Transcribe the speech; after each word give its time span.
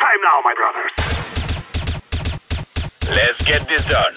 time 0.00 0.20
now, 0.22 0.40
my 0.42 0.54
brothers. 0.54 0.92
Let's 3.14 3.40
get 3.44 3.68
this 3.68 3.84
done. 3.86 4.14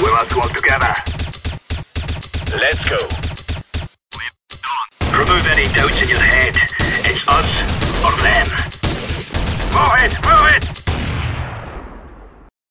We 0.00 0.08
must 0.12 0.32
work 0.36 0.52
together. 0.52 0.94
Let's 2.54 2.82
go. 2.88 3.00
Remove 5.18 5.44
any 5.48 5.66
doubts 5.74 6.00
in 6.02 6.08
your 6.08 6.20
head. 6.20 6.54
It's 7.04 7.26
us 7.26 7.50
or 8.04 8.14
them. 8.22 8.46
Move 9.74 9.96
it, 10.04 10.14
move 10.24 10.46
it! 10.54 10.64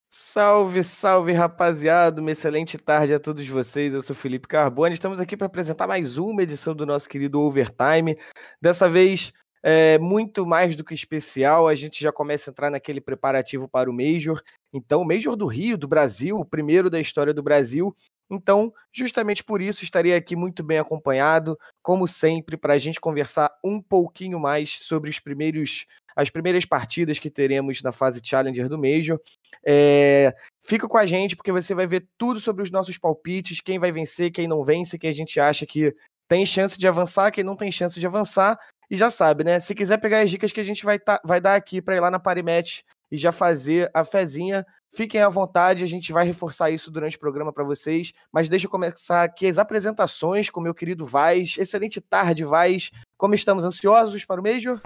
Salve, 0.09 0.83
salve, 0.83 1.33
rapaziada! 1.33 2.21
Uma 2.21 2.31
excelente 2.31 2.77
tarde 2.77 3.13
a 3.13 3.19
todos 3.19 3.45
vocês. 3.47 3.93
Eu 3.93 4.01
sou 4.01 4.15
Felipe 4.15 4.47
Carbone. 4.47 4.93
Estamos 4.93 5.19
aqui 5.19 5.35
para 5.35 5.47
apresentar 5.47 5.87
mais 5.87 6.17
uma 6.17 6.43
edição 6.43 6.73
do 6.73 6.85
nosso 6.85 7.09
querido 7.09 7.41
Overtime. 7.41 8.17
Dessa 8.61 8.87
vez, 8.87 9.33
é 9.67 9.97
muito 9.97 10.45
mais 10.45 10.75
do 10.75 10.83
que 10.83 10.93
especial. 10.93 11.67
A 11.67 11.73
gente 11.73 11.99
já 11.99 12.11
começa 12.11 12.49
a 12.49 12.51
entrar 12.51 12.69
naquele 12.69 13.01
preparativo 13.01 13.67
para 13.67 13.89
o 13.89 13.93
Major. 13.93 14.39
Então, 14.71 15.01
o 15.01 15.05
Major 15.05 15.35
do 15.35 15.47
Rio, 15.47 15.75
do 15.75 15.87
Brasil, 15.87 16.37
o 16.37 16.45
primeiro 16.45 16.87
da 16.87 16.99
história 16.99 17.33
do 17.33 17.41
Brasil. 17.41 17.95
Então, 18.29 18.71
justamente 18.93 19.43
por 19.43 19.63
isso, 19.63 19.83
estarei 19.83 20.13
aqui 20.13 20.35
muito 20.35 20.63
bem 20.63 20.77
acompanhado, 20.77 21.57
como 21.81 22.07
sempre, 22.07 22.55
para 22.55 22.75
a 22.75 22.77
gente 22.77 23.01
conversar 23.01 23.51
um 23.63 23.81
pouquinho 23.81 24.39
mais 24.39 24.77
sobre 24.81 25.09
os 25.09 25.19
primeiros, 25.19 25.87
as 26.15 26.29
primeiras 26.29 26.63
partidas 26.63 27.17
que 27.17 27.31
teremos 27.31 27.81
na 27.81 27.91
fase 27.91 28.21
Challenger 28.23 28.69
do 28.69 28.77
Major. 28.77 29.19
É, 29.65 30.31
fica 30.61 30.87
com 30.87 30.97
a 30.97 31.07
gente, 31.07 31.35
porque 31.35 31.51
você 31.51 31.73
vai 31.73 31.87
ver 31.87 32.07
tudo 32.19 32.39
sobre 32.39 32.61
os 32.61 32.69
nossos 32.69 32.99
palpites, 32.99 33.61
quem 33.61 33.79
vai 33.79 33.91
vencer, 33.91 34.29
quem 34.29 34.47
não 34.47 34.63
vence, 34.63 34.99
quem 34.99 35.09
a 35.09 35.13
gente 35.13 35.39
acha 35.39 35.65
que 35.65 35.91
tem 36.27 36.45
chance 36.45 36.77
de 36.77 36.87
avançar, 36.87 37.31
quem 37.31 37.43
não 37.43 37.55
tem 37.55 37.71
chance 37.71 37.99
de 37.99 38.05
avançar. 38.05 38.59
E 38.89 38.95
já 38.95 39.09
sabe, 39.09 39.43
né? 39.43 39.59
Se 39.59 39.73
quiser 39.73 39.97
pegar 39.97 40.21
as 40.21 40.29
dicas 40.29 40.51
que 40.51 40.59
a 40.59 40.63
gente 40.63 40.83
vai, 40.83 40.99
tá, 40.99 41.19
vai 41.23 41.41
dar 41.41 41.55
aqui 41.55 41.81
para 41.81 41.95
ir 41.95 41.99
lá 41.99 42.11
na 42.11 42.19
Parimatch 42.19 42.81
e 43.11 43.17
já 43.17 43.31
fazer 43.31 43.89
a 43.93 44.03
fezinha, 44.03 44.65
fiquem 44.89 45.21
à 45.21 45.29
vontade, 45.29 45.83
a 45.83 45.87
gente 45.87 46.11
vai 46.11 46.25
reforçar 46.25 46.69
isso 46.69 46.91
durante 46.91 47.17
o 47.17 47.19
programa 47.19 47.51
para 47.51 47.63
vocês. 47.63 48.13
Mas 48.31 48.49
deixa 48.49 48.65
eu 48.65 48.69
começar 48.69 49.23
aqui 49.23 49.47
as 49.47 49.57
apresentações 49.57 50.49
com 50.49 50.61
meu 50.61 50.73
querido 50.73 51.05
Vaz. 51.05 51.55
Excelente 51.57 51.99
tarde, 52.01 52.43
Vaz. 52.43 52.91
Como 53.17 53.35
estamos 53.35 53.63
ansiosos 53.63 54.25
para 54.25 54.39
o 54.39 54.43
Major? 54.43 54.81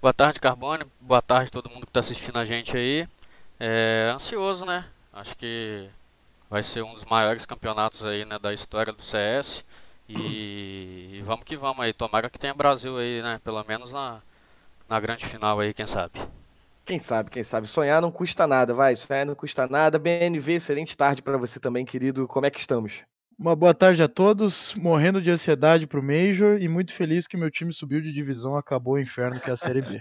Boa 0.00 0.12
tarde, 0.12 0.40
Carbone. 0.40 0.84
Boa 1.00 1.22
tarde 1.22 1.50
todo 1.50 1.70
mundo 1.70 1.86
que 1.86 1.90
está 1.90 2.00
assistindo 2.00 2.38
a 2.38 2.44
gente 2.44 2.76
aí. 2.76 3.08
É, 3.58 4.12
ansioso, 4.14 4.64
né? 4.64 4.84
Acho 5.12 5.36
que 5.36 5.88
vai 6.48 6.62
ser 6.62 6.82
um 6.82 6.94
dos 6.94 7.04
maiores 7.04 7.44
campeonatos 7.44 8.04
aí, 8.04 8.24
né, 8.24 8.38
da 8.38 8.52
história 8.52 8.92
do 8.92 9.02
CS. 9.02 9.64
E, 10.08 11.18
e, 11.18 11.22
vamos 11.22 11.44
que 11.44 11.56
vamos 11.56 11.84
aí. 11.84 11.92
Tomara 11.92 12.30
que 12.30 12.38
tenha 12.38 12.54
Brasil 12.54 12.96
aí, 12.96 13.22
né? 13.22 13.40
Pelo 13.44 13.62
menos 13.64 13.92
na, 13.92 14.20
na 14.88 14.98
grande 14.98 15.26
final 15.26 15.60
aí, 15.60 15.74
quem 15.74 15.86
sabe. 15.86 16.18
Quem 16.84 16.98
sabe, 16.98 17.28
quem 17.30 17.44
sabe. 17.44 17.66
Sonhar 17.66 18.00
não 18.00 18.10
custa 18.10 18.46
nada, 18.46 18.72
vai. 18.72 18.96
Sonhar 18.96 19.26
não 19.26 19.34
custa 19.34 19.66
nada. 19.66 19.98
BNV, 19.98 20.54
excelente 20.54 20.96
tarde 20.96 21.20
para 21.20 21.36
você 21.36 21.60
também, 21.60 21.84
querido. 21.84 22.26
Como 22.26 22.46
é 22.46 22.50
que 22.50 22.58
estamos? 22.58 23.02
Uma 23.38 23.54
boa 23.54 23.74
tarde 23.74 24.02
a 24.02 24.08
todos. 24.08 24.74
Morrendo 24.74 25.20
de 25.20 25.30
ansiedade 25.30 25.86
pro 25.86 26.02
Major 26.02 26.58
e 26.58 26.66
muito 26.66 26.94
feliz 26.94 27.26
que 27.26 27.36
meu 27.36 27.50
time 27.50 27.74
subiu 27.74 28.00
de 28.00 28.10
divisão, 28.10 28.56
acabou 28.56 28.94
o 28.94 28.98
inferno 28.98 29.38
que 29.38 29.50
é 29.50 29.52
a 29.52 29.56
Série 29.56 29.82
B. 29.82 30.00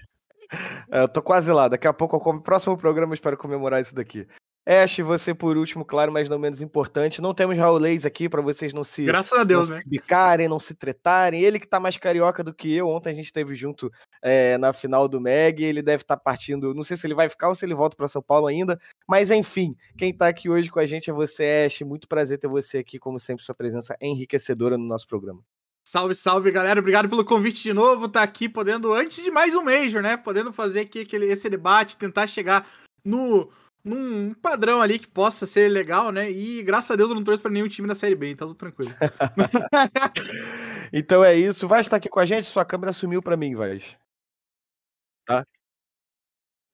é, 0.89 1.01
eu 1.01 1.09
tô 1.09 1.21
quase 1.21 1.51
lá. 1.51 1.67
Daqui 1.67 1.87
a 1.87 1.93
pouco 1.93 2.15
eu 2.15 2.21
como. 2.21 2.41
Próximo 2.41 2.77
programa 2.77 3.11
eu 3.11 3.15
espero 3.15 3.35
comemorar 3.35 3.81
isso 3.81 3.93
daqui. 3.93 4.25
Ash, 4.67 4.97
você 4.97 5.33
por 5.33 5.55
último, 5.55 5.85
claro, 5.85 6.11
mas 6.11 6.27
não 6.27 6.37
menos 6.37 6.59
importante. 6.59 7.21
Não 7.21 7.33
temos 7.33 7.57
Raulês 7.57 8.05
aqui 8.05 8.27
para 8.27 8.41
vocês 8.41 8.73
não 8.73 8.83
se. 8.83 9.05
Graças 9.05 9.39
a 9.39 9.45
Deus, 9.45 9.69
não 9.69 9.77
né? 9.77 9.81
Se 9.81 9.89
bicarem, 9.89 10.49
não 10.49 10.59
se 10.59 10.75
tretarem. 10.75 11.41
Ele 11.41 11.57
que 11.57 11.65
tá 11.65 11.79
mais 11.79 11.95
carioca 11.95 12.43
do 12.43 12.53
que 12.53 12.75
eu. 12.75 12.89
Ontem 12.89 13.11
a 13.11 13.13
gente 13.13 13.27
esteve 13.27 13.55
junto 13.55 13.89
é, 14.21 14.57
na 14.57 14.73
final 14.73 15.07
do 15.07 15.21
Meg. 15.21 15.63
Ele 15.63 15.81
deve 15.81 16.01
estar 16.01 16.17
tá 16.17 16.21
partindo. 16.21 16.73
Não 16.73 16.83
sei 16.83 16.97
se 16.97 17.07
ele 17.07 17.15
vai 17.15 17.29
ficar 17.29 17.47
ou 17.47 17.55
se 17.55 17.65
ele 17.65 17.73
volta 17.73 17.95
para 17.95 18.09
São 18.09 18.21
Paulo 18.21 18.45
ainda. 18.45 18.77
Mas 19.07 19.31
enfim, 19.31 19.73
quem 19.97 20.13
tá 20.13 20.27
aqui 20.27 20.49
hoje 20.49 20.69
com 20.69 20.81
a 20.81 20.85
gente 20.85 21.09
é 21.09 21.13
você, 21.13 21.63
Ash. 21.65 21.79
Muito 21.83 22.05
prazer 22.05 22.37
ter 22.37 22.49
você 22.49 22.79
aqui, 22.79 22.99
como 22.99 23.21
sempre, 23.21 23.45
sua 23.45 23.55
presença 23.55 23.95
enriquecedora 24.01 24.77
no 24.77 24.85
nosso 24.85 25.07
programa. 25.07 25.41
Salve, 25.87 26.13
salve, 26.13 26.51
galera. 26.51 26.81
Obrigado 26.81 27.07
pelo 27.07 27.23
convite 27.23 27.63
de 27.63 27.71
novo. 27.71 28.09
Tá 28.09 28.21
aqui 28.21 28.49
podendo, 28.49 28.93
antes 28.93 29.23
de 29.23 29.31
mais 29.31 29.55
um 29.55 29.63
Major, 29.63 30.01
né? 30.01 30.17
Podendo 30.17 30.51
fazer 30.51 30.81
aqui 30.81 30.99
aquele, 30.99 31.27
esse 31.27 31.49
debate, 31.49 31.95
tentar 31.95 32.27
chegar 32.27 32.67
no 33.05 33.49
num 33.87 34.33
padrão 34.33 34.81
ali 34.81 34.99
que 34.99 35.07
possa 35.07 35.47
ser 35.47 35.69
legal, 35.69 36.11
né? 36.11 36.29
E 36.29 36.61
graças 36.63 36.91
a 36.91 36.95
Deus 36.95 37.09
eu 37.09 37.15
não 37.15 37.23
trouxe 37.23 37.41
para 37.41 37.51
nenhum 37.51 37.67
time 37.67 37.87
da 37.87 37.95
Série 37.95 38.15
B, 38.15 38.31
então 38.31 38.47
tudo 38.49 38.57
tranquilo. 38.57 38.91
então 40.91 41.23
é 41.23 41.35
isso. 41.35 41.67
Vai 41.67 41.81
estar 41.81 41.97
aqui 41.97 42.09
com 42.09 42.19
a 42.19 42.25
gente? 42.25 42.47
Sua 42.47 42.65
câmera 42.65 42.93
sumiu 42.93 43.21
para 43.21 43.37
mim, 43.37 43.55
vai. 43.55 43.81
Tá? 45.25 45.45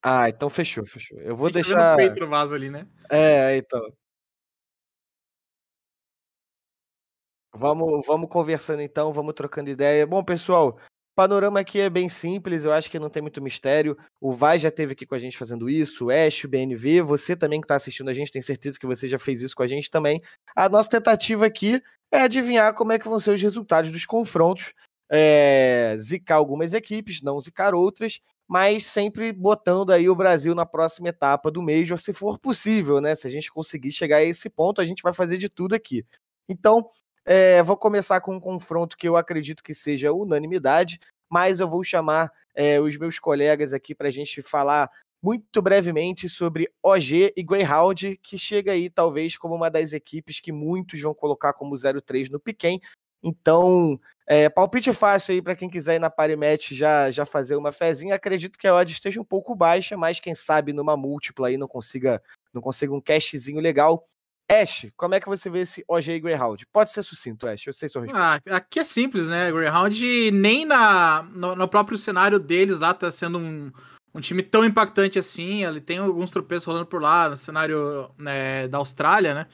Ah, 0.02 0.28
então 0.28 0.50
fechou, 0.50 0.86
fechou. 0.86 1.18
Eu 1.20 1.36
vou 1.36 1.50
deixar. 1.50 1.76
Tá 1.76 1.96
peito 1.96 2.20
no 2.20 2.28
vaso 2.28 2.54
ali, 2.54 2.70
né? 2.70 2.88
É, 3.10 3.58
então. 3.58 3.82
Vamos, 7.56 8.06
vamos 8.08 8.30
conversando 8.30 8.82
então, 8.82 9.14
vamos 9.14 9.36
trocando 9.36 9.70
ideia. 9.70 10.08
Bom, 10.08 10.24
pessoal, 10.24 10.80
panorama 11.16 11.60
aqui 11.60 11.80
é 11.80 11.90
bem 11.90 12.10
simples, 12.10 12.66
eu 12.66 12.72
acho 12.72 12.90
que 12.90 13.00
não 13.00 13.10
tem 13.10 13.22
muito 13.22 13.42
mistério. 13.42 13.98
O 14.20 14.32
Vai 14.34 14.60
já 14.60 14.72
teve 14.72 14.94
aqui 14.94 15.06
com 15.06 15.16
a 15.16 15.20
gente 15.20 15.38
fazendo 15.38 15.70
isso, 15.70 16.06
o 16.06 16.10
Ash, 16.10 16.44
o 16.44 16.48
BNV, 16.48 17.02
você 17.02 17.36
também 17.36 17.62
que 17.62 17.66
está 17.66 17.76
assistindo 17.76 18.10
a 18.10 18.14
gente, 18.14 18.32
tem 18.32 18.42
certeza 18.42 18.80
que 18.80 18.86
você 18.86 19.08
já 19.08 19.20
fez 19.20 19.42
isso 19.42 19.56
com 19.56 19.64
a 19.64 19.68
gente 19.68 19.90
também. 19.90 20.22
A 20.56 20.68
nossa 20.70 20.90
tentativa 20.90 21.46
aqui 21.46 21.82
é 22.12 22.22
adivinhar 22.22 22.74
como 22.74 22.92
é 22.92 23.00
que 23.00 23.08
vão 23.08 23.20
ser 23.20 23.32
os 23.32 23.42
resultados 23.42 23.92
dos 23.92 24.06
confrontos, 24.06 24.74
é, 25.12 25.96
zicar 26.00 26.36
algumas 26.36 26.74
equipes, 26.74 27.22
não 27.22 27.40
zicar 27.40 27.74
outras, 27.74 28.20
mas 28.48 28.86
sempre 28.86 29.32
botando 29.32 29.92
aí 29.92 30.10
o 30.10 30.16
Brasil 30.16 30.54
na 30.54 30.66
próxima 30.66 31.10
etapa 31.10 31.50
do 31.50 31.62
Major, 31.62 32.00
se 32.00 32.14
for 32.14 32.38
possível, 32.40 33.00
né? 33.02 33.16
Se 33.16 33.28
a 33.28 33.30
gente 33.30 33.52
conseguir 33.52 33.92
chegar 33.92 34.18
a 34.18 34.24
esse 34.24 34.50
ponto, 34.50 34.82
a 34.82 34.86
gente 34.86 35.02
vai 35.02 35.14
fazer 35.14 35.38
de 35.38 35.50
tudo 35.50 35.74
aqui. 35.74 36.06
Então, 36.48 36.88
é, 37.26 37.62
vou 37.64 37.78
começar 37.78 38.20
com 38.22 38.36
um 38.36 38.40
confronto 38.40 38.98
que 38.98 39.08
eu 39.08 39.16
acredito 39.16 39.64
que 39.64 39.74
seja 39.74 40.12
unanimidade, 40.12 41.00
mas 41.30 41.60
eu 41.60 41.68
vou 41.68 41.84
chamar 41.84 42.32
é, 42.54 42.80
os 42.80 42.98
meus 42.98 43.20
colegas 43.20 43.74
aqui 43.74 43.96
para 43.96 44.08
a 44.08 44.12
gente 44.12 44.42
falar 44.42 44.90
muito 45.22 45.62
brevemente 45.62 46.28
sobre 46.28 46.70
OG 46.84 47.34
e 47.38 47.44
Greyhound, 47.44 48.20
que 48.22 48.38
chega 48.38 48.74
aí 48.74 48.90
talvez 48.90 49.38
como 49.38 49.56
uma 49.56 49.72
das 49.72 49.94
equipes 49.94 50.42
que 50.42 50.52
muitos 50.52 51.02
vão 51.02 51.14
colocar 51.14 51.54
como 51.54 51.74
0-3 51.76 52.30
no 52.30 52.42
Piquen. 52.42 52.82
Então, 53.24 53.98
é, 54.28 54.50
palpite 54.50 54.92
fácil 54.92 55.34
aí 55.34 55.42
para 55.42 55.56
quem 55.56 55.70
quiser 55.70 55.96
ir 55.96 56.00
na 56.00 56.10
Parimatch 56.10 56.74
já, 56.74 57.10
já 57.10 57.26
fazer 57.26 57.56
uma 57.56 57.72
fezinha. 57.72 58.16
Acredito 58.16 58.60
que 58.60 58.68
a 58.68 58.76
odd 58.76 58.92
esteja 58.92 59.22
um 59.22 59.24
pouco 59.24 59.56
baixa, 59.56 59.96
mas 59.96 60.20
quem 60.20 60.36
sabe 60.36 60.74
numa 60.74 60.98
múltipla 60.98 61.48
aí 61.48 61.58
não 61.58 61.70
consiga, 61.70 62.22
não 62.54 62.62
consiga 62.62 62.94
um 62.94 63.00
cashzinho 63.00 63.62
legal. 63.62 64.06
Ash, 64.50 64.88
como 64.98 65.16
é 65.16 65.20
que 65.20 65.28
você 65.28 65.50
vê 65.50 65.62
esse 65.62 65.84
OG 65.88 66.20
Greyhound? 66.20 66.66
Pode 66.72 66.92
ser 66.92 67.02
sucinto, 67.02 67.48
Ash, 67.48 67.66
eu 67.66 67.74
sei 67.74 67.90
sua 67.90 68.04
resposta. 68.04 68.42
Ah, 68.50 68.58
aqui 68.58 68.80
é 68.80 68.84
simples, 68.84 69.28
né? 69.28 69.52
Greyhound 69.52 70.32
nem 70.32 70.66
na, 70.66 71.24
no, 71.24 71.56
no, 71.56 71.68
próprio 71.68 71.98
cenário 71.98 72.40
deles 72.40 72.80
lá 72.80 72.94
tá 72.94 73.12
sendo 73.12 73.38
um, 73.38 73.72
um 74.14 74.20
time 74.20 74.44
tão 74.44 74.66
impactante 74.66 75.18
assim. 75.18 75.64
Ele 75.64 75.80
tem 75.80 75.98
alguns 75.98 76.32
tropeços 76.32 76.66
rolando 76.66 76.86
por 76.86 77.02
lá 77.02 77.30
no 77.30 77.38
cenário 77.38 78.10
né, 78.18 78.68
da 78.68 78.78
Austrália, 78.78 79.34
né? 79.34 79.48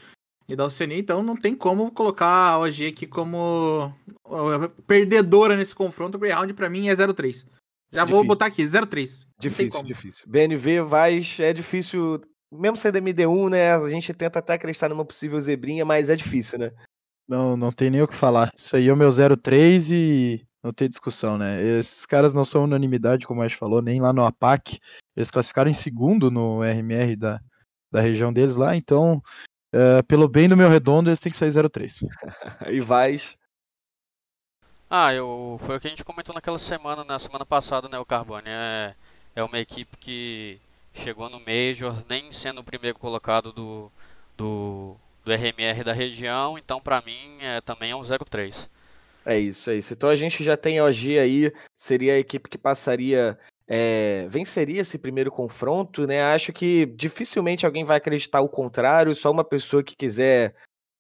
E 0.48 0.56
da 0.56 0.66
Oceania, 0.66 0.98
então 0.98 1.22
não 1.22 1.36
tem 1.36 1.54
como 1.54 1.92
colocar 1.92 2.26
a 2.26 2.60
OG 2.60 2.88
aqui 2.88 3.06
como 3.06 3.94
perdedora 4.88 5.56
nesse 5.56 5.76
confronto. 5.76 6.18
O 6.18 6.20
Greyhound 6.20 6.52
para 6.56 6.70
mim 6.70 6.90
é 6.90 6.96
0-3. 6.96 7.46
Já 7.92 8.02
difícil. 8.02 8.08
vou 8.08 8.24
botar 8.24 8.48
aqui, 8.48 8.64
0-3. 8.64 9.28
Difícil, 9.40 9.84
difícil. 9.84 10.26
BNV 10.28 10.82
vai, 10.82 11.22
é 11.38 11.54
difícil 11.54 12.20
mesmo 12.52 12.78
sendo 12.78 13.00
MD1, 13.00 13.50
né, 13.50 13.76
a 13.76 13.90
gente 13.90 14.14
tenta 14.14 14.40
até 14.40 14.54
acreditar 14.54 14.90
numa 14.90 15.06
possível 15.06 15.40
zebrinha, 15.40 15.86
mas 15.86 16.10
é 16.10 16.16
difícil, 16.16 16.60
né? 16.60 16.72
Não, 17.28 17.56
não 17.56 17.72
tem 17.72 17.90
nem 17.90 18.02
o 18.02 18.08
que 18.08 18.16
falar. 18.16 18.52
Isso 18.58 18.76
aí 18.76 18.88
é 18.88 18.94
o 18.94 18.98
meu 18.98 19.12
03 19.12 19.92
e 19.92 20.48
não 20.64 20.74
tem 20.74 20.90
discussão, 20.90 21.38
né? 21.38 21.62
Esses 21.80 22.06
caras 22.06 22.34
não 22.34 22.44
são 22.44 22.64
unanimidade, 22.64 23.28
como 23.28 23.42
a 23.42 23.48
gente 23.48 23.58
falou, 23.58 23.82
nem 23.82 24.02
lá 24.02 24.12
no 24.12 24.26
APAC. 24.26 24.80
Eles 25.16 25.30
classificaram 25.30 25.70
em 25.70 25.74
segundo 25.74 26.32
no 26.32 26.64
RMR 26.64 27.16
da, 27.16 27.40
da 27.91 28.02
região 28.02 28.34
deles 28.34 28.56
lá, 28.56 28.76
então, 28.76 29.22
é, 29.72 30.02
pelo 30.02 30.28
bem 30.28 30.50
do 30.50 30.58
meu 30.58 30.70
redondo, 30.70 31.09
eles 31.09 31.20
têm 31.20 31.32
que 31.32 31.38
sair 31.38 31.52
03. 31.52 32.00
e 32.72 32.82
vais. 32.82 33.38
Ah, 34.90 35.14
eu, 35.14 35.59
foi 35.62 35.78
o 35.78 35.79
que 35.79 35.85
a 35.85 35.90
gente 35.91 36.03
comentou 36.03 36.34
naquela 36.34 36.58
semana, 36.58 37.03
na 37.03 37.20
semana 37.20 37.46
passada, 37.46 37.88
né, 37.88 38.00
o 38.00 38.06
Carbone. 38.06 38.47
É, 38.47 38.96
é 39.35 39.44
uma 39.44 39.59
equipe 39.59 39.96
que 39.97 40.59
chegou 40.99 41.29
no 41.29 41.40
Major, 41.40 42.03
nem 42.09 42.31
sendo 42.31 42.59
o 42.59 42.63
primeiro 42.63 42.99
colocado 42.99 43.53
do, 43.53 43.91
do, 44.37 44.96
do 45.23 45.31
RMR 45.31 45.84
da 45.84 45.93
região, 45.93 46.57
então 46.57 46.81
para 46.81 47.01
mim 47.01 47.37
é, 47.40 47.61
também 47.61 47.91
é 47.91 47.96
um 47.96 48.01
0-3. 48.01 48.69
É 49.25 49.37
isso, 49.37 49.72
é 49.72 49.75
isso. 49.75 49.93
Então 49.93 50.09
a 50.09 50.16
gente 50.16 50.43
já 50.43 50.57
tem 50.57 50.79
a 50.79 50.85
OG 50.85 51.19
aí, 51.19 51.53
seria 51.75 52.13
a 52.13 52.19
equipe 52.19 52.49
que 52.49 52.57
passaria, 52.57 53.37
é, 53.67 54.25
venceria 54.29 54.81
esse 54.81 54.97
primeiro 54.97 55.31
confronto, 55.31 56.05
né? 56.05 56.22
Acho 56.22 56.51
que 56.51 56.85
dificilmente 56.85 57.66
alguém 57.66 57.85
vai 57.85 57.97
acreditar 57.97 58.41
o 58.41 58.49
contrário, 58.49 59.16
só 59.16 59.31
uma 59.31 59.43
pessoa 59.43 59.84
que 59.84 59.96
quiser, 59.96 60.55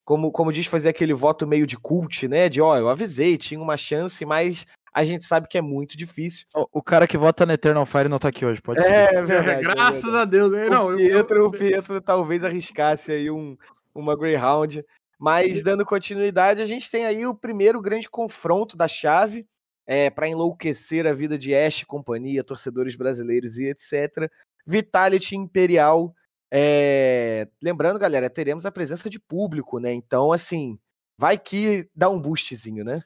como, 0.05 0.31
como 0.31 0.53
diz, 0.53 0.67
fazer 0.67 0.89
aquele 0.89 1.13
voto 1.13 1.47
meio 1.47 1.65
de 1.67 1.77
cult, 1.77 2.27
né? 2.27 2.49
De 2.49 2.61
ó, 2.61 2.77
eu 2.77 2.89
avisei, 2.89 3.37
tinha 3.37 3.59
uma 3.59 3.77
chance, 3.77 4.23
mas 4.25 4.65
a 4.93 5.03
gente 5.03 5.25
sabe 5.25 5.47
que 5.47 5.57
é 5.57 5.61
muito 5.61 5.95
difícil. 5.97 6.45
O, 6.55 6.79
o 6.79 6.83
cara 6.83 7.07
que 7.07 7.17
vota 7.17 7.45
na 7.45 7.53
Eternal 7.53 7.85
Fire 7.85 8.09
não 8.09 8.19
tá 8.19 8.29
aqui 8.29 8.45
hoje, 8.45 8.61
pode 8.61 8.81
ser. 8.81 8.89
É, 8.91 9.15
é 9.15 9.21
verdade. 9.23 9.61
Graças 9.61 10.03
é 10.03 10.05
verdade. 10.07 10.21
a 10.21 10.25
Deus. 10.25 10.51
né? 10.51 10.69
Não, 10.69 10.93
o, 10.93 10.97
Pietro, 10.97 11.37
eu- 11.37 11.45
o 11.47 11.51
Pietro 11.51 12.01
talvez 12.01 12.43
arriscasse 12.43 13.11
aí 13.11 13.29
um, 13.31 13.57
uma 13.93 14.15
Greyhound. 14.15 14.83
Mas 15.19 15.61
dando 15.61 15.85
continuidade, 15.85 16.61
a 16.61 16.65
gente 16.65 16.89
tem 16.89 17.05
aí 17.05 17.25
o 17.27 17.35
primeiro 17.35 17.81
grande 17.81 18.09
confronto 18.09 18.77
da 18.77 18.87
chave 18.87 19.45
é, 19.85 20.09
para 20.09 20.29
enlouquecer 20.29 21.05
a 21.05 21.11
vida 21.13 21.37
de 21.37 21.53
Ash 21.53 21.81
e 21.81 21.85
companhia, 21.85 22.43
torcedores 22.43 22.95
brasileiros 22.95 23.57
e 23.57 23.65
etc. 23.65 24.31
Vitality 24.65 25.35
Imperial. 25.35 26.15
é, 26.49 27.47
Lembrando, 27.61 27.99
galera, 27.99 28.29
teremos 28.29 28.65
a 28.65 28.71
presença 28.71 29.09
de 29.09 29.19
público, 29.19 29.77
né? 29.79 29.91
Então, 29.93 30.31
assim, 30.31 30.79
vai 31.17 31.37
que 31.37 31.89
dá 31.93 32.09
um 32.09 32.21
boostzinho, 32.21 32.85
né? 32.85 33.03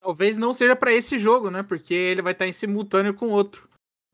Talvez 0.00 0.38
não 0.38 0.52
seja 0.52 0.76
pra 0.76 0.92
esse 0.92 1.18
jogo, 1.18 1.50
né? 1.50 1.62
Porque 1.62 1.92
ele 1.94 2.22
vai 2.22 2.32
estar 2.32 2.46
em 2.46 2.52
simultâneo 2.52 3.14
com 3.14 3.26
o 3.26 3.32
outro. 3.32 3.68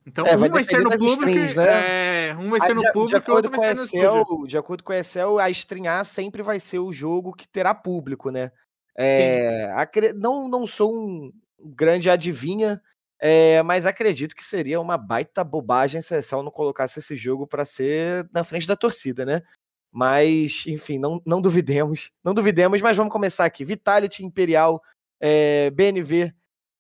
Então, 0.07 0.27
É, 0.27 0.35
um 0.37 0.39
vai 0.39 0.49
vai, 0.51 0.65
ser 0.65 0.83
no 0.83 0.91
público. 0.91 1.29
streams, 1.29 1.55
né? 1.57 2.29
É, 2.29 2.37
um 2.37 2.51
vai 2.51 2.61
Ah, 2.61 2.65
ser 2.67 2.75
no 2.75 2.81
de, 2.81 2.93
público 2.93 3.25
e 3.27 3.33
o 3.33 3.35
outro 3.35 3.51
vai 3.51 3.61
ser 3.61 3.75
no 3.77 3.85
estúdio. 3.85 4.05
Excel, 4.23 4.47
de 4.47 4.59
acordo 4.59 4.85
com 4.85 4.93
a 4.93 4.99
Excel, 4.99 5.39
a 5.39 5.51
streamar 5.51 6.05
sempre 6.05 6.43
vai 6.43 6.61
ser 6.61 6.79
o 6.79 6.93
jogo 6.93 7.33
que 7.33 7.49
terá 7.49 7.75
público, 7.75 8.31
né? 8.31 8.51
É, 8.97 9.73
acre- 9.75 10.13
não, 10.13 10.47
não 10.49 10.67
sou 10.67 10.95
um 10.95 11.33
grande 11.59 12.09
adivinha, 12.11 12.81
é, 13.19 13.63
mas 13.63 13.87
acredito 13.87 14.37
que 14.37 14.45
seria 14.45 14.79
uma 14.81 14.99
baita 14.99 15.43
bobagem 15.43 16.03
se 16.03 16.15
a 16.15 16.19
Excel 16.19 16.43
não 16.43 16.51
colocasse 16.51 16.99
esse 16.99 17.17
jogo 17.17 17.47
para 17.47 17.65
ser 17.65 18.29
na 18.33 18.45
frente 18.45 18.67
da 18.67 18.77
torcida, 18.77 19.25
né? 19.25 19.43
Mas, 19.91 20.65
enfim, 20.67 20.99
não, 20.99 21.23
não 21.25 21.41
duvidemos. 21.41 22.11
Não 22.23 22.35
duvidemos, 22.35 22.83
mas 22.83 22.97
vamos 22.97 23.13
começar 23.13 23.45
aqui. 23.45 23.65
Vitality 23.65 24.25
Imperial, 24.25 24.83
é, 25.27 25.71
BNV, 25.71 26.35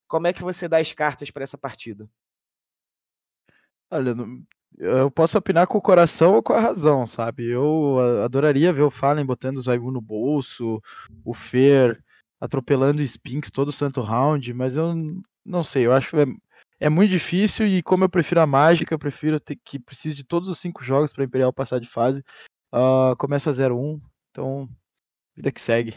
como 0.06 0.26
é 0.26 0.32
que 0.34 0.42
você 0.42 0.68
dá 0.68 0.76
as 0.76 0.92
cartas 0.92 1.30
para 1.30 1.44
essa 1.44 1.56
partida? 1.56 2.06
Olha, 3.90 4.14
eu 4.76 5.10
posso 5.10 5.38
opinar 5.38 5.66
com 5.66 5.78
o 5.78 5.82
coração 5.82 6.34
ou 6.34 6.42
com 6.42 6.52
a 6.52 6.60
razão, 6.60 7.06
sabe? 7.06 7.46
Eu 7.46 7.96
adoraria 8.22 8.70
ver 8.70 8.82
o 8.82 8.90
Fallen 8.90 9.24
botando 9.24 9.56
o 9.56 9.62
Zaigu 9.62 9.90
no 9.90 10.00
bolso, 10.00 10.78
o 11.24 11.32
Fer 11.32 12.04
atropelando 12.38 13.00
o 13.00 13.04
Spinks 13.06 13.50
todo 13.50 13.72
santo 13.72 14.02
round, 14.02 14.52
mas 14.52 14.76
eu 14.76 14.94
não 15.42 15.64
sei, 15.64 15.86
eu 15.86 15.94
acho 15.94 16.14
é, 16.18 16.26
é 16.80 16.90
muito 16.90 17.10
difícil 17.10 17.66
e 17.66 17.82
como 17.82 18.04
eu 18.04 18.10
prefiro 18.10 18.42
a 18.42 18.46
mágica, 18.46 18.92
eu 18.92 18.98
prefiro 18.98 19.40
ter 19.40 19.56
que 19.56 19.78
precise 19.78 20.14
de 20.14 20.22
todos 20.24 20.50
os 20.50 20.58
cinco 20.58 20.84
jogos 20.84 21.14
para 21.14 21.24
Imperial 21.24 21.50
passar 21.50 21.78
de 21.80 21.88
fase. 21.88 22.22
ah, 22.70 23.14
começa 23.18 23.50
0-1, 23.50 24.02
então 24.30 24.68
vida 25.34 25.50
que 25.50 25.60
segue. 25.62 25.94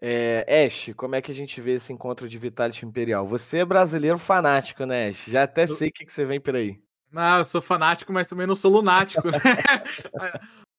É, 0.00 0.64
Ash, 0.64 0.92
como 0.96 1.16
é 1.16 1.22
que 1.22 1.32
a 1.32 1.34
gente 1.34 1.60
vê 1.60 1.72
esse 1.72 1.92
encontro 1.92 2.28
de 2.28 2.38
Vitality 2.38 2.86
Imperial? 2.86 3.26
Você 3.26 3.58
é 3.58 3.64
brasileiro 3.64 4.18
fanático, 4.18 4.84
né, 4.86 5.08
Ash? 5.08 5.26
Já 5.26 5.42
até 5.42 5.66
sei 5.66 5.88
o 5.88 5.92
que, 5.92 6.06
que 6.06 6.12
você 6.12 6.24
vem 6.24 6.40
por 6.40 6.54
aí. 6.54 6.80
Não, 7.10 7.38
eu 7.38 7.44
sou 7.44 7.60
fanático, 7.60 8.12
mas 8.12 8.26
também 8.26 8.46
não 8.46 8.54
sou 8.54 8.70
lunático. 8.70 9.26
né? 9.32 10.32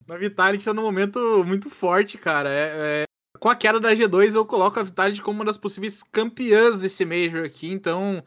a 0.10 0.18
Vitality 0.18 0.66
tá 0.66 0.74
num 0.74 0.84
momento 0.84 1.44
muito 1.46 1.70
forte, 1.70 2.18
cara. 2.18 2.50
É- 2.50 3.04
é- 3.04 3.04
Com 3.40 3.50
a 3.50 3.56
queda 3.56 3.80
da 3.80 3.94
G2, 3.94 4.36
eu 4.36 4.46
coloco 4.46 4.80
a 4.80 4.84
Vitality 4.84 5.22
como 5.22 5.40
uma 5.40 5.46
das 5.46 5.58
possíveis 5.58 6.04
campeãs 6.04 6.80
desse 6.80 7.04
Major 7.06 7.46
aqui, 7.46 7.72
então. 7.72 8.24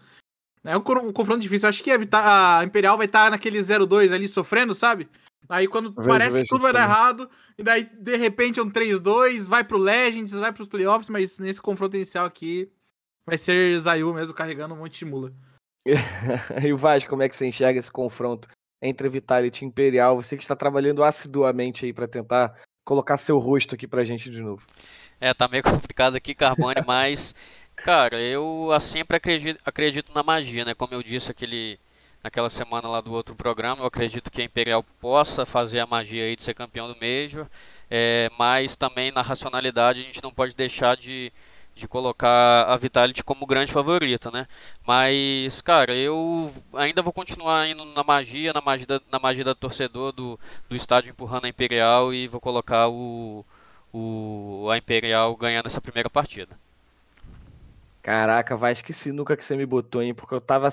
É 0.65 0.77
um, 0.77 0.81
confronto 0.81 1.41
difícil. 1.41 1.67
Eu 1.67 1.71
acho 1.71 1.83
que 1.83 1.91
a, 1.91 1.99
Vita- 1.99 2.59
a 2.59 2.65
Imperial 2.65 2.97
vai 2.97 3.07
estar 3.07 3.31
naquele 3.31 3.59
0-2 3.61 4.13
ali 4.13 4.29
sofrendo, 4.29 4.75
sabe? 4.75 5.09
Aí 5.49 5.67
quando 5.67 5.93
Vejo, 5.93 6.09
parece 6.09 6.35
vejo 6.35 6.45
que 6.45 6.49
tudo 6.49 6.63
vai 6.63 6.73
dar 6.73 6.85
errado, 6.85 7.29
e 7.59 7.63
daí 7.63 7.85
de 7.85 8.17
repente 8.17 8.61
é 8.61 8.63
um 8.63 8.71
3-2, 8.71 9.49
vai 9.49 9.65
pro 9.65 9.79
Legends, 9.79 10.33
vai 10.33 10.53
pros 10.53 10.69
playoffs, 10.69 11.09
mas 11.09 11.39
nesse 11.39 11.61
confronto 11.61 11.97
inicial 11.97 12.25
aqui 12.25 12.71
vai 13.27 13.37
ser 13.37 13.79
Zayu 13.79 14.13
mesmo 14.15 14.35
carregando 14.35 14.75
um 14.75 14.79
monte 14.79 14.99
de 14.99 15.05
mula. 15.05 15.33
e 16.65 16.73
o 16.73 16.77
Vasco, 16.77 17.11
como 17.11 17.23
é 17.23 17.29
que 17.29 17.37
você 17.37 17.47
enxerga 17.47 17.79
esse 17.79 17.91
confronto 17.91 18.49
entre 18.81 19.09
Vitality 19.09 19.65
e 19.65 19.69
Imperial? 19.69 20.17
Você 20.17 20.37
que 20.37 20.43
está 20.43 20.55
trabalhando 20.55 21.03
assiduamente 21.03 21.85
aí 21.85 21.93
para 21.93 22.07
tentar 22.07 22.55
colocar 22.85 23.17
seu 23.17 23.39
rosto 23.39 23.75
aqui 23.75 23.87
pra 23.87 24.05
gente 24.05 24.31
de 24.31 24.41
novo. 24.41 24.65
É, 25.21 25.33
tá 25.33 25.49
meio 25.49 25.63
complicado 25.63 26.17
aqui, 26.17 26.35
Carbone, 26.35 26.83
mas, 26.87 27.35
cara, 27.77 28.21
eu 28.21 28.71
ah, 28.73 28.81
sempre 28.81 29.17
acredito, 29.17 29.61
acredito 29.65 30.13
na 30.15 30.23
magia, 30.23 30.65
né? 30.65 30.75
Como 30.75 30.95
eu 30.95 31.03
disse 31.03 31.31
aquele, 31.31 31.79
naquela 32.23 32.49
semana 32.49 32.89
lá 32.89 33.01
do 33.01 33.13
outro 33.13 33.35
programa, 33.35 33.83
eu 33.83 33.87
acredito 33.87 34.31
que 34.31 34.41
a 34.41 34.45
Imperial 34.45 34.83
possa 35.01 35.45
fazer 35.45 35.81
a 35.81 35.87
magia 35.87 36.25
aí 36.25 36.37
de 36.37 36.43
ser 36.43 36.55
campeão 36.55 36.87
do 36.87 36.97
Major, 37.01 37.47
é, 37.91 38.31
mas 38.39 38.77
também 38.77 39.11
na 39.11 39.23
racionalidade 39.23 40.01
a 40.01 40.05
gente 40.05 40.23
não 40.23 40.33
pode 40.33 40.55
deixar 40.55 40.97
de, 40.97 41.33
de 41.75 41.89
colocar 41.89 42.65
a 42.65 42.77
Vitality 42.77 43.25
como 43.25 43.47
grande 43.47 43.73
favorita, 43.73 44.31
né? 44.31 44.47
Mas, 44.87 45.61
cara, 45.61 45.95
eu 45.95 46.51
ainda 46.75 47.03
vou 47.03 47.13
continuar 47.13 47.69
indo 47.69 47.85
na 47.85 48.05
magia, 48.05 48.53
na 48.53 48.61
magia 48.61 48.87
da, 48.87 49.01
na 49.11 49.19
magia 49.19 49.45
da 49.45 49.55
torcedor 49.55 50.13
do, 50.13 50.39
do 50.69 50.77
estádio 50.77 51.11
empurrando 51.11 51.47
a 51.47 51.49
Imperial 51.49 52.15
e 52.15 52.29
vou 52.29 52.41
colocar 52.41 52.89
o, 52.89 53.45
o 53.93 54.69
a 54.71 54.79
Imperial 54.79 55.35
ganhando 55.37 55.67
essa 55.67 55.81
primeira 55.81 56.09
partida. 56.09 56.57
Caraca, 58.03 58.57
Vasco, 58.57 58.87
que 58.87 58.93
sinuca 58.93 59.37
que 59.37 59.45
você 59.45 59.57
me 59.57 59.65
botou, 59.65 60.03
hein? 60.03 60.13
Porque 60.13 60.35
eu 60.35 60.41
tava 60.41 60.69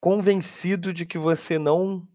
convencido 0.00 0.92
de 0.92 1.06
que 1.06 1.18
você 1.18 1.58
não 1.58 2.06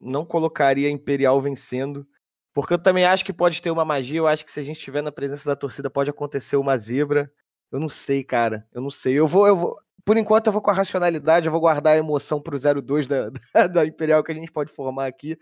não 0.00 0.24
colocaria 0.24 0.88
Imperial 0.90 1.40
vencendo. 1.40 2.06
Porque 2.54 2.74
eu 2.74 2.78
também 2.78 3.04
acho 3.04 3.24
que 3.24 3.32
pode 3.32 3.60
ter 3.62 3.70
uma 3.70 3.84
magia. 3.84 4.18
Eu 4.18 4.26
acho 4.26 4.44
que 4.44 4.50
se 4.50 4.60
a 4.60 4.62
gente 4.62 4.78
estiver 4.78 5.02
na 5.02 5.12
presença 5.12 5.48
da 5.48 5.56
torcida, 5.56 5.90
pode 5.90 6.10
acontecer 6.10 6.56
uma 6.56 6.76
zebra. 6.78 7.30
Eu 7.70 7.78
não 7.80 7.88
sei, 7.88 8.24
cara. 8.24 8.66
Eu 8.72 8.80
não 8.80 8.90
sei. 8.90 9.14
Eu 9.14 9.26
vou, 9.26 9.46
eu 9.46 9.56
vou. 9.56 9.76
Por 10.04 10.16
enquanto, 10.16 10.46
eu 10.46 10.52
vou 10.52 10.62
com 10.62 10.70
a 10.70 10.74
racionalidade, 10.74 11.46
eu 11.46 11.52
vou 11.52 11.60
guardar 11.60 11.94
a 11.94 11.98
emoção 11.98 12.40
pro 12.40 12.56
0-2 12.56 13.06
da, 13.06 13.30
da, 13.52 13.66
da 13.66 13.86
Imperial 13.86 14.22
que 14.24 14.32
a 14.32 14.34
gente 14.34 14.50
pode 14.50 14.72
formar 14.72 15.06
aqui. 15.06 15.36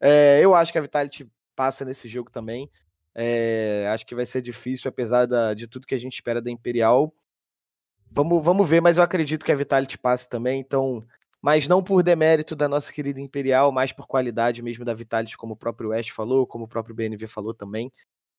É, 0.00 0.40
eu 0.42 0.54
acho 0.54 0.72
que 0.72 0.78
a 0.78 0.82
Vitality 0.82 1.28
passa 1.56 1.84
nesse 1.84 2.08
jogo 2.08 2.30
também. 2.30 2.70
É, 3.14 3.88
acho 3.92 4.06
que 4.06 4.14
vai 4.14 4.24
ser 4.24 4.40
difícil, 4.40 4.88
apesar 4.88 5.26
da- 5.26 5.54
de 5.54 5.66
tudo 5.66 5.86
que 5.86 5.94
a 5.94 5.98
gente 5.98 6.14
espera 6.14 6.40
da 6.40 6.50
Imperial. 6.50 7.12
Vamos, 8.10 8.44
vamos 8.44 8.68
ver, 8.68 8.80
mas 8.80 8.96
eu 8.96 9.02
acredito 9.02 9.44
que 9.44 9.52
a 9.52 9.56
Vitality 9.56 9.98
passe 9.98 10.28
também, 10.28 10.60
então. 10.60 11.02
Mas 11.42 11.66
não 11.66 11.82
por 11.82 12.04
demérito 12.04 12.54
da 12.54 12.68
nossa 12.68 12.92
querida 12.92 13.20
Imperial, 13.20 13.72
mas 13.72 13.92
por 13.92 14.06
qualidade 14.06 14.62
mesmo 14.62 14.84
da 14.84 14.94
Vitality, 14.94 15.36
como 15.36 15.54
o 15.54 15.56
próprio 15.56 15.92
Ash 15.92 16.08
falou, 16.08 16.46
como 16.46 16.64
o 16.64 16.68
próprio 16.68 16.94
BNV 16.94 17.26
falou 17.26 17.52
também. 17.52 17.92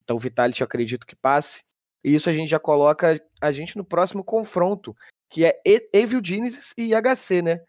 Então, 0.03 0.17
Vitality 0.17 0.61
eu 0.61 0.65
acredito 0.65 1.05
que 1.05 1.15
passe. 1.15 1.61
E 2.03 2.15
isso 2.15 2.29
a 2.29 2.33
gente 2.33 2.49
já 2.49 2.59
coloca 2.59 3.21
a 3.41 3.51
gente 3.51 3.77
no 3.77 3.83
próximo 3.83 4.23
confronto, 4.23 4.95
que 5.29 5.43
é 5.43 5.59
Evil 5.93 6.21
Genesis 6.23 6.73
e 6.77 6.93
IHC, 6.93 7.41
né? 7.41 7.61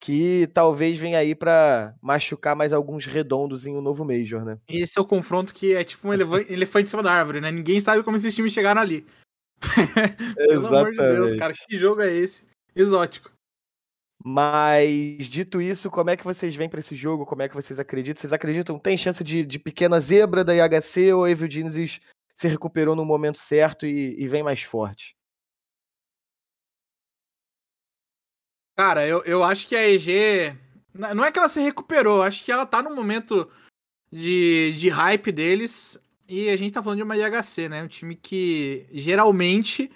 Que 0.00 0.46
talvez 0.52 0.98
venha 0.98 1.18
aí 1.18 1.34
pra 1.34 1.94
machucar 2.02 2.56
mais 2.56 2.72
alguns 2.72 3.06
redondos 3.06 3.66
em 3.66 3.76
um 3.76 3.80
novo 3.80 4.04
Major, 4.04 4.44
né? 4.44 4.58
Esse 4.68 4.98
é 4.98 5.02
o 5.02 5.06
confronto 5.06 5.54
que 5.54 5.74
é 5.74 5.84
tipo 5.84 6.08
um 6.08 6.12
elefante 6.48 6.84
em 6.84 6.90
cima 6.90 7.02
da 7.02 7.12
árvore, 7.12 7.40
né? 7.40 7.50
Ninguém 7.50 7.80
sabe 7.80 8.02
como 8.02 8.16
esses 8.16 8.34
times 8.34 8.52
chegaram 8.52 8.80
ali. 8.80 9.06
Pelo 10.36 10.66
amor 10.66 10.90
de 10.90 10.98
Deus, 10.98 11.34
cara, 11.34 11.54
que 11.54 11.78
jogo 11.78 12.02
é 12.02 12.12
esse? 12.12 12.44
Exótico. 12.74 13.31
Mas, 14.24 15.26
dito 15.28 15.60
isso, 15.60 15.90
como 15.90 16.10
é 16.10 16.16
que 16.16 16.22
vocês 16.22 16.54
vêm 16.54 16.68
pra 16.68 16.78
esse 16.78 16.94
jogo? 16.94 17.26
Como 17.26 17.42
é 17.42 17.48
que 17.48 17.54
vocês 17.54 17.80
acreditam? 17.80 18.20
Vocês 18.20 18.32
acreditam 18.32 18.78
tem 18.78 18.96
chance 18.96 19.24
de, 19.24 19.44
de 19.44 19.58
pequena 19.58 19.98
zebra 19.98 20.44
da 20.44 20.54
IHC 20.54 21.12
ou 21.12 21.26
Evil 21.26 21.50
Genesis 21.50 22.00
se 22.34 22.46
recuperou 22.46 22.94
no 22.94 23.04
momento 23.04 23.38
certo 23.38 23.84
e, 23.84 24.14
e 24.20 24.28
vem 24.28 24.42
mais 24.42 24.62
forte? 24.62 25.16
Cara, 28.76 29.06
eu, 29.06 29.22
eu 29.24 29.42
acho 29.42 29.68
que 29.68 29.74
a 29.76 29.88
EG. 29.88 30.56
Não 30.94 31.24
é 31.24 31.32
que 31.32 31.38
ela 31.38 31.48
se 31.48 31.60
recuperou, 31.60 32.22
acho 32.22 32.44
que 32.44 32.52
ela 32.52 32.66
tá 32.66 32.82
no 32.82 32.94
momento 32.94 33.50
de, 34.10 34.72
de 34.78 34.88
hype 34.88 35.32
deles. 35.32 35.98
E 36.28 36.48
a 36.48 36.56
gente 36.56 36.72
tá 36.72 36.82
falando 36.82 36.98
de 36.98 37.02
uma 37.02 37.16
IHC, 37.16 37.68
né? 37.68 37.82
Um 37.82 37.88
time 37.88 38.14
que 38.14 38.86
geralmente 38.92 39.90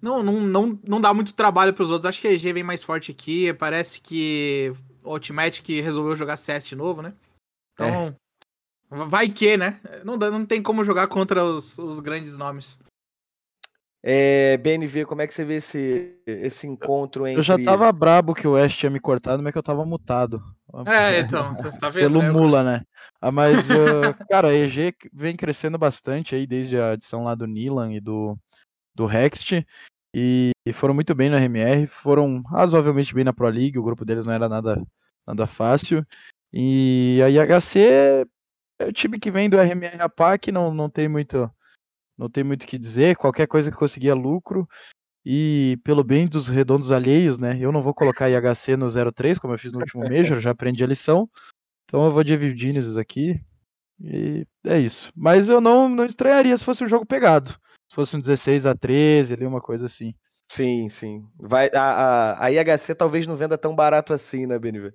não, 0.00 0.22
não, 0.22 0.40
não, 0.40 0.78
não 0.86 1.00
dá 1.00 1.14
muito 1.14 1.32
trabalho 1.32 1.72
pros 1.72 1.90
outros. 1.90 2.08
Acho 2.08 2.20
que 2.20 2.28
a 2.28 2.32
EG 2.32 2.52
vem 2.52 2.62
mais 2.62 2.82
forte 2.82 3.10
aqui. 3.10 3.52
Parece 3.54 4.00
que 4.00 4.72
o 5.02 5.12
Ultimate 5.12 5.62
que 5.62 5.80
resolveu 5.80 6.16
jogar 6.16 6.36
CS 6.36 6.66
de 6.66 6.76
novo, 6.76 7.02
né? 7.02 7.12
Então. 7.72 8.14
Vai 8.90 9.28
que, 9.28 9.56
né? 9.56 9.80
Não, 10.04 10.16
dá, 10.16 10.30
não 10.30 10.46
tem 10.46 10.62
como 10.62 10.84
jogar 10.84 11.08
contra 11.08 11.42
os, 11.44 11.78
os 11.78 11.98
grandes 12.00 12.38
nomes. 12.38 12.78
É, 14.06 14.58
BNV, 14.58 15.06
como 15.06 15.22
é 15.22 15.26
que 15.26 15.32
você 15.32 15.46
vê 15.46 15.54
esse, 15.54 16.14
esse 16.26 16.66
encontro 16.66 17.26
entre. 17.26 17.40
Eu 17.40 17.42
já 17.42 17.58
tava 17.58 17.90
brabo 17.90 18.34
que 18.34 18.46
o 18.46 18.52
West 18.52 18.78
tinha 18.78 18.90
me 18.90 19.00
cortado, 19.00 19.42
mas 19.42 19.50
que 19.50 19.58
eu 19.58 19.62
tava 19.62 19.84
mutado. 19.86 20.42
É, 20.86 21.20
então, 21.20 21.54
você 21.54 21.78
tá 21.78 21.88
vendo? 21.88 22.02
Selo 22.02 22.20
né? 22.20 22.30
mula, 22.30 22.62
né? 22.62 22.82
Ah, 23.20 23.32
mas, 23.32 23.56
ah, 23.70 24.12
cara, 24.28 24.48
a 24.48 24.54
EG 24.54 24.94
vem 25.10 25.34
crescendo 25.34 25.78
bastante 25.78 26.34
aí 26.34 26.46
desde 26.46 26.78
a 26.78 26.90
adição 26.90 27.24
lá 27.24 27.34
do 27.34 27.46
Nilan 27.46 27.94
e 27.94 28.00
do, 28.00 28.36
do 28.94 29.10
Hext. 29.10 29.66
E, 30.14 30.52
e 30.64 30.72
foram 30.72 30.94
muito 30.94 31.14
bem 31.14 31.28
no 31.28 31.36
RMR, 31.36 31.86
foram 31.88 32.40
razoavelmente 32.42 33.12
bem 33.14 33.24
na 33.24 33.32
Pro 33.32 33.48
League, 33.48 33.78
o 33.78 33.82
grupo 33.82 34.04
deles 34.04 34.24
não 34.24 34.32
era 34.32 34.48
nada, 34.48 34.80
nada 35.26 35.46
fácil. 35.46 36.06
E 36.52 37.20
a 37.24 37.28
IHC 37.28 38.24
é 38.78 38.84
o 38.86 38.92
time 38.92 39.18
que 39.18 39.30
vem 39.30 39.50
do 39.50 39.58
RMR 39.58 40.00
a 40.00 40.08
PAC, 40.08 40.52
não, 40.52 40.72
não 40.72 40.88
tem 40.88 41.08
muito 41.08 41.50
não 42.16 42.30
tem 42.30 42.44
muito 42.44 42.62
o 42.62 42.66
que 42.66 42.78
dizer, 42.78 43.16
qualquer 43.16 43.48
coisa 43.48 43.70
que 43.70 43.76
conseguia 43.76 44.14
lucro. 44.14 44.68
E 45.26 45.78
pelo 45.82 46.04
bem 46.04 46.28
dos 46.28 46.48
redondos 46.48 46.92
alheios, 46.92 47.38
né? 47.38 47.56
Eu 47.58 47.72
não 47.72 47.82
vou 47.82 47.94
colocar 47.94 48.28
IHC 48.28 48.76
no 48.76 48.88
03, 49.12 49.38
como 49.38 49.54
eu 49.54 49.58
fiz 49.58 49.72
no 49.72 49.80
último 49.80 50.02
Major, 50.08 50.38
já 50.38 50.50
aprendi 50.50 50.84
a 50.84 50.86
lição. 50.86 51.28
Então 51.84 52.04
eu 52.04 52.12
vou 52.12 52.22
de 52.22 52.34
Evil 52.34 52.54
aqui. 53.00 53.40
E 54.00 54.46
é 54.64 54.78
isso. 54.78 55.10
Mas 55.16 55.48
eu 55.48 55.60
não, 55.60 55.88
não 55.88 56.04
estranharia 56.04 56.56
se 56.56 56.64
fosse 56.64 56.84
um 56.84 56.88
jogo 56.88 57.06
pegado. 57.06 57.58
Se 57.94 57.96
fosse 57.96 58.16
um 58.16 58.20
16 58.20 58.66
a 58.66 58.74
13, 58.74 59.34
ali, 59.34 59.46
uma 59.46 59.60
coisa 59.60 59.86
assim. 59.86 60.12
Sim, 60.48 60.88
sim. 60.88 61.24
Vai, 61.38 61.70
a, 61.72 61.80
a, 61.80 62.46
a 62.46 62.50
IHC 62.50 62.92
talvez 62.92 63.24
não 63.24 63.36
venda 63.36 63.56
tão 63.56 63.72
barato 63.72 64.12
assim, 64.12 64.46
né, 64.46 64.58
BNV? 64.58 64.92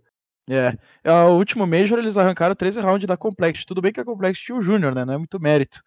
É. 0.49 0.77
é. 1.01 1.11
O 1.23 1.37
último 1.37 1.65
Major 1.65 1.97
eles 1.97 2.17
arrancaram 2.17 2.53
13 2.53 2.81
rounds 2.81 3.07
da 3.07 3.15
Complexity. 3.15 3.65
Tudo 3.65 3.81
bem 3.81 3.93
que 3.93 4.01
a 4.01 4.03
Complexity 4.03 4.47
tinha 4.47 4.57
o 4.57 4.61
Júnior, 4.61 4.93
né? 4.93 5.05
Não 5.05 5.13
é 5.13 5.17
muito 5.17 5.39
mérito. 5.39 5.81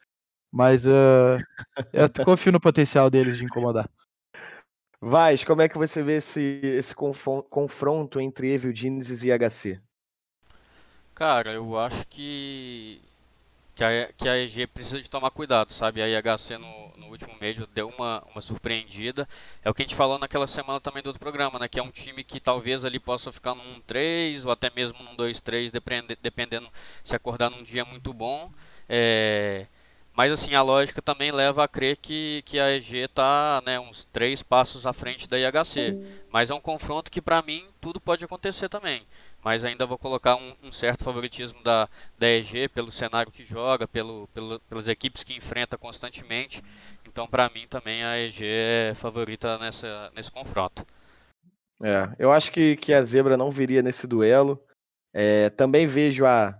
Mas 0.50 0.86
uh, 0.86 1.36
eu 1.92 2.24
confio 2.24 2.50
no 2.50 2.58
potencial 2.58 3.10
deles 3.10 3.36
de 3.36 3.44
incomodar. 3.44 3.90
Vaz, 4.98 5.44
como 5.44 5.60
é 5.60 5.68
que 5.68 5.76
você 5.76 6.02
vê 6.02 6.16
esse, 6.16 6.60
esse 6.62 6.94
confronto 6.94 8.22
entre 8.22 8.54
Evil 8.54 8.74
Genesis 8.74 9.22
e 9.22 9.28
IHC? 9.28 9.82
Cara, 11.14 11.52
eu 11.52 11.78
acho 11.78 12.08
que 12.08 13.02
que 13.82 13.84
a, 13.84 14.12
que 14.12 14.28
a 14.28 14.38
EG 14.38 14.66
precisa 14.68 15.02
de 15.02 15.10
tomar 15.10 15.30
cuidado, 15.30 15.72
sabe? 15.72 16.00
A 16.00 16.08
IHC 16.08 16.56
no, 16.56 16.92
no 16.96 17.06
último 17.08 17.34
mês 17.40 17.58
deu 17.74 17.88
uma, 17.88 18.22
uma 18.30 18.40
surpreendida. 18.40 19.28
É 19.64 19.68
o 19.68 19.74
que 19.74 19.82
a 19.82 19.84
gente 19.84 19.96
falou 19.96 20.18
naquela 20.18 20.46
semana 20.46 20.80
também 20.80 21.02
do 21.02 21.08
outro 21.08 21.18
programa, 21.18 21.58
né? 21.58 21.66
Que 21.66 21.80
é 21.80 21.82
um 21.82 21.90
time 21.90 22.22
que 22.22 22.38
talvez 22.38 22.84
ali 22.84 23.00
possa 23.00 23.32
ficar 23.32 23.56
num 23.56 23.80
3 23.80 24.46
ou 24.46 24.52
até 24.52 24.70
mesmo 24.70 25.02
num 25.02 25.16
2-3, 25.16 25.70
dependendo, 25.70 26.16
dependendo 26.22 26.68
se 27.02 27.16
acordar 27.16 27.50
num 27.50 27.64
dia 27.64 27.84
muito 27.84 28.12
bom. 28.12 28.52
É, 28.88 29.66
mas 30.14 30.32
assim, 30.32 30.54
a 30.54 30.62
lógica 30.62 31.02
também 31.02 31.32
leva 31.32 31.64
a 31.64 31.68
crer 31.68 31.96
que, 31.96 32.42
que 32.46 32.60
a 32.60 32.70
EG 32.76 32.98
está 32.98 33.62
né, 33.66 33.80
uns 33.80 34.04
três 34.12 34.42
passos 34.42 34.86
à 34.86 34.92
frente 34.92 35.28
da 35.28 35.38
IHC. 35.38 35.98
Mas 36.30 36.50
é 36.50 36.54
um 36.54 36.60
confronto 36.60 37.10
que 37.10 37.20
para 37.20 37.42
mim 37.42 37.66
tudo 37.80 38.00
pode 38.00 38.24
acontecer 38.24 38.68
também 38.68 39.04
mas 39.42 39.64
ainda 39.64 39.84
vou 39.84 39.98
colocar 39.98 40.36
um, 40.36 40.54
um, 40.62 40.72
certo 40.72 41.02
favoritismo 41.02 41.62
da, 41.62 41.88
da 42.18 42.28
EG 42.28 42.68
pelo 42.68 42.92
cenário 42.92 43.32
que 43.32 43.42
joga, 43.42 43.88
pelo, 43.88 44.28
pelo, 44.28 44.60
pelas 44.60 44.88
equipes 44.88 45.24
que 45.24 45.34
enfrenta 45.34 45.76
constantemente. 45.76 46.62
Então, 47.06 47.26
para 47.26 47.50
mim, 47.50 47.66
também 47.68 48.04
a 48.04 48.18
EG 48.18 48.44
é 48.44 48.92
favorita 48.94 49.58
nessa, 49.58 50.10
nesse 50.14 50.30
confronto. 50.30 50.86
É, 51.82 52.14
eu 52.18 52.30
acho 52.30 52.52
que, 52.52 52.76
que 52.76 52.94
a 52.94 53.04
Zebra 53.04 53.36
não 53.36 53.50
viria 53.50 53.82
nesse 53.82 54.06
duelo. 54.06 54.62
É, 55.12 55.50
também 55.50 55.86
vejo 55.86 56.24
a, 56.24 56.54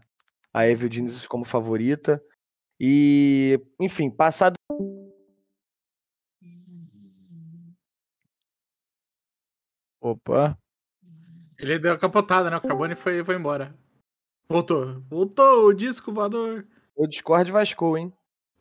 a 0.53 0.67
Evil 0.67 0.89
Diniz 0.89 1.27
como 1.27 1.45
favorita. 1.45 2.23
E, 2.81 3.61
enfim, 3.81 4.11
passado. 4.11 4.57
Opa, 10.01 10.59
ele 11.62 11.78
deu 11.78 11.92
a 11.92 11.99
capotada, 11.99 12.50
né? 12.50 12.57
O 12.57 12.61
Carbone 12.61 12.97
foi, 12.97 13.25
foi 13.25 13.37
embora. 13.37 13.73
Voltou. 14.49 15.00
Voltou 15.09 15.66
o 15.66 15.73
disco 15.73 16.12
voador. 16.12 16.66
O 16.97 17.07
Discord 17.07 17.50
vascou, 17.52 17.97
hein? 17.97 18.12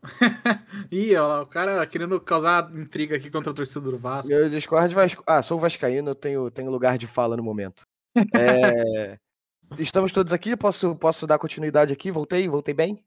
Ih, 0.92 1.16
olha 1.16 1.22
lá, 1.22 1.42
o 1.42 1.48
cara 1.48 1.86
querendo 1.88 2.20
causar 2.22 2.72
intriga 2.76 3.16
aqui 3.16 3.30
contra 3.30 3.52
a 3.52 3.56
torcida 3.56 3.82
do 3.82 3.98
Vasco. 3.98 4.32
Meu 4.32 4.50
Discord 4.50 4.94
vasco. 4.94 5.24
Ah, 5.28 5.44
sou 5.44 5.60
vascaíno, 5.60 6.12
eu 6.12 6.16
tenho, 6.16 6.50
tenho 6.52 6.72
lugar 6.72 6.98
de 6.98 7.08
fala 7.08 7.36
no 7.36 7.44
momento. 7.44 7.86
É... 8.36 9.18
Estamos 9.80 10.12
todos 10.12 10.34
aqui, 10.34 10.56
posso, 10.56 10.96
posso 10.96 11.26
dar 11.26 11.40
continuidade 11.40 11.94
aqui? 11.94 12.12
Voltei? 12.12 12.48
Voltei 12.48 12.74
bem? 12.74 13.04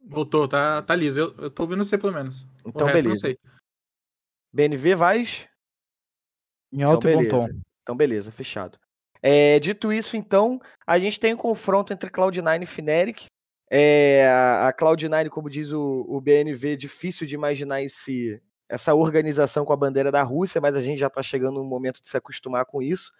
Voltou, 0.00 0.48
tá, 0.48 0.82
tá 0.82 0.94
liso. 0.94 1.20
Eu, 1.20 1.34
eu 1.38 1.50
tô 1.50 1.64
ouvindo 1.64 1.84
você 1.84 1.98
pelo 1.98 2.12
menos. 2.12 2.48
Então, 2.64 2.86
beleza. 2.86 3.36
BNV, 4.52 4.94
vais? 4.94 5.48
Em 6.72 6.82
alto 6.82 7.08
então, 7.08 7.22
e 7.22 7.28
bom 7.28 7.30
tom. 7.30 7.60
Então, 7.82 7.96
beleza, 7.96 8.32
fechado. 8.32 8.78
É, 9.22 9.58
dito 9.58 9.92
isso, 9.92 10.16
então, 10.16 10.60
a 10.86 10.98
gente 10.98 11.18
tem 11.18 11.34
um 11.34 11.36
confronto 11.36 11.92
entre 11.92 12.10
Cloud9 12.10 12.62
e 12.62 12.66
Fnatic. 12.66 13.26
É, 13.70 14.28
a 14.28 14.72
Cloud9, 14.72 15.28
como 15.28 15.50
diz 15.50 15.72
o, 15.72 16.04
o 16.08 16.20
BNV, 16.20 16.76
difícil 16.76 17.26
de 17.26 17.34
imaginar 17.34 17.82
esse, 17.82 18.40
essa 18.68 18.94
organização 18.94 19.64
com 19.64 19.72
a 19.72 19.76
bandeira 19.76 20.12
da 20.12 20.22
Rússia, 20.22 20.60
mas 20.60 20.76
a 20.76 20.82
gente 20.82 20.98
já 20.98 21.08
está 21.08 21.22
chegando 21.22 21.62
no 21.62 21.64
momento 21.64 22.00
de 22.00 22.08
se 22.08 22.16
acostumar 22.16 22.64
com 22.64 22.80
isso. 22.82 23.12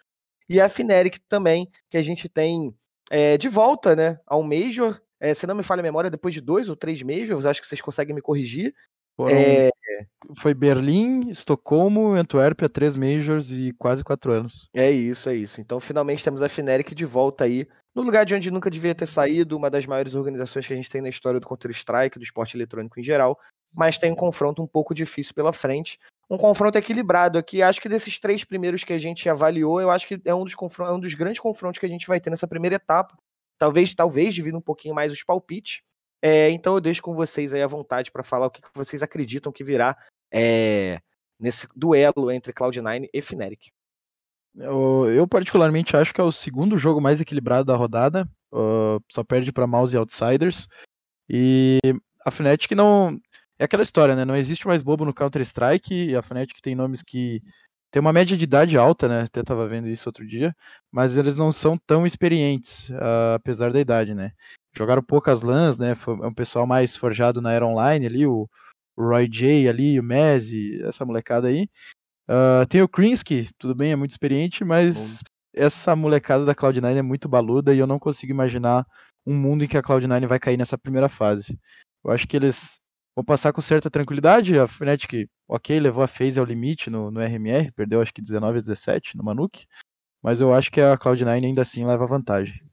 E 0.49 0.61
a 0.61 0.69
Fnatic 0.69 1.19
também, 1.27 1.69
que 1.89 1.97
a 1.97 2.01
gente 2.01 2.29
tem 2.29 2.73
é, 3.09 3.37
de 3.37 3.49
volta 3.49 3.95
né, 3.95 4.19
ao 4.25 4.43
Major. 4.43 4.99
É, 5.19 5.33
se 5.33 5.47
não 5.47 5.55
me 5.55 5.63
falha 5.63 5.79
a 5.79 5.83
memória, 5.83 6.09
depois 6.09 6.33
de 6.33 6.41
dois 6.41 6.69
ou 6.69 6.75
três 6.75 7.01
Majors, 7.01 7.45
acho 7.45 7.59
que 7.59 7.67
vocês 7.67 7.81
conseguem 7.81 8.15
me 8.15 8.21
corrigir. 8.21 8.73
Foram, 9.17 9.35
é... 9.35 9.71
Foi 10.37 10.53
Berlim, 10.53 11.29
Estocolmo, 11.31 12.11
Antuérpia, 12.11 12.69
três 12.69 12.95
Majors 12.95 13.51
e 13.51 13.73
quase 13.73 14.03
quatro 14.03 14.31
anos. 14.31 14.69
É 14.75 14.91
isso, 14.91 15.27
é 15.27 15.35
isso. 15.35 15.59
Então 15.59 15.79
finalmente 15.79 16.23
temos 16.23 16.43
a 16.43 16.47
Fnatic 16.47 16.93
de 16.93 17.03
volta 17.03 17.45
aí, 17.45 17.67
no 17.95 18.03
lugar 18.03 18.27
de 18.27 18.35
onde 18.35 18.51
nunca 18.51 18.69
devia 18.69 18.93
ter 18.93 19.07
saído, 19.07 19.57
uma 19.57 19.71
das 19.71 19.87
maiores 19.87 20.13
organizações 20.13 20.67
que 20.67 20.73
a 20.73 20.75
gente 20.75 20.89
tem 20.89 21.01
na 21.01 21.09
história 21.09 21.39
do 21.39 21.47
Counter-Strike, 21.47 22.19
do 22.19 22.23
esporte 22.23 22.55
eletrônico 22.55 22.99
em 22.99 23.03
geral, 23.03 23.39
mas 23.73 23.97
tem 23.97 24.11
um 24.11 24.15
confronto 24.15 24.61
um 24.61 24.67
pouco 24.67 24.93
difícil 24.93 25.33
pela 25.33 25.51
frente. 25.51 25.97
Um 26.29 26.37
confronto 26.37 26.77
equilibrado 26.77 27.39
aqui. 27.39 27.63
Acho 27.63 27.81
que 27.81 27.89
desses 27.89 28.19
três 28.19 28.43
primeiros 28.43 28.83
que 28.83 28.93
a 28.93 28.99
gente 28.99 29.27
avaliou, 29.27 29.81
eu 29.81 29.89
acho 29.89 30.05
que 30.05 30.21
é 30.25 30.35
um 30.35 30.43
dos, 30.43 30.53
é 30.79 30.91
um 30.91 30.99
dos 30.99 31.13
grandes 31.15 31.41
confrontos 31.41 31.79
que 31.79 31.85
a 31.85 31.89
gente 31.89 32.05
vai 32.05 32.19
ter 32.19 32.29
nessa 32.29 32.47
primeira 32.47 32.75
etapa. 32.75 33.17
Talvez, 33.57 33.95
talvez, 33.95 34.35
divido 34.35 34.57
um 34.57 34.61
pouquinho 34.61 34.93
mais 34.93 35.11
os 35.11 35.23
palpites. 35.23 35.81
É, 36.21 36.49
então 36.49 36.73
eu 36.75 36.81
deixo 36.81 37.01
com 37.01 37.13
vocês 37.13 37.53
aí 37.53 37.61
à 37.61 37.67
vontade 37.67 38.11
para 38.11 38.23
falar 38.23 38.47
o 38.47 38.51
que 38.51 38.61
vocês 38.73 39.03
acreditam 39.03 39.51
que 39.51 39.63
virá 39.63 39.95
é, 40.31 40.99
nesse 41.39 41.67
duelo 41.75 42.31
entre 42.31 42.53
Cloud9 42.53 43.09
e 43.13 43.21
Fnatic. 43.21 43.71
Eu, 44.55 45.05
eu, 45.07 45.27
particularmente 45.27 45.95
acho 45.95 46.13
que 46.13 46.19
é 46.19 46.23
o 46.23 46.31
segundo 46.31 46.77
jogo 46.77 46.99
mais 46.99 47.21
equilibrado 47.21 47.65
da 47.65 47.75
rodada, 47.75 48.27
uh, 48.51 48.99
só 49.11 49.23
perde 49.23 49.51
para 49.51 49.67
Mouse 49.67 49.95
e 49.95 49.99
Outsiders. 49.99 50.67
E 51.29 51.79
a 52.25 52.31
Fnatic 52.31 52.71
não. 52.71 53.19
É 53.59 53.65
aquela 53.65 53.83
história, 53.83 54.15
né? 54.15 54.23
Não 54.25 54.35
existe 54.35 54.67
mais 54.67 54.81
bobo 54.81 55.05
no 55.05 55.13
Counter-Strike, 55.13 55.93
e 55.93 56.15
a 56.15 56.21
Fnatic 56.21 56.59
tem 56.61 56.75
nomes 56.75 57.03
que 57.03 57.41
tem 57.91 57.99
uma 57.99 58.13
média 58.13 58.35
de 58.37 58.43
idade 58.43 58.77
alta, 58.77 59.07
né? 59.07 59.21
Até 59.21 59.43
tava 59.43 59.67
vendo 59.67 59.87
isso 59.87 60.09
outro 60.09 60.27
dia, 60.27 60.55
mas 60.91 61.17
eles 61.17 61.35
não 61.35 61.51
são 61.51 61.77
tão 61.77 62.05
experientes, 62.05 62.89
uh, 62.89 63.35
apesar 63.35 63.71
da 63.71 63.79
idade, 63.79 64.13
né? 64.13 64.31
Jogaram 64.77 65.01
poucas 65.01 65.41
LANs, 65.41 65.77
né? 65.77 65.95
Foi 65.95 66.13
é 66.15 66.27
um 66.27 66.33
pessoal 66.33 66.67
mais 66.67 66.95
forjado 66.95 67.41
na 67.41 67.51
Era 67.51 67.65
Online 67.65 68.05
ali, 68.05 68.27
o, 68.27 68.47
o 68.95 69.03
Roy 69.03 69.27
J 69.27 69.67
ali, 69.67 69.99
o 69.99 70.03
Mezzi, 70.03 70.79
essa 70.83 71.03
molecada 71.03 71.47
aí. 71.47 71.67
Uh, 72.29 72.65
tem 72.67 72.81
o 72.81 72.87
Krinsky, 72.87 73.49
tudo 73.57 73.73
bem, 73.73 73.93
é 73.93 73.95
muito 73.95 74.11
experiente, 74.11 74.63
mas 74.63 75.23
Bom. 75.23 75.29
essa 75.55 75.95
molecada 75.95 76.45
da 76.45 76.53
Cloud9 76.53 76.95
é 76.95 77.01
muito 77.01 77.27
baluda 77.27 77.73
e 77.73 77.79
eu 77.79 77.87
não 77.87 77.97
consigo 77.97 78.31
imaginar 78.31 78.85
um 79.25 79.33
mundo 79.33 79.63
em 79.63 79.67
que 79.67 79.77
a 79.77 79.81
Cloud9 79.81 80.27
vai 80.27 80.39
cair 80.39 80.57
nessa 80.57 80.77
primeira 80.77 81.09
fase. 81.09 81.57
Eu 82.03 82.11
acho 82.11 82.27
que 82.27 82.37
eles 82.37 82.79
vão 83.15 83.25
passar 83.25 83.51
com 83.51 83.61
certa 83.61 83.89
tranquilidade. 83.89 84.59
A 84.59 84.67
Fnatic, 84.67 85.27
ok, 85.47 85.79
levou 85.79 86.03
a 86.03 86.07
phase 86.07 86.39
ao 86.39 86.45
limite 86.45 86.89
no, 86.89 87.09
no 87.09 87.19
RMR, 87.19 87.71
perdeu 87.71 87.99
acho 88.01 88.13
que 88.13 88.21
19 88.21 88.59
a 88.59 88.61
17 88.61 89.17
no 89.17 89.23
Manuk, 89.23 89.65
mas 90.21 90.39
eu 90.39 90.53
acho 90.53 90.71
que 90.71 90.81
a 90.81 90.97
Cloud9 90.97 91.45
ainda 91.45 91.63
assim 91.63 91.83
leva 91.83 92.05
vantagem. 92.05 92.66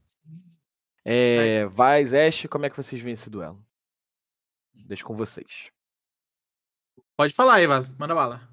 É, 1.04 1.66
Vaz, 1.66 2.14
Ash, 2.14 2.46
como 2.48 2.66
é 2.66 2.70
que 2.70 2.76
vocês 2.76 3.00
veem 3.00 3.12
esse 3.12 3.28
duelo? 3.28 3.62
Deixo 4.72 5.04
com 5.04 5.14
vocês. 5.14 5.70
Pode 7.16 7.32
falar 7.32 7.54
aí, 7.54 7.66
Vaz, 7.66 7.88
manda 7.90 8.14
bala. 8.14 8.48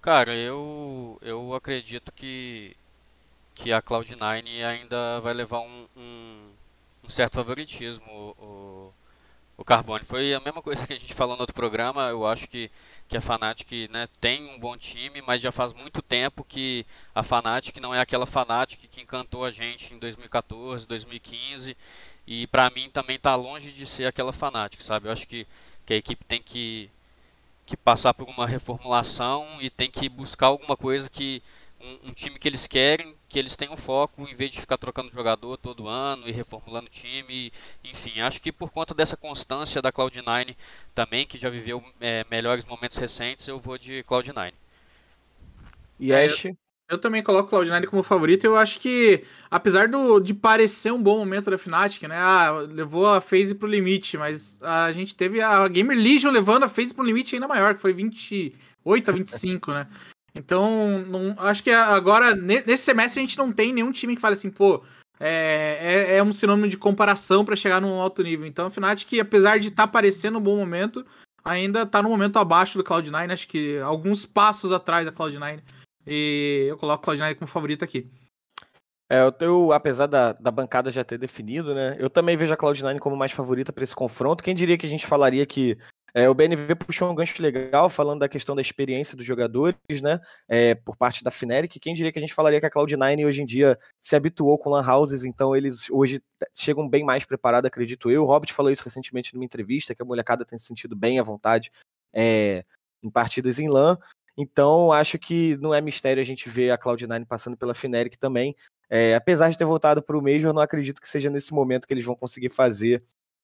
Cara, 0.00 0.34
eu, 0.34 1.18
eu 1.22 1.54
acredito 1.54 2.12
que, 2.12 2.76
que 3.54 3.72
a 3.72 3.80
Cloud9 3.80 4.64
ainda 4.64 5.20
vai 5.20 5.32
levar 5.32 5.60
um, 5.60 5.86
um, 5.96 6.50
um 7.04 7.08
certo 7.08 7.34
favoritismo. 7.34 8.34
O, 8.38 8.92
o 9.56 9.64
Carbone. 9.64 10.04
Foi 10.04 10.34
a 10.34 10.40
mesma 10.40 10.60
coisa 10.60 10.86
que 10.86 10.92
a 10.92 10.98
gente 10.98 11.14
falou 11.14 11.36
no 11.36 11.42
outro 11.42 11.54
programa. 11.54 12.08
Eu 12.08 12.26
acho 12.26 12.48
que, 12.48 12.70
que 13.08 13.16
a 13.16 13.20
Fnatic 13.20 13.90
né, 13.90 14.08
tem 14.20 14.48
um 14.48 14.58
bom 14.58 14.76
time, 14.76 15.22
mas 15.22 15.42
já 15.42 15.52
faz 15.52 15.72
muito 15.72 16.00
tempo 16.00 16.44
que 16.44 16.86
a 17.14 17.22
Fnatic 17.22 17.76
não 17.78 17.94
é 17.94 18.00
aquela 18.00 18.26
Fnatic 18.26 18.88
que 18.90 19.00
encantou 19.00 19.44
a 19.44 19.50
gente 19.50 19.92
em 19.92 19.98
2014, 19.98 20.86
2015. 20.86 21.76
E 22.26 22.46
para 22.46 22.70
mim 22.70 22.88
também 22.90 23.16
está 23.16 23.34
longe 23.34 23.72
de 23.72 23.84
ser 23.84 24.06
aquela 24.06 24.32
Fnatic, 24.32 24.80
sabe? 24.82 25.08
Eu 25.08 25.12
acho 25.12 25.26
que, 25.26 25.46
que 25.84 25.92
a 25.92 25.96
equipe 25.96 26.24
tem 26.24 26.40
que, 26.40 26.88
que 27.66 27.76
passar 27.76 28.14
por 28.14 28.28
uma 28.28 28.46
reformulação 28.46 29.46
e 29.60 29.68
tem 29.68 29.90
que 29.90 30.08
buscar 30.08 30.46
alguma 30.46 30.76
coisa 30.76 31.10
que 31.10 31.42
um, 31.82 32.08
um, 32.08 32.12
time 32.12 32.38
que 32.38 32.48
eles 32.48 32.66
querem, 32.66 33.14
que 33.28 33.38
eles 33.38 33.56
tenham 33.56 33.76
foco, 33.76 34.22
em 34.28 34.34
vez 34.34 34.50
de 34.50 34.60
ficar 34.60 34.78
trocando 34.78 35.10
jogador 35.10 35.56
todo 35.56 35.88
ano 35.88 36.28
e 36.28 36.32
reformulando 36.32 36.86
o 36.86 36.90
time. 36.90 37.52
Enfim, 37.84 38.20
acho 38.20 38.40
que 38.40 38.52
por 38.52 38.70
conta 38.70 38.94
dessa 38.94 39.16
constância 39.16 39.82
da 39.82 39.92
Cloud9 39.92 40.54
também, 40.94 41.26
que 41.26 41.38
já 41.38 41.50
viveu 41.50 41.82
é, 42.00 42.24
melhores 42.30 42.64
momentos 42.64 42.96
recentes, 42.96 43.46
eu 43.48 43.58
vou 43.58 43.76
de 43.76 44.04
Cloud9. 44.04 44.52
E 45.98 46.12
é, 46.12 46.24
Ash? 46.24 46.46
Eu 46.88 46.98
também 46.98 47.22
coloco 47.22 47.56
o 47.56 47.58
Cloud9 47.58 47.86
como 47.86 48.02
favorito. 48.02 48.44
Eu 48.44 48.56
acho 48.56 48.78
que, 48.78 49.24
apesar 49.50 49.88
do, 49.88 50.20
de 50.20 50.34
parecer 50.34 50.92
um 50.92 51.02
bom 51.02 51.18
momento 51.18 51.50
da 51.50 51.56
Fnatic, 51.56 52.02
né? 52.02 52.16
Ah, 52.18 52.50
levou 52.68 53.06
a 53.06 53.20
phase 53.20 53.54
pro 53.54 53.66
limite, 53.66 54.18
mas 54.18 54.60
a 54.62 54.92
gente 54.92 55.14
teve 55.14 55.40
a 55.40 55.66
Gamer 55.68 55.96
Legion 55.96 56.30
levando 56.30 56.64
a 56.64 56.68
phase 56.68 56.92
pro 56.92 57.04
limite 57.04 57.34
ainda 57.34 57.48
maior, 57.48 57.74
que 57.74 57.80
foi 57.80 57.94
28 57.94 59.10
a 59.10 59.14
25, 59.14 59.72
né? 59.72 59.86
Então, 60.34 61.00
não, 61.00 61.34
acho 61.38 61.62
que 61.62 61.70
agora, 61.70 62.34
nesse 62.34 62.84
semestre, 62.84 63.20
a 63.20 63.22
gente 63.22 63.36
não 63.36 63.52
tem 63.52 63.72
nenhum 63.72 63.92
time 63.92 64.14
que 64.14 64.20
fale 64.20 64.34
assim, 64.34 64.50
pô, 64.50 64.82
é, 65.20 65.78
é, 65.80 66.16
é 66.16 66.22
um 66.22 66.32
sinônimo 66.32 66.68
de 66.68 66.78
comparação 66.78 67.44
para 67.44 67.54
chegar 67.54 67.80
num 67.80 68.00
alto 68.00 68.22
nível. 68.22 68.46
Então, 68.46 68.66
a 68.66 68.70
Fnatic, 68.70 69.20
apesar 69.20 69.58
de 69.58 69.68
estar 69.68 69.86
tá 69.86 69.92
parecendo 69.92 70.38
um 70.38 70.42
bom 70.42 70.56
momento, 70.56 71.04
ainda 71.44 71.84
tá 71.84 72.02
no 72.02 72.08
momento 72.08 72.38
abaixo 72.38 72.78
do 72.78 72.84
Cloud9, 72.84 73.32
acho 73.32 73.46
que 73.46 73.78
alguns 73.78 74.24
passos 74.24 74.72
atrás 74.72 75.04
da 75.04 75.12
Cloud9. 75.12 75.60
E 76.06 76.66
eu 76.68 76.78
coloco 76.78 77.08
o 77.08 77.14
Cloud9 77.14 77.36
como 77.36 77.48
favorito 77.48 77.84
aqui. 77.84 78.10
É, 79.08 79.20
eu 79.20 79.30
tenho, 79.30 79.72
apesar 79.72 80.06
da, 80.06 80.32
da 80.32 80.50
bancada 80.50 80.90
já 80.90 81.04
ter 81.04 81.18
definido, 81.18 81.74
né? 81.74 81.96
Eu 81.98 82.08
também 82.08 82.36
vejo 82.36 82.54
a 82.54 82.56
Cloud9 82.56 82.98
como 82.98 83.14
mais 83.14 83.30
favorita 83.30 83.70
para 83.72 83.84
esse 83.84 83.94
confronto. 83.94 84.42
Quem 84.42 84.54
diria 84.54 84.78
que 84.78 84.86
a 84.86 84.88
gente 84.88 85.06
falaria 85.06 85.44
que 85.44 85.76
é, 86.14 86.28
o 86.28 86.34
BNV 86.34 86.74
puxou 86.74 87.10
um 87.10 87.14
gancho 87.14 87.40
legal 87.40 87.88
falando 87.88 88.20
da 88.20 88.28
questão 88.28 88.54
da 88.54 88.60
experiência 88.60 89.16
dos 89.16 89.24
jogadores, 89.24 89.76
né? 90.02 90.20
É, 90.46 90.74
por 90.74 90.94
parte 90.96 91.24
da 91.24 91.30
Fnatic. 91.30 91.80
Quem 91.80 91.94
diria 91.94 92.12
que 92.12 92.18
a 92.18 92.22
gente 92.22 92.34
falaria 92.34 92.60
que 92.60 92.66
a 92.66 92.70
Cloud9 92.70 93.26
hoje 93.26 93.40
em 93.40 93.46
dia 93.46 93.78
se 93.98 94.14
habituou 94.14 94.58
com 94.58 94.70
Lan 94.70 94.86
Houses, 94.86 95.24
então 95.24 95.56
eles 95.56 95.88
hoje 95.90 96.22
chegam 96.54 96.86
bem 96.86 97.02
mais 97.02 97.24
preparados, 97.24 97.66
acredito 97.66 98.10
eu. 98.10 98.24
O 98.24 98.26
Robert 98.26 98.52
falou 98.52 98.70
isso 98.70 98.84
recentemente 98.84 99.34
numa 99.34 99.44
entrevista, 99.44 99.94
que 99.94 100.02
a 100.02 100.04
molecada 100.04 100.44
tem 100.44 100.58
se 100.58 100.66
sentido 100.66 100.94
bem 100.94 101.18
à 101.18 101.22
vontade 101.22 101.72
é, 102.12 102.64
em 103.02 103.10
partidas 103.10 103.58
em 103.58 103.68
LAN. 103.68 103.96
Então, 104.36 104.92
acho 104.92 105.18
que 105.18 105.56
não 105.58 105.74
é 105.74 105.80
mistério 105.80 106.20
a 106.20 106.24
gente 106.24 106.48
ver 106.48 106.70
a 106.70 106.78
Cloud9 106.78 107.26
passando 107.26 107.56
pela 107.56 107.74
Fnatic 107.74 108.16
também. 108.16 108.54
É, 108.90 109.14
apesar 109.14 109.48
de 109.48 109.56
ter 109.56 109.64
voltado 109.64 110.02
para 110.02 110.18
o 110.18 110.22
Major, 110.22 110.52
não 110.52 110.60
acredito 110.60 111.00
que 111.00 111.08
seja 111.08 111.30
nesse 111.30 111.54
momento 111.54 111.86
que 111.86 111.94
eles 111.94 112.04
vão 112.04 112.14
conseguir 112.14 112.50
fazer 112.50 113.02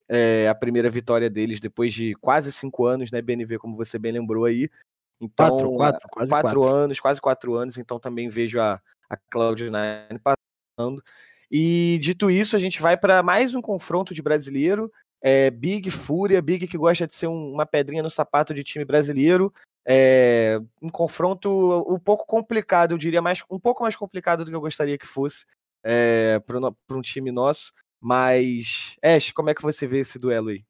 é, 0.09 0.47
a 0.49 0.55
primeira 0.55 0.89
vitória 0.89 1.29
deles 1.29 1.59
depois 1.59 1.93
de 1.93 2.15
quase 2.15 2.51
cinco 2.51 2.85
anos, 2.85 3.11
né, 3.11 3.21
BNV, 3.21 3.59
como 3.59 3.75
você 3.75 3.99
bem 3.99 4.11
lembrou 4.11 4.45
aí. 4.45 4.67
Então, 5.21 5.49
quatro, 5.49 5.71
quatro, 5.75 6.09
quase 6.09 6.29
quatro, 6.29 6.61
quatro. 6.61 6.75
anos, 6.75 6.99
quase 6.99 7.21
quatro 7.21 7.55
anos, 7.55 7.77
então 7.77 7.99
também 7.99 8.29
vejo 8.29 8.59
a, 8.59 8.81
a 9.09 9.17
Cloud9 9.17 10.19
passando. 10.23 11.03
E 11.51 11.99
dito 12.01 12.31
isso, 12.31 12.55
a 12.55 12.59
gente 12.59 12.81
vai 12.81 12.97
para 12.97 13.21
mais 13.21 13.53
um 13.53 13.61
confronto 13.61 14.13
de 14.13 14.21
brasileiro. 14.21 14.91
É, 15.21 15.51
Big 15.51 15.91
Fúria, 15.91 16.41
Big 16.41 16.67
que 16.67 16.77
gosta 16.77 17.05
de 17.05 17.13
ser 17.13 17.27
um, 17.27 17.51
uma 17.51 17.65
pedrinha 17.65 18.01
no 18.01 18.09
sapato 18.09 18.53
de 18.53 18.63
time 18.63 18.85
brasileiro. 18.85 19.53
É, 19.85 20.59
um 20.81 20.89
confronto 20.89 21.49
um 21.87 21.99
pouco 21.99 22.25
complicado, 22.25 22.91
eu 22.91 22.97
diria, 22.97 23.21
mais, 23.21 23.43
um 23.49 23.59
pouco 23.59 23.83
mais 23.83 23.95
complicado 23.95 24.45
do 24.45 24.51
que 24.51 24.55
eu 24.55 24.61
gostaria 24.61 24.97
que 24.97 25.07
fosse 25.07 25.45
é, 25.83 26.39
para 26.39 26.97
um 26.97 27.01
time 27.01 27.31
nosso. 27.31 27.73
Mas, 28.01 28.95
Ash, 29.03 29.31
como 29.31 29.49
é 29.49 29.53
que 29.53 29.61
você 29.61 29.85
vê 29.85 29.99
esse 29.99 30.17
duelo 30.17 30.49
aí? 30.49 30.63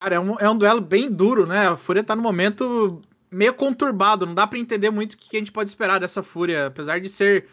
Cara, 0.00 0.16
é 0.16 0.20
um, 0.20 0.38
é 0.38 0.50
um 0.50 0.58
duelo 0.58 0.80
bem 0.80 1.10
duro, 1.10 1.46
né? 1.46 1.68
A 1.68 1.76
Fúria 1.76 2.04
tá 2.04 2.14
no 2.14 2.22
momento 2.22 3.00
meio 3.30 3.54
conturbado, 3.54 4.26
não 4.26 4.34
dá 4.34 4.46
para 4.46 4.58
entender 4.58 4.90
muito 4.90 5.14
o 5.14 5.16
que 5.16 5.36
a 5.36 5.38
gente 5.38 5.52
pode 5.52 5.70
esperar 5.70 5.98
dessa 5.98 6.22
Fúria, 6.22 6.66
apesar 6.66 7.00
de 7.00 7.08
ser, 7.08 7.48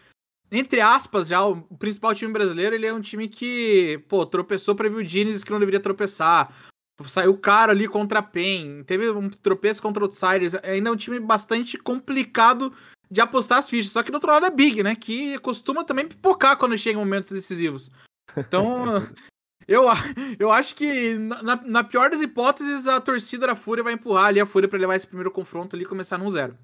entre 0.52 0.82
aspas, 0.82 1.28
já 1.28 1.44
o 1.44 1.62
principal 1.78 2.14
time 2.14 2.32
brasileiro, 2.32 2.76
ele 2.76 2.86
é 2.86 2.94
um 2.94 3.02
time 3.02 3.28
que, 3.28 4.04
pô, 4.08 4.26
tropeçou 4.26 4.76
pra 4.76 4.90
Vildines 4.90 5.44
que 5.44 5.52
não 5.52 5.60
deveria 5.60 5.80
tropeçar, 5.80 6.54
saiu 7.06 7.36
caro 7.38 7.72
ali 7.72 7.88
contra 7.88 8.20
a 8.20 8.24
PEN, 8.24 8.84
teve 8.84 9.10
um 9.10 9.30
tropeço 9.30 9.82
contra 9.82 10.04
Outsiders, 10.04 10.56
ainda 10.64 10.90
é 10.90 10.92
um 10.92 10.98
time 10.98 11.20
bastante 11.20 11.78
complicado 11.78 12.72
de 13.10 13.20
apostar 13.20 13.60
as 13.60 13.70
fichas, 13.70 13.92
só 13.92 14.04
que 14.04 14.12
do 14.12 14.16
outro 14.16 14.32
lado 14.32 14.46
é 14.46 14.52
Big, 14.52 14.84
né, 14.84 14.96
que 14.96 15.38
costuma 15.40 15.84
também 15.84 16.08
pipocar 16.08 16.58
quando 16.58 16.78
chega 16.78 17.00
momentos 17.00 17.32
decisivos. 17.32 17.92
Então, 18.38 18.86
eu, 19.68 19.86
eu 20.40 20.52
acho 20.52 20.76
que, 20.76 21.18
na, 21.18 21.56
na, 21.56 21.84
pior 21.84 22.10
das 22.10 22.22
hipóteses, 22.22 22.88
a 22.88 23.00
torcida 23.00 23.48
da 23.48 23.56
Fúria 23.56 23.84
vai 23.84 23.94
empurrar 23.94 24.26
ali 24.26 24.40
a 24.40 24.46
Fúria 24.46 24.68
para 24.68 24.80
levar 24.80 24.96
esse 24.96 25.08
primeiro 25.08 25.32
confronto 25.32 25.76
ali 25.76 25.86
e 25.86 25.88
começar 25.88 26.18
num 26.18 26.30
zero. 26.30 26.58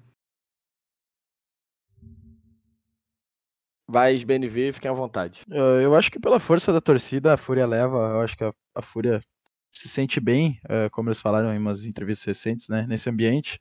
Vai, 3.88 4.24
BNV, 4.24 4.72
fiquem 4.72 4.90
à 4.90 4.94
vontade. 4.94 5.44
Eu 5.82 5.96
acho 5.96 6.12
que 6.12 6.20
pela 6.20 6.38
força 6.38 6.72
da 6.72 6.80
torcida, 6.80 7.34
a 7.34 7.36
Fúria 7.36 7.66
leva. 7.66 7.96
Eu 7.96 8.20
acho 8.20 8.36
que 8.36 8.44
a, 8.44 8.52
a 8.76 8.82
Fúria 8.82 9.20
se 9.70 9.88
sente 9.88 10.20
bem, 10.20 10.60
eh, 10.68 10.88
como 10.90 11.08
eles 11.08 11.20
falaram 11.20 11.52
em 11.52 11.58
umas 11.58 11.84
entrevistas 11.84 12.24
recentes, 12.26 12.68
né, 12.68 12.86
nesse 12.88 13.08
ambiente. 13.10 13.58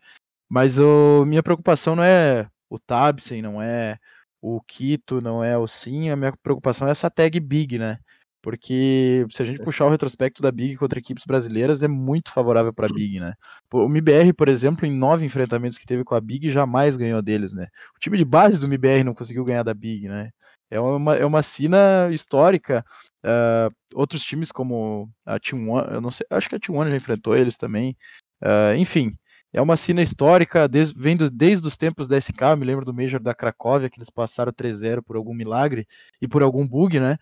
Mas 0.48 0.78
o, 0.80 1.26
minha 1.26 1.44
preocupação 1.44 1.96
não 1.96 2.04
é 2.04 2.50
o 2.70 2.80
Tabsen, 2.80 3.42
não 3.42 3.62
é 3.62 3.98
o 4.42 4.62
Quito, 4.62 5.22
não 5.22 5.44
é 5.44 5.58
o 5.58 5.68
Sim, 5.68 6.10
a 6.10 6.16
minha 6.16 6.34
preocupação 6.44 6.88
é 6.88 6.92
essa 6.92 7.10
tag 7.10 7.40
Big, 7.40 7.78
né? 7.78 7.98
Porque 8.42 9.26
se 9.30 9.44
a 9.44 9.46
gente 9.46 9.62
puxar 9.62 9.86
o 9.86 9.90
retrospecto 9.90 10.42
da 10.42 10.52
Big 10.52 10.78
contra 10.78 10.98
equipes 10.98 11.26
brasileiras, 11.26 11.84
é 11.84 11.90
muito 11.90 12.32
favorável 12.32 12.74
para 12.74 12.88
a 12.88 12.94
Big, 12.94 13.20
né? 13.20 13.34
O 13.74 13.86
MBR, 13.86 14.32
por 14.34 14.48
exemplo, 14.48 14.86
em 14.86 14.92
nove 14.92 15.26
enfrentamentos 15.26 15.78
que 15.78 15.86
teve 15.86 16.06
com 16.06 16.16
a 16.16 16.22
Big, 16.22 16.50
jamais 16.50 16.96
ganhou 16.96 17.22
deles, 17.22 17.52
né? 17.52 17.68
O 17.96 18.00
time 18.00 18.18
de 18.18 18.24
base 18.24 18.60
do 18.60 18.66
MBR 18.66 19.04
não 19.04 19.14
conseguiu 19.14 19.44
ganhar 19.44 19.64
da 19.64 19.74
Big, 19.74 20.08
né? 20.08 20.30
É 20.72 20.80
uma, 20.80 21.16
é 21.16 21.26
uma 21.26 21.44
cena 21.44 22.10
histórica. 22.12 22.86
Uh, 23.26 23.74
outros 23.94 24.24
times 24.24 24.52
como 24.52 25.10
a 25.26 25.38
Team 25.40 25.70
One, 25.70 25.88
eu 25.96 26.00
não 26.00 26.12
sei, 26.12 26.26
acho 26.30 26.48
que 26.48 26.56
a 26.56 26.60
Team 26.60 26.78
One 26.78 26.92
já 26.92 26.98
enfrentou 26.98 27.36
eles 27.36 27.58
também. 27.58 27.98
Uh, 28.42 28.76
enfim, 28.78 29.12
é 29.52 29.62
uma 29.62 29.76
cena 29.76 30.02
histórica, 30.02 30.68
desde, 30.68 30.96
vendo 30.98 31.30
desde 31.30 31.68
os 31.68 31.76
tempos 31.76 32.08
da 32.08 32.20
SK, 32.20 32.42
eu 32.52 32.58
me 32.58 32.66
lembro 32.66 32.86
do 32.86 32.94
Major 32.94 33.20
da 33.20 33.34
Cracóvia, 33.34 33.90
que 33.90 33.98
eles 33.98 34.10
passaram 34.10 34.52
3-0 34.54 35.02
por 35.02 35.16
algum 35.16 35.34
milagre 35.34 35.88
e 36.22 36.28
por 36.28 36.44
algum 36.44 36.68
bug, 36.68 37.00
né? 37.00 37.18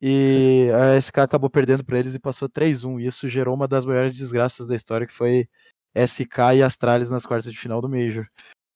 E 0.00 0.68
a 0.74 1.00
SK 1.00 1.18
acabou 1.18 1.50
perdendo 1.50 1.84
para 1.84 1.98
eles 1.98 2.14
e 2.14 2.18
passou 2.18 2.48
3-1. 2.48 3.00
E 3.00 3.06
isso 3.06 3.28
gerou 3.28 3.54
uma 3.54 3.68
das 3.68 3.84
maiores 3.84 4.16
desgraças 4.16 4.66
da 4.66 4.74
história, 4.74 5.06
que 5.06 5.12
foi 5.12 5.48
SK 5.94 6.56
e 6.56 6.62
Astralis 6.62 7.10
nas 7.10 7.26
quartas 7.26 7.52
de 7.52 7.58
final 7.58 7.80
do 7.80 7.88
Major. 7.88 8.26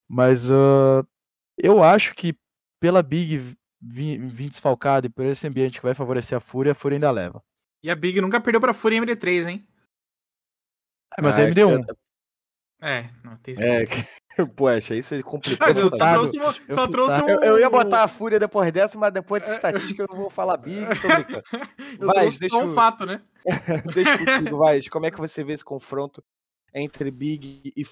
Mas 0.08 0.50
uh, 0.50 1.06
eu 1.56 1.82
acho 1.82 2.14
que 2.14 2.34
pela 2.80 3.02
Big 3.02 3.56
vir, 3.80 4.18
desfalcada 4.32 5.06
e 5.06 5.10
por 5.10 5.24
esse 5.24 5.46
ambiente 5.46 5.78
que 5.78 5.86
vai 5.86 5.94
favorecer 5.94 6.36
a 6.36 6.40
Fúria, 6.40 6.72
a 6.72 6.74
Fúria 6.74 6.96
ainda 6.96 7.10
leva. 7.10 7.42
E 7.82 7.90
a 7.90 7.94
Big 7.94 8.20
nunca 8.20 8.40
perdeu 8.40 8.60
pra 8.60 8.74
Fúria 8.74 8.96
em 8.96 9.02
MD3, 9.02 9.48
hein? 9.48 9.68
É, 11.18 11.22
mas 11.22 11.38
ah, 11.38 11.42
é 11.42 11.50
MD1. 11.50 11.84
É, 12.80 13.06
não 13.22 13.36
tem 13.36 13.54
É, 13.58 13.84
poxa, 14.56 14.94
isso 14.94 15.14
é 15.14 15.22
complicado. 15.22 15.78
eu 15.78 15.90
só 15.90 16.12
trouxe, 16.12 16.38
uma, 16.38 16.54
eu, 16.68 16.74
só 16.74 16.86
trouxe 16.86 17.22
um... 17.22 17.28
eu, 17.28 17.42
eu, 17.42 17.58
ia 17.58 17.68
botar 17.68 18.04
a 18.04 18.08
fúria 18.08 18.38
depois 18.38 18.72
dessa, 18.72 18.98
mas 18.98 19.12
depois 19.12 19.42
dessa 19.42 19.54
estatística 19.54 20.02
eu 20.02 20.08
não 20.10 20.16
vou 20.16 20.30
falar 20.30 20.56
big. 20.58 20.86
Vai, 21.98 22.30
deixa 22.30 22.56
um 22.56 22.72
fato, 22.72 23.04
né? 23.04 23.20
deixa 23.94 24.18
contigo, 24.18 24.56
vai. 24.56 24.80
Como 24.82 25.06
é 25.06 25.10
que 25.10 25.18
você 25.18 25.44
vê 25.44 25.52
esse 25.52 25.64
confronto 25.64 26.22
entre 26.74 27.10
Big 27.10 27.72
e 27.76 27.84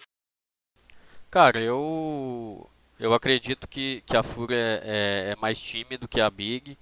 Cara, 1.30 1.60
eu 1.60 2.66
eu 2.98 3.12
acredito 3.12 3.68
que, 3.68 4.02
que 4.06 4.16
a 4.16 4.22
Fúria 4.22 4.56
é, 4.56 4.80
é, 4.84 5.32
é 5.32 5.36
mais 5.36 5.60
time 5.60 5.96
do 5.96 6.08
que 6.08 6.20
a 6.20 6.30
Big. 6.30 6.78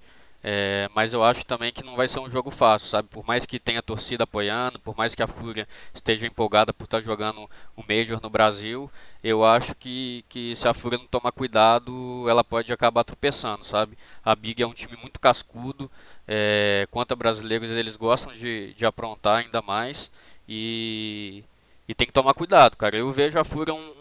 É, 0.49 0.89
mas 0.95 1.11
eu 1.13 1.21
acho 1.25 1.45
também 1.45 1.73
que 1.73 1.83
não 1.83 1.97
vai 1.97 2.07
ser 2.07 2.21
um 2.21 2.29
jogo 2.29 2.49
fácil, 2.49 2.87
sabe? 2.87 3.09
Por 3.09 3.25
mais 3.27 3.45
que 3.45 3.59
tenha 3.59 3.81
torcida 3.81 4.23
apoiando, 4.23 4.79
por 4.79 4.95
mais 4.95 5.13
que 5.13 5.21
a 5.21 5.27
Fúria 5.27 5.67
esteja 5.93 6.25
empolgada 6.25 6.73
por 6.73 6.85
estar 6.85 7.01
jogando 7.01 7.49
o 7.75 7.83
Major 7.85 8.21
no 8.23 8.29
Brasil, 8.29 8.89
eu 9.21 9.43
acho 9.43 9.75
que, 9.75 10.23
que 10.29 10.55
se 10.55 10.65
a 10.65 10.73
Fúria 10.73 10.97
não 10.97 11.05
tomar 11.05 11.33
cuidado, 11.33 12.25
ela 12.29 12.45
pode 12.45 12.71
acabar 12.71 13.03
tropeçando, 13.03 13.65
sabe? 13.65 13.97
A 14.23 14.33
Big 14.37 14.63
é 14.63 14.65
um 14.65 14.73
time 14.73 14.95
muito 15.01 15.19
cascudo, 15.19 15.91
é, 16.25 16.87
quanto 16.91 17.11
a 17.11 17.15
brasileiros 17.17 17.69
eles 17.69 17.97
gostam 17.97 18.31
de, 18.31 18.73
de 18.73 18.85
aprontar 18.85 19.39
ainda 19.39 19.61
mais 19.61 20.09
e, 20.47 21.43
e 21.89 21.93
tem 21.93 22.07
que 22.07 22.13
tomar 22.13 22.33
cuidado, 22.33 22.77
cara. 22.77 22.95
Eu 22.95 23.11
vejo 23.11 23.37
a 23.37 23.43
Fúria 23.43 23.73
um, 23.73 23.93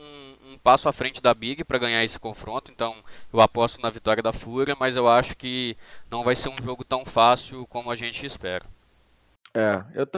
passo 0.66 0.88
à 0.88 0.92
frente 0.92 1.22
da 1.22 1.32
Big 1.32 1.62
para 1.62 1.78
ganhar 1.78 2.02
esse 2.02 2.18
confronto, 2.18 2.72
então 2.72 2.96
eu 3.32 3.40
aposto 3.40 3.80
na 3.80 3.88
vitória 3.88 4.20
da 4.20 4.32
Fúria, 4.32 4.76
mas 4.76 4.96
eu 4.96 5.06
acho 5.06 5.36
que 5.36 5.76
não 6.10 6.24
vai 6.24 6.34
ser 6.34 6.48
um 6.48 6.60
jogo 6.60 6.82
tão 6.82 7.04
fácil 7.04 7.64
como 7.68 7.88
a 7.88 7.94
gente 7.94 8.26
espera. 8.26 8.64
É, 9.54 9.84
eu, 9.94 10.08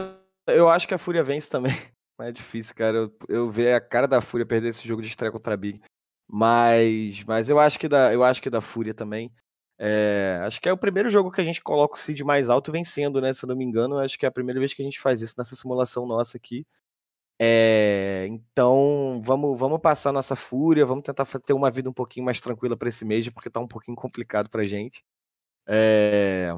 eu 0.47 0.67
acho 0.67 0.87
que 0.87 0.95
a 0.95 0.97
Fúria 0.97 1.23
vence 1.23 1.47
também. 1.47 1.71
É 2.21 2.33
difícil, 2.33 2.75
cara. 2.75 2.97
Eu, 2.97 3.13
eu 3.29 3.49
ver 3.49 3.73
a 3.73 3.79
cara 3.79 4.05
da 4.05 4.19
Fúria 4.19 4.45
perder 4.45 4.67
esse 4.67 4.85
jogo 4.85 5.01
de 5.01 5.07
estreia 5.07 5.31
contra 5.31 5.53
a 5.53 5.57
Big. 5.57 5.81
Mas, 6.27 7.23
mas 7.23 7.49
eu 7.49 7.57
acho 7.57 7.79
que 7.79 7.87
da, 7.87 8.11
eu 8.13 8.25
acho 8.25 8.41
que 8.41 8.49
da 8.49 8.59
Fúria 8.59 8.93
também. 8.93 9.31
É, 9.79 10.41
acho 10.43 10.59
que 10.59 10.67
é 10.67 10.73
o 10.73 10.77
primeiro 10.77 11.07
jogo 11.07 11.31
que 11.31 11.39
a 11.39 11.45
gente 11.45 11.61
coloca 11.61 11.95
o 11.95 11.97
seed 11.97 12.19
mais 12.23 12.49
alto 12.49 12.73
vencendo, 12.73 13.21
né? 13.21 13.33
Se 13.33 13.45
eu 13.45 13.47
não 13.47 13.55
me 13.55 13.63
engano, 13.63 13.97
acho 13.99 14.19
que 14.19 14.25
é 14.25 14.27
a 14.27 14.31
primeira 14.33 14.59
vez 14.59 14.73
que 14.73 14.81
a 14.81 14.85
gente 14.85 14.99
faz 14.99 15.21
isso 15.21 15.35
nessa 15.37 15.55
simulação 15.55 16.05
nossa 16.05 16.35
aqui. 16.35 16.67
É, 17.41 18.27
então, 18.29 19.21
vamos, 19.23 19.57
vamos 19.57 19.79
passar 19.79 20.11
nossa 20.11 20.35
fúria, 20.35 20.85
vamos 20.85 21.05
tentar 21.05 21.25
ter 21.25 21.53
uma 21.53 21.71
vida 21.71 21.89
um 21.89 21.93
pouquinho 21.93 22.25
mais 22.25 22.41
tranquila 22.41 22.75
para 22.75 22.89
esse 22.89 23.05
mês, 23.05 23.29
porque 23.29 23.49
tá 23.49 23.61
um 23.61 23.67
pouquinho 23.67 23.95
complicado 23.95 24.49
pra 24.49 24.65
gente. 24.65 25.01
É, 25.65 26.53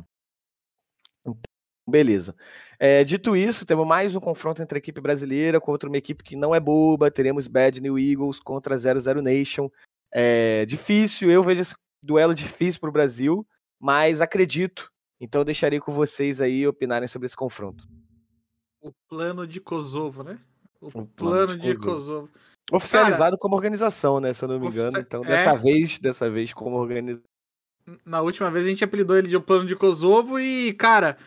beleza. 1.87 2.35
É, 2.79 3.03
dito 3.03 3.35
isso, 3.35 3.65
temos 3.65 3.85
mais 3.85 4.15
um 4.15 4.19
confronto 4.19 4.61
entre 4.61 4.77
a 4.77 4.79
equipe 4.79 4.99
brasileira 4.99 5.61
contra 5.61 5.87
uma 5.87 5.97
equipe 5.97 6.23
que 6.23 6.35
não 6.35 6.55
é 6.55 6.59
boba. 6.59 7.11
Teremos 7.11 7.47
Bad 7.47 7.79
New 7.79 7.99
Eagles 7.99 8.39
contra 8.39 8.75
00 8.77 9.21
Nation. 9.21 9.69
É 10.11 10.65
difícil, 10.65 11.29
eu 11.29 11.43
vejo 11.43 11.61
esse 11.61 11.75
duelo 12.03 12.33
difícil 12.33 12.81
para 12.81 12.89
o 12.89 12.93
Brasil, 12.93 13.45
mas 13.79 14.19
acredito. 14.19 14.91
Então 15.19 15.45
deixarei 15.45 15.79
com 15.79 15.91
vocês 15.91 16.41
aí 16.41 16.67
opinarem 16.67 17.07
sobre 17.07 17.27
esse 17.27 17.35
confronto. 17.35 17.87
O 18.81 18.91
plano 19.07 19.45
de 19.45 19.61
Kosovo, 19.61 20.23
né? 20.23 20.39
O, 20.81 20.87
O 20.87 20.91
plano 20.91 21.07
plano 21.47 21.57
de 21.57 21.73
de 21.73 21.77
Kosovo. 21.79 22.29
Oficializado 22.71 23.37
como 23.37 23.55
organização, 23.55 24.19
né? 24.19 24.33
Se 24.33 24.43
eu 24.45 24.49
não 24.49 24.59
me 24.59 24.67
engano. 24.67 24.97
Então, 24.97 25.21
é. 25.23 25.27
dessa 25.27 25.53
vez, 25.55 25.99
dessa 25.99 26.29
vez, 26.29 26.53
como 26.53 26.77
organização. 26.77 27.23
Na 28.05 28.21
última 28.21 28.49
vez 28.51 28.65
a 28.65 28.69
gente 28.69 28.83
apelidou 28.83 29.17
ele 29.17 29.27
de 29.27 29.35
o 29.35 29.41
plano 29.41 29.65
de 29.65 29.75
Kosovo 29.75 30.39
e, 30.39 30.71
cara, 30.73 31.17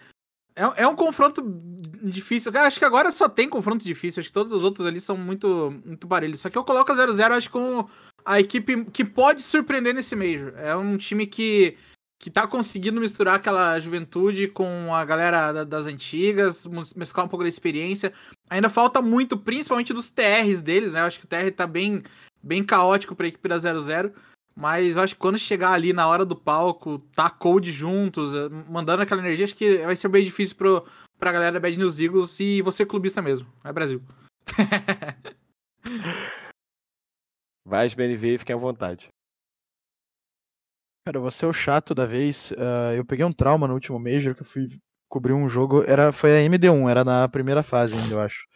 é, 0.57 0.83
é 0.85 0.89
um 0.89 0.95
confronto 0.95 1.43
difícil. 2.03 2.53
Eu 2.53 2.61
acho 2.63 2.79
que 2.79 2.85
agora 2.85 3.11
só 3.11 3.29
tem 3.29 3.49
confronto 3.49 3.85
difícil. 3.85 4.21
Acho 4.21 4.29
que 4.29 4.33
todos 4.35 4.53
os 4.53 4.63
outros 4.63 4.87
ali 4.87 5.01
são 5.01 5.17
muito, 5.17 5.75
muito 5.85 6.07
parelhos. 6.07 6.41
Só 6.41 6.49
que 6.49 6.57
eu 6.57 6.65
coloco 6.65 6.91
a 6.93 6.95
0-0, 6.97 7.33
acho, 7.33 7.51
como 7.51 7.89
a 8.25 8.41
equipe 8.41 8.85
que 8.87 9.05
pode 9.05 9.43
surpreender 9.43 9.93
nesse 9.93 10.15
Major. 10.17 10.55
É 10.57 10.75
um 10.77 10.97
time 10.97 11.27
que, 11.27 11.77
que 12.23 12.31
tá 12.31 12.47
conseguindo 12.47 13.01
misturar 13.01 13.35
aquela 13.35 13.79
juventude 13.81 14.47
com 14.49 14.95
a 14.95 15.05
galera 15.05 15.53
da- 15.53 15.65
das 15.65 15.87
antigas, 15.87 16.67
mesclar 16.97 17.27
um 17.27 17.29
pouco 17.29 17.43
da 17.43 17.49
experiência. 17.49 18.13
Ainda 18.49 18.69
falta 18.69 19.01
muito, 19.01 19.39
principalmente 19.39 19.93
dos 19.93 20.11
TRs 20.11 20.61
deles, 20.61 20.93
né? 20.93 21.01
Eu 21.01 21.07
acho 21.07 21.19
que 21.19 21.25
o 21.25 21.29
TR 21.29 21.51
tá 21.55 21.67
bem, 21.67 22.03
bem 22.43 22.63
caótico 22.63 23.15
pra 23.15 23.27
equipe 23.27 23.49
da 23.49 23.57
0-0. 23.57 24.13
Mas 24.57 24.97
eu 24.97 25.03
acho 25.03 25.15
que 25.15 25.21
quando 25.21 25.37
chegar 25.37 25.73
ali 25.73 25.93
na 25.93 26.07
hora 26.07 26.25
do 26.25 26.37
palco, 26.37 26.99
tá 27.15 27.29
cold 27.29 27.71
juntos, 27.73 28.35
eh, 28.35 28.49
mandando 28.69 29.03
aquela 29.03 29.21
energia, 29.21 29.45
acho 29.45 29.57
que 29.57 29.79
vai 29.79 29.97
ser 29.97 30.07
bem 30.09 30.25
difícil 30.25 30.55
pro, 30.55 30.87
pra 31.19 31.33
galera 31.33 31.53
da 31.53 31.61
Bad 31.61 31.77
News 31.77 31.99
Eagles 31.99 32.39
e 32.39 32.63
você 32.63 32.87
clubista 32.87 33.21
mesmo. 33.21 33.53
É 33.65 33.73
Brasil. 33.73 34.01
Vai, 37.67 37.89
BNV, 37.89 38.39
fiquem 38.39 38.55
à 38.55 38.59
vontade. 38.59 39.09
Cara, 41.05 41.19
eu 41.19 41.23
vou 41.23 41.31
ser 41.31 41.47
o 41.47 41.53
chato 41.53 41.95
da 41.95 42.07
vez. 42.07 42.53
ah, 42.57 42.95
eu 42.95 43.05
peguei 43.05 43.25
um 43.25 43.33
trauma 43.33 43.67
no 43.67 43.75
último 43.75 43.99
Major 43.99 44.35
que 44.35 44.43
eu 44.43 44.47
fui 44.47 44.69
cobrir 45.15 45.33
um 45.33 45.49
jogo. 45.49 45.85
Era, 45.87 46.13
foi 46.13 46.37
a 46.37 46.51
MD1, 46.51 46.91
era 46.91 47.05
na 47.05 47.29
primeira 47.29 47.63
fase 47.63 47.95
ainda, 47.95 48.15
eu 48.15 48.21
acho. 48.21 48.49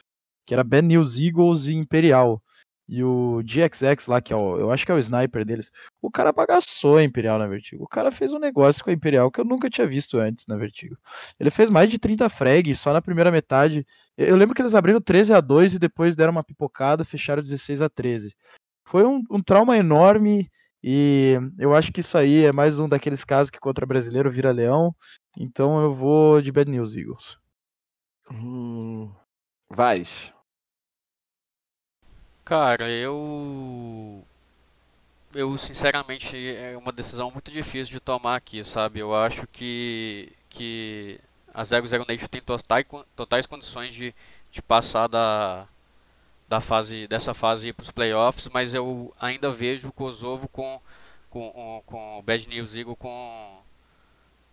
Que 0.44 0.52
era 0.52 0.64
Bad 0.64 0.84
News 0.84 1.16
Eagles 1.16 1.68
e 1.68 1.74
Imperial. 1.74 2.42
E 2.88 3.04
o 3.04 3.42
GXX 3.44 4.06
lá, 4.08 4.20
que 4.20 4.32
é 4.32 4.36
o, 4.36 4.58
eu 4.58 4.72
acho 4.72 4.84
que 4.84 4.90
é 4.90 4.94
o 4.94 4.98
sniper 4.98 5.44
deles, 5.44 5.70
o 6.00 6.10
cara 6.10 6.32
bagaçou 6.32 6.96
a 6.96 7.04
Imperial 7.04 7.38
na 7.38 7.46
Vertigo. 7.46 7.84
O 7.84 7.88
cara 7.88 8.10
fez 8.10 8.32
um 8.32 8.38
negócio 8.38 8.82
com 8.82 8.90
a 8.90 8.92
Imperial 8.92 9.30
que 9.30 9.40
eu 9.40 9.44
nunca 9.44 9.70
tinha 9.70 9.86
visto 9.86 10.18
antes 10.18 10.46
na 10.48 10.56
Vertigo. 10.56 10.96
Ele 11.38 11.50
fez 11.50 11.70
mais 11.70 11.90
de 11.90 11.98
30 11.98 12.28
frags 12.30 12.80
só 12.80 12.92
na 12.92 13.02
primeira 13.02 13.30
metade. 13.30 13.86
Eu 14.16 14.34
lembro 14.36 14.54
que 14.54 14.62
eles 14.62 14.74
abriram 14.74 15.00
13 15.00 15.34
a 15.34 15.40
2 15.40 15.74
e 15.74 15.78
depois 15.78 16.16
deram 16.16 16.32
uma 16.32 16.42
pipocada, 16.42 17.04
fecharam 17.04 17.42
16 17.42 17.82
a 17.82 17.90
13. 17.90 18.34
Foi 18.86 19.04
um, 19.04 19.22
um 19.30 19.42
trauma 19.42 19.76
enorme 19.76 20.50
e 20.82 21.36
eu 21.58 21.74
acho 21.74 21.92
que 21.92 22.00
isso 22.00 22.16
aí 22.16 22.44
é 22.44 22.52
mais 22.52 22.78
um 22.78 22.88
daqueles 22.88 23.24
casos 23.24 23.50
que 23.50 23.58
contra 23.58 23.86
brasileiro 23.86 24.30
vira 24.30 24.52
leão. 24.52 24.94
Então 25.36 25.82
eu 25.82 25.94
vou 25.94 26.40
de 26.40 26.52
Bad 26.52 26.70
News 26.70 26.96
Eagles. 26.96 27.38
Hum, 28.30 29.12
Vais. 29.70 30.32
Cara, 32.44 32.90
eu. 32.90 34.24
Eu, 35.34 35.56
sinceramente, 35.58 36.34
é 36.36 36.76
uma 36.78 36.90
decisão 36.90 37.30
muito 37.30 37.50
difícil 37.50 37.92
de 37.92 38.00
tomar 38.00 38.36
aqui, 38.36 38.64
sabe? 38.64 39.00
Eu 39.00 39.14
acho 39.14 39.46
que, 39.48 40.32
que 40.48 41.20
a 41.52 41.62
00 41.64 42.06
Nation 42.08 42.26
tem 42.28 42.40
totais, 42.40 42.86
totais 43.14 43.44
condições 43.46 43.92
de, 43.92 44.14
de 44.50 44.62
passar 44.62 45.06
da, 45.06 45.68
da 46.48 46.60
fase, 46.60 47.06
dessa 47.06 47.34
fase 47.34 47.72
para 47.72 47.82
os 47.82 47.90
playoffs, 47.90 48.48
mas 48.52 48.74
eu 48.74 49.14
ainda 49.20 49.50
vejo 49.50 49.88
o 49.88 49.92
Kosovo 49.92 50.48
com, 50.48 50.80
com, 51.28 51.82
com 51.84 52.18
o 52.18 52.22
Bad 52.22 52.48
News 52.48 52.74
Eagle 52.74 52.96
com, 52.96 53.58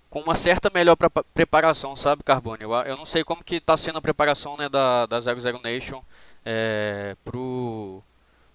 com 0.09 0.19
uma 0.19 0.35
certa 0.35 0.69
melhor 0.73 0.97
preparação, 1.33 1.95
sabe, 1.95 2.23
Carbone? 2.23 2.63
Eu, 2.63 2.71
eu 2.73 2.97
não 2.97 3.05
sei 3.05 3.23
como 3.23 3.43
que 3.43 3.55
está 3.55 3.77
sendo 3.77 3.97
a 3.97 4.01
preparação 4.01 4.57
né, 4.57 4.67
da, 4.67 5.05
da 5.05 5.19
00 5.19 5.61
Nation 5.61 6.03
é, 6.45 7.15
pro, 7.23 8.03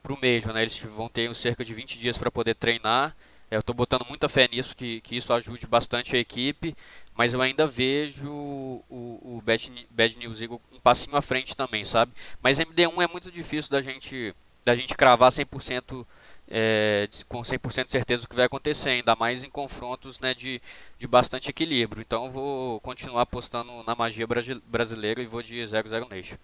pro 0.03 0.18
Major, 0.20 0.53
né? 0.53 0.62
Eles 0.62 0.79
vão 0.81 1.09
ter 1.09 1.35
cerca 1.35 1.64
de 1.64 1.72
20 1.72 1.98
dias 1.98 2.18
para 2.18 2.31
poder 2.31 2.55
treinar. 2.55 3.16
É, 3.50 3.57
eu 3.57 3.61
estou 3.61 3.74
botando 3.74 4.07
muita 4.09 4.29
fé 4.29 4.48
nisso, 4.48 4.76
que, 4.76 5.00
que 5.00 5.16
isso 5.16 5.33
ajude 5.33 5.66
bastante 5.66 6.14
a 6.14 6.18
equipe, 6.18 6.76
mas 7.20 7.35
eu 7.35 7.42
ainda 7.42 7.66
vejo 7.66 8.30
o, 8.30 8.83
o 8.88 9.42
Bad, 9.44 9.87
Bad 9.90 10.16
News 10.16 10.40
Eagle 10.40 10.59
um 10.72 10.80
passinho 10.80 11.14
à 11.14 11.20
frente 11.20 11.54
também, 11.54 11.85
sabe? 11.85 12.12
Mas 12.42 12.59
MD1 12.59 13.02
é 13.02 13.06
muito 13.06 13.30
difícil 13.30 13.70
da 13.70 13.83
gente, 13.83 14.35
da 14.64 14.74
gente 14.74 14.94
cravar 14.96 15.30
100%, 15.30 16.06
é, 16.50 17.06
com 17.28 17.42
100% 17.42 17.85
de 17.85 17.92
certeza 17.92 18.24
o 18.24 18.26
que 18.28 18.35
vai 18.35 18.46
acontecer, 18.46 18.88
ainda 18.88 19.14
mais 19.14 19.44
em 19.44 19.50
confrontos 19.50 20.18
né, 20.18 20.33
de, 20.33 20.62
de 20.98 21.06
bastante 21.06 21.50
equilíbrio. 21.50 22.00
Então 22.00 22.24
eu 22.24 22.30
vou 22.30 22.80
continuar 22.80 23.20
apostando 23.20 23.70
na 23.85 23.94
magia 23.94 24.26
brasi- 24.26 24.62
brasileira 24.66 25.20
e 25.20 25.26
vou 25.26 25.42
de 25.42 25.62
00 25.66 26.09
Nation. 26.09 26.38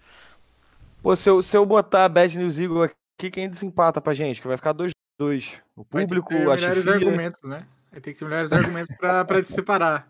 Pô, 1.01 1.15
se 1.15 1.27
eu, 1.27 1.41
se 1.41 1.57
eu 1.57 1.65
botar 1.65 2.07
Bad 2.07 2.37
News 2.37 2.59
Eagle 2.59 2.83
aqui, 2.83 3.31
quem 3.31 3.49
desempata 3.49 3.99
pra 3.99 4.13
gente? 4.13 4.39
Que 4.39 4.47
vai 4.47 4.57
ficar 4.57 4.75
2-2. 4.75 4.91
O 5.75 5.83
Vai 5.89 6.05
ter 6.05 6.13
que 6.13 6.21
público, 6.21 6.29
ter 6.29 6.35
a 6.35 6.53
melhores 6.53 6.83
chefia. 6.83 6.93
argumentos, 6.93 7.41
né? 7.49 7.65
Vai 7.91 7.99
ter 7.99 8.13
que 8.13 8.19
ter 8.19 8.25
melhores 8.25 8.53
argumentos 8.53 8.95
pra, 8.95 9.25
pra 9.25 9.41
te 9.41 9.47
separar. 9.51 10.07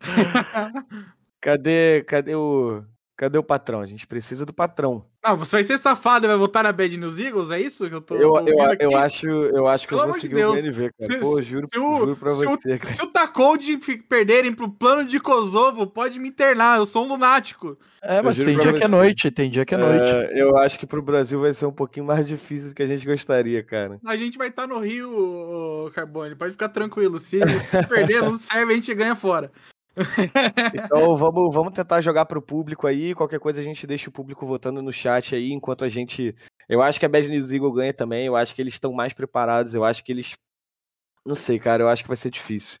Cadê, 1.40 2.02
cadê 2.06 2.34
o. 2.34 2.82
Cadê 3.16 3.36
o 3.36 3.42
patrão? 3.42 3.80
A 3.80 3.86
gente 3.86 4.06
precisa 4.06 4.46
do 4.46 4.52
patrão. 4.52 5.04
Não, 5.24 5.36
você 5.36 5.56
vai 5.56 5.64
ser 5.64 5.76
safado 5.76 6.24
e 6.24 6.28
vai 6.28 6.36
votar 6.36 6.62
na 6.62 6.70
Bad 6.70 6.96
News 6.96 7.18
Eagles? 7.18 7.50
É 7.50 7.60
isso 7.60 7.88
que 7.88 7.94
eu 7.96 8.00
tô, 8.00 8.14
Eu, 8.14 8.36
eu, 8.46 8.56
eu 8.78 8.96
acho, 8.96 9.26
eu 9.26 9.66
acho 9.66 9.88
que 9.88 9.94
Pelo 9.94 10.02
eu 10.06 10.12
vou 10.12 10.20
seguir 10.20 10.34
Deus. 10.36 10.60
o 10.60 10.62
BNV, 10.62 10.90
cara. 10.92 11.12
Se- 11.12 11.18
Pô, 11.20 11.42
juro, 11.42 11.66
se 11.72 11.78
o- 11.80 11.98
juro 11.98 12.16
pra 12.16 12.28
se 12.28 12.46
o- 12.46 12.50
você, 12.50 12.78
cara. 12.78 12.92
Se 12.92 13.02
o 13.02 13.08
Tacold 13.08 13.76
perderem 14.08 14.52
pro 14.52 14.70
plano 14.70 15.04
de 15.04 15.18
Kosovo, 15.18 15.84
pode 15.88 16.16
me 16.20 16.28
internar, 16.28 16.78
eu 16.78 16.86
sou 16.86 17.04
um 17.04 17.08
lunático. 17.08 17.76
É, 18.00 18.22
mas 18.22 18.36
tem 18.36 18.54
dia 18.56 18.72
que 18.72 18.78
é 18.78 18.82
você. 18.82 18.88
noite, 18.88 19.30
tem 19.32 19.50
dia 19.50 19.64
que 19.66 19.74
é 19.74 19.78
noite. 19.78 20.00
É, 20.04 20.40
eu 20.40 20.56
acho 20.56 20.78
que 20.78 20.86
pro 20.86 21.02
Brasil 21.02 21.40
vai 21.40 21.52
ser 21.52 21.66
um 21.66 21.72
pouquinho 21.72 22.06
mais 22.06 22.24
difícil 22.24 22.68
do 22.68 22.74
que 22.76 22.84
a 22.84 22.86
gente 22.86 23.04
gostaria, 23.04 23.64
cara. 23.64 23.98
A 24.06 24.16
gente 24.16 24.38
vai 24.38 24.46
estar 24.46 24.68
no 24.68 24.78
Rio, 24.78 25.90
Carbone, 25.92 26.36
pode 26.36 26.52
ficar 26.52 26.68
tranquilo. 26.68 27.18
Se, 27.18 27.40
se 27.58 27.84
perder, 27.88 28.22
não 28.22 28.34
serve, 28.34 28.72
a 28.72 28.76
gente 28.76 28.94
ganha 28.94 29.16
fora. 29.16 29.50
Então 30.74 31.16
vamos, 31.16 31.54
vamos 31.54 31.72
tentar 31.72 32.00
jogar 32.00 32.26
pro 32.26 32.42
público 32.42 32.86
aí. 32.86 33.14
Qualquer 33.14 33.40
coisa 33.40 33.60
a 33.60 33.64
gente 33.64 33.86
deixa 33.86 34.08
o 34.08 34.12
público 34.12 34.46
votando 34.46 34.82
no 34.82 34.92
chat 34.92 35.34
aí, 35.34 35.52
enquanto 35.52 35.84
a 35.84 35.88
gente. 35.88 36.34
Eu 36.68 36.82
acho 36.82 37.00
que 37.00 37.06
a 37.06 37.08
Bad 37.08 37.28
News 37.28 37.52
Eagle 37.52 37.72
ganha 37.72 37.92
também. 37.92 38.26
Eu 38.26 38.36
acho 38.36 38.54
que 38.54 38.62
eles 38.62 38.74
estão 38.74 38.92
mais 38.92 39.12
preparados. 39.12 39.74
Eu 39.74 39.84
acho 39.84 40.02
que 40.04 40.12
eles. 40.12 40.32
Não 41.26 41.34
sei, 41.34 41.58
cara. 41.58 41.82
Eu 41.82 41.88
acho 41.88 42.02
que 42.02 42.08
vai 42.08 42.16
ser 42.16 42.30
difícil. 42.30 42.78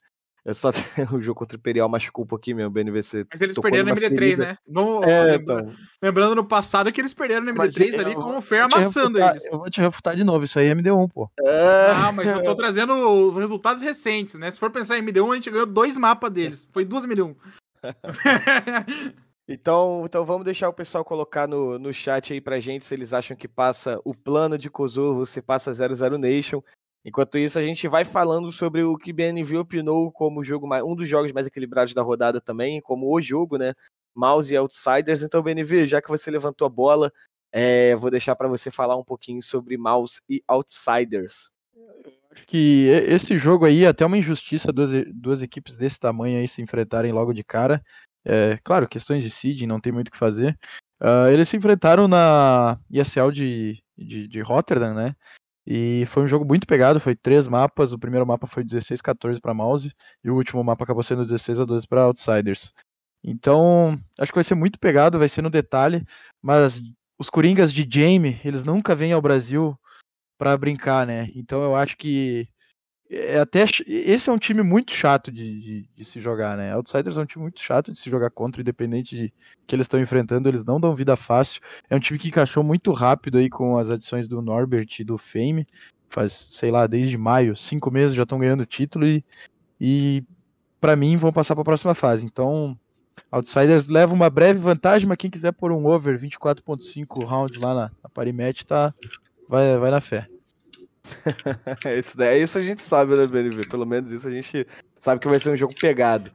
Eu 0.48 0.54
só 0.54 0.70
o 1.12 1.20
jogo 1.20 1.38
contra 1.40 1.56
o 1.56 1.60
Imperial 1.60 1.88
machucou 1.90 2.24
um 2.24 2.26
pouquinho 2.26 2.56
mesmo, 2.56 2.70
o 2.70 2.72
BNVC. 2.72 3.26
Mas 3.30 3.42
eles 3.42 3.58
perderam 3.58 3.84
no 3.84 3.90
numa 3.94 4.00
MD3, 4.00 4.18
ferida. 4.18 4.44
né? 4.46 4.58
Vamos, 4.66 5.06
É, 5.06 5.22
lembra- 5.24 5.60
então. 5.60 5.72
Lembrando 6.02 6.34
no 6.36 6.44
passado 6.44 6.90
que 6.90 6.98
eles 7.00 7.12
perderam 7.12 7.44
no 7.44 7.54
Mas 7.54 7.76
MD3 7.76 7.92
eu- 7.94 8.00
ali 8.00 8.14
eu 8.14 8.20
com 8.22 8.38
o 8.38 8.40
Fer 8.40 8.60
amassando 8.62 9.18
refutar- 9.18 9.30
eles. 9.32 9.44
Eu 9.44 9.58
vou 9.58 9.70
te 9.70 9.80
refutar 9.82 10.16
de 10.16 10.24
novo, 10.24 10.44
isso 10.44 10.58
aí 10.58 10.68
é 10.68 10.70
MD1, 10.74 11.06
pô. 11.08 11.30
É, 11.44 11.90
Ah, 11.94 12.10
mas 12.12 12.28
eu 12.30 12.42
tô 12.42 12.54
trazendo 12.56 12.94
os 12.94 13.36
resultados 13.36 13.82
recentes, 13.82 14.36
né? 14.38 14.50
Se 14.50 14.58
for 14.58 14.70
pensar 14.70 14.96
em 14.98 15.02
MD1, 15.02 15.30
a 15.32 15.34
gente 15.34 15.50
ganhou 15.50 15.66
dois 15.66 15.98
mapas 15.98 16.30
deles. 16.30 16.66
Foi 16.72 16.82
duas 16.84 17.04
MD1. 17.04 17.36
Então, 19.50 20.02
então 20.04 20.26
vamos 20.26 20.44
deixar 20.44 20.68
o 20.68 20.74
pessoal 20.74 21.02
colocar 21.02 21.48
no, 21.48 21.78
no 21.78 21.90
chat 21.92 22.34
aí 22.34 22.40
pra 22.40 22.60
gente 22.60 22.84
se 22.84 22.92
eles 22.94 23.14
acham 23.14 23.34
que 23.34 23.48
passa 23.48 23.98
o 24.04 24.14
plano 24.14 24.58
de 24.58 24.68
Kosovo, 24.68 25.24
se 25.24 25.40
passa 25.40 25.72
00 25.72 26.18
Nation. 26.18 26.60
Enquanto 27.04 27.38
isso, 27.38 27.58
a 27.58 27.62
gente 27.62 27.86
vai 27.88 28.04
falando 28.04 28.50
sobre 28.50 28.82
o 28.82 28.96
que 28.96 29.12
BNV 29.12 29.58
opinou 29.58 30.10
como 30.12 30.44
jogo 30.44 30.66
mais, 30.66 30.82
um 30.84 30.94
dos 30.94 31.08
jogos 31.08 31.32
mais 31.32 31.46
equilibrados 31.46 31.94
da 31.94 32.02
rodada 32.02 32.40
também, 32.40 32.80
como 32.80 33.14
o 33.14 33.20
jogo, 33.20 33.56
né? 33.56 33.74
Mouse 34.14 34.52
e 34.52 34.56
Outsiders. 34.56 35.22
Então, 35.22 35.42
BNV, 35.42 35.86
já 35.86 36.02
que 36.02 36.08
você 36.08 36.30
levantou 36.30 36.66
a 36.66 36.68
bola, 36.68 37.12
é, 37.52 37.94
vou 37.94 38.10
deixar 38.10 38.34
pra 38.34 38.48
você 38.48 38.70
falar 38.70 38.96
um 38.96 39.04
pouquinho 39.04 39.40
sobre 39.40 39.76
Mouse 39.76 40.20
e 40.28 40.42
Outsiders. 40.46 41.50
Acho 42.30 42.46
que 42.46 42.88
esse 43.06 43.38
jogo 43.38 43.64
aí 43.64 43.86
até 43.86 44.04
uma 44.04 44.18
injustiça 44.18 44.72
duas, 44.72 44.90
duas 45.14 45.42
equipes 45.42 45.76
desse 45.76 45.98
tamanho 45.98 46.38
aí 46.38 46.46
se 46.46 46.60
enfrentarem 46.60 47.12
logo 47.12 47.32
de 47.32 47.42
cara. 47.42 47.82
É, 48.24 48.58
claro, 48.62 48.88
questões 48.88 49.22
de 49.24 49.30
seeding, 49.30 49.66
não 49.66 49.80
tem 49.80 49.92
muito 49.92 50.08
o 50.08 50.10
que 50.10 50.18
fazer. 50.18 50.58
Ah, 51.00 51.30
eles 51.30 51.48
se 51.48 51.56
enfrentaram 51.56 52.08
na 52.08 52.78
ESL 52.90 53.30
de, 53.30 53.82
de, 53.96 54.26
de 54.28 54.40
Rotterdam, 54.40 54.94
né? 54.94 55.14
E 55.70 56.06
foi 56.06 56.22
um 56.22 56.28
jogo 56.28 56.46
muito 56.46 56.66
pegado, 56.66 56.98
foi 56.98 57.14
três 57.14 57.46
mapas. 57.46 57.92
O 57.92 57.98
primeiro 57.98 58.26
mapa 58.26 58.46
foi 58.46 58.64
16 58.64 59.02
14 59.02 59.38
para 59.38 59.52
Mouse 59.52 59.92
e 60.24 60.30
o 60.30 60.34
último 60.34 60.64
mapa 60.64 60.82
acabou 60.82 61.02
sendo 61.02 61.26
16 61.26 61.60
a 61.60 61.64
12 61.66 61.86
para 61.86 62.04
Outsiders. 62.04 62.72
Então, 63.22 64.00
acho 64.18 64.32
que 64.32 64.38
vai 64.38 64.44
ser 64.44 64.54
muito 64.54 64.78
pegado, 64.78 65.18
vai 65.18 65.28
ser 65.28 65.42
no 65.42 65.50
detalhe, 65.50 66.06
mas 66.40 66.80
os 67.18 67.28
Coringas 67.28 67.70
de 67.70 67.86
Jamie, 67.86 68.40
eles 68.42 68.64
nunca 68.64 68.96
vêm 68.96 69.12
ao 69.12 69.20
Brasil 69.20 69.78
para 70.38 70.56
brincar, 70.56 71.06
né? 71.06 71.28
Então 71.34 71.62
eu 71.62 71.76
acho 71.76 71.98
que 71.98 72.48
é 73.10 73.38
até 73.38 73.66
ch- 73.66 73.82
esse 73.86 74.28
é 74.28 74.32
um 74.32 74.38
time 74.38 74.62
muito 74.62 74.92
chato 74.92 75.32
de, 75.32 75.60
de, 75.60 75.88
de 75.96 76.04
se 76.04 76.20
jogar, 76.20 76.56
né? 76.56 76.72
Outsiders 76.74 77.16
é 77.16 77.20
um 77.22 77.26
time 77.26 77.42
muito 77.42 77.60
chato 77.60 77.90
de 77.92 77.98
se 77.98 78.10
jogar 78.10 78.30
contra, 78.30 78.60
independente 78.60 79.16
de 79.16 79.32
que 79.66 79.74
eles 79.74 79.84
estão 79.84 80.00
enfrentando, 80.00 80.48
eles 80.48 80.64
não 80.64 80.80
dão 80.80 80.94
vida 80.94 81.16
fácil. 81.16 81.60
É 81.88 81.96
um 81.96 82.00
time 82.00 82.18
que 82.18 82.28
encaixou 82.28 82.62
muito 82.62 82.92
rápido 82.92 83.38
aí 83.38 83.48
com 83.48 83.78
as 83.78 83.90
adições 83.90 84.28
do 84.28 84.42
Norbert 84.42 84.88
e 84.98 85.04
do 85.04 85.16
Fame. 85.18 85.66
faz, 86.10 86.48
sei 86.50 86.70
lá, 86.70 86.86
desde 86.86 87.16
maio, 87.18 87.56
cinco 87.56 87.90
meses 87.90 88.16
já 88.16 88.22
estão 88.24 88.38
ganhando 88.38 88.66
título 88.66 89.06
e, 89.06 89.24
e 89.80 90.24
para 90.80 90.96
mim 90.96 91.16
vão 91.16 91.32
passar 91.32 91.54
para 91.54 91.62
a 91.62 91.64
próxima 91.66 91.94
fase. 91.94 92.24
Então, 92.24 92.78
Outsiders 93.30 93.88
leva 93.88 94.14
uma 94.14 94.30
breve 94.30 94.58
vantagem, 94.58 95.08
mas 95.08 95.18
quem 95.18 95.30
quiser 95.30 95.52
pôr 95.52 95.72
um 95.72 95.86
over 95.86 96.18
24.5 96.18 97.24
rounds 97.24 97.58
lá 97.58 97.74
na, 97.74 97.90
na 98.02 98.08
Parimatch, 98.10 98.64
tá, 98.64 98.94
vai, 99.48 99.76
vai 99.78 99.90
na 99.90 100.00
fé. 100.00 100.28
isso, 101.98 102.16
daí, 102.16 102.42
isso 102.42 102.58
a 102.58 102.62
gente 102.62 102.82
sabe, 102.82 103.16
né, 103.16 103.26
BNV? 103.26 103.68
Pelo 103.68 103.86
menos 103.86 104.12
isso 104.12 104.28
a 104.28 104.30
gente 104.30 104.66
sabe 105.00 105.20
que 105.20 105.28
vai 105.28 105.38
ser 105.38 105.50
um 105.50 105.56
jogo 105.56 105.74
pegado. 105.74 106.30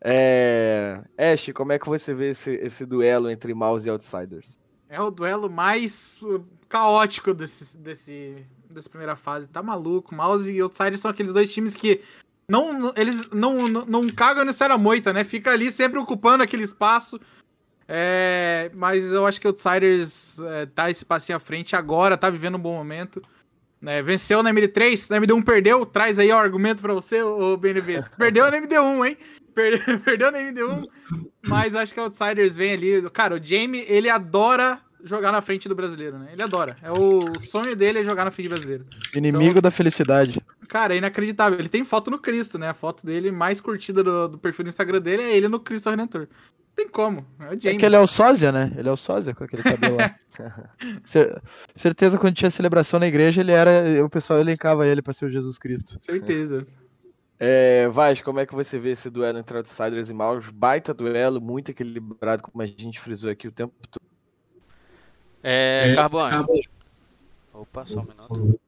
É... 0.00 1.02
Ash, 1.18 1.50
como 1.54 1.72
é 1.72 1.78
que 1.78 1.88
você 1.88 2.14
vê 2.14 2.30
esse, 2.30 2.50
esse 2.50 2.86
duelo 2.86 3.30
entre 3.30 3.54
Mouse 3.54 3.86
e 3.86 3.90
Outsiders? 3.90 4.58
É 4.88 5.00
o 5.00 5.10
duelo 5.10 5.50
mais 5.50 6.18
uh, 6.22 6.44
caótico 6.68 7.34
desse, 7.34 7.76
desse, 7.78 8.46
dessa 8.70 8.88
primeira 8.88 9.16
fase. 9.16 9.48
Tá 9.48 9.62
maluco. 9.62 10.14
Mouse 10.14 10.50
e 10.50 10.60
Outsiders 10.60 11.00
são 11.00 11.10
aqueles 11.10 11.32
dois 11.32 11.52
times 11.52 11.74
que 11.74 12.00
não, 12.48 12.92
eles 12.96 13.28
não, 13.30 13.66
não, 13.68 13.84
não 13.84 14.08
cagam 14.10 14.44
no 14.44 14.78
Moita, 14.78 15.12
né? 15.12 15.24
Fica 15.24 15.50
ali 15.50 15.70
sempre 15.70 15.98
ocupando 15.98 16.44
aquele 16.44 16.62
espaço. 16.62 17.18
É, 17.88 18.70
mas 18.74 19.12
eu 19.12 19.26
acho 19.26 19.40
que 19.40 19.46
o 19.46 19.50
Outsiders 19.50 20.38
é, 20.40 20.66
tá 20.66 20.90
esse 20.90 21.04
passinho 21.04 21.36
à 21.36 21.40
frente 21.40 21.74
agora, 21.74 22.16
tá 22.16 22.30
vivendo 22.30 22.56
um 22.56 22.60
bom 22.60 22.74
momento. 22.74 23.20
É, 23.84 24.02
venceu 24.02 24.42
na 24.42 24.52
MD3, 24.52 25.10
na 25.10 25.20
MD1 25.20 25.44
perdeu. 25.44 25.84
Traz 25.84 26.18
aí 26.18 26.30
o 26.30 26.36
argumento 26.36 26.82
para 26.82 26.94
você, 26.94 27.22
o 27.22 27.56
BNB. 27.56 28.04
Perdeu 28.16 28.50
na 28.50 28.60
MD1, 28.60 29.08
hein? 29.08 29.18
Perdeu, 29.54 30.00
perdeu 30.00 30.32
na 30.32 30.38
MD1, 30.38 30.86
mas 31.42 31.74
acho 31.74 31.94
que 31.94 32.00
o 32.00 32.04
Outsiders 32.04 32.56
vem 32.56 32.72
ali. 32.72 33.10
Cara, 33.10 33.36
o 33.36 33.42
Jamie, 33.42 33.84
ele 33.88 34.08
adora 34.08 34.80
jogar 35.02 35.32
na 35.32 35.40
frente 35.40 35.68
do 35.68 35.74
brasileiro, 35.74 36.18
né? 36.18 36.28
Ele 36.32 36.42
adora. 36.42 36.76
É 36.82 36.90
o, 36.90 37.30
o 37.30 37.38
sonho 37.38 37.76
dele 37.76 38.00
é 38.00 38.04
jogar 38.04 38.24
na 38.24 38.30
frente 38.30 38.48
do 38.48 38.50
brasileiro. 38.50 38.84
Inimigo 39.14 39.50
então, 39.50 39.62
da 39.62 39.70
felicidade. 39.70 40.40
Cara, 40.68 40.94
é 40.94 40.98
inacreditável. 40.98 41.58
Ele 41.58 41.68
tem 41.68 41.84
foto 41.84 42.10
no 42.10 42.18
Cristo, 42.18 42.58
né? 42.58 42.68
A 42.68 42.74
foto 42.74 43.06
dele 43.06 43.30
mais 43.30 43.60
curtida 43.60 44.02
do, 44.02 44.28
do 44.28 44.38
perfil 44.38 44.64
do 44.64 44.68
Instagram 44.68 45.00
dele 45.00 45.22
é 45.22 45.36
ele 45.36 45.48
no 45.48 45.60
Cristo 45.60 45.90
Redentor. 45.90 46.26
Tem 46.76 46.86
como. 46.86 47.24
É, 47.40 47.70
é 47.70 47.74
que 47.74 47.86
ele 47.86 47.96
é 47.96 47.98
o 47.98 48.06
sósia, 48.06 48.52
né? 48.52 48.70
Ele 48.76 48.86
é 48.86 48.92
o 48.92 48.98
sósia 48.98 49.34
com 49.34 49.44
aquele 49.44 49.62
cabelo 49.62 49.96
lá. 49.96 50.14
Certeza 51.74 52.18
quando 52.18 52.34
tinha 52.34 52.50
celebração 52.50 53.00
na 53.00 53.06
igreja, 53.06 53.40
ele 53.40 53.50
era. 53.50 54.04
O 54.04 54.10
pessoal 54.10 54.40
elencava 54.40 54.86
ele 54.86 55.00
para 55.00 55.14
ser 55.14 55.24
o 55.24 55.30
Jesus 55.30 55.56
Cristo. 55.56 55.96
Certeza. 55.98 56.66
É, 57.38 57.88
Vaz, 57.88 58.20
como 58.20 58.40
é 58.40 58.46
que 58.46 58.54
você 58.54 58.78
vê 58.78 58.90
esse 58.90 59.08
duelo 59.08 59.38
entre 59.38 59.56
Outsiders 59.56 60.10
e 60.10 60.14
Maus? 60.14 60.50
Baita 60.50 60.92
duelo, 60.92 61.40
muito 61.40 61.70
equilibrado, 61.70 62.42
como 62.42 62.60
a 62.60 62.66
gente 62.66 63.00
frisou 63.00 63.30
aqui 63.30 63.48
o 63.48 63.52
tempo 63.52 63.74
todo. 63.90 64.04
É, 65.42 65.92
é 65.92 65.94
Carbone. 65.94 66.68
Opa, 67.54 67.86
só 67.86 68.00
um 68.00 68.04
minuto. 68.04 68.60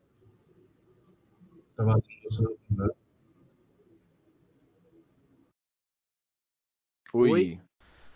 Oi. 7.13 7.31
Oi. 7.31 7.68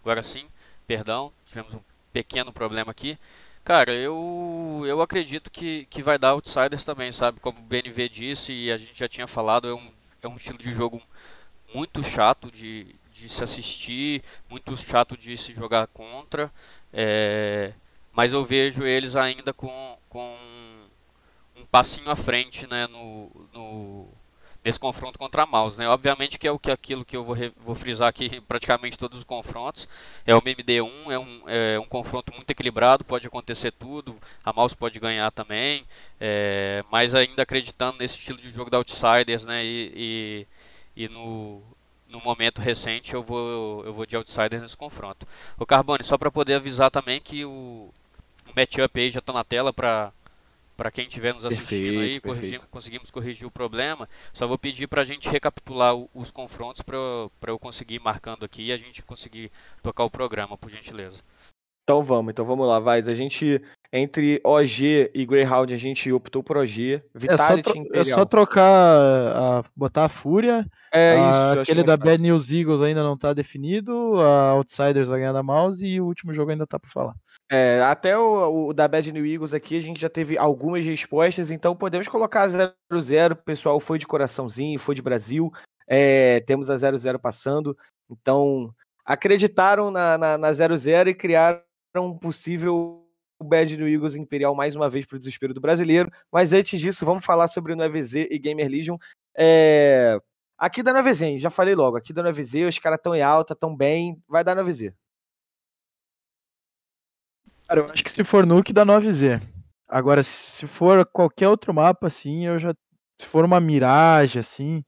Agora 0.02 0.22
sim, 0.22 0.46
perdão, 0.86 1.32
tivemos 1.46 1.74
um 1.74 1.80
pequeno 2.12 2.52
problema 2.52 2.90
aqui. 2.90 3.18
Cara, 3.64 3.92
eu, 3.94 4.82
eu 4.84 5.00
acredito 5.00 5.50
que, 5.50 5.86
que 5.86 6.02
vai 6.02 6.18
dar 6.18 6.30
Outsiders 6.30 6.84
também, 6.84 7.12
sabe? 7.12 7.40
Como 7.40 7.58
o 7.58 7.62
BNV 7.62 8.08
disse 8.08 8.52
e 8.52 8.72
a 8.72 8.76
gente 8.76 8.98
já 8.98 9.08
tinha 9.08 9.26
falado, 9.26 9.68
é 9.68 9.74
um 9.74 9.90
é 10.22 10.28
um 10.28 10.36
estilo 10.36 10.58
de 10.58 10.72
jogo 10.72 11.02
muito 11.74 12.02
chato 12.02 12.50
de, 12.50 12.94
de 13.10 13.28
se 13.28 13.42
assistir, 13.42 14.22
muito 14.48 14.76
chato 14.76 15.16
de 15.16 15.36
se 15.36 15.52
jogar 15.52 15.86
contra. 15.88 16.50
É, 16.92 17.72
mas 18.12 18.32
eu 18.32 18.44
vejo 18.44 18.84
eles 18.84 19.16
ainda 19.16 19.52
com, 19.52 19.98
com 20.08 20.36
um 21.56 21.66
passinho 21.66 22.10
à 22.10 22.16
frente 22.16 22.66
né, 22.66 22.86
no, 22.86 23.30
no, 23.52 24.08
nesse 24.64 24.78
confronto 24.78 25.18
contra 25.18 25.42
a 25.42 25.46
Mouse. 25.46 25.78
Né? 25.78 25.88
Obviamente 25.88 26.38
que 26.38 26.46
é 26.46 26.52
o 26.52 26.58
que 26.58 26.70
aquilo 26.70 27.04
que 27.04 27.16
eu 27.16 27.24
vou, 27.24 27.36
vou 27.56 27.74
frisar 27.74 28.08
aqui 28.08 28.40
praticamente 28.46 28.98
todos 28.98 29.18
os 29.18 29.24
confrontos. 29.24 29.88
É 30.26 30.34
o 30.34 30.40
MD1, 30.40 31.10
é 31.10 31.18
um, 31.18 31.42
é 31.46 31.78
um 31.78 31.86
confronto 31.86 32.32
muito 32.34 32.50
equilibrado, 32.50 33.04
pode 33.04 33.26
acontecer 33.26 33.72
tudo, 33.72 34.16
a 34.44 34.52
Mouse 34.52 34.76
pode 34.76 34.98
ganhar 35.00 35.30
também, 35.30 35.84
é, 36.20 36.84
mas 36.90 37.14
ainda 37.14 37.42
acreditando 37.42 37.98
nesse 37.98 38.16
estilo 38.16 38.38
de 38.38 38.50
jogo 38.50 38.70
da 38.70 38.78
Outsiders 38.78 39.44
né, 39.44 39.64
e, 39.64 40.46
e, 40.96 41.04
e 41.04 41.08
no, 41.08 41.62
no 42.08 42.20
momento 42.20 42.60
recente 42.60 43.14
eu 43.14 43.22
vou, 43.22 43.84
eu 43.84 43.92
vou 43.92 44.06
de 44.06 44.16
Outsiders 44.16 44.62
nesse 44.62 44.76
confronto. 44.76 45.26
O 45.58 45.66
Carbone, 45.66 46.04
só 46.04 46.16
para 46.16 46.30
poder 46.30 46.54
avisar 46.54 46.90
também 46.90 47.20
que 47.20 47.44
o, 47.44 47.90
o 48.46 48.52
matchup 48.54 49.00
aí 49.00 49.10
já 49.10 49.18
está 49.18 49.32
na 49.32 49.42
tela 49.42 49.72
para 49.72 50.12
para 50.76 50.90
quem 50.90 51.06
estiver 51.06 51.34
nos 51.34 51.44
assistindo 51.44 51.98
perfeito, 51.98 52.28
aí, 52.28 52.60
conseguimos 52.70 53.10
corrigir 53.10 53.46
o 53.46 53.50
problema. 53.50 54.08
Só 54.32 54.46
vou 54.46 54.58
pedir 54.58 54.86
para 54.86 55.02
a 55.02 55.04
gente 55.04 55.28
recapitular 55.28 55.94
o, 55.96 56.08
os 56.14 56.30
confrontos 56.30 56.82
para 56.82 57.50
eu 57.50 57.58
conseguir 57.58 57.96
ir 57.96 58.00
marcando 58.00 58.44
aqui 58.44 58.66
e 58.66 58.72
a 58.72 58.76
gente 58.76 59.02
conseguir 59.02 59.50
tocar 59.82 60.04
o 60.04 60.10
programa, 60.10 60.56
por 60.56 60.70
gentileza. 60.70 61.22
Então 61.84 62.02
vamos, 62.02 62.30
então 62.30 62.44
vamos 62.44 62.66
lá, 62.66 62.78
vai. 62.78 63.00
A 63.00 63.14
gente, 63.14 63.60
entre 63.92 64.40
OG 64.44 65.10
e 65.12 65.26
Greyhound, 65.26 65.74
a 65.74 65.76
gente 65.76 66.12
optou 66.12 66.42
por 66.42 66.56
OG. 66.56 67.02
Vitality 67.12 67.70
é 67.92 68.04
só, 68.04 68.10
é 68.10 68.14
só 68.16 68.24
trocar, 68.24 68.62
a, 68.64 69.64
botar 69.74 70.04
a 70.04 70.08
Fúria. 70.08 70.64
É 70.92 71.16
a, 71.18 71.50
isso. 71.52 71.60
Aquele 71.60 71.82
da 71.82 71.96
Bad 71.96 72.22
News 72.22 72.52
Eagles 72.52 72.80
ainda 72.80 73.02
não 73.02 73.14
está 73.14 73.32
definido. 73.32 74.20
A 74.20 74.50
Outsiders 74.50 75.08
vai 75.08 75.18
ganhar 75.18 75.32
da 75.32 75.42
Mouse 75.42 75.84
e 75.84 76.00
o 76.00 76.06
último 76.06 76.32
jogo 76.32 76.52
ainda 76.52 76.64
está 76.64 76.78
por 76.78 76.90
falar. 76.90 77.14
É, 77.54 77.82
até 77.82 78.16
o, 78.16 78.68
o, 78.68 78.72
da 78.72 78.88
Bad 78.88 79.12
New 79.12 79.26
Eagles 79.26 79.52
aqui 79.52 79.76
a 79.76 79.80
gente 79.82 80.00
já 80.00 80.08
teve 80.08 80.38
algumas 80.38 80.86
respostas, 80.86 81.50
então 81.50 81.76
podemos 81.76 82.08
colocar 82.08 82.48
0-0. 82.48 83.32
O 83.32 83.36
pessoal 83.36 83.78
foi 83.78 83.98
de 83.98 84.06
coraçãozinho, 84.06 84.78
foi 84.78 84.94
de 84.94 85.02
Brasil. 85.02 85.52
É, 85.86 86.40
temos 86.40 86.70
a 86.70 86.76
0-0 86.76 87.18
passando. 87.18 87.76
Então, 88.10 88.74
acreditaram 89.04 89.90
na 89.90 90.38
0-0 90.50 91.08
e 91.08 91.14
criaram 91.14 91.60
um 91.94 92.16
possível 92.16 93.06
Bad 93.44 93.76
New 93.76 93.86
Eagles 93.86 94.14
Imperial 94.14 94.54
mais 94.54 94.74
uma 94.74 94.88
vez 94.88 95.04
para 95.04 95.16
o 95.16 95.18
desespero 95.18 95.52
do 95.52 95.60
brasileiro. 95.60 96.10
Mas 96.32 96.54
antes 96.54 96.80
disso, 96.80 97.04
vamos 97.04 97.22
falar 97.22 97.48
sobre 97.48 97.74
o 97.74 97.76
9Z 97.76 98.28
e 98.30 98.38
Gamer 98.38 98.70
Legion. 98.70 98.96
É... 99.36 100.18
Aqui 100.56 100.82
da 100.82 100.94
9Z, 100.94 101.38
já 101.38 101.50
falei 101.50 101.74
logo, 101.74 101.98
aqui 101.98 102.14
da 102.14 102.22
9Z, 102.22 102.66
os 102.66 102.78
caras 102.78 102.98
estão 102.98 103.14
em 103.14 103.20
alta, 103.20 103.52
estão 103.52 103.76
bem, 103.76 104.22
vai 104.26 104.42
dar 104.42 104.56
9Z. 104.56 104.94
Cara, 107.72 107.86
eu 107.86 107.90
acho 107.90 108.04
que 108.04 108.12
se 108.12 108.22
for 108.22 108.44
Nuke 108.44 108.70
dá 108.70 108.84
9Z. 108.84 109.40
Agora, 109.88 110.22
se 110.22 110.66
for 110.66 111.06
qualquer 111.06 111.48
outro 111.48 111.72
mapa, 111.72 112.06
assim, 112.06 112.44
eu 112.44 112.58
já. 112.58 112.74
Se 113.18 113.26
for 113.26 113.46
uma 113.46 113.58
miragem, 113.60 114.40
assim, 114.40 114.84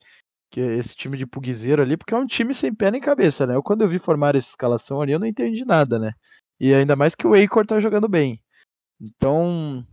que 0.51 0.61
é 0.61 0.75
esse 0.75 0.95
time 0.95 1.17
de 1.17 1.25
pugzeiro 1.25 1.81
ali, 1.81 1.97
porque 1.97 2.13
é 2.13 2.17
um 2.17 2.27
time 2.27 2.53
sem 2.53 2.71
pé 2.71 2.91
nem 2.91 3.01
cabeça, 3.01 3.47
né? 3.47 3.55
Eu, 3.55 3.63
quando 3.63 3.81
eu 3.81 3.89
vi 3.89 3.97
formar 3.97 4.35
essa 4.35 4.49
escalação 4.49 5.01
ali, 5.01 5.13
eu 5.13 5.17
não 5.17 5.25
entendi 5.25 5.65
nada, 5.65 5.97
né? 5.97 6.11
E 6.59 6.75
ainda 6.75 6.95
mais 6.95 7.15
que 7.15 7.25
o 7.25 7.33
Acor 7.33 7.65
tá 7.65 7.79
jogando 7.79 8.07
bem. 8.07 8.39
Então. 9.01 9.83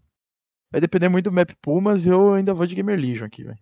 Vai 0.71 0.79
depender 0.79 1.09
muito 1.09 1.31
do 1.31 1.33
map 1.33 1.51
pool, 1.63 1.81
mas 1.81 2.07
eu 2.07 2.35
ainda 2.35 2.53
vou 2.53 2.67
de 2.67 2.75
Gamer 2.75 3.01
Legion 3.01 3.25
aqui, 3.25 3.43
velho. 3.43 3.59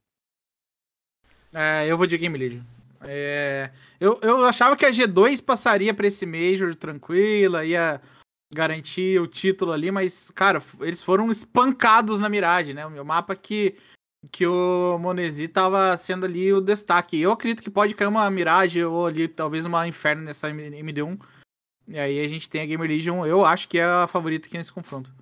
É, 1.52 1.86
eu 1.86 1.96
vou 1.96 2.08
de 2.08 2.18
Game 2.18 2.36
Legion. 2.36 2.62
É, 3.02 3.70
eu, 4.00 4.18
eu 4.22 4.44
achava 4.44 4.76
que 4.76 4.84
a 4.84 4.90
G2 4.90 5.40
passaria 5.40 5.94
para 5.94 6.08
esse 6.08 6.26
Major 6.26 6.74
tranquila, 6.74 7.64
ia 7.64 8.00
garantir 8.52 9.20
o 9.20 9.26
título 9.26 9.72
ali, 9.72 9.90
mas, 9.90 10.30
cara, 10.30 10.62
eles 10.80 11.02
foram 11.02 11.30
espancados 11.30 12.18
na 12.18 12.28
Mirage, 12.28 12.74
né? 12.74 12.84
O 12.84 12.90
meu 12.90 13.04
mapa 13.04 13.36
que, 13.36 13.76
que 14.32 14.46
o 14.46 14.98
Monesi 14.98 15.46
tava 15.46 15.96
sendo 15.96 16.26
ali 16.26 16.52
o 16.52 16.60
destaque. 16.60 17.20
Eu 17.20 17.30
acredito 17.32 17.62
que 17.62 17.70
pode 17.70 17.94
cair 17.94 18.08
uma 18.08 18.28
Mirage 18.30 18.84
ou 18.84 19.06
ali 19.06 19.28
talvez 19.28 19.64
uma 19.64 19.86
Inferno 19.86 20.22
nessa 20.22 20.50
MD1. 20.50 21.20
E 21.86 21.98
aí 21.98 22.24
a 22.24 22.28
gente 22.28 22.50
tem 22.50 22.62
a 22.62 22.66
Gamer 22.66 22.88
Legion, 22.88 23.24
eu 23.24 23.44
acho 23.44 23.68
que 23.68 23.78
é 23.78 23.84
a 23.84 24.06
favorita 24.06 24.46
aqui 24.46 24.56
nesse 24.56 24.72
confronto. 24.72 25.12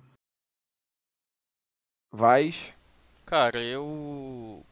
Vais? 2.11 2.73
Cara, 3.25 3.61
eu... 3.61 4.63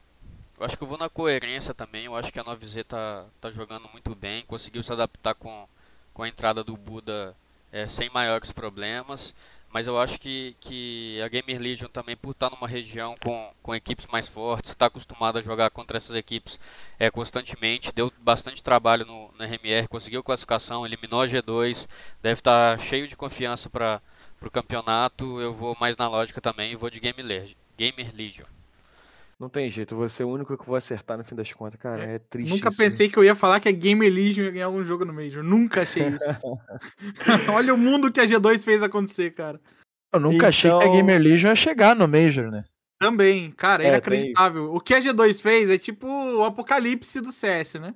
eu 0.60 0.66
acho 0.66 0.76
que 0.76 0.84
eu 0.84 0.88
vou 0.88 0.98
na 0.98 1.10
coerência 1.10 1.74
também. 1.74 2.06
Eu 2.06 2.16
acho 2.16 2.34
que 2.34 2.40
a 2.40 2.44
9Z 2.44 2.84
tá, 2.86 3.26
tá 3.40 3.52
jogando 3.52 3.88
muito 3.90 4.16
bem, 4.16 4.44
conseguiu 4.46 4.82
se 4.82 4.92
adaptar 4.92 5.36
com, 5.36 5.68
com 6.14 6.24
a 6.24 6.28
entrada 6.28 6.64
do 6.64 6.76
Buda 6.76 7.36
é, 7.72 7.88
sem 7.88 8.10
maiores 8.10 8.52
problemas. 8.52 9.34
Mas 9.70 9.86
eu 9.86 10.00
acho 10.00 10.20
que, 10.20 10.56
que 10.60 11.22
a 11.22 11.28
Gamer 11.28 11.60
Legion 11.62 11.88
também, 11.90 12.16
por 12.16 12.32
estar 12.32 12.50
numa 12.50 12.68
região 12.68 13.16
com, 13.22 13.54
com 13.62 13.76
equipes 13.76 14.06
mais 14.08 14.28
fortes, 14.28 14.72
está 14.72 14.86
acostumada 14.86 15.40
a 15.40 15.42
jogar 15.42 15.70
contra 15.70 15.98
essas 15.98 16.16
equipes 16.16 16.60
é, 16.98 17.12
constantemente, 17.12 17.94
deu 17.94 18.12
bastante 18.20 18.64
trabalho 18.64 19.06
no, 19.06 19.32
no 19.38 19.44
RMR, 19.44 19.88
conseguiu 19.90 20.24
classificação, 20.24 20.86
eliminou 20.86 21.22
a 21.22 21.28
G2, 21.28 21.88
deve 22.22 22.40
estar 22.40 22.80
cheio 22.80 23.08
de 23.08 23.16
confiança 23.18 23.70
para 23.70 24.02
o 24.42 24.50
campeonato. 24.50 25.42
Eu 25.42 25.54
vou 25.54 25.76
mais 25.80 25.98
na 25.98 26.08
lógica 26.08 26.40
também 26.40 26.72
e 26.72 26.76
vou 26.76 26.90
de 26.90 27.00
Gamer 27.00 27.26
Legion. 28.16 28.57
Não 29.40 29.50
tem 29.50 29.70
jeito, 29.70 29.96
vou 29.96 30.10
ser 30.10 30.24
o 30.24 30.30
único 30.30 30.58
que 30.58 30.66
vou 30.66 30.76
acertar 30.76 31.16
no 31.16 31.24
fim 31.24 31.36
das 31.36 31.54
contas, 31.54 31.80
cara. 31.80 32.04
É, 32.04 32.16
é 32.16 32.20
triste. 32.20 32.50
Nunca 32.50 32.70
isso, 32.70 32.78
pensei 32.78 33.08
que 33.08 33.18
eu 33.18 33.24
ia 33.24 33.36
falar 33.36 33.60
que 33.60 33.70
a 33.70 33.72
Gamer 33.72 34.12
Legion 34.12 34.46
ia 34.46 34.52
ganhar 34.52 34.66
algum 34.66 34.84
jogo 34.84 35.06
no 35.06 35.14
Major. 35.14 35.44
Nunca 35.44 35.84
achei 35.84 36.08
isso. 36.10 36.26
Olha 37.54 37.74
o 37.74 37.78
mundo 37.78 38.12
que 38.12 38.20
a 38.20 38.26
G2 38.26 38.64
fez 38.64 38.82
acontecer, 38.82 39.32
cara. 39.32 39.62
Eu 40.12 40.20
nunca 40.20 40.38
então... 40.38 40.50
achei 40.50 40.72
que 40.72 40.76
a 40.76 40.80
então 40.80 40.92
Gamer 40.92 41.22
Legion 41.22 41.50
ia 41.50 41.56
chegar 41.56 41.96
no 41.96 42.08
Major, 42.08 42.50
né? 42.50 42.64
Também, 43.00 43.52
cara, 43.52 43.84
É, 43.84 43.90
inacreditável. 43.90 44.74
O 44.74 44.80
que 44.80 44.96
a 44.96 45.00
G2 45.00 45.40
fez 45.40 45.70
é 45.70 45.78
tipo 45.78 46.08
o 46.08 46.44
apocalipse 46.44 47.22
do 47.22 47.32
CS, 47.32 47.76
né? 47.76 47.94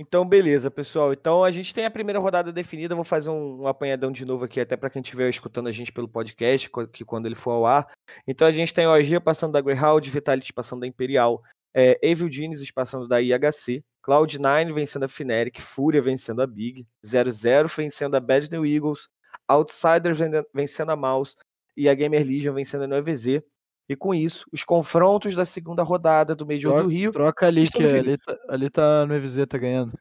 Então, 0.00 0.24
beleza, 0.24 0.70
pessoal. 0.70 1.12
Então, 1.12 1.44
a 1.44 1.50
gente 1.50 1.74
tem 1.74 1.84
a 1.84 1.90
primeira 1.90 2.18
rodada 2.18 2.50
definida. 2.50 2.94
Vou 2.94 3.04
fazer 3.04 3.28
um, 3.28 3.64
um 3.64 3.66
apanhadão 3.66 4.10
de 4.10 4.24
novo 4.24 4.46
aqui, 4.46 4.58
até 4.58 4.74
para 4.74 4.88
quem 4.88 5.02
estiver 5.02 5.28
escutando 5.28 5.66
a 5.68 5.72
gente 5.72 5.92
pelo 5.92 6.08
podcast, 6.08 6.70
que 6.90 7.04
quando 7.04 7.26
ele 7.26 7.34
for 7.34 7.50
ao 7.50 7.66
ar. 7.66 7.86
Então, 8.26 8.48
a 8.48 8.50
gente 8.50 8.72
tem 8.72 8.86
o 8.86 8.90
OG 8.94 9.20
passando 9.20 9.52
da 9.52 9.60
Greyhound, 9.60 10.08
Vitality 10.08 10.54
passando 10.54 10.80
da 10.80 10.86
Imperial, 10.86 11.42
é, 11.74 11.98
Evil 12.02 12.32
Geniuses 12.32 12.70
passando 12.70 13.06
da 13.06 13.20
IHC, 13.20 13.84
Cloud9 14.02 14.72
vencendo 14.72 15.02
a 15.02 15.08
Fnatic, 15.08 15.60
Fúria 15.60 16.00
vencendo 16.00 16.40
a 16.40 16.46
Big, 16.46 16.86
0-0 17.04 17.68
vencendo 17.68 18.14
a 18.14 18.20
Bad 18.20 18.50
New 18.50 18.64
Eagles, 18.64 19.06
Outsiders 19.46 20.18
vencendo 20.54 20.92
a 20.92 20.96
Mouse 20.96 21.36
e 21.76 21.90
a 21.90 21.94
Gamer 21.94 22.26
Legion 22.26 22.54
vencendo 22.54 22.84
a 22.84 22.88
9Z. 22.88 23.44
E 23.90 23.96
com 23.96 24.14
isso, 24.14 24.46
os 24.52 24.62
confrontos 24.62 25.34
da 25.34 25.44
segunda 25.44 25.82
rodada 25.82 26.32
do 26.36 26.46
Major 26.46 26.74
Troca, 26.74 26.82
do 26.84 26.88
Rio. 26.88 27.10
troca 27.10 27.46
ali, 27.48 27.68
que 27.68 27.82
ali 27.82 28.16
tá, 28.16 28.38
ali 28.48 28.70
tá 28.70 29.04
no 29.04 29.16
EVZ 29.16 29.44
tá 29.48 29.58
ganhando. 29.58 29.98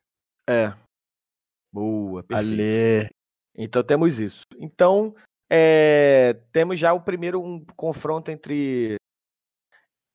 É. 0.48 0.72
Boa, 1.74 2.22
perfeito. 2.22 2.54
Ale. 2.54 3.10
Então 3.58 3.82
temos 3.82 4.20
isso. 4.20 4.44
Então, 4.60 5.16
é, 5.50 6.38
temos 6.52 6.80
já 6.80 6.94
o 6.94 7.02
primeiro 7.02 7.42
um 7.42 7.66
confronto 7.76 8.30
entre 8.30 8.98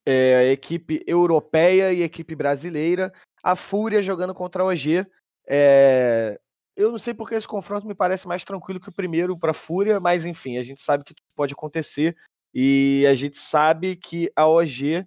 é, 0.06 0.36
a 0.36 0.44
equipe 0.52 1.02
europeia 1.04 1.92
e 1.92 2.00
a 2.00 2.06
equipe 2.06 2.36
brasileira. 2.36 3.12
A 3.42 3.56
Fúria 3.56 4.00
jogando 4.00 4.32
contra 4.32 4.62
a 4.62 4.66
OG. 4.66 5.04
É, 5.48 6.38
eu 6.76 6.92
não 6.92 6.98
sei 7.00 7.12
porque 7.12 7.34
esse 7.34 7.48
confronto 7.48 7.88
me 7.88 7.94
parece 7.96 8.28
mais 8.28 8.44
tranquilo 8.44 8.78
que 8.78 8.88
o 8.88 8.94
primeiro 8.94 9.36
para 9.36 9.50
a 9.50 9.54
Fúria, 9.54 9.98
mas 9.98 10.26
enfim, 10.26 10.58
a 10.58 10.62
gente 10.62 10.80
sabe 10.80 11.02
que 11.02 11.12
tudo 11.12 11.26
pode 11.34 11.54
acontecer. 11.54 12.16
E 12.54 13.04
a 13.06 13.14
gente 13.14 13.36
sabe 13.36 13.96
que 13.96 14.30
a 14.36 14.46
OG 14.46 15.06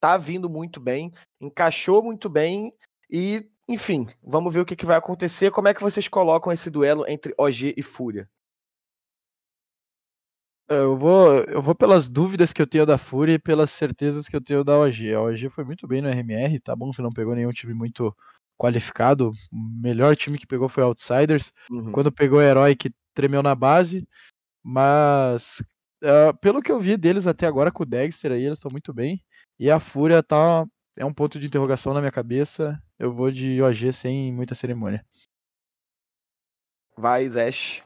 tá 0.00 0.16
vindo 0.16 0.50
muito 0.50 0.80
bem, 0.80 1.12
encaixou 1.40 2.02
muito 2.02 2.28
bem 2.28 2.74
e, 3.10 3.48
enfim, 3.68 4.06
vamos 4.22 4.52
ver 4.52 4.60
o 4.60 4.64
que, 4.66 4.76
que 4.76 4.84
vai 4.84 4.96
acontecer. 4.96 5.50
Como 5.50 5.68
é 5.68 5.72
que 5.72 5.80
vocês 5.80 6.08
colocam 6.08 6.52
esse 6.52 6.68
duelo 6.68 7.04
entre 7.08 7.32
OG 7.38 7.74
e 7.76 7.82
Fúria? 7.82 8.28
É, 10.68 10.74
Eu 10.74 10.98
vou, 10.98 11.36
eu 11.44 11.62
vou 11.62 11.74
pelas 11.74 12.08
dúvidas 12.08 12.52
que 12.52 12.60
eu 12.60 12.66
tenho 12.66 12.84
da 12.84 12.98
Fúria 12.98 13.34
e 13.34 13.38
pelas 13.38 13.70
certezas 13.70 14.28
que 14.28 14.34
eu 14.34 14.42
tenho 14.42 14.64
da 14.64 14.76
OG. 14.78 15.14
A 15.14 15.22
OG 15.22 15.50
foi 15.50 15.64
muito 15.64 15.86
bem 15.86 16.02
no 16.02 16.08
RMR, 16.08 16.58
tá 16.60 16.74
bom 16.74 16.90
que 16.90 17.00
não 17.00 17.12
pegou 17.12 17.34
nenhum 17.34 17.52
time 17.52 17.74
muito 17.74 18.14
qualificado. 18.58 19.30
O 19.52 19.80
melhor 19.80 20.16
time 20.16 20.38
que 20.38 20.46
pegou 20.46 20.68
foi 20.68 20.82
o 20.82 20.86
Outsiders. 20.86 21.52
Uhum. 21.70 21.92
Quando 21.92 22.12
pegou 22.12 22.38
o 22.40 22.42
Herói 22.42 22.74
que 22.74 22.90
tremeu 23.14 23.42
na 23.42 23.54
base, 23.54 24.06
mas 24.62 25.62
ah, 26.04 26.34
pelo 26.34 26.62
que 26.62 26.70
eu 26.70 26.80
vi 26.80 26.96
deles 26.96 27.26
até 27.26 27.46
agora 27.46 27.72
com 27.72 27.82
o 27.82 27.86
Dexter 27.86 28.32
aí, 28.32 28.44
eles 28.44 28.58
estão 28.58 28.70
muito 28.70 28.92
bem. 28.92 29.22
E 29.58 29.70
a 29.70 29.80
Fúria 29.80 30.22
tá 30.22 30.66
é 30.96 31.04
um 31.04 31.12
ponto 31.12 31.38
de 31.38 31.46
interrogação 31.46 31.92
na 31.92 32.00
minha 32.00 32.12
cabeça. 32.12 32.80
Eu 32.98 33.12
vou 33.12 33.30
de 33.30 33.60
OG 33.60 33.92
sem 33.92 34.32
muita 34.32 34.54
cerimônia. 34.54 35.04
Vai, 36.96 37.28
Zesh. 37.28 37.83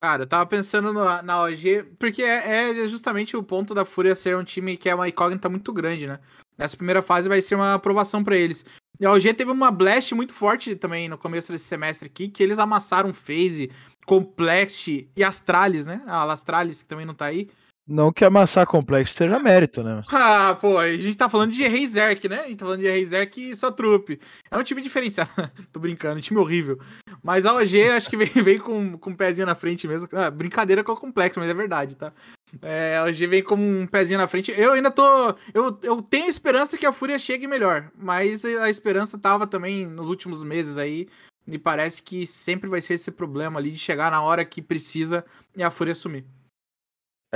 Cara, 0.00 0.22
eu 0.22 0.26
tava 0.26 0.46
pensando 0.46 0.92
no- 0.92 1.22
na 1.22 1.42
OG, 1.42 1.82
porque 1.98 2.22
é, 2.22 2.70
é 2.84 2.88
justamente 2.88 3.36
o 3.36 3.42
ponto 3.42 3.74
da 3.74 3.84
Fúria 3.84 4.14
ser 4.14 4.36
um 4.36 4.44
time 4.44 4.76
que 4.76 4.88
é 4.88 4.94
uma 4.94 5.08
incógnita 5.08 5.48
muito 5.48 5.72
grande, 5.72 6.06
né? 6.06 6.20
Nessa 6.56 6.76
primeira 6.76 7.02
fase 7.02 7.28
vai 7.28 7.40
ser 7.42 7.54
uma 7.54 7.74
aprovação 7.74 8.22
pra 8.22 8.36
eles. 8.36 8.64
E 9.00 9.06
a 9.06 9.12
OG 9.12 9.34
teve 9.34 9.50
uma 9.50 9.70
blast 9.70 10.14
muito 10.14 10.32
forte 10.34 10.74
também 10.76 11.08
no 11.08 11.18
começo 11.18 11.50
desse 11.50 11.64
semestre 11.64 12.06
aqui, 12.06 12.28
que 12.28 12.42
eles 12.42 12.58
amassaram 12.58 13.12
FaZe, 13.12 13.70
Complex 14.06 14.86
e 14.88 15.24
Astralis, 15.24 15.86
né? 15.86 16.02
A 16.06 16.30
Astralis, 16.30 16.82
que 16.82 16.88
também 16.88 17.04
não 17.06 17.14
tá 17.14 17.26
aí. 17.26 17.48
Não 17.88 18.12
que 18.12 18.24
amassar 18.24 18.66
complexo 18.66 19.14
seja 19.14 19.38
mérito, 19.38 19.82
né? 19.82 20.02
Ah, 20.10 20.56
pô, 20.60 20.78
a 20.78 20.90
gente 20.90 21.16
tá 21.16 21.28
falando 21.28 21.52
de 21.52 21.66
Reizerk, 21.66 22.28
né? 22.28 22.40
A 22.40 22.48
gente 22.48 22.56
tá 22.56 22.64
falando 22.64 22.80
de 22.80 22.90
Reizerk 22.90 23.40
e 23.40 23.54
sua 23.54 23.70
trupe. 23.70 24.18
É 24.50 24.56
um 24.56 24.62
time 24.62 24.82
diferenciado. 24.82 25.30
Tô 25.72 25.78
brincando, 25.78 26.18
um 26.18 26.20
time 26.20 26.40
horrível. 26.40 26.80
Mas 27.22 27.46
a 27.46 27.54
OG 27.54 27.90
acho 27.90 28.10
que 28.10 28.16
vem, 28.16 28.26
vem 28.42 28.58
com, 28.58 28.98
com 28.98 29.10
um 29.10 29.14
pezinho 29.14 29.46
na 29.46 29.54
frente 29.54 29.86
mesmo. 29.86 30.08
Ah, 30.12 30.30
brincadeira 30.30 30.82
com 30.82 30.92
o 30.92 30.96
complexo, 30.96 31.38
mas 31.38 31.48
é 31.48 31.54
verdade, 31.54 31.94
tá? 31.94 32.12
É, 32.60 32.96
a 32.96 33.04
OG 33.04 33.26
vem 33.26 33.42
com 33.42 33.54
um 33.54 33.86
pezinho 33.86 34.18
na 34.18 34.26
frente. 34.26 34.52
Eu 34.56 34.72
ainda 34.72 34.90
tô. 34.90 35.34
Eu, 35.54 35.78
eu 35.82 36.02
tenho 36.02 36.28
esperança 36.28 36.76
que 36.76 36.86
a 36.86 36.92
Fúria 36.92 37.18
chegue 37.18 37.46
melhor. 37.46 37.90
Mas 37.96 38.44
a 38.44 38.68
esperança 38.68 39.18
tava 39.18 39.46
também 39.46 39.86
nos 39.86 40.08
últimos 40.08 40.42
meses 40.42 40.76
aí. 40.76 41.06
E 41.46 41.58
parece 41.58 42.02
que 42.02 42.26
sempre 42.26 42.68
vai 42.68 42.80
ser 42.80 42.94
esse 42.94 43.10
problema 43.12 43.60
ali 43.60 43.70
de 43.70 43.78
chegar 43.78 44.10
na 44.10 44.20
hora 44.20 44.44
que 44.44 44.60
precisa 44.60 45.24
e 45.56 45.62
a 45.62 45.70
Fúria 45.70 45.94
sumir. 45.94 46.24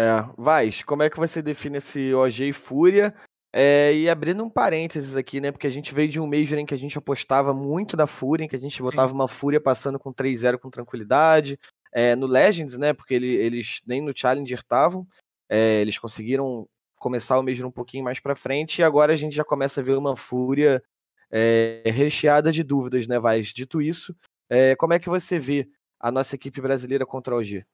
É, 0.00 0.24
Vaz, 0.38 0.82
como 0.82 1.02
é 1.02 1.10
que 1.10 1.18
você 1.18 1.42
define 1.42 1.76
esse 1.76 2.14
OG 2.14 2.48
e 2.48 2.52
Fúria? 2.54 3.14
É, 3.52 3.92
e 3.94 4.08
abrindo 4.08 4.42
um 4.42 4.48
parênteses 4.48 5.14
aqui, 5.14 5.42
né? 5.42 5.52
Porque 5.52 5.66
a 5.66 5.70
gente 5.70 5.92
veio 5.92 6.08
de 6.08 6.18
um 6.18 6.26
Major 6.26 6.58
em 6.58 6.64
que 6.64 6.72
a 6.72 6.78
gente 6.78 6.96
apostava 6.96 7.52
muito 7.52 7.98
na 7.98 8.06
Fúria, 8.06 8.44
em 8.44 8.48
que 8.48 8.56
a 8.56 8.60
gente 8.60 8.80
botava 8.80 9.12
uma 9.12 9.28
Fúria 9.28 9.60
passando 9.60 9.98
com 9.98 10.10
3-0 10.10 10.58
com 10.58 10.70
tranquilidade. 10.70 11.58
É, 11.92 12.16
no 12.16 12.26
Legends, 12.26 12.78
né? 12.78 12.94
Porque 12.94 13.12
ele- 13.12 13.34
eles 13.34 13.82
nem 13.86 14.00
no 14.00 14.16
Challenger 14.16 14.60
estavam. 14.60 15.06
É, 15.50 15.82
eles 15.82 15.98
conseguiram 15.98 16.66
começar 16.96 17.38
o 17.38 17.42
Major 17.42 17.66
um 17.66 17.72
pouquinho 17.72 18.04
mais 18.04 18.20
pra 18.20 18.34
frente. 18.34 18.78
E 18.78 18.82
agora 18.82 19.12
a 19.12 19.16
gente 19.16 19.36
já 19.36 19.44
começa 19.44 19.82
a 19.82 19.84
ver 19.84 19.98
uma 19.98 20.16
Fúria 20.16 20.82
é, 21.30 21.82
recheada 21.84 22.50
de 22.50 22.62
dúvidas, 22.62 23.06
né, 23.06 23.18
Vaz? 23.20 23.48
Dito 23.48 23.82
isso, 23.82 24.16
é, 24.48 24.74
como 24.76 24.94
é 24.94 24.98
que 24.98 25.08
você 25.10 25.38
vê 25.38 25.68
a 26.00 26.10
nossa 26.10 26.34
equipe 26.34 26.60
brasileira 26.60 27.04
contra 27.04 27.34
a 27.34 27.38
OG? 27.38 27.66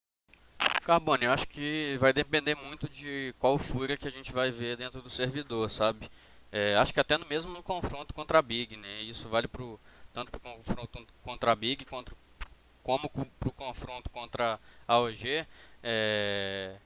Carbone, 0.86 1.24
eu 1.24 1.32
acho 1.32 1.48
que 1.48 1.96
vai 1.98 2.12
depender 2.12 2.54
muito 2.54 2.88
de 2.88 3.34
qual 3.40 3.58
fúria 3.58 3.96
que 3.96 4.06
a 4.06 4.10
gente 4.10 4.30
vai 4.30 4.52
ver 4.52 4.76
dentro 4.76 5.02
do 5.02 5.10
servidor, 5.10 5.68
sabe? 5.68 6.08
É, 6.52 6.76
acho 6.76 6.94
que 6.94 7.00
até 7.00 7.18
no 7.18 7.26
mesmo 7.26 7.52
no 7.52 7.60
confronto 7.60 8.14
contra 8.14 8.38
a 8.38 8.42
Big, 8.42 8.76
né? 8.76 9.02
Isso 9.02 9.28
vale 9.28 9.48
pro, 9.48 9.80
tanto 10.14 10.30
para 10.30 10.38
o 10.38 10.54
confronto 10.54 11.04
contra 11.24 11.50
a 11.50 11.56
Big 11.56 11.84
quanto, 11.86 12.16
como 12.84 13.10
para 13.10 13.48
o 13.48 13.52
confronto 13.52 14.08
contra 14.10 14.60
a 14.86 14.98
OG. 15.00 15.44
É, 15.82 16.76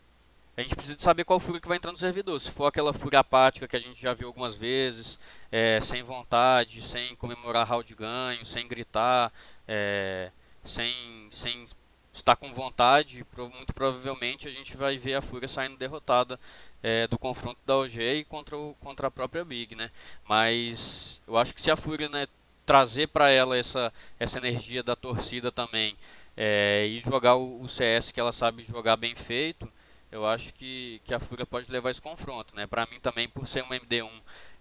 a 0.57 0.63
gente 0.63 0.75
precisa 0.75 0.99
saber 0.99 1.25
qual 1.25 1.39
fúria 1.39 1.61
que 1.61 1.69
vai 1.69 1.77
entrar 1.77 1.93
no 1.93 1.99
servidor. 1.99 2.41
Se 2.41 2.51
for 2.51 2.65
aquela 2.65 2.95
fúria 2.95 3.21
apática 3.21 3.69
que 3.69 3.77
a 3.77 3.81
gente 3.81 4.01
já 4.01 4.15
viu 4.15 4.29
algumas 4.29 4.57
vezes, 4.57 5.19
é, 5.53 5.79
sem 5.83 6.03
vontade, 6.03 6.81
sem 6.81 7.15
comemorar 7.17 7.69
round 7.69 7.95
ganho, 7.95 8.47
sem 8.47 8.67
gritar, 8.67 9.31
é, 9.69 10.31
sem, 10.65 11.29
sem 11.31 11.67
estar 12.13 12.37
com 12.37 12.53
vontade, 12.53 13.25
muito 13.55 13.73
provavelmente 13.73 14.49
a 14.49 14.51
gente 14.51 14.77
vai 14.77 14.99
ver 14.99 15.15
a 15.15 15.23
Fúria 15.23 15.49
saindo 15.49 15.77
derrotada 15.77 16.39
é, 16.83 17.07
do 17.07 17.19
confronto 17.19 17.59
da 17.65 17.77
OG 17.77 18.01
e 18.01 18.25
contra, 18.25 18.57
o, 18.57 18.75
contra 18.81 19.09
a 19.09 19.11
própria 19.11 19.45
Big, 19.45 19.75
né? 19.75 19.91
Mas 20.29 21.21
eu 21.27 21.37
acho 21.37 21.55
que 21.55 21.63
se 21.63 21.71
a 21.71 21.77
Fúria 21.77 22.09
né, 22.09 22.27
trazer 22.67 23.09
para 23.09 23.31
ela 23.31 23.57
essa, 23.57 23.93
essa 24.19 24.39
energia 24.39 24.83
da 24.83 24.97
torcida 24.97 25.53
também 25.53 25.97
é, 26.37 26.87
e 26.87 27.01
jogar 27.01 27.37
o, 27.37 27.63
o 27.63 27.69
CS 27.69 28.13
que 28.13 28.21
ela 28.21 28.33
sabe 28.33 28.63
jogar 28.63 28.97
bem 28.97 29.15
feito, 29.15 29.71
eu 30.11 30.27
acho 30.27 30.53
que, 30.55 31.01
que 31.05 31.15
a 31.15 31.21
Fúria 31.21 31.47
pode 31.47 31.71
levar 31.71 31.91
esse 31.91 32.03
confronto, 32.03 32.57
né? 32.57 32.67
Para 32.67 32.87
mim 32.87 32.99
também, 33.01 33.29
por 33.29 33.47
ser 33.47 33.63
um 33.63 33.69
MD1, 33.69 34.11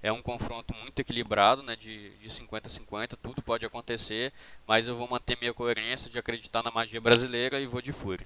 é 0.02 0.12
um 0.12 0.22
confronto 0.22 0.74
muito 0.74 1.00
equilibrado, 1.00 1.62
né? 1.64 1.76
De 1.76 2.10
de 2.18 2.30
50-50, 2.30 3.16
tudo 3.22 3.42
pode 3.42 3.66
acontecer, 3.66 4.32
mas 4.68 4.88
eu 4.88 4.96
vou 4.96 5.08
manter 5.10 5.38
minha 5.40 5.54
coerência 5.54 6.10
de 6.10 6.18
acreditar 6.20 6.64
na 6.64 6.72
magia 6.72 7.02
brasileira 7.02 7.60
e 7.60 7.66
vou 7.66 7.82
de 7.82 7.92
Fúria. 7.92 8.26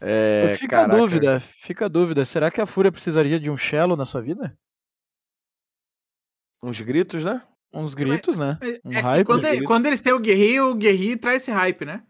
É, 0.00 0.56
fica 0.56 0.76
a 0.76 0.80
caraca. 0.82 0.96
dúvida, 1.00 1.40
fica 1.40 1.84
a 1.86 1.88
dúvida. 1.88 2.24
Será 2.24 2.50
que 2.50 2.60
a 2.60 2.66
Fúria 2.66 2.92
precisaria 2.92 3.38
de 3.40 3.50
um 3.50 3.56
Shello 3.56 3.96
na 3.96 4.06
sua 4.06 4.20
vida? 4.22 4.56
Uns 6.62 6.80
gritos, 6.80 7.24
né? 7.24 7.42
Uns 7.72 7.94
gritos, 7.94 8.36
né? 8.38 8.58
É, 8.60 8.80
Um 8.84 8.92
é 8.92 9.00
hype. 9.00 9.26
quando, 9.26 9.64
quando 9.64 9.86
eles 9.86 10.00
têm 10.00 10.12
o 10.12 10.20
Guerreiro, 10.20 10.70
o 10.70 10.74
Guerreiro 10.74 11.20
traz 11.20 11.42
esse 11.42 11.50
hype, 11.50 11.84
né? 11.84 12.02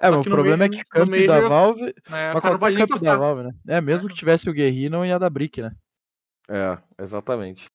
É, 0.00 0.08
mas 0.08 0.20
o 0.20 0.22
problema 0.30 0.56
meio- 0.68 0.80
é 0.80 0.84
que 0.84 0.98
no 0.98 1.06
camp 1.06 1.26
da 1.26 1.40
Valve. 1.48 1.82
É, 1.82 1.90
o 1.90 1.94
Mas 2.34 2.42
cara 2.42 2.50
não 2.52 2.58
qualquer 2.58 2.88
camp 2.88 3.00
da. 3.02 3.16
Valve, 3.16 3.42
né? 3.42 3.50
É, 3.68 3.80
mesmo 3.80 4.08
que 4.08 4.14
tivesse 4.14 4.48
o 4.48 4.52
Guerri, 4.52 4.88
não 4.88 5.04
ia 5.04 5.18
dar 5.18 5.28
brick, 5.28 5.60
né? 5.60 5.72
É, 6.50 6.76
exatamente. 7.00 7.66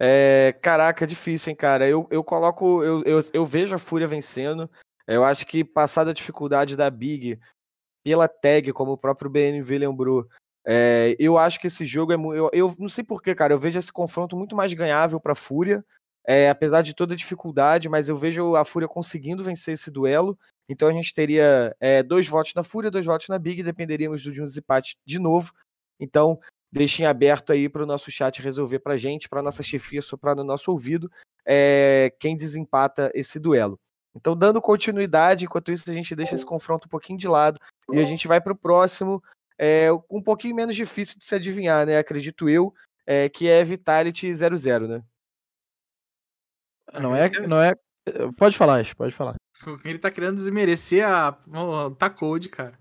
É, 0.00 0.52
caraca, 0.60 1.06
difícil, 1.06 1.50
hein, 1.50 1.56
cara. 1.56 1.88
Eu, 1.88 2.06
eu 2.10 2.22
coloco. 2.24 2.82
Eu, 2.82 3.02
eu, 3.04 3.20
eu 3.32 3.44
vejo 3.46 3.74
a 3.74 3.78
Fúria 3.78 4.08
vencendo. 4.08 4.68
Eu 5.06 5.24
acho 5.24 5.46
que 5.46 5.64
passada 5.64 6.10
a 6.10 6.14
dificuldade 6.14 6.76
da 6.76 6.90
Big 6.90 7.38
pela 8.04 8.28
tag, 8.28 8.72
como 8.72 8.92
o 8.92 8.98
próprio 8.98 9.30
BNV 9.30 9.78
lembrou, 9.78 10.26
é, 10.66 11.16
eu 11.18 11.38
acho 11.38 11.58
que 11.60 11.68
esse 11.68 11.84
jogo 11.84 12.12
é. 12.12 12.16
Eu, 12.16 12.50
eu 12.52 12.74
não 12.78 12.88
sei 12.88 13.04
porquê, 13.04 13.34
cara. 13.34 13.54
Eu 13.54 13.58
vejo 13.58 13.78
esse 13.78 13.92
confronto 13.92 14.36
muito 14.36 14.56
mais 14.56 14.72
ganhável 14.74 15.20
pra 15.20 15.34
Fúria. 15.34 15.84
é, 16.26 16.50
apesar 16.50 16.82
de 16.82 16.94
toda 16.94 17.14
a 17.14 17.16
dificuldade, 17.16 17.88
mas 17.88 18.08
eu 18.08 18.16
vejo 18.16 18.54
a 18.54 18.64
Fúria 18.64 18.86
conseguindo 18.88 19.42
vencer 19.42 19.74
esse 19.74 19.90
duelo. 19.90 20.38
Então 20.68 20.88
a 20.88 20.92
gente 20.92 21.14
teria 21.14 21.74
é, 21.80 22.02
dois 22.02 22.28
votos 22.28 22.52
na 22.54 22.62
Fúria, 22.62 22.90
dois 22.90 23.06
votos 23.06 23.28
na 23.28 23.38
Big, 23.38 23.62
dependeríamos 23.62 24.20
de 24.20 24.42
um 24.42 24.44
desempate 24.44 24.96
de 25.06 25.18
novo. 25.18 25.52
Então, 25.98 26.38
deixem 26.70 27.06
aberto 27.06 27.52
aí 27.52 27.68
para 27.68 27.82
o 27.82 27.86
nosso 27.86 28.10
chat 28.10 28.40
resolver 28.42 28.78
para 28.80 28.96
gente, 28.96 29.28
para 29.28 29.42
nossa 29.42 29.62
chefia 29.62 30.02
soprar 30.02 30.36
no 30.36 30.44
nosso 30.44 30.70
ouvido, 30.70 31.10
é, 31.44 32.12
quem 32.20 32.36
desempata 32.36 33.10
esse 33.14 33.38
duelo. 33.38 33.78
Então, 34.14 34.36
dando 34.36 34.60
continuidade, 34.60 35.44
enquanto 35.44 35.70
isso, 35.70 35.88
a 35.90 35.92
gente 35.92 36.14
deixa 36.14 36.34
esse 36.34 36.44
confronto 36.44 36.86
um 36.86 36.90
pouquinho 36.90 37.18
de 37.18 37.28
lado 37.28 37.58
e 37.92 38.00
a 38.00 38.04
gente 38.04 38.26
vai 38.26 38.40
para 38.40 38.52
o 38.52 38.56
próximo, 38.56 39.22
é 39.56 39.88
um 40.10 40.22
pouquinho 40.22 40.56
menos 40.56 40.74
difícil 40.74 41.16
de 41.18 41.24
se 41.24 41.34
adivinhar, 41.34 41.86
né? 41.86 41.98
Acredito 41.98 42.48
eu, 42.48 42.74
é, 43.06 43.28
que 43.28 43.48
é 43.48 43.62
Vitality 43.64 44.32
00, 44.34 44.88
né? 44.88 45.02
Não 47.00 47.14
é, 47.14 47.28
não 47.46 47.60
é. 47.62 47.74
Pode 48.36 48.56
falar, 48.56 48.80
Ash, 48.80 48.94
pode 48.94 49.14
falar. 49.14 49.34
Ele 49.84 49.98
tá 49.98 50.10
querendo 50.10 50.36
desmerecer 50.36 51.06
a. 51.06 51.36
o 51.46 51.90
Tacode, 51.90 52.48
cara. 52.48 52.78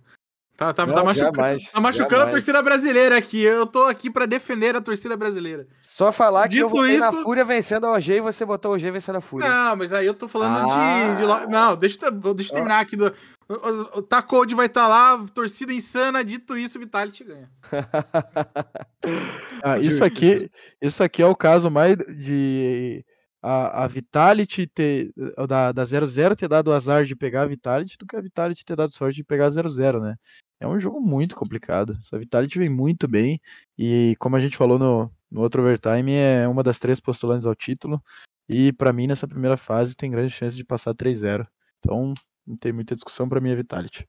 Tá, 0.57 0.73
tá, 0.73 0.87
Não, 0.87 0.93
tá 0.95 1.03
machucando, 1.03 1.35
jamais, 1.35 1.69
tá 1.71 1.79
machucando 1.79 2.23
a 2.23 2.27
torcida 2.27 2.63
brasileira 2.63 3.15
aqui. 3.15 3.43
Eu 3.43 3.67
tô 3.67 3.83
aqui 3.83 4.09
pra 4.09 4.25
defender 4.25 4.75
a 4.75 4.81
torcida 4.81 5.15
brasileira. 5.15 5.67
Só 5.79 6.11
falar 6.11 6.47
que 6.49 6.57
eu 6.57 6.67
Dito 6.67 6.77
votei 6.81 6.97
na 6.97 7.09
isso- 7.11 7.21
Fúria 7.21 7.45
vencendo 7.45 7.85
a 7.85 7.91
OG 7.91 8.13
e 8.13 8.21
você 8.21 8.43
botou 8.43 8.71
a 8.71 8.75
OG 8.75 8.89
vencendo 8.89 9.17
a 9.17 9.21
Fúria. 9.21 9.47
Não, 9.47 9.75
mas 9.75 9.93
aí 9.93 10.07
eu 10.07 10.15
tô 10.15 10.27
falando 10.27 10.67
Ah. 10.71 11.13
de, 11.15 11.21
de 11.21 11.51
Não, 11.51 11.75
deixa, 11.75 11.99
eu- 12.03 12.33
deixa 12.33 12.51
eu 12.51 12.55
terminar 12.55 12.79
aqui. 12.79 12.95
Do... 12.95 13.13
O, 13.47 13.53
o, 13.53 13.81
o 13.99 14.01
Tacode 14.01 14.55
vai 14.55 14.65
estar 14.65 14.87
lá, 14.87 15.23
torcida 15.31 15.71
insana. 15.71 16.25
Dito 16.25 16.57
isso, 16.57 16.79
o 16.79 16.81
Vitality 16.81 17.23
ganha. 17.23 17.51
Ah, 19.63 19.77
isso 19.79 20.03
aqui, 20.03 20.49
isso 20.81 21.03
aqui 21.03 21.21
é 21.21 21.25
o 21.25 21.35
caso 21.35 21.69
mais 21.69 21.95
de 21.97 23.03
a, 23.41 23.83
a 23.83 23.87
Vitality 23.87 24.67
ter 24.67 25.11
da, 25.47 25.71
da 25.71 25.85
00 25.85 26.35
ter 26.35 26.47
dado 26.47 26.69
o 26.69 26.73
azar 26.73 27.05
de 27.05 27.15
pegar 27.15 27.43
a 27.43 27.47
Vitality 27.47 27.97
do 27.97 28.05
que 28.05 28.15
a 28.15 28.21
Vitality 28.21 28.65
ter 28.65 28.75
dado 28.75 28.95
sorte 28.95 29.17
de 29.17 29.23
pegar 29.23 29.47
a 29.47 29.51
00, 29.51 30.01
né? 30.01 30.15
É 30.59 30.67
um 30.67 30.79
jogo 30.79 30.99
muito 30.99 31.35
complicado. 31.35 31.97
Essa 32.01 32.17
Vitality 32.17 32.59
vem 32.59 32.69
muito 32.69 33.07
bem 33.07 33.39
e 33.77 34.15
como 34.19 34.35
a 34.35 34.39
gente 34.39 34.57
falou 34.57 34.79
no, 34.79 35.11
no 35.29 35.41
outro 35.41 35.61
overtime, 35.61 36.13
é 36.13 36.47
uma 36.47 36.63
das 36.63 36.79
três 36.79 36.99
postulantes 36.99 37.45
ao 37.45 37.55
título 37.55 38.01
e 38.49 38.71
pra 38.73 38.93
mim 38.93 39.07
nessa 39.07 39.27
primeira 39.27 39.57
fase 39.57 39.95
tem 39.95 40.09
grande 40.09 40.31
chance 40.31 40.55
de 40.55 40.63
passar 40.63 40.93
3-0. 40.93 41.47
Então, 41.79 42.13
não 42.45 42.57
tem 42.57 42.71
muita 42.71 42.95
discussão 42.95 43.27
pra 43.27 43.41
mim 43.41 43.51
a 43.51 43.55
Vitality. 43.55 44.07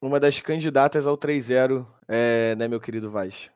Uma 0.00 0.18
das 0.18 0.40
candidatas 0.40 1.06
ao 1.06 1.16
3-0, 1.16 1.86
é, 2.08 2.54
né, 2.56 2.66
meu 2.66 2.80
querido 2.80 3.10
Vaz? 3.10 3.50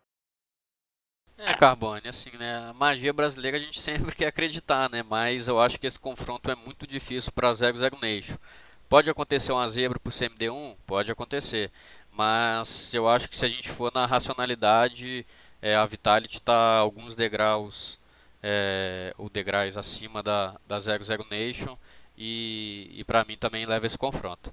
É, 1.36 1.54
Carbone, 1.54 2.08
assim, 2.08 2.30
né? 2.36 2.68
A 2.68 2.74
magia 2.74 3.12
brasileira 3.12 3.56
a 3.56 3.60
gente 3.60 3.78
sempre 3.80 4.14
quer 4.14 4.26
acreditar, 4.26 4.90
né? 4.90 5.02
Mas 5.02 5.48
eu 5.48 5.60
acho 5.60 5.78
que 5.78 5.86
esse 5.86 5.98
confronto 5.98 6.50
é 6.50 6.54
muito 6.54 6.86
difícil 6.86 7.32
para 7.32 7.52
00 7.52 7.98
Nation. 8.00 8.36
Pode 8.88 9.10
acontecer 9.10 9.52
uma 9.52 9.68
zebra 9.68 10.00
pro 10.00 10.10
CMD1? 10.12 10.76
Pode 10.86 11.12
acontecer. 11.12 11.70
Mas 12.18 12.92
eu 12.92 13.08
acho 13.08 13.30
que 13.30 13.36
se 13.36 13.46
a 13.46 13.48
gente 13.48 13.68
for 13.68 13.92
na 13.94 14.04
racionalidade, 14.04 15.24
é, 15.62 15.76
a 15.76 15.86
Vitality 15.86 16.38
está 16.38 16.78
alguns 16.78 17.14
degraus, 17.14 17.96
é, 18.42 19.14
ou 19.16 19.30
degraus 19.30 19.76
acima 19.76 20.20
da, 20.20 20.56
da 20.66 20.80
00 20.80 21.24
Nation. 21.30 21.78
E, 22.16 22.90
e 22.92 23.04
para 23.04 23.24
mim 23.24 23.36
também 23.38 23.64
leva 23.64 23.86
esse 23.86 23.96
confronto. 23.96 24.52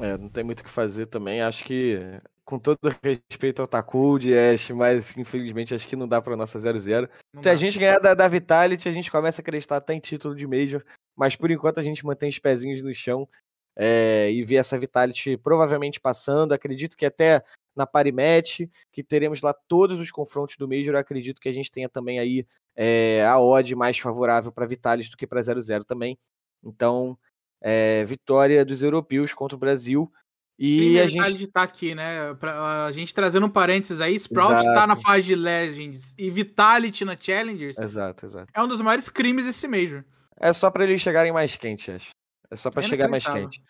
É, 0.00 0.16
não 0.16 0.30
tem 0.30 0.42
muito 0.42 0.60
o 0.60 0.64
que 0.64 0.70
fazer 0.70 1.04
também. 1.04 1.42
Acho 1.42 1.62
que, 1.66 2.00
com 2.46 2.58
todo 2.58 2.78
respeito 3.04 3.60
ao 3.60 3.68
Takud, 3.68 4.32
Ash, 4.34 4.70
mas 4.70 5.14
infelizmente 5.14 5.74
acho 5.74 5.86
que 5.86 5.94
não 5.94 6.08
dá 6.08 6.22
pra 6.22 6.34
nossa 6.34 6.58
0-0. 6.58 7.10
Não 7.34 7.42
Se 7.42 7.50
a 7.50 7.56
gente 7.56 7.78
ganhar 7.78 7.98
da, 7.98 8.14
da 8.14 8.26
Vitality, 8.26 8.88
a 8.88 8.92
gente 8.92 9.10
começa 9.10 9.42
a 9.42 9.42
acreditar 9.42 9.76
até 9.76 9.92
em 9.92 10.00
título 10.00 10.34
de 10.34 10.46
Major. 10.46 10.82
Mas 11.14 11.36
por 11.36 11.50
enquanto 11.50 11.78
a 11.78 11.82
gente 11.82 12.06
mantém 12.06 12.30
os 12.30 12.38
pezinhos 12.38 12.82
no 12.82 12.94
chão 12.94 13.28
é, 13.76 14.30
e 14.30 14.42
vê 14.44 14.56
essa 14.56 14.78
Vitality 14.78 15.36
provavelmente 15.36 16.00
passando. 16.00 16.52
Acredito 16.52 16.96
que 16.96 17.06
até 17.06 17.42
na 17.74 17.86
Parimatch, 17.86 18.68
que 18.92 19.02
teremos 19.02 19.40
lá 19.40 19.52
todos 19.52 19.98
os 19.98 20.10
confrontos 20.10 20.56
do 20.56 20.68
Major. 20.68 20.94
Acredito 20.96 21.40
que 21.40 21.48
a 21.48 21.52
gente 21.52 21.70
tenha 21.70 21.88
também 21.88 22.18
aí 22.18 22.46
é, 22.76 23.24
a 23.26 23.38
odd 23.40 23.74
mais 23.74 23.98
favorável 23.98 24.52
para 24.52 24.66
Vitality 24.66 25.10
do 25.10 25.16
que 25.16 25.26
para 25.26 25.40
0-0 25.40 25.84
também. 25.84 26.18
Então, 26.62 27.18
é, 27.60 28.04
vitória 28.04 28.64
dos 28.64 28.82
europeus 28.82 29.32
contra 29.32 29.56
o 29.56 29.60
Brasil. 29.60 30.12
E 30.58 31.00
a 31.00 31.06
gente. 31.06 31.14
Vitality 31.14 31.46
tá 31.48 31.62
aqui, 31.62 31.94
né? 31.94 32.34
Pra, 32.34 32.84
a 32.86 32.92
gente 32.92 33.14
trazendo 33.14 33.46
um 33.46 33.50
parênteses 33.50 34.00
aí, 34.00 34.14
Sprout 34.14 34.62
tá 34.62 34.86
na 34.86 34.92
Exato. 34.92 35.02
fase 35.02 35.22
de 35.22 35.34
Legends 35.34 36.14
e 36.16 36.30
Vitality 36.30 37.04
na 37.04 37.16
Challengers. 37.16 37.78
Exato, 37.78 38.26
exato. 38.26 38.52
É 38.54 38.62
um 38.62 38.68
dos 38.68 38.80
maiores 38.80 39.08
crimes 39.08 39.46
desse 39.46 39.66
Major. 39.66 40.04
É 40.38 40.52
só 40.52 40.70
para 40.70 40.84
eles 40.84 41.00
chegarem 41.00 41.32
mais 41.32 41.56
quentes, 41.56 41.94
acho. 41.94 42.10
É 42.52 42.56
só 42.56 42.70
para 42.70 42.82
É 42.82 42.86
chegar 42.86 43.08
mais 43.08 43.26
quente. 43.26 43.62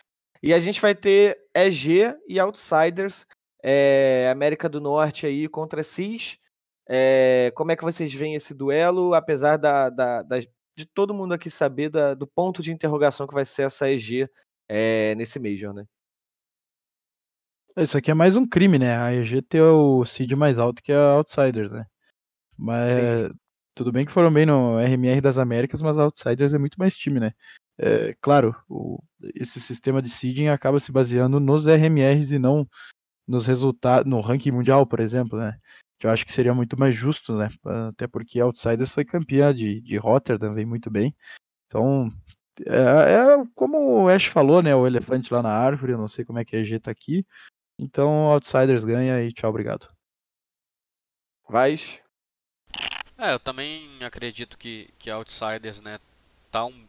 E 0.43 0.53
a 0.53 0.59
gente 0.59 0.80
vai 0.80 0.93
ter 0.93 1.39
EG 1.55 2.16
e 2.26 2.41
Outsiders, 2.41 3.24
é, 3.62 4.28
América 4.33 4.68
do 4.68 4.80
Norte 4.80 5.24
aí 5.24 5.49
contra 5.49 5.85
CIS. 5.85 6.37
É, 6.89 7.53
como 7.55 7.70
é 7.70 7.76
que 7.76 7.85
vocês 7.85 8.12
veem 8.12 8.35
esse 8.35 8.53
duelo, 8.53 9.14
apesar 9.14 9.57
da, 9.57 9.89
da- 9.89 10.22
das- 10.24 10.49
de 10.76 10.85
todo 10.85 11.14
mundo 11.14 11.33
aqui 11.33 11.49
saber 11.49 11.91
da- 11.91 12.12
do 12.14 12.26
ponto 12.26 12.61
de 12.61 12.72
interrogação 12.72 13.24
que 13.26 13.35
vai 13.35 13.45
ser 13.45 13.62
essa 13.62 13.89
EG 13.89 14.28
é, 14.68 15.14
nesse 15.14 15.39
Major, 15.39 15.72
né? 15.72 15.85
Isso 17.76 17.97
aqui 17.97 18.11
é 18.11 18.14
mais 18.14 18.35
um 18.37 18.47
crime, 18.47 18.78
né? 18.80 18.97
A 18.97 19.14
EG 19.14 19.43
ter 19.43 19.62
o 19.62 20.05
seed 20.05 20.33
mais 20.33 20.59
alto 20.59 20.83
que 20.83 20.93
a 20.93 21.12
Outsiders, 21.14 21.70
né? 21.70 21.87
Mas 22.59 22.95
Sim. 22.95 23.35
tudo 23.74 23.93
bem 23.93 24.05
que 24.05 24.12
foram 24.12 24.33
bem 24.33 24.45
no 24.45 24.78
RMR 24.78 25.20
das 25.20 25.39
Américas, 25.39 25.80
mas 25.80 25.99
a 25.99 26.03
Outsiders 26.03 26.53
é 26.53 26.59
muito 26.59 26.78
mais 26.78 26.97
time, 26.97 27.20
né? 27.20 27.33
É, 27.79 28.14
claro, 28.20 28.55
o- 28.68 29.03
esse 29.35 29.61
sistema 29.61 30.03
de 30.03 30.09
seeding 30.11 30.49
acaba 30.49 30.79
se 30.79 30.93
baseando 30.93 31.41
nos 31.41 31.66
RMRs 31.66 32.31
e 32.33 32.39
não 32.39 32.68
nos 33.27 33.47
resultados, 33.47 34.09
no 34.11 34.20
ranking 34.20 34.51
mundial, 34.51 34.87
por 34.87 35.01
exemplo, 35.01 35.39
né? 35.39 35.59
Que 35.99 36.07
eu 36.07 36.11
acho 36.11 36.27
que 36.27 36.33
seria 36.33 36.53
muito 36.53 36.79
mais 36.79 36.95
justo, 36.95 37.37
né? 37.37 37.49
Até 37.89 38.07
porque 38.07 38.41
a 38.41 38.45
Outsiders 38.45 38.93
foi 38.93 39.05
campeã 39.05 39.55
de, 39.55 39.81
de 39.81 39.97
Rotterdam, 39.97 40.55
vem 40.55 40.66
muito 40.66 40.91
bem. 40.91 41.14
Então, 41.66 42.12
é, 42.66 43.14
é 43.14 43.45
como 43.55 44.03
o 44.03 44.09
Ash 44.09 44.27
falou, 44.27 44.62
né? 44.62 44.75
O 44.75 44.87
elefante 44.87 45.33
lá 45.33 45.43
na 45.43 45.53
árvore, 45.53 45.93
eu 45.93 45.99
não 45.99 46.09
sei 46.09 46.25
como 46.25 46.39
é 46.39 46.45
que 46.45 46.57
a 46.57 46.59
EG 46.59 46.79
tá 46.81 46.91
aqui. 46.91 47.25
Então, 47.79 48.27
Outsiders 48.27 48.85
ganha 48.85 49.23
e 49.23 49.33
tchau, 49.33 49.49
obrigado. 49.51 49.89
Vais? 51.49 52.01
É, 53.16 53.33
eu 53.33 53.39
também 53.39 54.03
acredito 54.03 54.59
que, 54.59 54.91
que 54.99 55.11
Outsiders, 55.11 55.81
né, 55.81 55.99
tá 56.51 56.64
um 56.64 56.87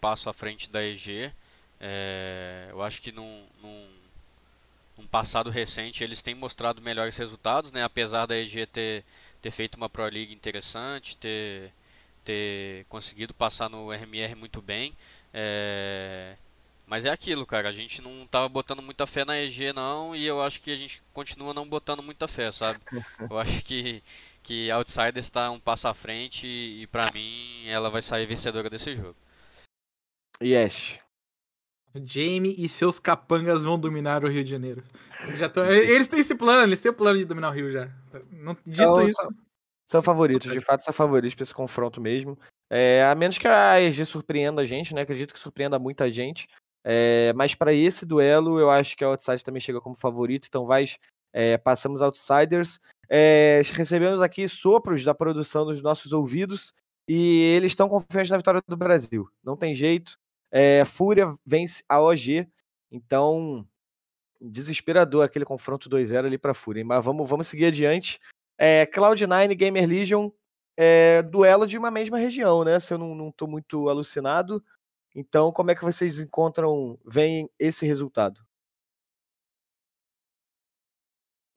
passo 0.00 0.28
à 0.28 0.34
frente 0.34 0.70
da 0.70 0.84
EG. 0.84 1.32
É, 1.80 2.68
eu 2.70 2.82
acho 2.82 3.02
que 3.02 3.12
num, 3.12 3.44
num, 3.60 3.88
num 4.98 5.06
passado 5.06 5.50
recente 5.50 6.02
eles 6.02 6.22
têm 6.22 6.34
mostrado 6.34 6.80
melhores 6.80 7.16
resultados, 7.16 7.70
né, 7.72 7.82
apesar 7.82 8.26
da 8.26 8.36
EG 8.36 8.66
ter, 8.66 9.04
ter 9.42 9.50
feito 9.50 9.76
uma 9.76 9.88
Pro 9.88 10.04
League 10.04 10.34
interessante, 10.34 11.16
ter, 11.16 11.72
ter 12.24 12.86
conseguido 12.88 13.34
passar 13.34 13.68
no 13.68 13.92
RMR 13.92 14.34
muito 14.34 14.62
bem. 14.62 14.94
É, 15.34 16.36
mas 16.86 17.04
é 17.04 17.10
aquilo, 17.10 17.44
cara, 17.44 17.68
a 17.68 17.72
gente 17.72 18.00
não 18.00 18.26
tava 18.26 18.48
botando 18.48 18.80
muita 18.80 19.06
fé 19.06 19.24
na 19.24 19.38
EG 19.38 19.72
não, 19.72 20.14
e 20.14 20.24
eu 20.24 20.40
acho 20.40 20.60
que 20.60 20.70
a 20.70 20.76
gente 20.76 21.02
continua 21.12 21.52
não 21.52 21.68
botando 21.68 22.02
muita 22.02 22.28
fé, 22.28 22.50
sabe? 22.52 22.78
Eu 23.28 23.38
acho 23.38 23.62
que 23.62 24.02
que 24.46 24.70
Outsiders 24.70 25.26
está 25.26 25.50
um 25.50 25.58
passo 25.58 25.88
à 25.88 25.94
frente 25.94 26.46
e, 26.46 26.82
e 26.82 26.86
para 26.86 27.10
mim 27.12 27.66
ela 27.66 27.90
vai 27.90 28.00
sair 28.00 28.26
vencedora 28.26 28.70
desse 28.70 28.94
jogo. 28.94 29.16
Ash? 30.40 30.98
Jamie 32.04 32.54
e 32.58 32.68
seus 32.68 32.98
capangas 32.98 33.62
vão 33.64 33.78
dominar 33.78 34.22
o 34.22 34.28
Rio 34.28 34.44
de 34.44 34.50
Janeiro. 34.50 34.84
Eles, 35.24 35.38
já 35.38 35.48
tão- 35.48 35.64
eles 35.64 36.06
têm 36.06 36.20
esse 36.20 36.34
plano, 36.34 36.64
eles 36.64 36.80
têm 36.80 36.90
o 36.90 36.94
plano 36.94 37.18
de 37.18 37.24
dominar 37.24 37.48
o 37.48 37.52
Rio 37.52 37.70
já. 37.70 37.90
Não, 38.30 38.54
dito 38.66 38.76
São- 38.76 39.06
isso, 39.06 39.22
são- 39.22 39.30
São 39.88 40.02
favoritos, 40.02 40.52
de 40.52 40.60
fato 40.60 40.84
são 40.84 40.92
favoritos 40.92 41.34
para 41.34 41.44
esse 41.44 41.54
confronto 41.54 42.00
mesmo. 42.00 42.36
É, 42.68 43.04
a 43.04 43.14
menos 43.14 43.38
que 43.38 43.46
a 43.46 43.80
EG 43.80 44.04
surpreenda 44.04 44.62
a 44.62 44.66
gente, 44.66 44.92
né? 44.92 45.02
Acredito 45.02 45.32
que 45.32 45.38
surpreenda 45.40 45.78
muita 45.78 46.10
gente. 46.10 46.48
É, 46.84 47.32
mas 47.34 47.54
para 47.54 47.72
esse 47.72 48.04
duelo, 48.04 48.58
eu 48.60 48.68
acho 48.68 48.96
que 48.96 49.04
a 49.04 49.08
Outsiders 49.08 49.42
também 49.44 49.60
chega 49.60 49.80
como 49.80 49.94
favorito. 49.94 50.46
Então, 50.48 50.64
vai, 50.66 50.86
é, 51.32 51.56
passamos 51.56 52.02
Outsiders. 52.02 52.78
É, 53.08 53.62
recebemos 53.72 54.20
aqui 54.20 54.48
sopros 54.48 55.04
da 55.04 55.14
produção 55.14 55.64
dos 55.64 55.80
nossos 55.80 56.12
ouvidos 56.12 56.72
e 57.08 57.54
eles 57.56 57.70
estão 57.72 57.88
confiantes 57.88 58.30
na 58.30 58.36
vitória 58.36 58.60
do 58.66 58.76
Brasil. 58.76 59.28
Não 59.42 59.56
tem 59.56 59.74
jeito. 59.74 60.18
É, 60.58 60.86
Fúria 60.86 61.34
vence 61.44 61.84
a 61.86 62.00
OG. 62.00 62.48
Então, 62.90 63.68
desesperador 64.40 65.22
aquele 65.22 65.44
confronto 65.44 65.86
2-0 65.86 66.24
ali 66.24 66.38
para 66.38 66.54
Fúria. 66.54 66.82
Mas 66.82 67.04
vamos, 67.04 67.28
vamos 67.28 67.46
seguir 67.46 67.66
adiante. 67.66 68.18
É, 68.56 68.86
Cloud9 68.86 69.50
e 69.50 69.54
Gamer 69.54 69.86
Legion, 69.86 70.30
é, 70.74 71.22
duelo 71.22 71.66
de 71.66 71.76
uma 71.76 71.90
mesma 71.90 72.16
região, 72.16 72.64
né? 72.64 72.80
Se 72.80 72.94
eu 72.94 72.96
não, 72.96 73.30
tô 73.30 73.46
muito 73.46 73.86
alucinado. 73.90 74.64
Então, 75.14 75.52
como 75.52 75.70
é 75.72 75.74
que 75.74 75.84
vocês 75.84 76.20
encontram, 76.20 76.98
veem 77.04 77.50
esse 77.58 77.84
resultado? 77.84 78.40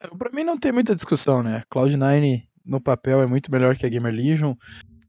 É, 0.02 0.10
Pra 0.10 0.30
mim 0.30 0.44
não 0.44 0.58
tem 0.58 0.74
muita 0.74 0.94
discussão, 0.94 1.42
né? 1.42 1.64
Cloud9 1.72 2.46
no 2.66 2.82
papel 2.82 3.22
é 3.22 3.26
muito 3.26 3.50
melhor 3.50 3.78
que 3.78 3.86
a 3.86 3.90
Gamer 3.90 4.14
Legion. 4.14 4.56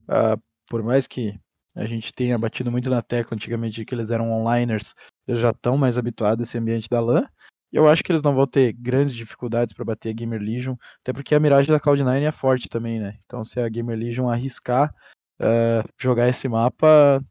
ah, 0.06 0.38
por 0.68 0.84
mais 0.84 1.08
que 1.08 1.36
a 1.74 1.86
gente 1.86 2.12
tenha 2.12 2.38
batido 2.38 2.70
muito 2.70 2.90
na 2.90 3.02
tecla 3.02 3.34
antigamente 3.34 3.84
que 3.84 3.94
eles 3.94 4.10
eram 4.10 4.30
onliners, 4.32 4.94
eles 5.26 5.40
já 5.40 5.50
estão 5.50 5.76
mais 5.78 5.96
habituados 5.96 6.40
a 6.40 6.48
esse 6.48 6.58
ambiente 6.58 6.88
da 6.88 7.00
LAN. 7.00 7.26
E 7.72 7.76
eu 7.76 7.88
acho 7.88 8.02
que 8.02 8.10
eles 8.10 8.22
não 8.22 8.34
vão 8.34 8.46
ter 8.46 8.72
grandes 8.72 9.14
dificuldades 9.14 9.72
para 9.72 9.84
bater 9.84 10.10
a 10.10 10.12
Gamer 10.12 10.40
Legion, 10.40 10.74
até 11.00 11.12
porque 11.12 11.34
a 11.34 11.40
miragem 11.40 11.70
da 11.70 11.78
Cloud9 11.78 12.22
é 12.22 12.32
forte 12.32 12.68
também, 12.68 12.98
né? 12.98 13.16
Então 13.24 13.44
se 13.44 13.60
a 13.60 13.68
Gamer 13.68 13.96
Legion 13.96 14.28
arriscar 14.28 14.92
ah, 15.40 15.82
jogar 15.98 16.28
esse 16.28 16.46
mapa, 16.48 17.24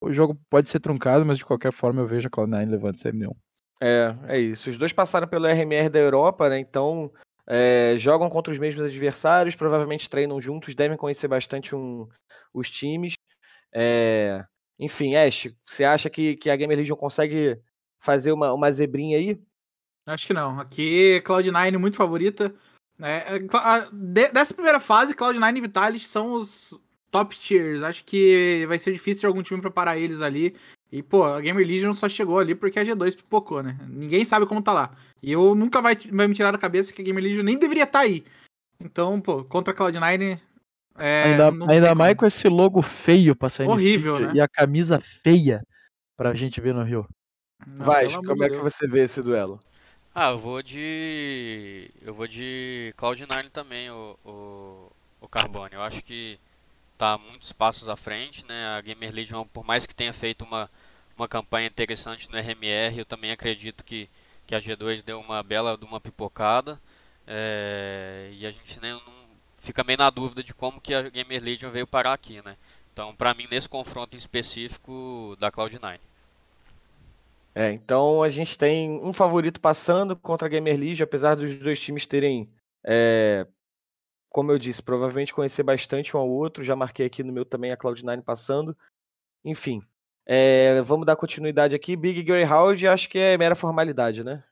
o 0.00 0.10
jogo 0.10 0.40
pode 0.48 0.68
ser 0.70 0.80
truncado, 0.80 1.26
mas 1.26 1.38
de 1.38 1.44
qualquer 1.44 1.72
forma 1.72 2.00
eu 2.00 2.06
vejo 2.06 2.26
a 2.26 2.30
Cloud9 2.30 2.70
levando 2.70 2.94
esse 2.94 3.12
MD1. 3.12 3.36
É, 3.82 4.16
é 4.28 4.38
isso. 4.38 4.70
Os 4.70 4.78
dois 4.78 4.92
passaram 4.92 5.28
pelo 5.28 5.46
RMR 5.46 5.90
da 5.90 5.98
Europa, 5.98 6.48
né? 6.48 6.58
Então, 6.58 7.12
é, 7.46 7.96
jogam 7.98 8.30
contra 8.30 8.52
os 8.52 8.58
mesmos 8.58 8.84
adversários, 8.84 9.54
provavelmente 9.54 10.08
treinam 10.08 10.40
juntos, 10.40 10.74
devem 10.74 10.96
conhecer 10.96 11.28
bastante 11.28 11.74
um, 11.74 12.08
os 12.52 12.70
times. 12.70 13.14
É, 13.72 14.44
enfim, 14.78 15.14
Ash, 15.14 15.48
você 15.64 15.84
acha 15.84 16.08
que, 16.08 16.36
que 16.36 16.50
a 16.50 16.56
Gamer 16.56 16.78
Legion 16.78 16.96
consegue 16.96 17.60
fazer 17.98 18.32
uma, 18.32 18.52
uma 18.52 18.72
zebrinha 18.72 19.18
aí? 19.18 19.40
Acho 20.06 20.26
que 20.26 20.34
não. 20.34 20.58
Aqui, 20.58 21.22
Cloud9 21.24 21.78
muito 21.78 21.96
favorita. 21.96 22.54
É, 22.98 23.38
dessa 24.32 24.52
primeira 24.52 24.80
fase, 24.80 25.14
Cloud9 25.14 25.56
e 25.56 25.60
Vitalis 25.60 26.06
são 26.06 26.32
os 26.32 26.78
top 27.10 27.38
tiers. 27.38 27.82
Acho 27.82 28.04
que 28.04 28.64
vai 28.66 28.78
ser 28.78 28.92
difícil 28.92 29.28
algum 29.28 29.42
time 29.42 29.60
para 29.60 29.70
parar 29.70 29.98
eles 29.98 30.20
ali. 30.20 30.54
E, 30.92 31.02
pô, 31.02 31.22
a 31.22 31.40
Gamer 31.40 31.66
Legion 31.66 31.94
só 31.94 32.08
chegou 32.08 32.38
ali 32.38 32.54
porque 32.54 32.78
a 32.78 32.84
G2 32.84 33.16
pipocou, 33.16 33.62
né? 33.62 33.78
Ninguém 33.88 34.24
sabe 34.24 34.44
como 34.46 34.60
tá 34.60 34.72
lá. 34.72 34.90
E 35.22 35.30
eu 35.30 35.54
nunca 35.54 35.80
vai, 35.80 35.94
vai 35.94 36.26
me 36.26 36.34
tirar 36.34 36.50
da 36.50 36.58
cabeça 36.58 36.92
que 36.92 37.00
a 37.00 37.04
Gamer 37.04 37.22
Legion 37.22 37.44
nem 37.44 37.58
deveria 37.58 37.84
estar 37.84 38.00
tá 38.00 38.04
aí. 38.04 38.24
Então, 38.80 39.20
pô, 39.20 39.44
contra 39.44 39.72
a 39.72 39.76
Cloud9. 39.76 40.40
É, 41.00 41.24
ainda 41.24 41.50
ainda 41.66 41.94
mais 41.94 42.14
com 42.14 42.26
esse 42.26 42.46
logo 42.46 42.82
feio 42.82 43.34
pra 43.34 43.48
sair 43.48 43.66
Horrível, 43.66 44.20
né? 44.20 44.32
E 44.34 44.40
a 44.40 44.46
camisa 44.46 45.00
feia 45.00 45.62
pra 46.14 46.34
gente 46.34 46.60
ver 46.60 46.74
no 46.74 46.82
Rio. 46.82 47.08
Não, 47.66 47.84
Vai, 47.84 48.12
como 48.12 48.44
é 48.44 48.50
que 48.50 48.56
você 48.56 48.86
vê 48.86 49.04
esse 49.04 49.22
duelo? 49.22 49.58
Ah, 50.14 50.30
eu 50.30 50.38
vou 50.38 50.62
de. 50.62 51.90
Eu 52.02 52.12
vou 52.12 52.26
de 52.26 52.92
Cloud9 52.98 53.48
também, 53.48 53.90
o, 53.90 54.18
o, 54.24 54.92
o 55.22 55.28
Carbone. 55.28 55.74
Eu 55.74 55.82
acho 55.82 56.02
que 56.02 56.38
tá 56.98 57.16
muitos 57.16 57.52
passos 57.52 57.88
à 57.88 57.96
frente, 57.96 58.44
né? 58.46 58.66
A 58.76 58.80
Gamer 58.82 59.14
Legion, 59.14 59.46
por 59.46 59.64
mais 59.64 59.86
que 59.86 59.94
tenha 59.94 60.12
feito 60.12 60.44
uma, 60.44 60.68
uma 61.16 61.26
campanha 61.26 61.68
interessante 61.68 62.30
no 62.30 62.36
RMR, 62.36 62.98
eu 62.98 63.06
também 63.06 63.30
acredito 63.30 63.82
que, 63.84 64.10
que 64.46 64.54
a 64.54 64.58
G2 64.58 65.02
deu 65.02 65.18
uma 65.20 65.42
bela 65.42 65.78
de 65.78 65.84
uma 65.86 66.00
pipocada. 66.00 66.78
É, 67.26 68.30
e 68.34 68.44
a 68.44 68.50
gente 68.50 68.80
nem, 68.80 68.92
não 68.92 69.19
fica 69.60 69.84
meio 69.84 69.98
na 69.98 70.10
dúvida 70.10 70.42
de 70.42 70.52
como 70.52 70.80
que 70.80 70.92
a 70.92 71.02
Gamer 71.02 71.42
Legion 71.42 71.70
veio 71.70 71.86
parar 71.86 72.14
aqui, 72.14 72.42
né? 72.42 72.56
Então, 72.92 73.14
para 73.14 73.34
mim, 73.34 73.46
nesse 73.48 73.68
confronto 73.68 74.16
em 74.16 74.18
específico 74.18 75.36
da 75.38 75.52
Cloud9. 75.52 76.00
É, 77.54 77.72
então 77.72 78.22
a 78.22 78.28
gente 78.28 78.56
tem 78.56 79.00
um 79.04 79.12
favorito 79.12 79.60
passando 79.60 80.16
contra 80.16 80.46
a 80.46 80.48
Gamer 80.48 80.78
Legion, 80.78 81.04
apesar 81.04 81.34
dos 81.34 81.54
dois 81.56 81.78
times 81.80 82.06
terem, 82.06 82.48
é, 82.84 83.46
como 84.28 84.50
eu 84.50 84.58
disse, 84.58 84.82
provavelmente 84.82 85.34
conhecer 85.34 85.62
bastante 85.62 86.16
um 86.16 86.20
ao 86.20 86.28
outro. 86.28 86.64
Já 86.64 86.74
marquei 86.74 87.06
aqui 87.06 87.22
no 87.22 87.32
meu 87.32 87.44
também 87.44 87.70
a 87.70 87.76
Cloud9 87.76 88.22
passando. 88.22 88.76
Enfim, 89.44 89.82
é, 90.26 90.80
vamos 90.82 91.06
dar 91.06 91.16
continuidade 91.16 91.74
aqui. 91.74 91.96
Big 91.96 92.22
Greyhound, 92.22 92.86
acho 92.86 93.08
que 93.08 93.18
é 93.18 93.36
mera 93.36 93.54
formalidade, 93.54 94.24
né? 94.24 94.42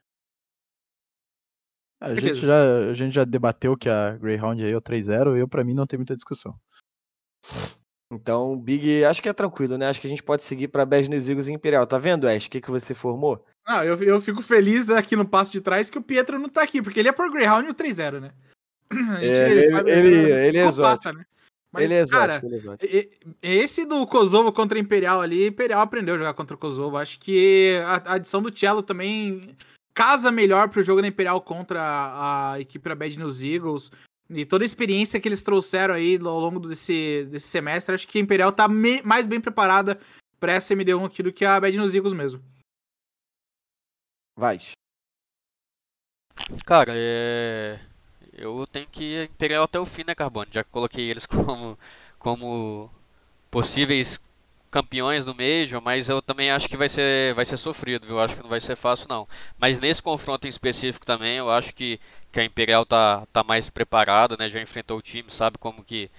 A 2.01 2.15
gente, 2.15 2.35
já, 2.35 2.89
a 2.89 2.93
gente 2.93 3.13
já 3.13 3.25
debateu 3.25 3.75
que 3.75 3.89
a 3.89 4.11
Greyhound 4.15 4.63
aí 4.63 4.71
é 4.71 4.77
o 4.77 4.81
3-0, 4.81 5.37
eu 5.37 5.47
para 5.47 5.65
mim 5.65 5.73
não 5.73 5.85
tem 5.85 5.97
muita 5.97 6.15
discussão. 6.15 6.55
Então, 8.11 8.57
Big, 8.57 9.03
acho 9.03 9.21
que 9.21 9.29
é 9.29 9.33
tranquilo, 9.33 9.77
né? 9.77 9.87
Acho 9.87 10.01
que 10.01 10.07
a 10.07 10.09
gente 10.09 10.23
pode 10.23 10.43
seguir 10.43 10.69
para 10.69 10.85
Bad 10.85 11.09
News 11.09 11.27
Eagles 11.27 11.47
e 11.47 11.51
Imperial. 11.51 11.85
Tá 11.85 11.99
vendo, 11.99 12.27
Ash? 12.27 12.47
O 12.47 12.49
que, 12.49 12.61
que 12.61 12.71
você 12.71 12.95
formou? 12.95 13.45
Ah, 13.65 13.85
eu, 13.85 14.01
eu 14.01 14.19
fico 14.19 14.41
feliz 14.41 14.89
aqui 14.89 15.15
no 15.15 15.27
passo 15.27 15.51
de 15.51 15.61
trás 15.61 15.89
que 15.89 15.97
o 15.97 16.01
Pietro 16.01 16.39
não 16.39 16.49
tá 16.49 16.63
aqui, 16.63 16.81
porque 16.81 16.99
ele 16.99 17.09
é 17.09 17.11
por 17.11 17.29
Greyhound 17.29 17.67
no 17.67 17.75
3-0, 17.75 18.19
né? 18.19 18.31
A 18.89 19.19
gente 19.19 19.37
é, 19.37 19.67
sabe, 19.69 19.91
ele, 19.91 20.07
ele, 20.07 20.31
ele 20.31 20.57
é 20.57 20.65
exótico. 20.65 21.15
Né? 21.15 21.25
Mas, 21.71 21.83
ele 21.83 21.93
é 21.93 21.99
exótico, 21.99 22.19
cara, 22.19 22.41
ele 22.43 22.53
é 22.53 22.57
exótico. 22.57 23.35
esse 23.43 23.85
do 23.85 24.07
Kosovo 24.07 24.51
contra 24.51 24.79
Imperial 24.79 25.21
ali, 25.21 25.45
Imperial 25.45 25.81
aprendeu 25.81 26.15
a 26.15 26.17
jogar 26.17 26.33
contra 26.33 26.55
o 26.55 26.59
Kosovo. 26.59 26.97
Acho 26.97 27.19
que 27.19 27.79
a, 27.85 28.11
a 28.11 28.13
adição 28.13 28.41
do 28.41 28.55
Cello 28.57 28.81
também 28.81 29.55
casa 29.99 30.31
melhor 30.31 30.69
pro 30.69 30.81
jogo 30.81 31.01
da 31.01 31.09
Imperial 31.09 31.41
contra 31.41 31.81
a, 31.81 32.53
a 32.53 32.59
equipe 32.61 32.87
da 32.87 32.95
Bad 32.95 33.19
News 33.19 33.43
Eagles. 33.43 33.91
E 34.29 34.45
toda 34.45 34.63
a 34.63 34.65
experiência 34.65 35.19
que 35.19 35.27
eles 35.27 35.43
trouxeram 35.43 35.93
aí 35.93 36.17
ao 36.23 36.39
longo 36.39 36.61
desse, 36.61 37.25
desse 37.29 37.47
semestre, 37.47 37.95
acho 37.95 38.07
que 38.07 38.17
a 38.17 38.21
Imperial 38.21 38.53
tá 38.53 38.65
me, 38.65 39.01
mais 39.01 39.25
bem 39.25 39.41
preparada 39.41 39.99
para 40.39 40.53
essa 40.53 40.73
MD1 40.73 41.05
aqui 41.05 41.21
do 41.21 41.33
que 41.33 41.43
a 41.43 41.59
Bad 41.59 41.75
News 41.75 41.93
Eagles 41.93 42.13
mesmo. 42.13 42.41
Vai. 44.37 44.59
Cara, 46.65 46.93
é 46.95 47.77
eu 48.31 48.65
tenho 48.67 48.87
que 48.87 49.03
ir 49.03 49.23
Imperial 49.25 49.65
até 49.65 49.77
o 49.77 49.85
fim, 49.85 50.05
né, 50.07 50.15
Carbono? 50.15 50.47
Já 50.49 50.63
coloquei 50.63 51.09
eles 51.09 51.25
como, 51.27 51.77
como 52.17 52.89
possíveis 53.51 54.17
campeões 54.69 55.25
do 55.25 55.35
Major, 55.35 55.81
mas 55.81 56.09
eu 56.09 56.21
também 56.21 56.51
acho 56.51 56.69
que 56.69 56.77
vai 56.77 56.87
ser, 56.87 57.33
vai 57.33 57.45
ser 57.45 57.57
sofrido, 57.57 58.05
viu? 58.05 58.17
Eu 58.17 58.21
acho 58.21 58.35
que 58.35 58.43
não 58.43 58.49
vai 58.49 58.61
ser 58.61 58.75
fácil, 58.75 59.07
não. 59.09 59.27
Mas 59.57 59.79
nesse 59.79 60.01
confronto 60.01 60.47
em 60.47 60.49
específico 60.49 61.05
também, 61.05 61.37
eu 61.37 61.49
acho 61.51 61.73
que, 61.73 61.99
que 62.31 62.39
a 62.39 62.45
Imperial 62.45 62.85
tá, 62.85 63.25
tá 63.33 63.43
mais 63.43 63.69
preparada, 63.69 64.35
né? 64.37 64.49
Já 64.49 64.61
enfrentou 64.61 64.97
o 64.97 65.01
time, 65.01 65.29
sabe 65.29 65.57
como 65.57 65.83
que, 65.83 66.09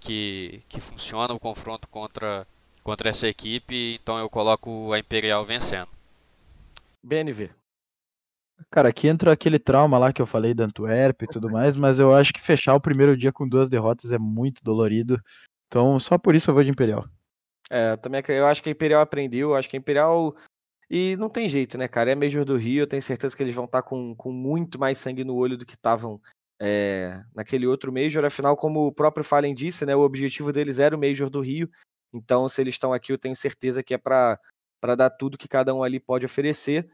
que, 0.00 0.62
que 0.68 0.80
funciona 0.80 1.34
o 1.34 1.40
confronto 1.40 1.88
contra, 1.88 2.46
contra 2.82 3.10
essa 3.10 3.26
equipe, 3.26 3.98
então 4.00 4.18
eu 4.18 4.30
coloco 4.30 4.92
a 4.92 4.98
Imperial 4.98 5.44
vencendo. 5.44 5.88
BNV. 7.02 7.50
Cara, 8.70 8.88
aqui 8.88 9.06
entra 9.06 9.32
aquele 9.32 9.58
trauma 9.58 9.98
lá 9.98 10.12
que 10.12 10.22
eu 10.22 10.26
falei 10.26 10.54
da 10.54 10.64
Antwerp 10.64 11.22
e 11.22 11.26
tudo 11.26 11.50
mais, 11.50 11.76
mas 11.76 11.98
eu 11.98 12.14
acho 12.14 12.32
que 12.32 12.40
fechar 12.40 12.74
o 12.74 12.80
primeiro 12.80 13.16
dia 13.16 13.32
com 13.32 13.46
duas 13.46 13.68
derrotas 13.68 14.12
é 14.12 14.18
muito 14.18 14.64
dolorido. 14.64 15.20
Então, 15.66 15.98
só 15.98 16.16
por 16.16 16.34
isso 16.34 16.50
eu 16.50 16.54
vou 16.54 16.64
de 16.64 16.70
Imperial. 16.70 17.06
É, 17.70 17.96
também 17.96 18.22
eu 18.28 18.46
acho 18.46 18.62
que 18.62 18.68
a 18.68 18.72
Imperial 18.72 19.00
aprendeu, 19.00 19.54
acho 19.54 19.68
que 19.68 19.76
a 19.76 19.78
Imperial. 19.78 20.34
E 20.88 21.16
não 21.16 21.28
tem 21.28 21.48
jeito, 21.48 21.76
né, 21.76 21.88
cara? 21.88 22.12
É 22.12 22.14
Major 22.14 22.44
do 22.44 22.56
Rio, 22.56 22.82
eu 22.82 22.86
tenho 22.86 23.02
certeza 23.02 23.36
que 23.36 23.42
eles 23.42 23.54
vão 23.54 23.64
estar 23.64 23.82
tá 23.82 23.88
com, 23.88 24.14
com 24.14 24.30
muito 24.30 24.78
mais 24.78 24.98
sangue 24.98 25.24
no 25.24 25.34
olho 25.34 25.58
do 25.58 25.66
que 25.66 25.74
estavam 25.74 26.20
é, 26.60 27.22
naquele 27.34 27.66
outro 27.66 27.92
Major. 27.92 28.24
Afinal, 28.24 28.56
como 28.56 28.86
o 28.86 28.92
próprio 28.92 29.24
Fallen 29.24 29.54
disse, 29.54 29.84
né, 29.84 29.96
o 29.96 30.00
objetivo 30.00 30.52
deles 30.52 30.78
era 30.78 30.96
o 30.96 31.00
Major 31.00 31.28
do 31.28 31.40
Rio. 31.40 31.68
Então, 32.12 32.48
se 32.48 32.60
eles 32.60 32.74
estão 32.74 32.92
aqui, 32.92 33.12
eu 33.12 33.18
tenho 33.18 33.34
certeza 33.34 33.82
que 33.82 33.94
é 33.94 33.98
para 33.98 34.38
dar 34.96 35.10
tudo 35.10 35.38
que 35.38 35.48
cada 35.48 35.74
um 35.74 35.82
ali 35.82 35.98
pode 35.98 36.24
oferecer. 36.24 36.88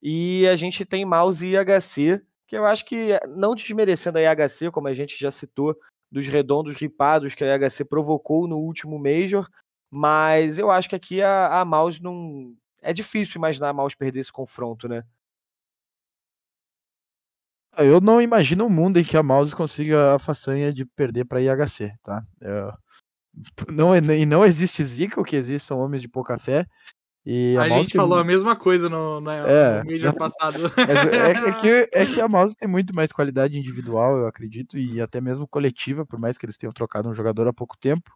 E 0.00 0.46
a 0.48 0.56
gente 0.56 0.84
tem 0.84 1.04
mouse 1.04 1.44
e 1.46 1.54
IHC, 1.54 2.22
que 2.46 2.56
eu 2.56 2.64
acho 2.64 2.84
que, 2.84 3.18
não 3.28 3.54
desmerecendo 3.54 4.18
a 4.18 4.22
IHC, 4.22 4.70
como 4.70 4.88
a 4.88 4.94
gente 4.94 5.18
já 5.18 5.30
citou, 5.30 5.76
dos 6.10 6.26
redondos 6.26 6.74
ripados 6.74 7.34
que 7.34 7.44
a 7.44 7.56
IHC 7.56 7.84
provocou 7.84 8.46
no 8.46 8.56
último 8.56 8.98
Major, 8.98 9.48
mas 9.94 10.56
eu 10.56 10.70
acho 10.70 10.88
que 10.88 10.96
aqui 10.96 11.20
a, 11.20 11.60
a 11.60 11.64
mouse 11.66 12.02
não. 12.02 12.54
É 12.80 12.94
difícil 12.94 13.36
imaginar 13.36 13.68
a 13.68 13.72
mouse 13.74 13.94
perder 13.94 14.20
esse 14.20 14.32
confronto, 14.32 14.88
né? 14.88 15.04
Ah, 17.72 17.84
eu 17.84 18.00
não 18.00 18.20
imagino 18.20 18.64
um 18.64 18.70
mundo 18.70 18.98
em 18.98 19.04
que 19.04 19.18
a 19.18 19.22
mouse 19.22 19.54
consiga 19.54 20.14
a 20.14 20.18
façanha 20.18 20.72
de 20.72 20.86
perder 20.86 21.26
para 21.26 21.42
IHC, 21.42 21.92
tá? 22.02 22.24
Eu... 22.40 22.72
Não, 23.70 23.94
e 23.94 24.26
não 24.26 24.44
existe 24.44 24.82
zica, 24.82 25.20
o 25.20 25.24
que 25.24 25.36
existe 25.36 25.66
são 25.66 25.78
homens 25.78 26.00
de 26.00 26.08
pouca 26.08 26.38
fé. 26.38 26.66
E 27.24 27.54
a, 27.58 27.62
a 27.62 27.68
gente 27.68 27.94
falou 27.94 28.18
a 28.18 28.24
mesma 28.24 28.56
coisa 28.56 28.88
no, 28.88 29.20
na, 29.20 29.34
é, 29.46 29.84
no 29.84 30.14
passado. 30.16 30.58
É, 30.76 31.48
é, 31.48 31.52
que, 31.52 31.88
é 31.92 32.06
que 32.06 32.20
a 32.20 32.28
mouse 32.28 32.56
tem 32.56 32.68
muito 32.68 32.94
mais 32.94 33.12
qualidade 33.12 33.58
individual, 33.58 34.16
eu 34.16 34.26
acredito, 34.26 34.78
e 34.78 35.00
até 35.02 35.20
mesmo 35.20 35.46
coletiva, 35.46 36.04
por 36.06 36.18
mais 36.18 36.38
que 36.38 36.46
eles 36.46 36.56
tenham 36.56 36.72
trocado 36.72 37.08
um 37.08 37.14
jogador 37.14 37.46
há 37.46 37.52
pouco 37.52 37.76
tempo. 37.78 38.10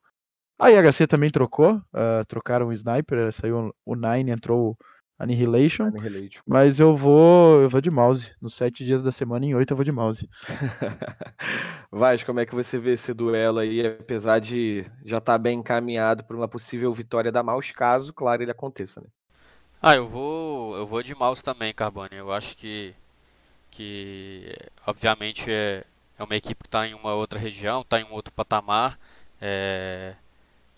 A 0.58 0.70
IHC 0.70 1.06
também 1.06 1.30
trocou, 1.30 1.76
uh, 1.76 2.24
trocaram 2.26 2.68
o 2.68 2.72
Sniper, 2.72 3.30
saiu 3.32 3.74
o 3.84 3.94
Nine, 3.94 4.30
entrou 4.30 4.76
Annihilation, 5.18 5.84
Annihilation. 5.84 6.42
Mas 6.46 6.80
eu 6.80 6.96
vou, 6.96 7.62
eu 7.62 7.68
vou 7.68 7.80
de 7.80 7.90
mouse. 7.90 8.32
Nos 8.40 8.54
sete 8.54 8.84
dias 8.84 9.02
da 9.02 9.12
semana, 9.12 9.44
em 9.44 9.54
oito 9.54 9.72
eu 9.72 9.76
vou 9.76 9.84
de 9.84 9.92
mouse. 9.92 10.28
Vaz, 11.90 12.22
como 12.22 12.40
é 12.40 12.46
que 12.46 12.54
você 12.54 12.78
vê 12.78 12.92
esse 12.92 13.12
duelo 13.14 13.58
aí, 13.58 13.86
apesar 13.86 14.38
de 14.38 14.84
já 15.04 15.18
estar 15.18 15.34
tá 15.34 15.38
bem 15.38 15.58
encaminhado 15.58 16.24
para 16.24 16.36
uma 16.36 16.48
possível 16.48 16.92
vitória 16.92 17.32
da 17.32 17.42
mouse, 17.42 17.72
caso, 17.72 18.12
claro, 18.12 18.42
ele 18.42 18.50
aconteça, 18.50 19.00
né? 19.00 19.06
Ah, 19.80 19.94
eu 19.94 20.06
vou, 20.06 20.76
eu 20.76 20.86
vou 20.86 21.02
de 21.02 21.14
mouse 21.14 21.42
também, 21.42 21.72
Carbone. 21.72 22.16
Eu 22.16 22.32
acho 22.32 22.56
que, 22.56 22.94
que 23.70 24.54
obviamente 24.86 25.50
é, 25.50 25.84
é 26.18 26.24
uma 26.24 26.36
equipe 26.36 26.62
que 26.62 26.68
está 26.68 26.86
em 26.86 26.94
uma 26.94 27.14
outra 27.14 27.38
região, 27.38 27.82
está 27.82 28.00
em 28.00 28.04
um 28.04 28.12
outro 28.12 28.32
patamar. 28.32 28.98
É, 29.40 30.14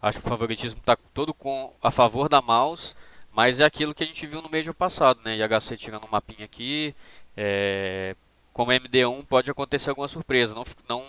acho 0.01 0.21
que 0.21 0.27
o 0.27 0.29
favoritismo 0.29 0.81
está 0.81 0.97
todo 1.13 1.35
com 1.35 1.73
a 1.83 1.91
favor 1.91 2.29
da 2.29 2.41
mouse 2.41 2.95
mas 3.39 3.61
é 3.61 3.65
aquilo 3.65 3.95
que 3.95 4.03
a 4.03 4.07
gente 4.07 4.27
viu 4.27 4.43
no 4.43 4.49
mês 4.49 4.69
passado, 4.73 5.21
né? 5.25 5.37
IHC 5.37 5.77
tirando 5.77 6.05
um 6.05 6.11
mapinha 6.11 6.45
aqui. 6.45 6.93
É... 7.37 8.17
Como 8.53 8.73
MD1 8.73 9.25
pode 9.27 9.49
acontecer 9.49 9.91
alguma 9.91 10.09
surpresa. 10.09 10.57
Não, 10.57 10.65
não, 10.89 11.05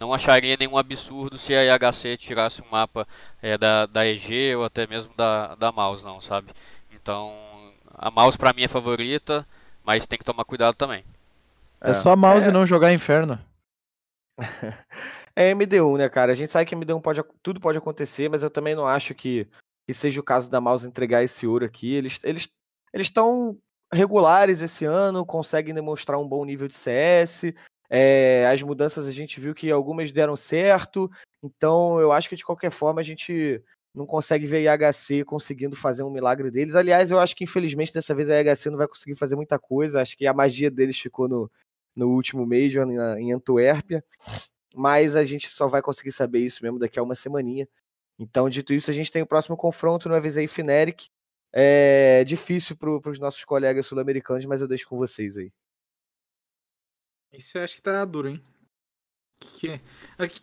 não 0.00 0.12
acharia 0.12 0.56
nenhum 0.58 0.76
absurdo 0.76 1.38
se 1.38 1.54
a 1.54 1.62
IHC 1.62 2.16
tirasse 2.16 2.62
um 2.62 2.68
mapa 2.68 3.06
é, 3.40 3.56
da, 3.56 3.86
da 3.86 4.04
EG 4.04 4.56
ou 4.56 4.64
até 4.64 4.88
mesmo 4.88 5.14
da, 5.14 5.54
da 5.54 5.70
mouse, 5.70 6.04
não, 6.04 6.20
sabe? 6.20 6.50
Então, 6.92 7.32
a 7.94 8.10
mouse 8.10 8.36
para 8.36 8.52
mim 8.52 8.64
é 8.64 8.68
favorita, 8.68 9.46
mas 9.84 10.04
tem 10.04 10.18
que 10.18 10.24
tomar 10.24 10.44
cuidado 10.44 10.74
também. 10.74 11.04
É, 11.80 11.94
só 11.94 12.10
a 12.10 12.16
mouse 12.16 12.48
é... 12.48 12.50
não 12.50 12.66
jogar 12.66 12.92
inferno. 12.92 13.38
é 15.34 15.52
MD1, 15.52 15.98
né, 15.98 16.08
cara? 16.08 16.32
A 16.32 16.34
gente 16.34 16.50
sabe 16.50 16.66
que 16.66 16.76
MD1 16.76 17.00
pode, 17.00 17.22
tudo 17.42 17.60
pode 17.60 17.78
acontecer, 17.78 18.28
mas 18.28 18.42
eu 18.42 18.50
também 18.50 18.74
não 18.74 18.86
acho 18.86 19.14
que 19.14 19.48
que 19.86 19.92
seja 19.92 20.20
o 20.20 20.24
caso 20.24 20.48
da 20.48 20.60
Mouse 20.60 20.86
entregar 20.86 21.24
esse 21.24 21.46
ouro 21.46 21.64
aqui. 21.64 21.92
Eles 21.94 22.20
eles 22.24 22.48
eles 22.92 23.06
estão 23.08 23.58
regulares 23.92 24.60
esse 24.60 24.84
ano, 24.84 25.26
conseguem 25.26 25.74
demonstrar 25.74 26.18
um 26.18 26.28
bom 26.28 26.44
nível 26.44 26.68
de 26.68 26.74
CS. 26.74 27.52
É, 27.90 28.46
as 28.46 28.62
mudanças 28.62 29.06
a 29.06 29.12
gente 29.12 29.38
viu 29.40 29.54
que 29.54 29.70
algumas 29.70 30.10
deram 30.12 30.36
certo, 30.36 31.10
então 31.42 32.00
eu 32.00 32.10
acho 32.10 32.28
que 32.28 32.36
de 32.36 32.44
qualquer 32.44 32.70
forma 32.70 33.00
a 33.00 33.04
gente 33.04 33.62
não 33.94 34.06
consegue 34.06 34.46
ver 34.46 34.66
a 34.66 34.74
IHC 34.74 35.24
conseguindo 35.24 35.76
fazer 35.76 36.02
um 36.02 36.10
milagre 36.10 36.50
deles. 36.50 36.74
Aliás, 36.74 37.10
eu 37.10 37.18
acho 37.18 37.36
que 37.36 37.44
infelizmente 37.44 37.92
dessa 37.92 38.14
vez 38.14 38.30
a 38.30 38.40
IHC 38.40 38.70
não 38.70 38.78
vai 38.78 38.88
conseguir 38.88 39.16
fazer 39.16 39.36
muita 39.36 39.58
coisa. 39.58 40.00
Acho 40.00 40.16
que 40.16 40.26
a 40.26 40.32
magia 40.32 40.70
deles 40.70 40.98
ficou 40.98 41.28
no, 41.28 41.50
no 41.94 42.08
último 42.08 42.46
Major 42.46 42.88
em 43.18 43.32
Antuérpia, 43.32 44.02
mas 44.74 45.16
a 45.16 45.24
gente 45.24 45.48
só 45.48 45.68
vai 45.68 45.82
conseguir 45.82 46.12
saber 46.12 46.40
isso 46.40 46.62
mesmo 46.62 46.78
daqui 46.78 46.98
a 46.98 47.02
uma 47.02 47.14
semaninha. 47.14 47.68
Então, 48.18 48.48
dito 48.48 48.72
isso, 48.72 48.90
a 48.90 48.94
gente 48.94 49.10
tem 49.10 49.22
o 49.22 49.26
próximo 49.26 49.56
confronto 49.56 50.08
no 50.08 50.14
Avisei 50.14 50.46
Feneric. 50.46 51.08
É 51.52 52.24
difícil 52.24 52.76
para 52.76 53.10
os 53.10 53.18
nossos 53.18 53.44
colegas 53.44 53.86
sul-americanos, 53.86 54.46
mas 54.46 54.60
eu 54.60 54.68
deixo 54.68 54.88
com 54.88 54.96
vocês 54.96 55.36
aí. 55.36 55.52
Isso 57.32 57.58
eu 57.58 57.64
acho 57.64 57.76
que 57.76 57.82
tá 57.82 58.04
duro, 58.04 58.28
hein? 58.28 58.44
Que... 59.42 59.80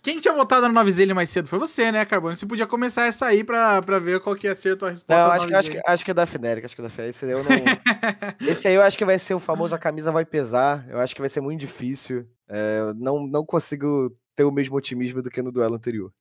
Quem 0.02 0.20
tinha 0.20 0.34
votado 0.34 0.68
no 0.68 0.74
Novizelli 0.74 1.14
mais 1.14 1.30
cedo 1.30 1.48
foi 1.48 1.60
você, 1.60 1.92
né, 1.92 2.04
Carbono? 2.06 2.36
Você 2.36 2.46
podia 2.46 2.68
começar 2.68 3.06
essa 3.06 3.28
aí 3.28 3.44
pra, 3.44 3.82
pra 3.82 4.00
ver 4.00 4.20
qual 4.20 4.36
que 4.36 4.48
ia 4.48 4.56
ser 4.56 4.74
a 4.74 4.78
tua 4.78 4.90
resposta. 4.90 5.24
Não, 5.24 5.32
acho 5.32 5.48
que, 5.48 5.54
acho, 5.54 5.72
que, 5.72 5.82
acho 5.86 6.06
que 6.06 6.12
é 6.12 6.14
da 6.14 6.26
Feneric, 6.26 6.66
acho 6.66 6.76
que 6.76 6.82
é 6.82 6.84
da 6.84 6.90
Feneric. 6.90 7.16
Esse, 7.16 7.32
eu 7.32 7.44
não... 7.44 7.50
Esse 8.50 8.68
aí 8.68 8.76
eu 8.76 8.82
acho 8.82 8.98
que 8.98 9.06
vai 9.06 9.18
ser 9.18 9.34
o 9.34 9.40
famoso 9.40 9.76
a 9.76 9.80
camisa 9.80 10.12
vai 10.12 10.26
pesar. 10.26 10.86
Eu 10.90 11.00
acho 11.00 11.16
que 11.16 11.22
vai 11.22 11.30
ser 11.30 11.42
muito 11.42 11.60
difícil. 11.60 12.28
É, 12.48 12.80
eu 12.80 12.94
não, 12.94 13.26
não 13.26 13.46
consigo 13.46 14.16
ter 14.36 14.44
o 14.44 14.52
mesmo 14.52 14.76
otimismo 14.76 15.22
do 15.22 15.30
que 15.30 15.42
no 15.42 15.52
duelo 15.52 15.76
anterior. 15.76 16.12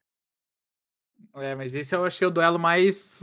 É, 1.36 1.54
mas 1.54 1.74
esse 1.74 1.94
eu 1.94 2.04
achei 2.04 2.26
o 2.26 2.30
duelo 2.30 2.58
mais. 2.58 3.20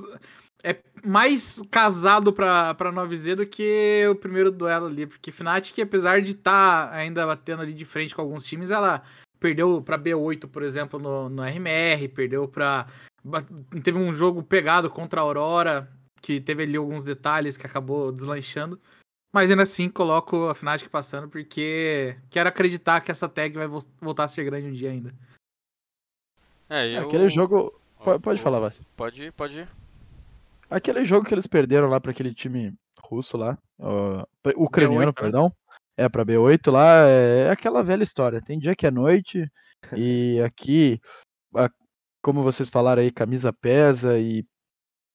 É 0.64 0.82
mais 1.06 1.62
casado 1.70 2.34
pra, 2.34 2.74
pra 2.74 2.92
9Z 2.92 3.36
do 3.36 3.46
que 3.46 4.04
o 4.10 4.16
primeiro 4.16 4.52
duelo 4.52 4.88
ali. 4.88 5.06
Porque 5.06 5.32
Fnatic, 5.32 5.78
apesar 5.80 6.22
de 6.22 6.32
estar 6.32 6.90
tá 6.90 6.96
ainda 6.96 7.26
batendo 7.26 7.62
ali 7.62 7.74
de 7.74 7.86
frente 7.86 8.16
com 8.16 8.22
alguns 8.22 8.46
times, 8.46 8.72
ela 8.72 9.04
perdeu 9.40 9.82
pra 9.82 9.98
B8, 9.98 10.48
por 10.48 10.64
exemplo, 10.64 11.00
no, 11.00 11.30
no 11.30 11.44
RMR, 11.44 12.08
perdeu 12.10 12.48
pra. 12.48 12.88
Teve 13.84 13.98
um 13.98 14.14
jogo 14.14 14.44
pegado 14.44 14.90
contra 14.90 15.20
a 15.22 15.24
Aurora, 15.24 15.92
que 16.22 16.40
teve 16.40 16.64
ali 16.64 16.78
alguns 16.78 17.04
detalhes 17.04 17.58
que 17.58 17.66
acabou 17.66 18.12
deslanchando. 18.12 18.80
Mas 19.34 19.52
ainda 19.52 19.64
assim 19.64 19.90
coloco 19.90 20.48
a 20.48 20.56
Fnatic 20.56 20.90
passando 20.90 21.28
porque 21.28 22.16
quero 22.30 22.48
acreditar 22.48 23.02
que 23.02 23.12
essa 23.12 23.28
tag 23.28 23.54
vai 23.56 23.68
voltar 24.00 24.24
a 24.24 24.28
ser 24.28 24.46
grande 24.46 24.68
um 24.68 24.72
dia 24.72 24.92
ainda. 24.92 25.14
É, 26.70 26.98
eu... 26.98 27.08
Aquele 27.08 27.28
jogo 27.28 27.74
Pode, 28.06 28.22
pode 28.22 28.42
falar, 28.42 28.60
Vassi. 28.60 28.82
Pode 28.96 29.24
ir, 29.24 29.32
pode 29.32 29.60
ir. 29.60 29.68
Aquele 30.70 31.04
jogo 31.06 31.26
que 31.26 31.34
eles 31.34 31.48
perderam 31.48 31.90
lá 31.90 32.00
para 32.00 32.12
aquele 32.12 32.34
time 32.34 32.72
russo 33.04 33.36
lá, 33.36 33.58
uh, 33.80 34.28
ucraniano, 34.56 35.12
B8, 35.12 35.16
né? 35.16 35.22
perdão. 35.22 35.54
É, 35.98 36.10
pra 36.10 36.26
B8 36.26 36.72
lá, 36.72 37.08
é, 37.08 37.48
é 37.48 37.50
aquela 37.50 37.84
velha 37.84 38.04
história. 38.04 38.42
Tem 38.42 38.60
dia 38.60 38.76
que 38.76 38.86
é 38.86 38.92
noite, 38.92 39.50
e 39.98 40.42
aqui, 40.46 41.00
a, 41.56 41.70
como 42.22 42.44
vocês 42.44 42.70
falaram 42.70 43.02
aí, 43.02 43.12
camisa 43.12 43.54
pesa, 43.54 44.18
e 44.20 44.42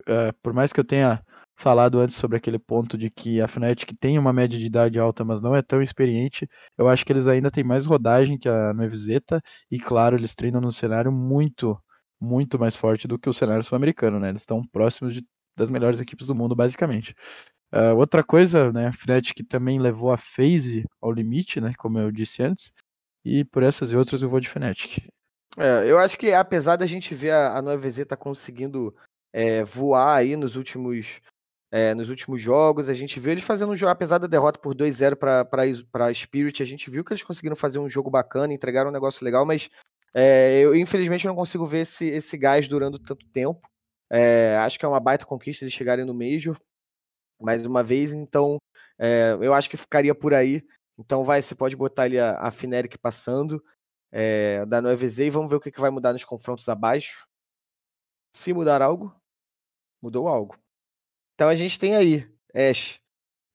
uh, 0.02 0.32
por 0.42 0.52
mais 0.52 0.72
que 0.72 0.80
eu 0.80 0.84
tenha 0.84 1.22
falado 1.60 1.98
antes 2.00 2.16
sobre 2.16 2.38
aquele 2.38 2.58
ponto 2.58 2.96
de 2.96 3.10
que 3.10 3.40
a 3.40 3.46
Fnatic 3.46 3.92
tem 4.00 4.18
uma 4.18 4.32
média 4.32 4.58
de 4.58 4.64
idade 4.64 4.98
alta, 4.98 5.22
mas 5.24 5.42
não 5.42 5.54
é 5.54 5.60
tão 5.60 5.82
experiente, 5.82 6.48
eu 6.78 6.88
acho 6.88 7.04
que 7.04 7.12
eles 7.12 7.28
ainda 7.28 7.50
têm 7.50 7.62
mais 7.62 7.84
rodagem 7.86 8.38
que 8.38 8.48
a 8.48 8.72
Nueviseta, 8.72 9.42
e 9.70 9.78
claro, 9.78 10.16
eles 10.16 10.34
treinam 10.34 10.60
num 10.60 10.70
cenário 10.70 11.12
muito 11.12 11.78
muito 12.20 12.58
mais 12.58 12.76
forte 12.76 13.08
do 13.08 13.18
que 13.18 13.28
o 13.30 13.32
cenário 13.32 13.64
sul-americano, 13.64 14.20
né? 14.20 14.28
Eles 14.28 14.42
estão 14.42 14.62
próximos 14.66 15.14
de, 15.14 15.24
das 15.56 15.70
melhores 15.70 16.00
equipes 16.00 16.26
do 16.26 16.34
mundo, 16.34 16.54
basicamente. 16.54 17.14
Uh, 17.72 17.96
outra 17.96 18.24
coisa, 18.24 18.72
né, 18.72 18.88
a 18.88 18.92
Fnatic 18.92 19.46
também 19.48 19.78
levou 19.78 20.12
a 20.12 20.16
FaZe 20.16 20.84
ao 21.00 21.12
limite, 21.12 21.60
né, 21.60 21.72
como 21.78 21.98
eu 21.98 22.10
disse 22.10 22.42
antes, 22.42 22.72
e 23.24 23.44
por 23.44 23.62
essas 23.62 23.92
e 23.92 23.96
outras 23.96 24.22
eu 24.22 24.28
vou 24.28 24.40
de 24.40 24.48
Fnatic. 24.48 25.08
É, 25.56 25.88
eu 25.88 25.98
acho 25.98 26.18
que 26.18 26.32
apesar 26.32 26.76
da 26.76 26.86
gente 26.86 27.14
ver 27.14 27.30
a, 27.30 27.56
a 27.56 27.62
Nova 27.62 27.88
tá 28.06 28.16
conseguindo 28.16 28.94
é, 29.32 29.62
voar 29.62 30.16
aí 30.16 30.36
nos 30.36 30.56
últimos 30.56 31.20
é, 31.72 31.94
nos 31.94 32.08
últimos 32.08 32.42
jogos, 32.42 32.88
a 32.88 32.92
gente 32.92 33.20
viu 33.20 33.30
eles 33.30 33.44
fazendo 33.44 33.70
um 33.70 33.76
jogo, 33.76 33.92
apesar 33.92 34.18
da 34.18 34.26
derrota 34.26 34.58
por 34.58 34.74
2-0 34.74 35.14
para 35.14 36.12
Spirit, 36.14 36.60
a 36.60 36.66
gente 36.66 36.90
viu 36.90 37.04
que 37.04 37.12
eles 37.12 37.22
conseguiram 37.22 37.54
fazer 37.54 37.78
um 37.78 37.88
jogo 37.88 38.10
bacana, 38.10 38.52
entregaram 38.52 38.90
um 38.90 38.92
negócio 38.92 39.24
legal, 39.24 39.46
mas 39.46 39.70
é, 40.12 40.60
eu, 40.62 40.74
infelizmente, 40.74 41.28
não 41.28 41.36
consigo 41.36 41.64
ver 41.64 41.82
esse, 41.82 42.06
esse 42.06 42.36
gás 42.36 42.66
durando 42.66 42.98
tanto 42.98 43.24
tempo. 43.28 43.60
É, 44.10 44.56
acho 44.56 44.76
que 44.80 44.84
é 44.84 44.88
uma 44.88 44.98
baita 44.98 45.24
conquista 45.24 45.62
eles 45.62 45.72
chegarem 45.72 46.04
no 46.04 46.12
Major 46.12 46.56
mais 47.40 47.64
uma 47.64 47.82
vez, 47.82 48.12
então 48.12 48.58
é, 48.98 49.36
eu 49.40 49.54
acho 49.54 49.68
que 49.68 49.76
ficaria 49.76 50.14
por 50.14 50.34
aí. 50.34 50.62
Então 50.98 51.24
vai, 51.24 51.42
você 51.42 51.54
pode 51.54 51.74
botar 51.74 52.02
ali 52.02 52.18
a, 52.18 52.38
a 52.38 52.50
Fineric 52.50 52.98
passando 52.98 53.64
é, 54.12 54.66
da 54.66 54.82
Nova 54.82 55.04
e 55.04 55.30
vamos 55.30 55.50
ver 55.50 55.56
o 55.56 55.60
que, 55.60 55.70
que 55.70 55.80
vai 55.80 55.90
mudar 55.90 56.12
nos 56.12 56.24
confrontos 56.24 56.68
abaixo. 56.68 57.26
Se 58.36 58.52
mudar 58.52 58.82
algo, 58.82 59.14
mudou 60.02 60.28
algo. 60.28 60.58
Então 61.34 61.48
a 61.48 61.54
gente 61.54 61.78
tem 61.78 61.96
aí 61.96 62.30
Ash, 62.54 63.00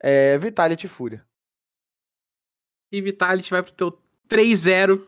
é, 0.01 0.37
Vitality 0.37 0.87
e 0.87 0.89
Fúria. 0.89 1.25
E 2.91 3.01
Vitality 3.01 3.51
vai 3.51 3.61
pro 3.61 3.73
teu 3.73 3.91
3-0 4.27 5.05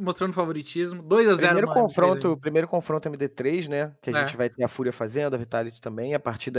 mostrando 0.00 0.32
favoritismo. 0.32 1.02
2 1.02 1.28
a 1.28 1.34
0 1.34 1.46
primeiro 1.46 1.68
confronto, 1.68 2.36
primeiro 2.38 2.68
confronto 2.68 3.10
MD3, 3.10 3.68
né? 3.68 3.96
Que 4.00 4.10
a 4.10 4.18
é. 4.18 4.24
gente 4.26 4.36
vai 4.36 4.48
ter 4.48 4.64
a 4.64 4.68
Fúria 4.68 4.92
fazendo, 4.92 5.34
a 5.34 5.38
Vitality 5.38 5.80
também, 5.80 6.14
a 6.14 6.20
partir 6.20 6.50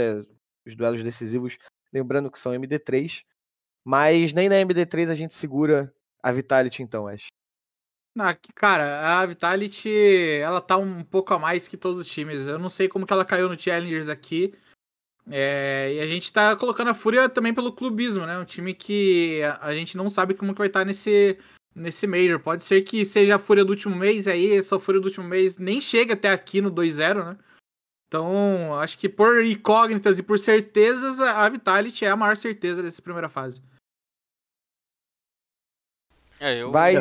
dos 0.64 0.74
duelos 0.74 1.02
decisivos, 1.02 1.58
lembrando 1.92 2.30
que 2.30 2.38
são 2.38 2.52
MD3. 2.52 3.22
Mas 3.84 4.32
nem 4.32 4.48
na 4.48 4.56
MD3 4.56 5.10
a 5.10 5.14
gente 5.14 5.34
segura 5.34 5.94
a 6.22 6.32
Vitality, 6.32 6.82
então, 6.82 7.06
Ash. 7.06 7.26
Ah, 8.18 8.36
cara, 8.54 9.20
a 9.20 9.26
Vitality, 9.26 9.90
ela 10.40 10.60
tá 10.60 10.76
um 10.76 11.02
pouco 11.02 11.34
a 11.34 11.38
mais 11.38 11.66
que 11.66 11.76
todos 11.76 11.98
os 11.98 12.06
times. 12.06 12.46
Eu 12.46 12.58
não 12.58 12.70
sei 12.70 12.88
como 12.88 13.06
que 13.06 13.12
ela 13.12 13.24
caiu 13.24 13.48
no 13.48 13.58
Challengers 13.58 14.08
aqui. 14.08 14.54
É, 15.30 15.94
e 15.96 16.00
a 16.00 16.06
gente 16.06 16.32
tá 16.32 16.54
colocando 16.54 16.90
a 16.90 16.94
Fúria 16.94 17.28
também 17.28 17.52
pelo 17.52 17.72
clubismo, 17.72 18.26
né? 18.26 18.38
Um 18.38 18.44
time 18.44 18.72
que 18.74 19.40
a, 19.60 19.74
gente 19.74 19.96
não 19.96 20.08
sabe 20.08 20.34
como 20.34 20.52
que 20.52 20.58
vai 20.58 20.68
estar 20.68 20.80
tá 20.80 20.84
nesse, 20.84 21.38
nesse 21.74 22.06
Major. 22.06 22.38
Pode 22.38 22.62
ser 22.62 22.82
que 22.82 23.04
seja 23.04 23.36
a 23.36 23.38
Fúria 23.38 23.64
do 23.64 23.70
último 23.70 23.96
mês, 23.96 24.28
aí 24.28 24.52
essa 24.52 24.78
Fúria 24.78 25.00
do 25.00 25.06
último 25.06 25.26
mês 25.26 25.58
nem 25.58 25.80
chega 25.80 26.14
até 26.14 26.30
aqui 26.30 26.60
no 26.60 26.70
2-0, 26.70 27.24
né? 27.24 27.38
Então, 28.14 28.78
acho 28.78 28.96
que 28.96 29.08
por 29.08 29.44
incógnitas 29.44 30.20
e 30.20 30.22
por 30.22 30.38
certezas, 30.38 31.18
a 31.18 31.48
Vitality 31.48 32.04
é 32.04 32.10
a 32.10 32.16
maior 32.16 32.36
certeza 32.36 32.80
dessa 32.80 33.02
primeira 33.02 33.28
fase. 33.28 33.60
É, 36.38 36.62
eu. 36.62 36.70
Vai, 36.70 36.94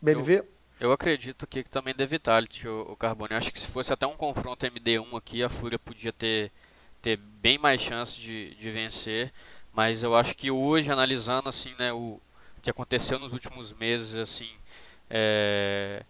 BNV? 0.00 0.38
Eu, 0.38 0.46
eu 0.80 0.92
acredito 0.92 1.46
que 1.46 1.62
também 1.62 1.94
da 1.94 2.06
Vitality, 2.06 2.66
o, 2.66 2.92
o 2.92 2.96
Carbone. 2.96 3.34
Acho 3.34 3.52
que 3.52 3.60
se 3.60 3.66
fosse 3.66 3.92
até 3.92 4.06
um 4.06 4.16
confronto 4.16 4.64
MD1 4.64 5.14
aqui, 5.18 5.42
a 5.42 5.50
Fúria 5.50 5.78
podia 5.78 6.10
ter, 6.10 6.50
ter 7.02 7.18
bem 7.18 7.58
mais 7.58 7.82
chance 7.82 8.18
de, 8.18 8.54
de 8.54 8.70
vencer. 8.70 9.34
Mas 9.74 10.02
eu 10.02 10.16
acho 10.16 10.34
que 10.34 10.50
hoje, 10.50 10.90
analisando 10.90 11.50
assim, 11.50 11.74
né, 11.78 11.92
o, 11.92 12.18
que 12.62 12.70
aconteceu 12.70 13.18
nos 13.18 13.34
últimos 13.34 13.74
meses, 13.74 14.14
assim, 14.14 14.48
é, 15.10 16.02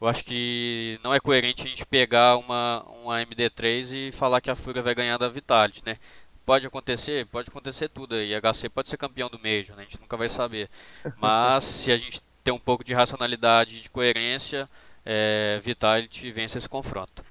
eu 0.00 0.06
acho 0.06 0.24
que 0.24 0.98
não 1.02 1.14
é 1.14 1.20
coerente 1.20 1.66
a 1.66 1.68
gente 1.68 1.86
pegar 1.86 2.36
uma, 2.36 2.82
uma 3.02 3.20
MD3 3.22 4.08
e 4.08 4.12
falar 4.12 4.40
que 4.40 4.50
a 4.50 4.54
Fúria 4.54 4.82
vai 4.82 4.94
ganhar 4.94 5.16
da 5.18 5.28
Vitality, 5.28 5.82
né? 5.84 5.96
Pode 6.44 6.66
acontecer, 6.66 7.26
pode 7.26 7.50
acontecer 7.50 7.88
tudo 7.88 8.14
aí. 8.14 8.32
HC 8.34 8.68
pode 8.68 8.88
ser 8.88 8.96
campeão 8.96 9.28
do 9.28 9.38
Major, 9.38 9.74
né? 9.76 9.82
a 9.82 9.84
gente 9.84 10.00
nunca 10.00 10.16
vai 10.16 10.28
saber. 10.28 10.68
Mas 11.16 11.64
se 11.64 11.90
a 11.90 11.96
gente 11.96 12.22
tem 12.44 12.54
um 12.54 12.58
pouco 12.58 12.84
de 12.84 12.94
racionalidade, 12.94 13.82
de 13.82 13.90
coerência, 13.90 14.68
é, 15.04 15.58
Vitality 15.60 16.30
vence 16.30 16.56
esse 16.58 16.68
confronto. 16.68 17.24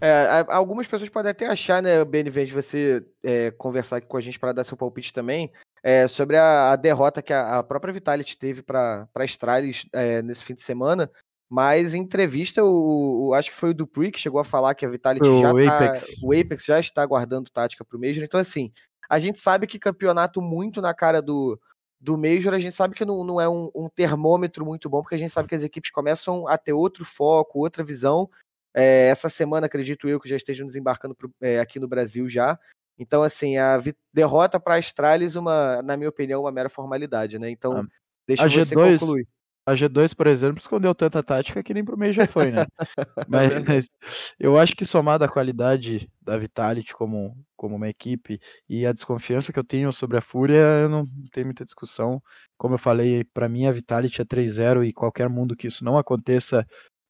É, 0.00 0.44
algumas 0.48 0.86
pessoas 0.86 1.08
podem 1.08 1.30
até 1.30 1.46
achar, 1.46 1.82
né, 1.82 2.04
BNV, 2.04 2.44
de 2.44 2.52
você 2.52 3.02
é, 3.22 3.50
conversar 3.52 3.96
aqui 3.96 4.06
com 4.06 4.18
a 4.18 4.20
gente 4.20 4.38
para 4.38 4.52
dar 4.52 4.64
seu 4.64 4.76
palpite 4.76 5.12
também, 5.12 5.50
é, 5.82 6.06
sobre 6.06 6.36
a, 6.36 6.72
a, 6.72 6.76
derrota 6.76 7.22
que 7.22 7.32
a, 7.32 7.58
a, 7.58 7.62
própria 7.62 7.92
Vitality 7.92 8.36
teve 8.36 8.62
para 8.62 9.08
a 9.14 9.22
Astralis 9.22 9.86
é, 9.94 10.20
nesse 10.20 10.44
fim 10.44 10.52
de 10.54 10.60
semana. 10.60 11.10
Mas 11.54 11.94
em 11.94 12.00
entrevista, 12.00 12.64
o, 12.64 13.28
o, 13.28 13.34
acho 13.34 13.48
que 13.48 13.56
foi 13.56 13.70
o 13.70 13.74
Dupree 13.74 14.10
que 14.10 14.18
chegou 14.18 14.40
a 14.40 14.44
falar 14.44 14.74
que 14.74 14.84
a 14.84 14.88
Vitality 14.88 15.24
o 15.24 15.40
já 15.40 15.52
tá 15.52 15.76
Apex. 15.76 16.06
Tá, 16.08 16.12
o 16.20 16.32
Apex 16.32 16.64
já 16.64 16.80
está 16.80 17.06
guardando 17.06 17.48
tática 17.48 17.84
para 17.84 17.96
o 17.96 18.00
Major. 18.00 18.24
Então, 18.24 18.40
assim, 18.40 18.72
a 19.08 19.20
gente 19.20 19.38
sabe 19.38 19.68
que 19.68 19.78
campeonato 19.78 20.42
muito 20.42 20.82
na 20.82 20.92
cara 20.92 21.22
do, 21.22 21.56
do 22.00 22.18
Major, 22.18 22.54
a 22.54 22.58
gente 22.58 22.74
sabe 22.74 22.96
que 22.96 23.04
não, 23.04 23.22
não 23.22 23.40
é 23.40 23.48
um, 23.48 23.70
um, 23.72 23.88
termômetro 23.88 24.66
muito 24.66 24.90
bom, 24.90 25.00
porque 25.00 25.14
a 25.14 25.18
gente 25.18 25.30
sabe 25.30 25.48
que 25.48 25.54
as 25.54 25.62
equipes 25.62 25.92
começam 25.92 26.48
a 26.48 26.58
ter 26.58 26.72
outro 26.72 27.04
foco, 27.04 27.60
outra 27.60 27.84
visão. 27.84 28.28
É, 28.74 29.06
essa 29.06 29.30
semana, 29.30 29.66
acredito 29.66 30.08
eu, 30.08 30.18
que 30.18 30.28
já 30.28 30.34
estejam 30.34 30.66
desembarcando 30.66 31.14
pro, 31.14 31.32
é, 31.40 31.60
aqui 31.60 31.78
no 31.78 31.86
Brasil 31.86 32.28
já. 32.28 32.58
Então, 32.98 33.22
assim, 33.22 33.58
a 33.58 33.78
derrota 34.12 34.58
para 34.58 34.74
a 34.74 34.78
Astralis, 34.78 35.36
uma, 35.36 35.80
na 35.82 35.96
minha 35.96 36.08
opinião, 36.08 36.40
uma 36.40 36.50
mera 36.50 36.68
formalidade, 36.68 37.38
né? 37.38 37.48
Então, 37.48 37.76
ah, 37.76 37.86
deixa 38.26 38.42
a 38.42 38.48
você 38.48 38.74
G2, 38.74 38.98
concluir. 38.98 39.28
A 39.66 39.72
G2, 39.74 40.14
por 40.14 40.26
exemplo, 40.26 40.58
escondeu 40.58 40.94
tanta 40.94 41.22
tática 41.22 41.62
que 41.62 41.72
nem 41.72 41.84
pro 41.84 41.96
meio 41.96 42.12
já 42.12 42.26
foi, 42.26 42.50
né? 42.50 42.66
Mas 43.28 43.90
eu 44.38 44.58
acho 44.58 44.76
que 44.76 44.84
somado 44.84 45.24
à 45.24 45.28
qualidade 45.28 46.10
da 46.20 46.36
Vitality 46.36 46.92
como, 46.92 47.34
como 47.56 47.76
uma 47.76 47.88
equipe 47.88 48.38
e 48.68 48.84
a 48.84 48.92
desconfiança 48.92 49.52
que 49.52 49.58
eu 49.58 49.64
tenho 49.64 49.90
sobre 49.92 50.18
a 50.18 50.20
Fúria, 50.20 50.82
eu 50.82 50.88
não 50.88 51.06
tenho 51.32 51.46
muita 51.46 51.64
discussão. 51.64 52.22
Como 52.58 52.74
eu 52.74 52.78
falei, 52.78 53.24
para 53.24 53.48
mim 53.48 53.66
a 53.66 53.72
Vitality 53.72 54.20
é 54.20 54.24
3-0 54.24 54.84
e 54.84 54.92
qualquer 54.92 55.30
mundo 55.30 55.56
que 55.56 55.66
isso 55.66 55.82
não 55.82 55.96
aconteça 55.96 56.66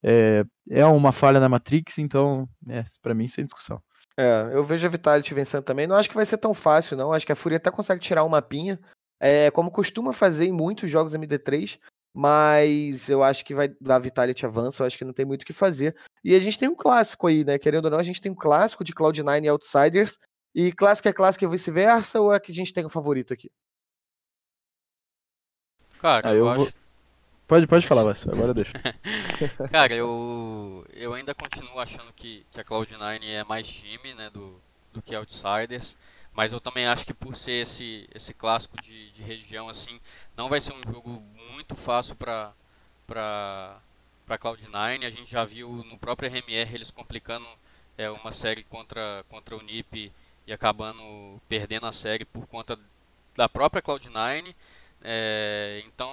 é, 0.06 0.44
é 0.70 0.84
uma 0.84 1.12
falha 1.12 1.40
na 1.40 1.48
Matrix, 1.48 1.98
então, 1.98 2.46
é, 2.68 2.84
para 3.00 3.14
mim, 3.14 3.26
sem 3.26 3.46
discussão. 3.46 3.82
É, 4.16 4.50
eu 4.52 4.62
vejo 4.62 4.86
a 4.86 4.90
Vitality 4.90 5.32
vencendo 5.32 5.64
também. 5.64 5.86
Não 5.86 5.96
acho 5.96 6.10
que 6.10 6.14
vai 6.14 6.26
ser 6.26 6.36
tão 6.36 6.52
fácil, 6.52 6.96
não. 6.96 7.12
Acho 7.12 7.24
que 7.24 7.32
a 7.32 7.36
Fúria 7.36 7.56
até 7.56 7.70
consegue 7.70 8.02
tirar 8.02 8.22
uma 8.22 8.42
pinha, 8.42 8.78
é, 9.18 9.50
como 9.50 9.70
costuma 9.70 10.12
fazer 10.12 10.44
em 10.44 10.52
muitos 10.52 10.90
jogos 10.90 11.14
MD3, 11.14 11.78
mas 12.14 13.08
eu 13.08 13.24
acho 13.24 13.44
que 13.44 13.54
vai 13.54 13.74
a 13.86 13.98
Vitality 13.98 14.46
avança, 14.46 14.82
eu 14.82 14.86
acho 14.86 14.96
que 14.96 15.04
não 15.04 15.12
tem 15.12 15.26
muito 15.26 15.42
o 15.42 15.44
que 15.46 15.52
fazer. 15.52 15.96
E 16.22 16.34
a 16.34 16.38
gente 16.38 16.56
tem 16.56 16.68
um 16.68 16.76
clássico 16.76 17.26
aí, 17.26 17.44
né? 17.44 17.58
Querendo 17.58 17.86
ou 17.86 17.90
não, 17.90 17.98
a 17.98 18.04
gente 18.04 18.20
tem 18.20 18.30
um 18.30 18.36
clássico 18.36 18.84
de 18.84 18.94
Cloud9 18.94 19.44
e 19.44 19.48
Outsiders. 19.48 20.18
E 20.54 20.70
clássico 20.72 21.08
é 21.08 21.12
clássico 21.12 21.44
e 21.44 21.48
vice-versa, 21.48 22.20
ou 22.20 22.32
é 22.32 22.38
que 22.38 22.52
a 22.52 22.54
gente 22.54 22.72
tem 22.72 22.86
um 22.86 22.90
favorito 22.90 23.34
aqui? 23.34 23.50
Cara, 25.98 26.30
ah, 26.30 26.32
eu, 26.32 26.46
eu 26.46 26.54
vou... 26.54 26.66
acho. 26.66 26.74
Pode, 27.48 27.66
pode 27.66 27.86
falar, 27.86 28.04
Vasco, 28.04 28.30
agora 28.30 28.54
deixa. 28.54 28.72
Cara, 29.72 29.92
eu, 29.92 30.86
eu 30.92 31.14
ainda 31.14 31.34
continuo 31.34 31.80
achando 31.80 32.12
que, 32.12 32.46
que 32.52 32.60
a 32.60 32.64
Cloud9 32.64 33.20
é 33.24 33.42
mais 33.42 33.66
time 33.66 34.14
né, 34.14 34.30
do, 34.30 34.60
do 34.92 35.02
que 35.02 35.16
Outsiders. 35.16 35.96
Mas 36.34 36.52
eu 36.52 36.60
também 36.60 36.86
acho 36.86 37.06
que 37.06 37.14
por 37.14 37.36
ser 37.36 37.62
esse, 37.62 38.08
esse 38.14 38.34
clássico 38.34 38.80
de, 38.82 39.10
de 39.12 39.22
região, 39.22 39.68
assim, 39.68 40.00
não 40.36 40.48
vai 40.48 40.60
ser 40.60 40.72
um 40.72 40.92
jogo 40.92 41.22
muito 41.52 41.74
fácil 41.76 42.16
para 42.16 42.52
para 43.06 44.38
Cloud9. 44.38 45.06
A 45.06 45.10
gente 45.10 45.30
já 45.30 45.44
viu 45.44 45.68
no 45.84 45.98
próprio 45.98 46.28
RMR 46.28 46.74
eles 46.74 46.90
complicando 46.90 47.46
é, 47.96 48.10
uma 48.10 48.32
série 48.32 48.64
contra, 48.64 49.24
contra 49.28 49.56
o 49.56 49.62
NiP 49.62 50.10
e 50.46 50.52
acabando 50.52 51.40
perdendo 51.48 51.86
a 51.86 51.92
série 51.92 52.24
por 52.24 52.46
conta 52.46 52.78
da 53.36 53.48
própria 53.48 53.82
Cloud9. 53.82 54.54
É, 55.02 55.82
então 55.86 56.10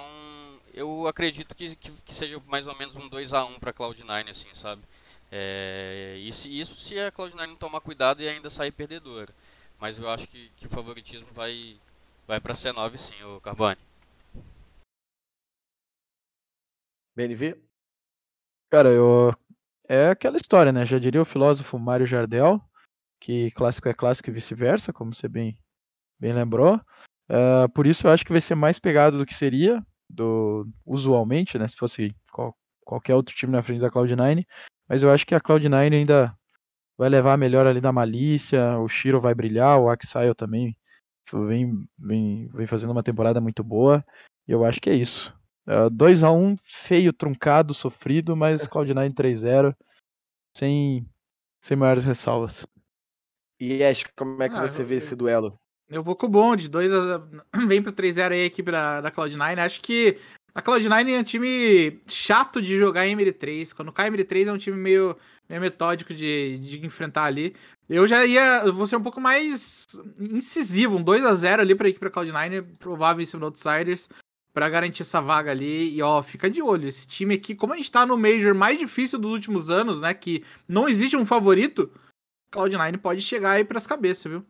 eu 0.74 1.06
acredito 1.06 1.54
que, 1.54 1.74
que, 1.76 1.90
que, 2.02 2.14
seja 2.14 2.40
mais 2.46 2.66
ou 2.66 2.76
menos 2.76 2.96
um 2.96 3.08
2 3.08 3.32
a 3.32 3.44
1 3.44 3.58
para 3.58 3.72
Cloud9, 3.72 4.30
assim, 4.30 4.48
sabe? 4.54 4.82
É, 5.30 6.16
e 6.18 6.32
se, 6.32 6.48
isso 6.60 6.76
se 6.76 6.98
a 6.98 7.10
Cloud9 7.10 7.46
não 7.46 7.56
tomar 7.56 7.80
cuidado 7.80 8.22
e 8.22 8.28
ainda 8.28 8.50
sair 8.50 8.70
perdedora. 8.70 9.32
Mas 9.82 9.98
eu 9.98 10.08
acho 10.08 10.28
que, 10.28 10.48
que 10.50 10.66
o 10.66 10.70
favoritismo 10.70 11.26
vai, 11.32 11.76
vai 12.24 12.40
para 12.40 12.54
C9 12.54 12.96
sim, 12.96 13.20
o 13.24 13.40
Carbone. 13.40 13.80
BNV? 17.16 17.60
Cara, 18.70 18.90
eu. 18.90 19.34
É 19.88 20.10
aquela 20.10 20.36
história, 20.36 20.70
né? 20.70 20.86
Já 20.86 21.00
diria 21.00 21.20
o 21.20 21.24
filósofo 21.24 21.80
Mário 21.80 22.06
Jardel, 22.06 22.62
que 23.20 23.50
clássico 23.50 23.88
é 23.88 23.92
clássico 23.92 24.30
e 24.30 24.32
vice-versa, 24.32 24.92
como 24.92 25.16
você 25.16 25.26
bem, 25.26 25.58
bem 26.16 26.32
lembrou. 26.32 26.76
Uh, 27.28 27.68
por 27.74 27.84
isso 27.84 28.06
eu 28.06 28.12
acho 28.12 28.24
que 28.24 28.30
vai 28.30 28.40
ser 28.40 28.54
mais 28.54 28.78
pegado 28.78 29.18
do 29.18 29.26
que 29.26 29.34
seria, 29.34 29.84
do 30.08 30.64
usualmente, 30.86 31.58
né? 31.58 31.66
Se 31.66 31.76
fosse 31.76 32.14
qual, 32.30 32.56
qualquer 32.84 33.16
outro 33.16 33.34
time 33.34 33.50
na 33.50 33.64
frente 33.64 33.80
da 33.80 33.90
Cloud9. 33.90 34.46
Mas 34.88 35.02
eu 35.02 35.10
acho 35.10 35.26
que 35.26 35.34
a 35.34 35.40
Cloud9 35.40 35.92
ainda 35.92 36.38
vai 36.96 37.08
levar 37.08 37.34
a 37.34 37.36
melhor 37.36 37.66
ali 37.66 37.80
da 37.80 37.92
malícia, 37.92 38.78
o 38.78 38.88
Shiro 38.88 39.20
vai 39.20 39.34
brilhar, 39.34 39.80
o 39.80 39.88
Axaio 39.88 40.34
também 40.34 40.76
vem, 41.32 41.88
vem, 41.98 42.48
vem 42.48 42.66
fazendo 42.66 42.90
uma 42.90 43.02
temporada 43.02 43.40
muito 43.40 43.62
boa, 43.62 44.04
e 44.46 44.52
eu 44.52 44.64
acho 44.64 44.80
que 44.80 44.90
é 44.90 44.94
isso. 44.94 45.34
2 45.92 46.22
uh, 46.22 46.26
a 46.26 46.32
1 46.32 46.44
um, 46.44 46.56
feio, 46.60 47.12
truncado, 47.12 47.72
sofrido, 47.72 48.36
mas 48.36 48.66
Cloud9 48.68 49.14
3-0, 49.14 49.74
sem, 50.56 51.06
sem 51.60 51.76
maiores 51.76 52.04
ressalvas. 52.04 52.66
E 53.60 53.82
Ash, 53.84 54.04
como 54.16 54.42
é 54.42 54.48
que 54.48 54.56
ah, 54.56 54.66
você 54.66 54.82
eu, 54.82 54.86
vê 54.86 54.96
esse 54.96 55.14
duelo? 55.14 55.56
Eu 55.88 56.02
vou 56.02 56.16
com 56.16 56.26
o 56.26 56.28
bonde, 56.28 56.68
2 56.68 56.92
a... 56.92 57.22
vem 57.68 57.82
para 57.82 57.92
3-0 57.92 58.32
aí 58.32 58.42
a 58.42 58.46
equipe 58.46 58.72
da, 58.72 59.00
da 59.00 59.10
Cloud9. 59.10 59.58
Acho 59.58 59.80
que 59.80 60.18
a 60.54 60.60
Cloud9 60.60 61.08
é 61.08 61.18
um 61.18 61.24
time 61.24 62.00
chato 62.06 62.60
de 62.60 62.76
jogar 62.76 63.06
em 63.06 63.16
MD3. 63.16 63.74
Quando 63.74 63.92
cai 63.92 64.10
MD3 64.10 64.48
é 64.48 64.52
um 64.52 64.58
time 64.58 64.76
meio, 64.76 65.16
meio 65.48 65.60
metódico 65.60 66.12
de, 66.12 66.58
de 66.58 66.84
enfrentar 66.84 67.24
ali. 67.24 67.54
Eu 67.88 68.06
já 68.06 68.24
ia. 68.26 68.70
vou 68.70 68.86
ser 68.86 68.96
um 68.96 69.02
pouco 69.02 69.20
mais 69.20 69.84
incisivo, 70.18 70.96
um 70.96 71.02
2 71.02 71.24
a 71.24 71.34
0 71.34 71.62
ali 71.62 71.74
pra 71.74 71.88
equipe 71.88 72.04
da 72.04 72.10
Cloud9, 72.10 72.76
provável 72.78 73.22
em 73.22 73.26
cima 73.26 73.40
do 73.40 73.46
Outsiders, 73.46 74.10
para 74.52 74.68
garantir 74.68 75.02
essa 75.02 75.22
vaga 75.22 75.50
ali. 75.50 75.96
E 75.96 76.02
ó, 76.02 76.22
fica 76.22 76.50
de 76.50 76.60
olho. 76.60 76.86
Esse 76.86 77.06
time 77.06 77.34
aqui, 77.34 77.54
como 77.54 77.72
a 77.72 77.76
gente 77.76 77.90
tá 77.90 78.04
no 78.04 78.18
Major 78.18 78.54
mais 78.54 78.78
difícil 78.78 79.18
dos 79.18 79.32
últimos 79.32 79.70
anos, 79.70 80.02
né? 80.02 80.12
Que 80.12 80.44
não 80.68 80.86
existe 80.86 81.16
um 81.16 81.24
favorito, 81.24 81.90
Cloud9 82.52 82.98
pode 82.98 83.22
chegar 83.22 83.52
aí 83.52 83.64
pras 83.64 83.86
cabeças, 83.86 84.30
viu? 84.30 84.44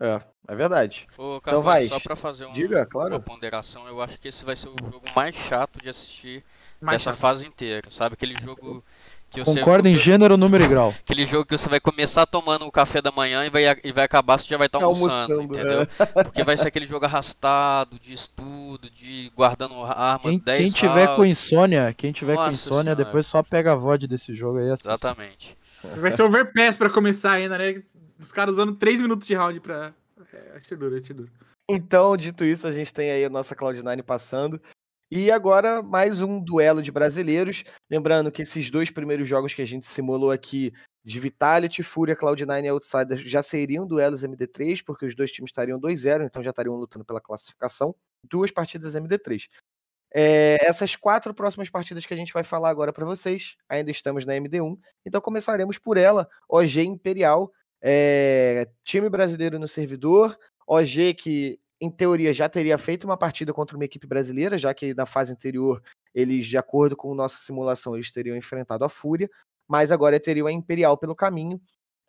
É, 0.00 0.20
é 0.48 0.56
verdade. 0.56 1.06
Ô, 1.16 1.36
então 1.36 1.62
vai. 1.62 1.86
Só 1.86 2.00
pra 2.00 2.16
fazer 2.16 2.46
um, 2.46 2.52
Diga, 2.52 2.86
claro. 2.86 3.14
uma 3.14 3.20
ponderação, 3.20 3.86
eu 3.86 4.00
acho 4.00 4.18
que 4.18 4.28
esse 4.28 4.44
vai 4.44 4.56
ser 4.56 4.68
o 4.68 4.76
jogo 4.82 5.02
mais 5.14 5.34
chato 5.34 5.80
de 5.80 5.88
assistir 5.88 6.42
mais 6.80 6.98
dessa 6.98 7.10
chato. 7.10 7.20
fase 7.20 7.46
inteira, 7.46 7.90
sabe? 7.90 8.14
Aquele 8.14 8.34
jogo 8.40 8.82
que 9.30 9.44
você. 9.44 9.58
Concorda 9.58 9.88
em 9.88 9.96
gênero, 9.96 10.36
número 10.36 10.64
e 10.64 10.68
grau. 10.68 10.94
Aquele 11.04 11.26
jogo 11.26 11.44
que 11.44 11.56
você 11.56 11.68
vai 11.68 11.80
começar 11.80 12.24
tomando 12.26 12.66
o 12.66 12.72
café 12.72 13.02
da 13.02 13.10
manhã 13.10 13.44
e 13.44 13.50
vai, 13.50 13.64
e 13.84 13.92
vai 13.92 14.04
acabar, 14.04 14.38
você 14.38 14.48
já 14.48 14.56
vai 14.56 14.66
estar 14.66 14.78
tá 14.78 14.84
almoçando, 14.86 15.34
almoçando, 15.34 15.42
entendeu? 15.42 15.82
É. 15.82 16.06
Porque 16.24 16.42
vai 16.42 16.56
ser 16.56 16.68
aquele 16.68 16.86
jogo 16.86 17.04
arrastado, 17.04 17.98
de 17.98 18.12
estudo, 18.12 18.90
de 18.90 19.30
guardando 19.36 19.74
arma 19.84 20.30
quem, 20.30 20.38
10 20.38 20.60
Quem 20.60 20.70
tiver 20.70 21.04
rounds. 21.04 21.16
com 21.16 21.24
insônia, 21.26 21.94
quem 21.96 22.12
tiver 22.12 22.34
Nossa 22.34 22.48
com 22.48 22.54
insônia, 22.54 22.82
senhora. 22.82 23.04
depois 23.04 23.26
só 23.26 23.42
pega 23.42 23.72
a 23.72 23.76
VOD 23.76 24.06
desse 24.06 24.34
jogo 24.34 24.58
aí. 24.58 24.70
Assiste. 24.70 24.88
Exatamente. 24.88 25.58
Vai 25.96 26.10
ser 26.10 26.22
overpass 26.22 26.76
pra 26.76 26.90
começar 26.90 27.32
ainda, 27.32 27.56
né? 27.56 27.82
Os 28.18 28.32
caras 28.32 28.54
usando 28.54 28.74
3 28.74 29.00
minutos 29.00 29.26
de 29.26 29.34
round 29.34 29.60
pra. 29.60 29.92
É, 30.32 30.50
vai 30.52 30.60
ser 30.60 30.76
duro, 30.76 31.00
ser 31.00 31.14
duro. 31.14 31.30
Então, 31.68 32.16
dito 32.16 32.44
isso, 32.44 32.66
a 32.66 32.72
gente 32.72 32.92
tem 32.92 33.10
aí 33.10 33.24
a 33.24 33.30
nossa 33.30 33.54
Cloud9 33.54 34.02
passando. 34.02 34.60
E 35.10 35.30
agora, 35.30 35.82
mais 35.82 36.20
um 36.20 36.38
duelo 36.38 36.82
de 36.82 36.92
brasileiros. 36.92 37.64
Lembrando 37.90 38.30
que 38.30 38.42
esses 38.42 38.70
dois 38.70 38.90
primeiros 38.90 39.28
jogos 39.28 39.54
que 39.54 39.62
a 39.62 39.66
gente 39.66 39.86
simulou 39.86 40.30
aqui, 40.30 40.72
de 41.04 41.18
Vitality, 41.18 41.82
Fúria, 41.82 42.14
Cloud9 42.14 42.64
e 42.64 42.68
Outsiders, 42.68 43.20
já 43.22 43.42
seriam 43.42 43.86
duelos 43.86 44.22
MD3, 44.22 44.82
porque 44.84 45.06
os 45.06 45.14
dois 45.14 45.32
times 45.32 45.50
estariam 45.50 45.80
2-0, 45.80 46.26
então 46.26 46.42
já 46.42 46.50
estariam 46.50 46.74
lutando 46.74 47.04
pela 47.04 47.20
classificação. 47.20 47.94
Duas 48.22 48.50
partidas 48.50 48.94
MD3. 48.94 49.48
É, 50.12 50.58
essas 50.60 50.96
quatro 50.96 51.32
próximas 51.32 51.70
partidas 51.70 52.04
que 52.04 52.12
a 52.12 52.16
gente 52.16 52.32
vai 52.32 52.42
falar 52.42 52.68
agora 52.68 52.92
para 52.92 53.06
vocês, 53.06 53.56
ainda 53.68 53.90
estamos 53.90 54.24
na 54.24 54.34
MD1, 54.34 54.78
então 55.04 55.20
começaremos 55.20 55.78
por 55.78 55.96
ela, 55.96 56.28
OG 56.48 56.82
Imperial, 56.82 57.52
é, 57.82 58.68
time 58.84 59.08
brasileiro 59.08 59.58
no 59.58 59.68
servidor, 59.68 60.36
OG 60.66 61.14
que 61.14 61.60
em 61.80 61.90
teoria 61.90 62.32
já 62.32 62.48
teria 62.48 62.76
feito 62.76 63.04
uma 63.04 63.16
partida 63.16 63.52
contra 63.52 63.76
uma 63.76 63.84
equipe 63.84 64.06
brasileira, 64.06 64.58
já 64.58 64.74
que 64.74 64.94
na 64.94 65.06
fase 65.06 65.32
anterior 65.32 65.82
eles, 66.14 66.46
de 66.46 66.58
acordo 66.58 66.96
com 66.96 67.14
nossa 67.14 67.38
simulação, 67.40 67.94
eles 67.94 68.10
teriam 68.10 68.36
enfrentado 68.36 68.84
a 68.84 68.88
Fúria, 68.88 69.30
mas 69.68 69.92
agora 69.92 70.18
teriam 70.18 70.46
a 70.46 70.52
Imperial 70.52 70.96
pelo 70.98 71.14
caminho. 71.14 71.60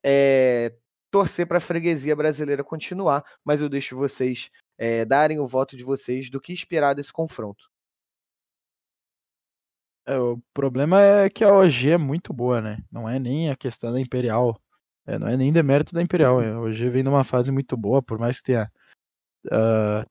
É, 0.03 0.74
torcer 1.11 1.45
para 1.47 1.57
a 1.57 1.61
freguesia 1.61 2.15
brasileira 2.15 2.63
continuar, 2.63 3.24
mas 3.43 3.61
eu 3.61 3.70
deixo 3.70 3.95
vocês 3.95 4.49
é, 4.78 5.03
darem 5.05 5.39
o 5.39 5.47
voto 5.47 5.76
de 5.76 5.84
vocês 5.84 6.30
do 6.30 6.39
que 6.39 6.53
esperar 6.53 6.93
desse 6.93 7.11
confronto. 7.11 7.70
É, 10.05 10.17
o 10.17 10.39
problema 10.53 11.01
é 11.01 11.30
que 11.30 11.43
a 11.43 11.53
OG 11.53 11.91
é 11.91 11.97
muito 11.97 12.34
boa, 12.34 12.61
né? 12.61 12.84
Não 12.91 13.07
é 13.07 13.20
nem 13.20 13.49
a 13.51 13.55
questão 13.55 13.93
da 13.93 13.99
Imperial. 13.99 14.59
É, 15.10 15.18
não 15.18 15.28
é 15.28 15.36
nem 15.36 15.51
demérito 15.51 15.93
da 15.93 16.03
Imperial. 16.03 16.39
É, 16.39 16.55
hoje 16.55 16.88
vem 16.89 17.01
numa 17.01 17.24
fase 17.24 17.51
muito 17.51 17.76
boa, 17.76 18.01
por 18.01 18.20
mais 18.20 18.38
que 18.38 18.43
tenha, 18.43 18.72
uh, 19.47 20.07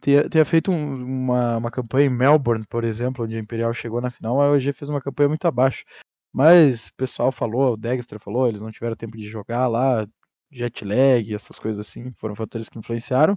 tenha, 0.00 0.28
tenha, 0.30 0.44
feito 0.44 0.70
um, 0.70 0.94
uma, 1.04 1.56
uma 1.56 1.70
campanha 1.70 2.06
em 2.06 2.10
Melbourne, 2.10 2.64
por 2.68 2.84
exemplo, 2.84 3.24
onde 3.24 3.34
a 3.34 3.40
Imperial 3.40 3.74
chegou 3.74 4.00
na 4.00 4.10
final, 4.10 4.40
a 4.40 4.52
OG 4.52 4.72
fez 4.72 4.88
uma 4.88 5.00
campanha 5.02 5.28
muito 5.28 5.46
abaixo. 5.46 5.84
Mas 6.32 6.88
o 6.88 6.94
pessoal 6.94 7.32
falou, 7.32 7.72
o 7.72 7.76
Dexter 7.76 8.20
falou, 8.20 8.46
eles 8.48 8.60
não 8.62 8.70
tiveram 8.70 8.94
tempo 8.94 9.16
de 9.16 9.28
jogar 9.28 9.66
lá, 9.66 10.06
jet 10.50 10.84
lag, 10.84 11.34
essas 11.34 11.58
coisas 11.58 11.80
assim, 11.80 12.12
foram 12.18 12.36
fatores 12.36 12.68
que 12.68 12.78
influenciaram. 12.78 13.36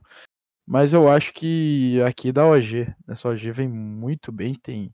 Mas 0.67 0.93
eu 0.93 1.09
acho 1.09 1.33
que 1.33 1.99
aqui 2.03 2.31
da 2.31 2.45
OG, 2.45 2.93
essa 3.07 3.29
OG 3.29 3.51
vem 3.51 3.67
muito 3.67 4.31
bem, 4.31 4.53
tem 4.53 4.93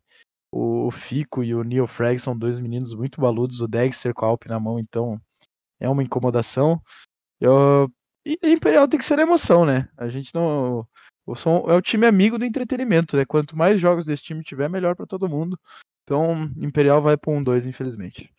o 0.51 0.89
Fico 0.91 1.43
e 1.43 1.53
o 1.53 1.63
Neil 1.63 1.87
Frag 1.87 2.17
são 2.19 2.37
dois 2.37 2.61
meninos 2.61 2.93
muito 2.93 3.19
baludos, 3.19 3.59
o 3.59 3.67
Dexter 3.67 4.13
com 4.13 4.25
a 4.25 4.29
Alp 4.29 4.45
na 4.45 4.59
mão, 4.59 4.79
então 4.79 5.19
é 5.79 5.89
uma 5.89 6.03
incomodação. 6.03 6.81
Eu, 7.39 7.89
e 8.25 8.37
Imperial 8.43 8.87
tem 8.87 8.97
que 8.97 9.05
ser 9.05 9.19
emoção, 9.19 9.65
né? 9.65 9.87
A 9.97 10.07
gente 10.07 10.33
não. 10.33 10.87
O 11.25 11.35
som 11.35 11.65
é 11.67 11.73
o 11.73 11.81
time 11.81 12.05
amigo 12.05 12.37
do 12.37 12.45
entretenimento, 12.45 13.17
né? 13.17 13.25
Quanto 13.25 13.57
mais 13.57 13.79
jogos 13.79 14.05
desse 14.05 14.23
time 14.23 14.43
tiver, 14.43 14.69
melhor 14.69 14.95
para 14.95 15.07
todo 15.07 15.29
mundo. 15.29 15.59
Então, 16.03 16.51
Imperial 16.57 17.01
vai 17.01 17.17
para 17.17 17.33
um 17.33 17.43
2, 17.43 17.65
infelizmente. 17.65 18.31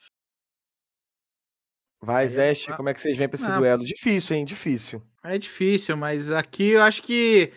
Vai, 2.01 2.29
Zeste, 2.29 2.73
como 2.75 2.89
é 2.89 2.95
que 2.95 3.01
vocês 3.01 3.17
vêm 3.17 3.29
pra 3.29 3.37
esse 3.37 3.51
duelo? 3.51 3.85
Difícil, 3.85 4.37
hein? 4.37 4.45
Difícil. 4.45 5.03
É 5.25 5.37
difícil, 5.37 5.97
mas 5.97 6.31
aqui 6.31 6.71
eu 6.71 6.83
acho 6.83 7.03
que 7.03 7.53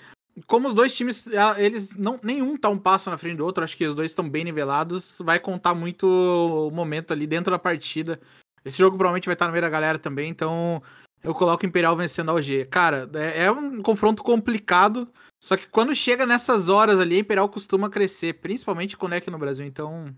como 0.48 0.68
os 0.68 0.74
dois 0.74 0.94
times, 0.96 1.28
eles 1.58 1.96
não 1.96 2.20
nenhum 2.24 2.58
tá 2.58 2.70
um 2.70 2.78
passo 2.78 3.10
na 3.10 3.18
frente 3.18 3.38
do 3.38 3.46
outro, 3.46 3.64
acho 3.64 3.78
que 3.78 3.86
os 3.86 3.94
dois 3.94 4.12
estão 4.12 4.28
bem 4.28 4.44
nivelados, 4.44 5.20
vai 5.24 5.40
contar 5.40 5.76
muito 5.76 6.08
o 6.08 6.72
momento 6.72 7.12
ali 7.12 7.28
dentro 7.28 7.52
da 7.52 7.60
partida. 7.60 8.20
Esse 8.64 8.78
jogo 8.78 8.98
provavelmente 8.98 9.26
vai 9.26 9.34
estar 9.34 9.46
no 9.46 9.52
meio 9.52 9.62
da 9.62 9.70
galera 9.70 10.00
também, 10.00 10.30
então 10.30 10.82
eu 11.24 11.34
coloco 11.34 11.64
o 11.64 11.68
Imperial 11.68 11.96
vencendo 11.96 12.30
a 12.30 12.34
OG. 12.34 12.66
Cara, 12.66 13.10
é, 13.14 13.46
é 13.46 13.52
um 13.52 13.82
confronto 13.82 14.24
complicado, 14.24 15.08
só 15.40 15.58
que 15.58 15.68
quando 15.68 15.96
chega 15.96 16.26
nessas 16.26 16.70
horas 16.70 17.00
ali, 17.00 17.16
a 17.16 17.20
Imperial 17.20 17.50
costuma 17.50 17.90
crescer, 17.90 18.34
principalmente 18.36 18.98
quando 18.98 19.14
é 19.14 19.18
aqui 19.18 19.30
no 19.30 19.38
Brasil, 19.38 19.66
então 19.66 20.16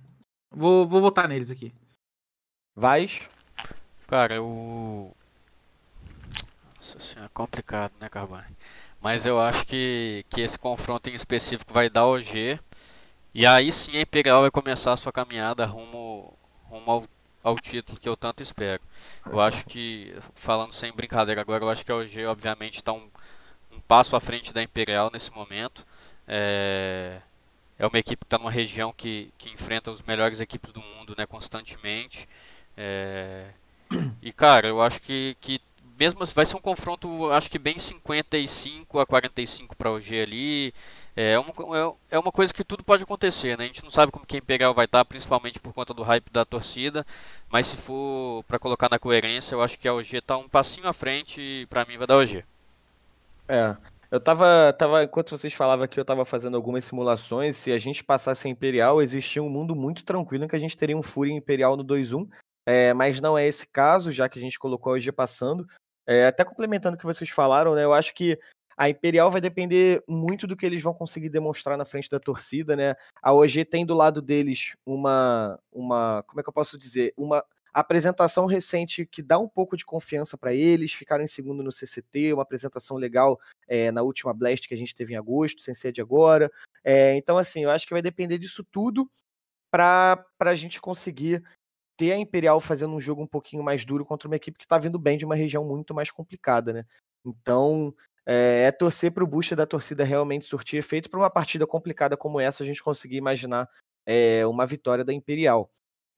vou, 0.52 0.88
vou 0.88 1.02
votar 1.02 1.28
neles 1.28 1.52
aqui. 1.52 1.74
Vais? 2.76 3.30
Cara, 4.08 4.36
eu. 4.36 5.16
Nossa 6.76 7.00
senhora, 7.00 7.28
é 7.28 7.34
complicado, 7.34 7.94
né, 8.00 8.10
Carbone? 8.10 8.58
Mas 9.02 9.26
eu 9.26 9.40
acho 9.40 9.66
que, 9.66 10.26
que 10.30 10.42
esse 10.42 10.58
confronto 10.58 11.10
em 11.10 11.14
específico 11.14 11.74
vai 11.74 11.90
dar 11.90 12.06
OG. 12.06 12.60
E 13.34 13.46
aí 13.46 13.72
sim 13.72 13.98
a 13.98 14.02
Imperial 14.02 14.42
vai 14.42 14.52
começar 14.52 14.94
a 14.94 14.98
sua 14.98 15.12
caminhada 15.12 15.66
rumo, 15.66 16.38
rumo 16.66 16.92
ao, 16.92 17.08
ao 17.44 17.58
título 17.58 18.00
que 18.00 18.08
eu 18.08 18.16
tanto 18.16 18.44
espero. 18.44 18.82
Eu 19.26 19.40
acho 19.40 19.66
que, 19.66 20.16
falando 20.36 20.74
sem 20.74 20.92
brincadeira 20.92 21.42
agora, 21.42 21.64
eu 21.64 21.70
acho 21.70 21.86
que 21.86 21.92
a 21.92 21.96
OG 21.96 22.26
obviamente 22.26 22.76
está 22.76 22.94
um, 22.94 23.10
um 23.72 23.80
passo 23.82 24.16
à 24.16 24.20
frente 24.20 24.54
da 24.54 24.62
Imperial 24.62 25.10
nesse 25.12 25.32
momento. 25.32 25.86
É, 26.28 27.22
é 27.78 27.88
uma 27.88 28.00
equipe 28.00 28.20
que 28.20 28.26
está 28.26 28.38
numa 28.38 28.52
região 28.52 28.94
que, 28.94 29.34
que 29.38 29.50
enfrenta 29.50 29.92
as 29.92 30.02
melhores 30.02 30.40
equipes 30.40 30.72
do 30.72 30.82
mundo 30.82 31.16
né, 31.18 31.26
constantemente. 31.26 32.28
É, 32.78 33.48
e 34.22 34.32
cara, 34.32 34.68
eu 34.68 34.82
acho 34.82 35.02
que, 35.02 35.36
que 35.42 35.60
mesmo 36.00 36.26
vai 36.26 36.46
ser 36.46 36.56
um 36.56 36.62
confronto, 36.62 37.32
acho 37.32 37.50
que 37.50 37.60
bem 37.60 37.78
55 37.78 39.00
a 39.00 39.06
45 39.06 39.76
para 39.76 39.92
o 39.92 40.00
G 40.00 40.22
ali. 40.22 40.74
É 41.16 41.38
uma, 41.38 41.50
é, 41.50 42.16
é 42.16 42.20
uma 42.20 42.32
coisa 42.32 42.54
que 42.54 42.64
tudo 42.64 42.84
pode 42.84 43.04
acontecer, 43.04 43.58
né? 43.58 43.66
A 43.66 43.68
gente 43.68 43.84
não 43.84 43.90
sabe 43.90 44.12
como 44.12 44.26
que 44.26 44.38
a 44.38 44.40
Imperial 44.40 44.74
vai 44.74 44.86
estar, 44.86 45.04
principalmente 45.04 45.60
por 45.60 45.74
conta 45.74 45.94
do 45.94 46.04
hype 46.04 46.32
da 46.32 46.46
torcida. 46.46 47.06
Mas 47.50 47.68
se 47.68 47.76
for 47.76 48.44
para 48.46 48.58
colocar 48.58 48.90
na 48.90 48.98
coerência, 48.98 49.56
eu 49.56 49.62
acho 49.62 49.78
que 49.78 49.88
a 49.88 49.94
OG 49.94 50.18
está 50.18 50.38
um 50.38 50.48
passinho 50.48 50.88
à 50.88 50.94
frente 50.94 51.42
e 51.42 51.66
para 51.68 51.86
mim 51.86 51.98
vai 51.98 52.08
dar 52.08 52.18
OG. 52.18 52.46
É. 53.48 53.76
Eu 54.10 54.20
tava, 54.20 54.74
tava, 54.78 55.04
enquanto 55.04 55.38
vocês 55.38 55.54
falavam 55.54 55.86
aqui, 55.86 56.00
eu 56.00 56.06
tava 56.06 56.26
fazendo 56.26 56.56
algumas 56.56 56.84
simulações. 56.86 57.56
Se 57.58 57.72
a 57.72 57.80
gente 57.80 58.04
passasse 58.04 58.48
a 58.48 58.52
Imperial, 58.52 59.02
existia 59.02 59.44
um 59.44 59.50
mundo 59.50 59.76
muito 59.76 60.04
tranquilo 60.04 60.46
em 60.46 60.48
que 60.48 60.56
a 60.56 60.60
gente 60.60 60.76
teria 60.76 60.98
um 60.98 61.02
Fúria 61.02 61.34
Imperial 61.34 61.76
no 61.76 61.84
2-1. 61.84 62.28
É, 62.66 62.94
mas 62.94 63.20
não 63.20 63.38
é 63.38 63.48
esse 63.48 63.68
caso, 63.68 64.12
já 64.12 64.30
que 64.30 64.38
a 64.38 64.42
gente 64.42 64.60
colocou 64.60 64.94
a 64.94 64.96
OG 64.96 65.12
passando. 65.12 65.68
É, 66.06 66.28
até 66.28 66.44
complementando 66.44 66.96
o 66.96 67.00
que 67.00 67.06
vocês 67.06 67.30
falaram, 67.30 67.76
né? 67.76 67.84
Eu 67.84 67.94
acho 67.94 68.14
que 68.14 68.38
a 68.82 68.90
Imperial 68.90 69.30
vai 69.30 69.40
depender 69.40 70.04
muito 70.08 70.48
do 70.48 70.58
que 70.58 70.66
eles 70.66 70.82
vão 70.82 70.92
conseguir 70.92 71.30
demonstrar 71.30 71.78
na 71.78 71.86
frente 71.86 72.10
da 72.10 72.20
torcida, 72.20 72.76
né? 72.76 72.96
A 73.22 73.32
OG 73.32 73.66
tem 73.66 73.86
do 73.86 73.94
lado 73.94 74.24
deles 74.24 74.76
uma, 74.84 75.60
uma, 75.72 76.24
como 76.26 76.40
é 76.40 76.44
que 76.44 76.50
eu 76.50 76.54
posso 76.54 76.80
dizer, 76.80 77.14
uma 77.16 77.46
apresentação 77.72 78.48
recente 78.48 79.06
que 79.06 79.22
dá 79.22 79.38
um 79.38 79.48
pouco 79.48 79.78
de 79.78 79.86
confiança 79.86 80.36
para 80.36 80.52
eles, 80.52 80.94
ficaram 80.94 81.24
em 81.24 81.28
segundo 81.28 81.62
no 81.62 81.72
CCT, 81.72 82.34
uma 82.34 82.42
apresentação 82.42 82.98
legal 82.98 83.40
é, 83.68 83.92
na 83.92 84.02
última 84.02 84.34
Blast 84.34 84.68
que 84.68 84.74
a 84.74 84.78
gente 84.78 84.96
teve 84.96 85.14
em 85.14 85.18
agosto, 85.18 85.62
sem 85.62 85.76
ser 85.76 85.92
de 85.92 86.02
agora. 86.02 86.52
É, 86.84 87.16
então, 87.16 87.38
assim, 87.38 87.62
eu 87.62 87.70
acho 87.70 87.86
que 87.86 87.94
vai 87.94 88.02
depender 88.02 88.40
disso 88.40 88.64
tudo 88.64 89.08
para 89.70 90.26
a 90.40 90.56
gente 90.56 90.82
conseguir 90.82 91.44
ter 91.96 92.14
a 92.14 92.18
Imperial 92.18 92.60
fazendo 92.60 92.96
um 92.96 93.00
jogo 93.00 93.22
um 93.22 93.28
pouquinho 93.28 93.62
mais 93.62 93.86
duro 93.86 94.04
contra 94.04 94.28
uma 94.28 94.38
equipe 94.38 94.58
que 94.58 94.66
está 94.66 94.80
vindo 94.80 94.98
bem 94.98 95.20
de 95.20 95.26
uma 95.26 95.36
região 95.36 95.64
muito 95.64 95.94
mais 95.94 96.10
complicada, 96.10 96.74
né? 96.74 96.84
Então, 97.24 97.94
é, 98.26 98.64
é 98.64 98.72
torcer 98.72 99.12
para 99.12 99.24
o 99.24 99.28
boost 99.28 99.56
da 99.56 99.66
torcida 99.66 100.04
realmente 100.04 100.46
surtir 100.46 100.80
efeito 100.80 101.10
para 101.10 101.20
uma 101.20 101.30
partida 101.30 101.66
complicada 101.66 102.16
como 102.16 102.40
essa, 102.40 102.64
a 102.64 102.66
gente 102.66 102.84
conseguir 102.84 103.18
imaginar 103.18 103.70
é, 104.06 104.46
uma 104.46 104.66
vitória 104.66 105.04
da 105.04 105.14
Imperial. 105.14 105.72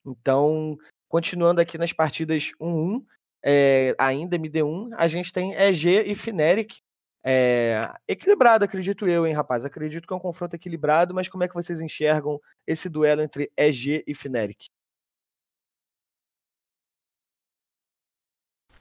Então, 0.06 0.78
continuando 1.08 1.62
aqui 1.62 1.78
nas 1.78 1.93
partidas 1.93 2.51
1-1, 2.60 3.06
é, 3.43 3.95
ainda 3.99 4.38
MD1, 4.38 4.89
a 4.95 5.08
gente 5.08 5.32
tem 5.32 5.54
EG 5.54 6.04
e 6.10 6.16
Fnatic. 6.16 6.82
É, 7.26 7.89
equilibrado, 8.06 8.66
acredito 8.66 9.08
eu, 9.08 9.26
hein, 9.26 9.34
rapaz? 9.34 9.64
Acredito 9.64 10.06
que 10.06 10.14
é 10.14 10.18
um 10.18 10.20
confronto 10.20 10.56
equilibrado, 10.56 11.14
mas 11.14 11.30
como 11.30 11.43
é 11.43 11.47
que 11.47 11.54
vocês 11.54 11.80
enxergam 11.80 12.39
esse 12.68 12.89
duelo 12.89 13.22
entre 13.22 13.51
EG 13.56 14.04
e 14.06 14.14
Fnatic? 14.14 14.66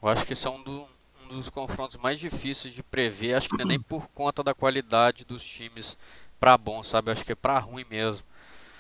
Eu 0.03 0.09
acho 0.09 0.27
que 0.27 0.35
são 0.35 0.61
do, 0.64 0.89
dos 1.33 1.49
confrontos 1.49 1.97
mais 1.97 2.18
difíceis 2.18 2.74
de 2.74 2.83
prever. 2.83 3.35
Acho 3.35 3.49
que 3.49 3.57
não 3.57 3.64
é 3.64 3.68
nem 3.68 3.80
por 3.80 4.09
conta 4.09 4.43
da 4.43 4.55
qualidade 4.55 5.24
dos 5.24 5.45
times 5.45 5.97
pra 6.39 6.57
bom, 6.59 6.83
sabe? 6.83 7.11
Acho 7.11 7.24
que 7.24 7.33
é 7.33 7.37
pra 7.37 7.59
ruim 7.59 7.85
mesmo. 7.89 8.26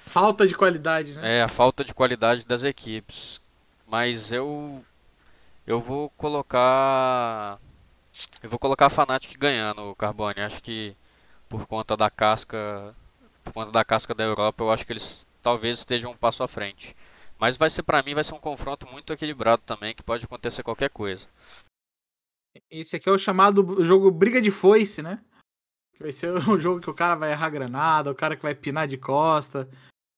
Falta 0.06 0.46
de 0.46 0.54
qualidade, 0.54 1.12
né? 1.12 1.38
É, 1.38 1.42
a 1.42 1.48
falta 1.48 1.84
de 1.84 1.94
qualidade 1.94 2.44
das 2.44 2.64
equipes. 2.64 3.40
Mas 3.86 4.32
eu. 4.32 4.84
Eu 5.66 5.80
vou 5.80 6.10
colocar. 6.10 7.58
Eu 8.42 8.50
vou 8.50 8.58
colocar 8.58 8.86
a 8.86 8.90
Fnatic 8.90 9.38
ganhando 9.38 9.82
o 9.82 9.94
Carbone. 9.94 10.40
Acho 10.40 10.62
que 10.62 10.96
por 11.48 11.66
conta 11.66 11.96
da 11.96 12.10
casca. 12.10 12.94
Por 13.44 13.52
conta 13.52 13.70
da 13.70 13.84
casca 13.84 14.14
da 14.14 14.24
Europa, 14.24 14.62
eu 14.62 14.70
acho 14.70 14.84
que 14.84 14.92
eles 14.92 15.26
talvez 15.42 15.78
estejam 15.78 16.12
um 16.12 16.16
passo 16.16 16.42
à 16.42 16.48
frente. 16.48 16.96
Mas 17.38 17.56
vai 17.56 17.68
ser 17.68 17.82
para 17.82 18.02
mim 18.02 18.14
vai 18.14 18.22
ser 18.22 18.34
um 18.34 18.38
confronto 18.38 18.86
muito 18.86 19.12
equilibrado 19.12 19.62
também, 19.66 19.94
que 19.94 20.02
pode 20.02 20.24
acontecer 20.24 20.62
qualquer 20.62 20.90
coisa. 20.90 21.26
Esse 22.70 22.96
aqui 22.96 23.08
é 23.08 23.12
o 23.12 23.18
chamado 23.18 23.84
jogo 23.84 24.10
briga 24.10 24.40
de 24.40 24.50
foice, 24.50 25.02
né? 25.02 25.20
Vai 25.98 26.12
ser 26.12 26.32
o 26.48 26.58
jogo 26.58 26.80
que 26.80 26.90
o 26.90 26.94
cara 26.94 27.14
vai 27.14 27.32
errar 27.32 27.50
granada, 27.50 28.10
o 28.10 28.14
cara 28.14 28.36
que 28.36 28.42
vai 28.42 28.54
pinar 28.54 28.86
de 28.86 28.96
costa. 28.96 29.68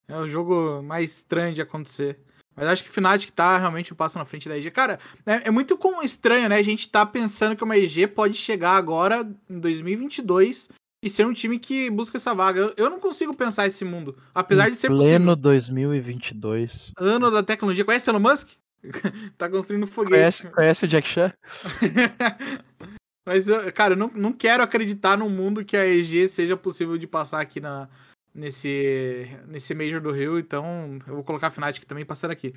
É 0.07 0.16
o 0.16 0.28
jogo 0.28 0.82
mais 0.82 1.12
estranho 1.18 1.55
de 1.55 1.62
acontecer. 1.62 2.18
Mas 2.57 2.68
acho 2.68 2.85
que 2.85 2.91
o 2.91 2.93
Fnatic 2.93 3.30
tá 3.30 3.59
realmente 3.59 3.93
um 3.93 3.97
passo 3.97 4.18
na 4.18 4.24
frente 4.24 4.49
da 4.49 4.57
EG. 4.57 4.70
Cara, 4.70 4.99
é, 5.26 5.49
é 5.49 5.51
muito 5.51 5.78
estranho, 6.03 6.49
né? 6.49 6.57
A 6.57 6.62
gente 6.62 6.89
tá 6.89 7.05
pensando 7.05 7.57
que 7.57 7.64
uma 7.64 7.76
EG 7.76 8.07
pode 8.07 8.35
chegar 8.35 8.76
agora, 8.76 9.28
em 9.51 9.59
2022, 9.59 10.68
e 11.03 11.11
ser 11.11 11.26
um 11.26 11.32
time 11.32 11.59
que 11.59 11.91
busca 11.91 12.16
essa 12.16 12.35
vaga. 12.35 12.72
Eu 12.76 12.89
não 12.89 13.01
consigo 13.01 13.35
pensar 13.35 13.66
esse 13.66 13.85
mundo, 13.85 14.16
apesar 14.35 14.68
em 14.68 14.70
de 14.70 14.76
ser 14.76 14.89
pleno 14.89 15.03
possível. 15.03 15.37
2022. 15.37 16.93
Ano 16.97 17.30
da 17.30 17.43
tecnologia. 17.43 17.85
Conhece 17.85 18.09
Elon 18.09 18.20
Musk? 18.20 18.51
tá 19.39 19.49
construindo 19.49 19.87
foguete. 19.87 20.43
Conhece, 20.43 20.51
conhece 20.51 20.85
o 20.85 20.89
Jack 20.89 21.09
Chan? 21.09 21.32
Mas, 23.26 23.47
cara, 23.74 23.95
eu 23.95 23.99
não, 23.99 24.09
não 24.09 24.32
quero 24.32 24.62
acreditar 24.62 25.16
num 25.16 25.30
mundo 25.30 25.64
que 25.64 25.76
a 25.76 25.87
EG 25.87 26.28
seja 26.28 26.57
possível 26.57 26.99
de 26.99 27.07
passar 27.07 27.41
aqui 27.41 27.59
na, 27.59 27.89
nesse, 28.35 29.26
nesse 29.47 29.74
Major 29.74 30.01
do 30.01 30.12
Rio, 30.12 30.39
então 30.39 30.99
eu 31.07 31.14
vou 31.14 31.24
colocar 31.24 31.47
a 31.47 31.51
Fnatic 31.51 31.85
também 31.85 32.05
passando 32.05 32.32
aqui. 32.32 32.55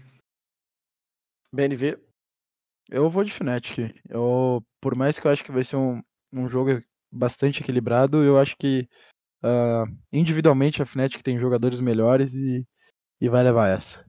BNV? 1.53 1.97
Eu 2.89 3.09
vou 3.09 3.23
de 3.23 3.31
Fnatic. 3.31 3.95
Eu, 4.09 4.61
por 4.81 4.95
mais 4.95 5.17
que 5.19 5.27
eu 5.27 5.31
acho 5.31 5.43
que 5.43 5.51
vai 5.51 5.63
ser 5.63 5.77
um, 5.77 6.01
um 6.33 6.49
jogo 6.49 6.81
bastante 7.11 7.61
equilibrado. 7.61 8.23
Eu 8.23 8.37
acho 8.37 8.55
que 8.57 8.87
uh, 9.43 9.85
individualmente 10.11 10.81
a 10.81 10.85
Fnatic 10.85 11.21
tem 11.21 11.39
jogadores 11.39 11.79
melhores 11.79 12.33
e, 12.33 12.65
e 13.19 13.29
vai 13.29 13.43
levar 13.43 13.69
essa. 13.69 14.05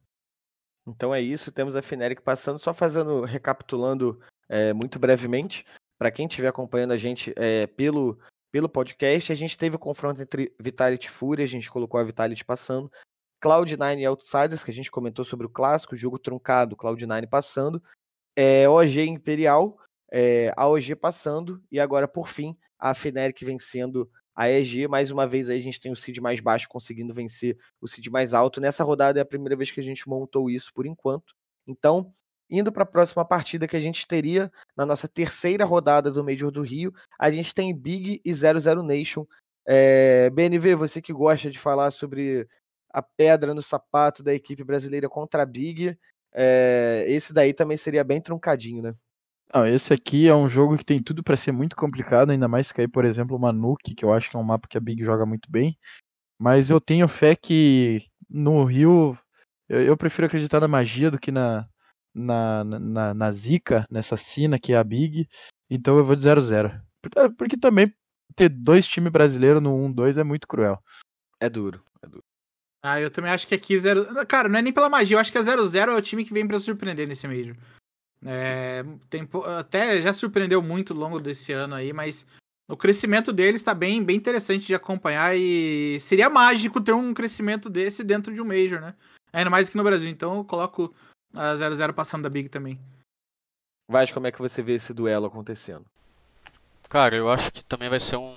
Então 0.89 1.15
é 1.15 1.21
isso, 1.21 1.53
temos 1.53 1.77
a 1.77 1.83
Fnatic 1.83 2.23
passando, 2.23 2.59
só 2.59 2.73
fazendo, 2.73 3.23
recapitulando 3.23 4.21
é, 4.49 4.73
muito 4.73 4.99
brevemente, 4.99 5.65
para 5.99 6.11
quem 6.11 6.27
estiver 6.27 6.49
acompanhando 6.49 6.93
a 6.93 6.97
gente 6.97 7.33
é, 7.37 7.67
pelo, 7.67 8.19
pelo 8.51 8.69
podcast, 8.69 9.33
a 9.33 9.35
gente 9.35 9.59
teve 9.59 9.77
o 9.77 9.79
confronto 9.79 10.23
entre 10.23 10.55
Vitality 10.59 11.09
e 11.09 11.11
Fúria, 11.11 11.45
a 11.45 11.49
gente 11.49 11.71
colocou 11.71 12.01
a 12.01 12.05
Vitality 12.05 12.45
passando, 12.45 12.91
Cloud9 13.43 13.99
e 13.99 14.07
Outsiders, 14.07 14.65
que 14.65 14.71
a 14.71 14.75
gente 14.75 14.91
comentou 14.91 15.25
sobre 15.25 15.47
o 15.47 15.51
clássico, 15.51 15.97
jogo 15.97 16.19
truncado, 16.19 16.77
Cloud9 16.77 17.29
passando, 17.29 17.83
é, 18.37 18.69
OG 18.69 19.07
Imperial, 19.09 19.79
é, 20.11 20.53
a 20.57 20.67
OG 20.67 20.95
passando, 20.97 21.63
e 21.71 21.79
agora, 21.79 22.09
por 22.09 22.29
fim, 22.29 22.57
a 22.79 22.95
Fnatic 22.95 23.45
vencendo 23.45 24.11
a 24.39 24.49
EG. 24.49 24.87
Mais 24.87 25.11
uma 25.11 25.27
vez 25.27 25.51
aí 25.51 25.59
a 25.59 25.63
gente 25.63 25.81
tem 25.81 25.91
o 25.91 25.97
seed 25.97 26.19
mais 26.21 26.39
baixo 26.39 26.69
conseguindo 26.69 27.13
vencer 27.13 27.59
o 27.81 27.89
seed 27.89 28.07
mais 28.07 28.33
alto. 28.33 28.61
Nessa 28.61 28.85
rodada 28.85 29.19
é 29.19 29.23
a 29.23 29.27
primeira 29.27 29.57
vez 29.57 29.73
que 29.73 29.81
a 29.81 29.83
gente 29.83 30.09
montou 30.09 30.49
isso 30.49 30.73
por 30.73 30.87
enquanto. 30.87 31.35
Então, 31.67 32.15
indo 32.49 32.71
para 32.71 32.85
a 32.85 32.87
próxima 32.87 33.25
partida 33.25 33.67
que 33.67 33.77
a 33.77 33.81
gente 33.81 34.07
teria 34.07 34.49
na 34.77 34.87
nossa 34.87 35.09
terceira 35.09 35.65
rodada 35.65 36.13
do 36.13 36.23
Major 36.23 36.53
do 36.53 36.63
Rio, 36.63 36.95
a 37.19 37.33
gente 37.33 37.53
tem 37.53 37.77
Big 37.77 38.21
e 38.25 38.33
00 38.33 38.81
Nation. 38.85 39.27
É, 39.67 40.31
BNV, 40.31 40.77
você 40.77 41.03
que 41.03 41.13
gosta 41.13 41.51
de 41.51 41.59
falar 41.59 41.91
sobre 41.91 42.47
a 42.91 43.03
pedra 43.03 43.53
no 43.53 43.61
sapato 43.61 44.23
da 44.23 44.33
equipe 44.33 44.63
brasileira 44.63 45.09
contra 45.09 45.43
a 45.43 45.47
Big, 45.47 45.99
é, 46.33 47.05
esse 47.09 47.33
daí 47.33 47.53
também 47.53 47.77
seria 47.77 48.05
bem 48.05 48.21
truncadinho, 48.21 48.83
né? 48.83 48.95
Não, 49.53 49.67
esse 49.67 49.95
aqui 49.95 50.29
é 50.29 50.35
um 50.35 50.49
jogo 50.49 50.77
que 50.77 50.85
tem 50.85 51.03
tudo 51.03 51.23
para 51.23 51.37
ser 51.37 51.53
muito 51.53 51.75
complicado, 51.75 52.31
ainda 52.31 52.47
mais 52.47 52.71
cair, 52.71 52.89
por 52.89 53.05
exemplo, 53.05 53.37
uma 53.37 53.53
Nuke, 53.53 53.95
que 53.95 54.05
eu 54.05 54.13
acho 54.13 54.31
que 54.31 54.37
é 54.37 54.39
um 54.39 54.43
mapa 54.43 54.69
que 54.69 54.77
a 54.77 54.81
Big 54.81 55.03
joga 55.03 55.25
muito 55.25 55.51
bem. 55.51 55.79
Mas 56.39 56.71
eu 56.71 56.81
tenho 56.81 57.09
fé 57.09 57.35
que 57.35 58.07
no 58.29 58.65
Rio 58.65 59.19
eu, 59.69 59.81
eu 59.81 59.97
prefiro 59.97 60.27
acreditar 60.27 60.61
na 60.61 60.69
magia 60.69 61.11
do 61.11 61.19
que 61.19 61.31
na, 61.31 61.69
na, 62.15 62.65
na, 62.65 63.15
na 63.15 63.33
zica, 63.33 63.87
nessa 63.91 64.17
cena 64.17 64.59
que 64.59 64.73
é 64.73 64.77
a 64.77 64.85
Big. 64.85 65.29
Então 65.71 65.99
eu 65.99 66.05
vou 66.05 66.17
de 66.17 66.23
0-0. 66.23 66.81
Porque, 67.03 67.31
porque 67.37 67.57
também 67.57 67.93
ter 68.35 68.49
dois 68.49 68.87
times 68.87 69.13
brasileiros 69.13 69.63
no 69.63 69.71
1-2 69.71 70.19
é 70.19 70.25
muito 70.25 70.47
cruel. 70.47 70.83
É 71.41 71.49
duro, 71.49 71.83
é 72.03 72.07
duro. 72.07 72.25
Ah, 72.83 73.01
eu 73.01 73.11
também 73.11 73.31
acho 73.31 73.47
que 73.47 73.55
aqui 73.55 73.79
zero. 73.79 74.07
Cara, 74.27 74.49
não 74.49 74.59
é 74.59 74.63
nem 74.63 74.73
pela 74.73 74.89
magia, 74.89 75.17
eu 75.17 75.21
acho 75.21 75.33
que 75.33 75.39
a 75.39 75.43
0-0 75.43 75.91
é 75.91 75.95
o 75.95 76.03
time 76.03 76.25
que 76.25 76.33
vem 76.33 76.47
pra 76.47 76.61
surpreender 76.61 77.07
nesse 77.07 77.27
Major. 77.27 77.57
É, 78.25 78.85
tem, 79.09 79.29
até 79.59 80.03
já 80.03 80.13
surpreendeu 80.13 80.61
muito 80.61 80.93
ao 80.93 80.99
longo 80.99 81.21
desse 81.21 81.53
ano 81.53 81.75
aí, 81.75 81.93
mas 81.93 82.27
o 82.69 82.77
crescimento 82.77 83.33
deles 83.33 83.63
tá 83.63 83.73
bem, 83.73 84.03
bem 84.03 84.17
interessante 84.17 84.67
de 84.67 84.75
acompanhar 84.75 85.37
e 85.37 85.99
seria 86.01 86.29
mágico 86.29 86.81
ter 86.81 86.93
um 86.93 87.15
crescimento 87.15 87.71
desse 87.71 88.03
dentro 88.03 88.35
de 88.35 88.41
um 88.41 88.45
Major, 88.45 88.81
né? 88.81 88.95
Ainda 89.33 89.51
mais 89.51 89.69
aqui 89.69 89.77
no 89.77 89.85
Brasil, 89.85 90.11
então 90.11 90.37
eu 90.37 90.45
coloco 90.45 90.93
a 91.35 91.55
0-0 91.55 91.93
passando 91.93 92.23
da 92.25 92.31
Big 92.31 92.49
também. 92.49 92.79
Vaz, 93.91 94.11
como 94.11 94.27
é 94.27 94.33
que 94.33 94.39
você 94.39 94.63
vê 94.63 94.75
esse 94.75 94.93
duelo 94.93 95.27
acontecendo? 95.27 95.85
Cara, 96.89 97.17
eu 97.17 97.31
acho 97.31 97.53
que 97.53 97.65
também 97.65 97.89
vai 97.89 98.01
ser 98.01 98.17
um, 98.17 98.37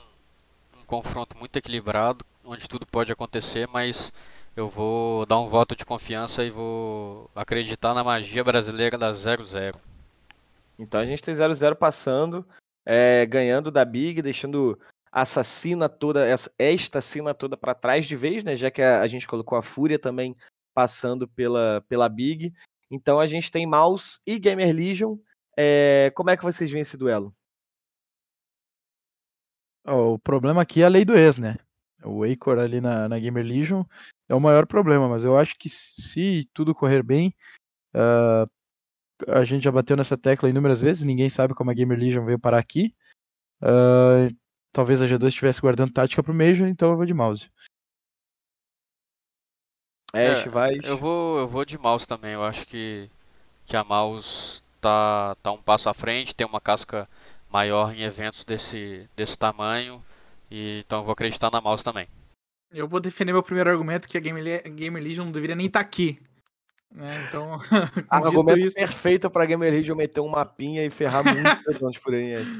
um 0.77 0.85
confronto 0.85 1.37
muito 1.37 1.57
equilibrado, 1.57 2.25
onde 2.43 2.69
tudo 2.69 2.85
pode 2.85 3.11
acontecer, 3.11 3.67
mas 3.67 4.13
eu 4.55 4.67
vou 4.67 5.25
dar 5.25 5.39
um 5.39 5.49
voto 5.49 5.75
de 5.75 5.85
confiança 5.85 6.43
e 6.43 6.49
vou 6.49 7.29
acreditar 7.35 7.93
na 7.93 8.03
magia 8.03 8.43
brasileira 8.43 8.97
da 8.97 9.11
0-0. 9.11 9.75
Então 10.77 10.99
a 10.99 11.05
gente 11.05 11.21
tem 11.21 11.33
0-0 11.33 11.75
passando, 11.75 12.45
é, 12.85 13.25
ganhando 13.25 13.71
da 13.71 13.85
Big, 13.85 14.21
deixando 14.21 14.79
a 15.11 15.21
assassina 15.21 15.87
toda, 15.87 16.25
esta 16.57 17.01
cena 17.01 17.33
toda 17.33 17.55
pra 17.55 17.75
trás 17.75 18.05
de 18.05 18.15
vez, 18.15 18.43
né? 18.43 18.55
Já 18.55 18.71
que 18.71 18.81
a, 18.81 19.01
a 19.01 19.07
gente 19.07 19.27
colocou 19.27 19.57
a 19.57 19.61
Fúria 19.61 19.99
também 19.99 20.35
passando 20.73 21.27
pela, 21.27 21.83
pela 21.87 22.09
Big. 22.09 22.53
Então 22.89 23.19
a 23.19 23.27
gente 23.27 23.51
tem 23.51 23.65
Mouse 23.65 24.19
e 24.25 24.39
Gamer 24.39 24.73
Legion. 24.73 25.17
É, 25.57 26.11
como 26.15 26.29
é 26.29 26.37
que 26.37 26.43
vocês 26.43 26.71
veem 26.71 26.81
esse 26.81 26.97
duelo? 26.97 27.33
Ó, 29.85 30.13
o 30.13 30.19
problema 30.19 30.61
aqui 30.61 30.81
é 30.81 30.85
a 30.85 30.89
lei 30.89 31.05
do 31.05 31.15
ex, 31.15 31.37
né? 31.37 31.57
O 32.03 32.23
Acor 32.23 32.59
ali 32.59 32.81
na, 32.81 33.07
na 33.07 33.19
Gamer 33.19 33.45
Legion 33.45 33.83
é 34.27 34.35
o 34.35 34.39
maior 34.39 34.65
problema, 34.65 35.07
mas 35.07 35.23
eu 35.23 35.37
acho 35.37 35.57
que 35.57 35.69
se 35.69 36.49
tudo 36.53 36.75
correr 36.75 37.03
bem, 37.03 37.33
ah, 37.93 38.47
a 39.27 39.43
gente 39.45 39.63
já 39.63 39.71
bateu 39.71 39.95
nessa 39.95 40.17
tecla 40.17 40.49
inúmeras 40.49 40.81
vezes, 40.81 41.03
ninguém 41.03 41.29
sabe 41.29 41.53
como 41.53 41.69
a 41.71 41.73
Gamer 41.73 41.97
Legion 41.97 42.25
veio 42.25 42.39
parar 42.39 42.59
aqui. 42.59 42.95
Ah, 43.61 44.29
talvez 44.71 45.01
a 45.01 45.05
G2 45.05 45.27
estivesse 45.27 45.61
guardando 45.61 45.93
tática 45.93 46.23
pro 46.23 46.33
Major, 46.33 46.67
então 46.67 46.91
eu 46.91 46.97
vou 46.97 47.05
de 47.05 47.13
mouse. 47.13 47.49
É, 50.13 50.31
Ash, 50.31 50.45
vai. 50.45 50.77
Eu 50.83 50.97
vou, 50.97 51.39
eu 51.39 51.47
vou 51.47 51.63
de 51.63 51.77
mouse 51.77 52.07
também. 52.07 52.33
Eu 52.33 52.43
acho 52.43 52.67
que, 52.67 53.09
que 53.65 53.77
a 53.77 53.83
mouse 53.83 54.61
tá, 54.81 55.35
tá 55.41 55.51
um 55.51 55.61
passo 55.61 55.87
à 55.89 55.93
frente, 55.93 56.35
tem 56.35 56.45
uma 56.45 56.59
casca 56.59 57.07
maior 57.49 57.93
em 57.93 58.01
eventos 58.01 58.43
desse, 58.43 59.09
desse 59.15 59.37
tamanho. 59.37 60.03
E, 60.51 60.79
então 60.85 60.99
eu 60.99 61.05
vou 61.05 61.13
acreditar 61.13 61.49
na 61.49 61.61
mouse 61.61 61.83
também. 61.83 62.07
Eu 62.73 62.87
vou 62.87 62.99
defender 62.99 63.31
meu 63.33 63.43
primeiro 63.43 63.69
argumento 63.69 64.07
que 64.07 64.17
a 64.17 64.21
Game, 64.21 64.39
Le- 64.41 64.61
Game 64.61 64.99
Legion 64.99 65.25
não 65.25 65.31
deveria 65.31 65.55
nem 65.55 65.67
estar 65.67 65.79
aqui. 65.79 66.19
Né? 66.93 67.25
Então, 67.27 67.57
Argumento 68.09 68.59
isso, 68.59 68.75
perfeito 68.75 69.29
pra 69.29 69.45
Gamer 69.45 69.71
Legion 69.71 69.95
meter 69.95 70.19
um 70.21 70.27
mapinha 70.29 70.85
e 70.85 70.89
ferrar 70.89 71.23
muitos 71.23 71.77
pontos 71.79 71.97
por 71.99 72.13
aí. 72.13 72.35
Ash. 72.35 72.57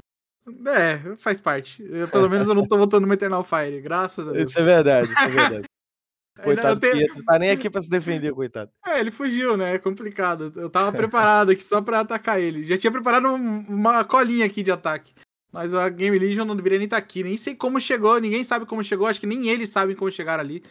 é, 0.67 1.15
faz 1.17 1.41
parte. 1.41 1.83
Eu, 1.83 2.07
pelo 2.07 2.29
menos 2.29 2.47
eu 2.47 2.55
não 2.55 2.65
tô 2.65 2.77
votando 2.77 3.05
no 3.05 3.13
Eternal 3.13 3.43
Fire, 3.43 3.81
graças 3.81 4.27
a 4.27 4.31
Deus. 4.31 4.49
Isso 4.49 4.59
é 4.59 4.63
verdade, 4.63 5.09
isso 5.11 5.19
é 5.19 5.27
verdade. 5.29 5.63
Coitado 6.43 6.79
tenho- 6.79 6.93
Pietro, 6.93 7.23
tá 7.25 7.37
nem 7.37 7.51
aqui 7.51 7.69
pra 7.69 7.81
se 7.81 7.89
defender, 7.89 8.33
coitado. 8.33 8.71
É, 8.87 8.99
ele 8.99 9.11
fugiu, 9.11 9.55
né? 9.57 9.75
É 9.75 9.77
complicado. 9.77 10.51
Eu 10.55 10.69
tava 10.69 10.91
preparado 10.91 11.51
aqui 11.51 11.61
só 11.63 11.81
pra 11.81 11.99
atacar 11.99 12.39
ele. 12.39 12.63
Já 12.63 12.77
tinha 12.77 12.89
preparado 12.91 13.27
um- 13.27 13.59
uma 13.67 14.03
colinha 14.05 14.45
aqui 14.45 14.63
de 14.63 14.71
ataque. 14.71 15.13
Mas 15.51 15.73
a 15.73 15.89
Game 15.89 16.17
Legion 16.17 16.45
não 16.45 16.55
deveria 16.55 16.77
nem 16.77 16.85
estar 16.85 16.97
aqui. 16.97 17.23
Nem 17.23 17.35
sei 17.37 17.53
como 17.55 17.79
chegou, 17.79 18.19
ninguém 18.19 18.43
sabe 18.43 18.65
como 18.65 18.83
chegou. 18.83 19.07
Acho 19.07 19.19
que 19.19 19.27
nem 19.27 19.49
eles 19.49 19.69
sabem 19.69 19.95
como 19.95 20.11
chegaram 20.11 20.41
ali. 20.41 20.63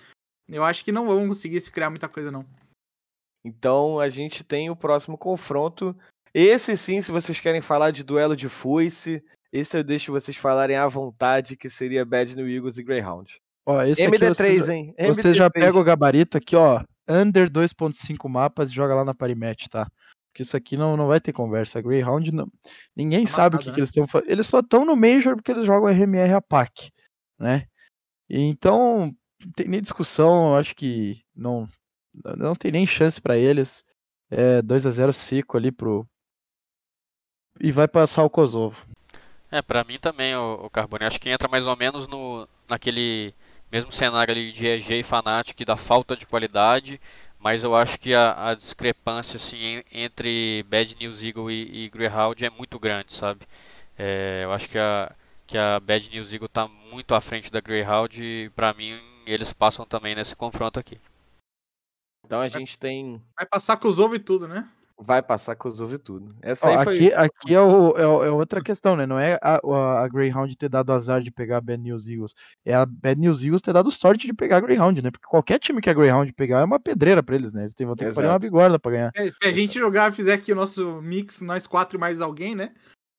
Eu 0.48 0.64
acho 0.64 0.82
que 0.84 0.90
não 0.90 1.06
vão 1.06 1.28
conseguir 1.28 1.60
se 1.60 1.70
criar 1.70 1.90
muita 1.90 2.08
coisa, 2.08 2.30
não. 2.30 2.44
Então 3.44 4.00
a 4.00 4.08
gente 4.08 4.42
tem 4.44 4.70
o 4.70 4.76
próximo 4.76 5.16
confronto. 5.16 5.96
Esse 6.32 6.76
sim, 6.76 7.00
se 7.00 7.10
vocês 7.10 7.40
querem 7.40 7.60
falar 7.60 7.90
de 7.90 8.02
duelo 8.02 8.36
de 8.36 8.48
foice, 8.48 9.22
esse 9.52 9.76
eu 9.76 9.84
deixo 9.84 10.12
vocês 10.12 10.36
falarem 10.36 10.76
à 10.76 10.86
vontade, 10.86 11.56
que 11.56 11.68
seria 11.68 12.04
Bad 12.04 12.36
New 12.36 12.48
Eagles 12.48 12.78
e 12.78 12.82
Greyhound. 12.82 13.40
Ó, 13.66 13.82
esse 13.82 14.02
aqui 14.02 14.16
MD3, 14.16 14.34
você, 14.34 14.56
já- 14.66 14.74
hein? 14.74 14.94
você 15.06 15.34
já 15.34 15.46
MD3. 15.46 15.52
pega 15.52 15.78
o 15.78 15.84
gabarito 15.84 16.38
aqui, 16.38 16.56
ó, 16.56 16.82
under 17.08 17.50
2.5 17.50 18.28
mapas 18.28 18.70
e 18.70 18.74
joga 18.74 18.94
lá 18.94 19.04
na 19.04 19.14
Parimatch, 19.14 19.66
tá? 19.68 19.90
Porque 20.30 20.42
isso 20.42 20.56
aqui 20.56 20.76
não, 20.76 20.96
não 20.96 21.08
vai 21.08 21.20
ter 21.20 21.32
conversa. 21.32 21.82
Greyhound, 21.82 22.32
não, 22.32 22.50
ninguém 22.96 23.26
sabe 23.26 23.56
o 23.56 23.58
que, 23.58 23.64
Amassado, 23.64 23.64
que 23.64 23.70
né? 23.70 23.78
eles 23.78 23.88
estão 23.88 24.06
fazendo. 24.06 24.30
Eles 24.30 24.46
só 24.46 24.60
estão 24.60 24.84
no 24.84 24.96
Major 24.96 25.34
porque 25.34 25.50
eles 25.50 25.66
jogam 25.66 25.90
RMR 25.90 26.34
a 26.34 26.40
PAC, 26.40 26.92
né? 27.38 27.66
E 28.28 28.40
Então, 28.42 29.14
não 29.44 29.52
tem 29.52 29.68
nem 29.68 29.82
discussão, 29.82 30.50
eu 30.50 30.56
acho 30.56 30.74
que 30.74 31.20
não, 31.34 31.68
não 32.36 32.54
tem 32.54 32.70
nem 32.70 32.86
chance 32.86 33.20
pra 33.20 33.36
eles. 33.36 33.84
É 34.30 34.62
2 34.62 34.86
a 34.86 34.90
0 34.90 35.12
seco 35.12 35.56
ali 35.56 35.72
pro. 35.72 36.06
E 37.60 37.72
vai 37.72 37.88
passar 37.88 38.22
o 38.22 38.30
Kosovo. 38.30 38.86
É, 39.50 39.60
pra 39.60 39.82
mim 39.82 39.98
também, 39.98 40.36
o, 40.36 40.54
o 40.64 40.70
Carbone. 40.70 41.04
Acho 41.04 41.20
que 41.20 41.28
entra 41.28 41.48
mais 41.48 41.66
ou 41.66 41.76
menos 41.76 42.06
no, 42.06 42.48
naquele 42.68 43.34
mesmo 43.70 43.90
cenário 43.90 44.32
ali 44.32 44.52
de 44.52 44.66
EG 44.66 45.00
e 45.00 45.02
Fnatic 45.02 45.64
da 45.64 45.76
falta 45.76 46.16
de 46.16 46.26
qualidade, 46.26 47.00
mas 47.40 47.64
eu 47.64 47.74
acho 47.74 47.98
que 47.98 48.14
a, 48.14 48.50
a 48.50 48.54
discrepância 48.54 49.36
assim, 49.36 49.56
en- 49.58 49.84
entre 49.92 50.64
Bad 50.68 50.96
News 51.00 51.22
Eagle 51.22 51.50
e, 51.50 51.86
e 51.86 51.88
Greyhound 51.90 52.44
é 52.44 52.50
muito 52.50 52.78
grande, 52.78 53.12
sabe? 53.14 53.46
É, 53.98 54.42
eu 54.44 54.52
acho 54.52 54.68
que 54.68 54.78
a, 54.78 55.12
que 55.46 55.58
a 55.58 55.80
Bad 55.80 56.10
News 56.10 56.32
Eagle 56.32 56.48
tá 56.48 56.68
muito 56.68 57.14
à 57.14 57.20
frente 57.20 57.50
da 57.52 57.60
Greyhound 57.60 58.22
e 58.22 58.50
pra 58.56 58.74
mim 58.74 59.00
eles 59.26 59.52
passam 59.52 59.86
também 59.86 60.14
nesse 60.14 60.36
confronto 60.36 60.80
aqui. 60.80 60.98
Então 62.24 62.40
a 62.40 62.48
gente 62.48 62.78
tem. 62.78 63.22
Vai 63.36 63.46
passar 63.46 63.76
com 63.76 63.88
os 63.88 63.98
ovos 63.98 64.16
e 64.16 64.20
tudo, 64.20 64.46
né? 64.46 64.70
Vai 65.02 65.22
passar 65.22 65.56
com 65.56 65.66
os 65.66 65.80
ovos 65.80 65.94
e 65.94 65.98
tudo. 65.98 66.36
Essa 66.42 66.68
Ó, 66.68 66.76
aí 66.78 66.84
foi. 66.84 66.94
aqui 66.94 67.14
aqui 67.14 67.54
é, 67.54 67.60
o- 67.60 67.96
é 67.96 68.02
é 68.02 68.30
outra 68.30 68.62
questão, 68.62 68.94
né? 68.96 69.06
Não 69.06 69.18
é 69.18 69.38
a, 69.42 69.54
a- 69.56 70.02
a 70.04 70.08
Greyhound 70.08 70.54
ter 70.58 70.68
dado 70.68 70.92
azar 70.92 71.22
de 71.22 71.30
pegar 71.30 71.56
a 71.56 71.60
Bad 71.60 71.82
News 71.82 72.06
Eagles. 72.06 72.34
É 72.66 72.74
a 72.74 72.84
Bad 72.84 73.18
News 73.18 73.42
Eagles 73.42 73.62
ter 73.62 73.72
dado 73.72 73.90
sorte 73.90 74.26
de 74.26 74.34
pegar 74.34 74.58
a 74.58 74.60
Greyhound, 74.60 75.00
né? 75.00 75.10
Porque 75.10 75.26
qualquer 75.26 75.58
time 75.58 75.80
que 75.80 75.88
a 75.88 75.94
Greyhound 75.94 76.30
pegar 76.34 76.60
é 76.60 76.64
uma 76.64 76.78
pedreira 76.78 77.22
pra 77.22 77.34
eles, 77.34 77.54
né? 77.54 77.62
Eles 77.62 77.74
têm, 77.74 77.86
vão 77.86 77.96
ter 77.96 78.06
que 78.08 78.12
fazer 78.12 78.26
uma 78.26 78.32
Exato. 78.32 78.42
bigorna 78.46 78.78
pra 78.78 78.92
ganhar. 78.92 79.10
É, 79.14 79.26
se 79.28 79.38
a 79.42 79.50
gente 79.50 79.78
jogar, 79.78 80.12
fizer 80.12 80.34
aqui 80.34 80.52
o 80.52 80.56
nosso 80.56 81.00
mix, 81.00 81.40
nós 81.40 81.66
quatro 81.66 81.96
e 81.96 82.00
mais 82.00 82.20
alguém, 82.20 82.54
né? 82.54 82.72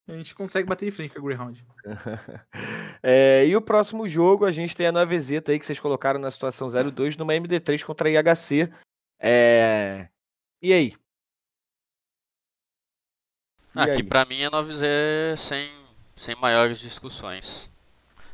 A 0.07 0.13
gente 0.13 0.35
consegue 0.35 0.67
bater 0.67 0.85
de 0.85 0.91
frente 0.91 1.13
com 1.13 1.19
a 1.19 1.23
Greyhound. 1.23 1.65
É, 3.03 3.47
e 3.47 3.55
o 3.55 3.61
próximo 3.61 4.07
jogo, 4.07 4.45
a 4.45 4.51
gente 4.51 4.75
tem 4.75 4.85
a 4.85 4.91
Nova 4.91 5.19
Zeta 5.19 5.51
aí, 5.51 5.57
que 5.59 5.65
vocês 5.65 5.79
colocaram 5.79 6.19
na 6.19 6.29
situação 6.29 6.67
0-2 6.67 7.17
numa 7.17 7.33
MD3 7.33 7.83
contra 7.83 8.07
a 8.07 8.11
IHC. 8.11 8.71
É... 9.19 10.07
E 10.61 10.71
aí? 10.73 10.93
Aqui 13.75 14.03
pra 14.03 14.25
mim 14.25 14.41
é 14.41 14.49
9Z 14.49 15.37
sem, 15.37 15.71
sem 16.15 16.35
maiores 16.35 16.79
discussões. 16.79 17.69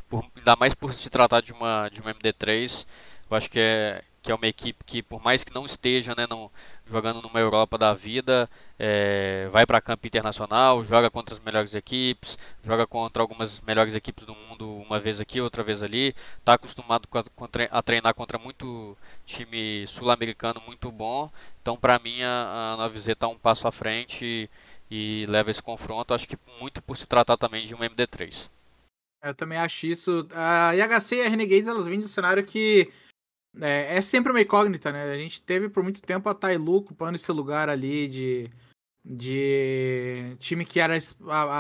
Por, 0.10 0.26
ainda 0.36 0.56
mais 0.56 0.74
por 0.74 0.94
se 0.94 1.10
tratar 1.10 1.42
de 1.42 1.52
uma, 1.52 1.90
de 1.90 2.02
uma 2.02 2.14
MD3, 2.14 2.88
eu 3.30 3.38
acho 3.38 3.50
que 3.50 3.60
é, 3.60 4.02
que 4.28 4.32
é 4.32 4.36
uma 4.36 4.48
equipe 4.48 4.84
que, 4.84 5.04
por 5.04 5.24
mais 5.24 5.44
que 5.44 5.54
não 5.54 5.66
esteja 5.66 6.14
né, 6.16 6.26
não, 6.30 6.50
jogando 6.86 7.22
numa 7.22 7.40
Europa 7.40 7.78
da 7.78 7.94
vida, 7.94 8.50
é, 8.80 9.48
vai 9.52 9.66
para 9.66 9.80
campo 9.80 10.08
internacional, 10.08 10.84
joga 10.84 11.10
contra 11.10 11.36
as 11.36 11.40
melhores 11.40 11.76
equipes, 11.76 12.38
joga 12.64 12.88
contra 12.88 13.22
algumas 13.22 13.62
melhores 13.62 13.96
equipes 13.96 14.26
do 14.26 14.34
mundo 14.34 14.70
uma 14.82 15.00
vez 15.00 15.22
aqui, 15.22 15.40
outra 15.40 15.64
vez 15.64 15.84
ali, 15.84 16.16
está 16.40 16.54
acostumado 16.54 17.08
a, 17.14 17.78
a 17.78 17.82
treinar 17.82 18.14
contra 18.14 18.38
muito 18.38 18.98
time 19.26 19.86
sul-americano 19.88 20.62
muito 20.66 20.92
bom, 20.92 21.30
então 21.62 21.78
para 21.78 22.00
mim 22.00 22.22
a, 22.24 22.76
a 22.78 22.90
9Z 22.90 23.14
está 23.14 23.28
um 23.28 23.38
passo 23.38 23.68
à 23.68 23.72
frente 23.72 24.26
e 24.26 24.50
leva 25.28 25.52
esse 25.52 25.62
confronto, 25.62 26.14
acho 26.14 26.28
que 26.28 26.38
muito 26.60 26.82
por 26.82 26.98
se 26.98 27.08
tratar 27.08 27.38
também 27.38 27.66
de 27.66 27.76
um 27.76 27.80
MD3. 27.80 28.50
Eu 29.24 29.34
também 29.34 29.58
acho 29.58 29.88
isso. 29.88 30.28
A 30.34 30.76
IHC 30.76 31.16
e 31.16 31.22
a 31.22 31.30
Renegades, 31.30 31.68
elas 31.68 31.86
vêm 31.86 32.00
de 32.00 32.06
um 32.06 32.10
cenário 32.10 32.46
que 32.46 32.92
é, 33.60 33.98
é 33.98 34.02
sempre 34.02 34.32
uma 34.32 34.42
incógnita, 34.42 34.92
né? 34.92 35.12
A 35.12 35.18
gente 35.18 35.42
teve 35.42 35.70
por 35.70 35.84
muito 35.84 36.02
tempo 36.02 36.30
a 36.30 36.34
Tailu 36.34 36.76
ocupando 36.76 37.16
esse 37.16 37.32
lugar 37.32 37.70
ali 37.70 38.08
de, 38.08 38.52
de 39.04 40.36
time 40.40 40.66
que 40.66 40.80
era 40.80 40.98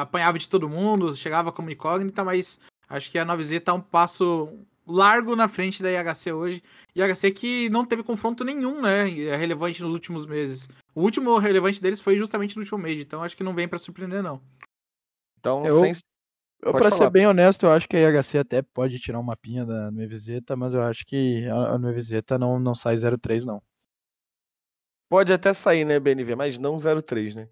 apanhava 0.01 0.37
de 0.37 0.47
todo 0.47 0.69
mundo, 0.69 1.15
chegava 1.15 1.51
como 1.51 1.71
incógnita, 1.71 2.23
mas 2.23 2.59
acho 2.87 3.09
que 3.11 3.17
a 3.17 3.25
9Z 3.25 3.61
tá 3.61 3.73
um 3.73 3.81
passo 3.81 4.49
largo 4.85 5.35
na 5.35 5.47
frente 5.47 5.83
da 5.83 5.91
IHC 5.91 6.31
hoje. 6.31 6.63
IHC 6.95 7.31
que 7.31 7.69
não 7.69 7.85
teve 7.85 8.03
confronto 8.03 8.43
nenhum, 8.43 8.81
né? 8.81 9.03
Relevante 9.35 9.83
nos 9.83 9.93
últimos 9.93 10.25
meses. 10.25 10.69
O 10.97 11.01
último 11.03 11.37
relevante 11.37 11.79
deles 11.79 12.01
foi 12.01 12.17
justamente 12.17 12.55
no 12.55 12.63
último 12.63 12.79
mês, 12.79 12.99
então 12.99 13.21
acho 13.21 13.37
que 13.37 13.43
não 13.43 13.53
vem 13.53 13.67
pra 13.67 13.77
surpreender, 13.77 14.23
não. 14.23 14.41
Então, 15.37 15.63
Eu- 15.63 15.79
sem... 15.79 15.93
Eu, 16.59 16.71
falar. 16.71 16.89
ser 16.89 17.09
bem 17.11 17.27
honesto, 17.27 17.67
eu 17.67 17.71
acho 17.71 17.87
que 17.87 17.95
a 17.95 18.09
IHC 18.09 18.39
até 18.39 18.63
pode 18.63 18.97
tirar 18.97 19.19
um 19.19 19.23
mapinha 19.23 19.63
da 19.63 19.91
Nueviseta, 19.91 20.55
mas 20.55 20.73
eu 20.73 20.81
acho 20.81 21.05
que 21.05 21.45
a, 21.49 21.73
a 21.73 21.77
Nueviseta 21.77 22.39
não, 22.39 22.59
não 22.59 22.73
sai 22.73 22.97
0-3, 22.97 23.45
não. 23.45 23.61
pode 25.07 25.31
até 25.31 25.53
sair, 25.53 25.85
né, 25.85 25.99
BNV, 25.99 26.35
mas 26.35 26.57
não 26.57 26.79
0-3, 26.79 27.35
né? 27.35 27.47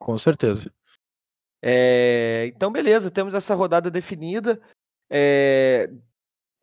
Com 0.00 0.16
certeza. 0.16 0.72
É, 1.62 2.46
Então, 2.46 2.72
beleza, 2.72 3.10
temos 3.10 3.34
essa 3.34 3.54
rodada 3.54 3.90
definida. 3.90 4.58
é, 5.10 5.90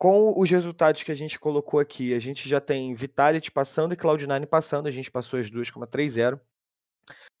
com 0.00 0.32
os 0.34 0.50
resultados 0.50 1.02
que 1.02 1.12
a 1.12 1.14
gente 1.14 1.38
colocou 1.38 1.78
aqui, 1.78 2.14
a 2.14 2.18
gente 2.18 2.48
já 2.48 2.58
tem 2.58 2.94
Vitality 2.94 3.50
passando 3.50 3.92
e 3.92 3.96
Cloud9 3.98 4.46
passando. 4.46 4.86
A 4.86 4.90
gente 4.90 5.10
passou 5.10 5.38
as 5.38 5.50
duas 5.50 5.70
com 5.70 5.78
uma 5.78 5.86
3-0. 5.86 6.40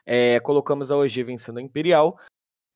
É, 0.04 0.38
colocamos 0.40 0.90
a 0.90 0.96
OG 0.98 1.22
vencendo 1.22 1.58
a 1.58 1.62
Imperial. 1.62 2.20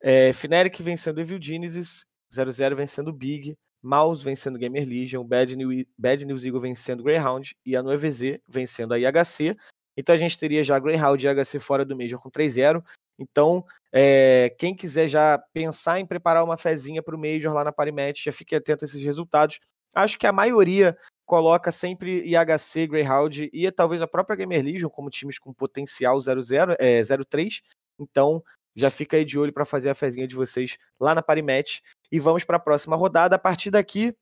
É, 0.01 0.33
Fnatic 0.33 0.81
vencendo 0.81 1.21
Evil 1.21 1.39
Genesis. 1.39 2.03
0-0 2.33 2.73
vencendo 2.75 3.13
Big. 3.13 3.55
Mouse 3.83 4.23
vencendo 4.23 4.57
Gamer 4.57 4.87
Legion. 4.87 5.23
Bad, 5.23 5.55
New, 5.55 5.85
Bad 5.95 6.25
News 6.25 6.45
Eagle 6.45 6.61
vencendo 6.61 7.03
Greyhound. 7.03 7.55
E 7.63 7.75
a 7.75 7.83
NoeVZ 7.83 8.39
vencendo 8.47 8.91
a 8.91 8.97
IHC. 8.97 9.55
Então 9.95 10.15
a 10.15 10.17
gente 10.17 10.35
teria 10.35 10.63
já 10.63 10.79
Greyhound 10.79 11.23
e 11.23 11.29
IHC 11.29 11.59
fora 11.59 11.85
do 11.85 11.95
Major 11.95 12.19
com 12.19 12.31
3-0. 12.31 12.83
Então, 13.19 13.63
é, 13.93 14.49
quem 14.57 14.73
quiser 14.75 15.07
já 15.07 15.37
pensar 15.53 15.99
em 15.99 16.07
preparar 16.07 16.43
uma 16.43 16.57
fezinha 16.57 17.03
para 17.03 17.15
o 17.15 17.19
Major 17.19 17.53
lá 17.53 17.63
na 17.63 17.71
Parimatch, 17.71 18.23
já 18.23 18.31
fique 18.31 18.55
atento 18.55 18.83
a 18.83 18.87
esses 18.87 19.03
resultados. 19.03 19.59
Acho 19.95 20.19
que 20.19 20.27
a 20.27 20.33
maioria 20.33 20.97
coloca 21.25 21.71
sempre 21.71 22.21
IHC, 22.23 22.87
Greyhound 22.87 23.49
e 23.51 23.71
talvez 23.71 24.01
a 24.01 24.07
própria 24.07 24.35
Gamer 24.35 24.63
Legion 24.63 24.89
como 24.89 25.09
times 25.09 25.39
com 25.39 25.53
potencial 25.53 26.17
0-0, 26.17 26.75
é, 26.77 27.01
0-3. 27.01 27.61
Então, 27.99 28.43
já 28.75 28.89
fica 28.89 29.17
aí 29.17 29.25
de 29.25 29.39
olho 29.39 29.53
para 29.53 29.65
fazer 29.65 29.89
a 29.89 29.95
fezinha 29.95 30.27
de 30.27 30.35
vocês 30.35 30.77
lá 30.99 31.15
na 31.15 31.21
Parimatch. 31.21 31.79
E 32.11 32.19
vamos 32.19 32.43
para 32.43 32.57
a 32.57 32.59
próxima 32.59 32.95
rodada. 32.95 33.35
A 33.35 33.39
partir 33.39 33.71
daqui, 33.71 34.15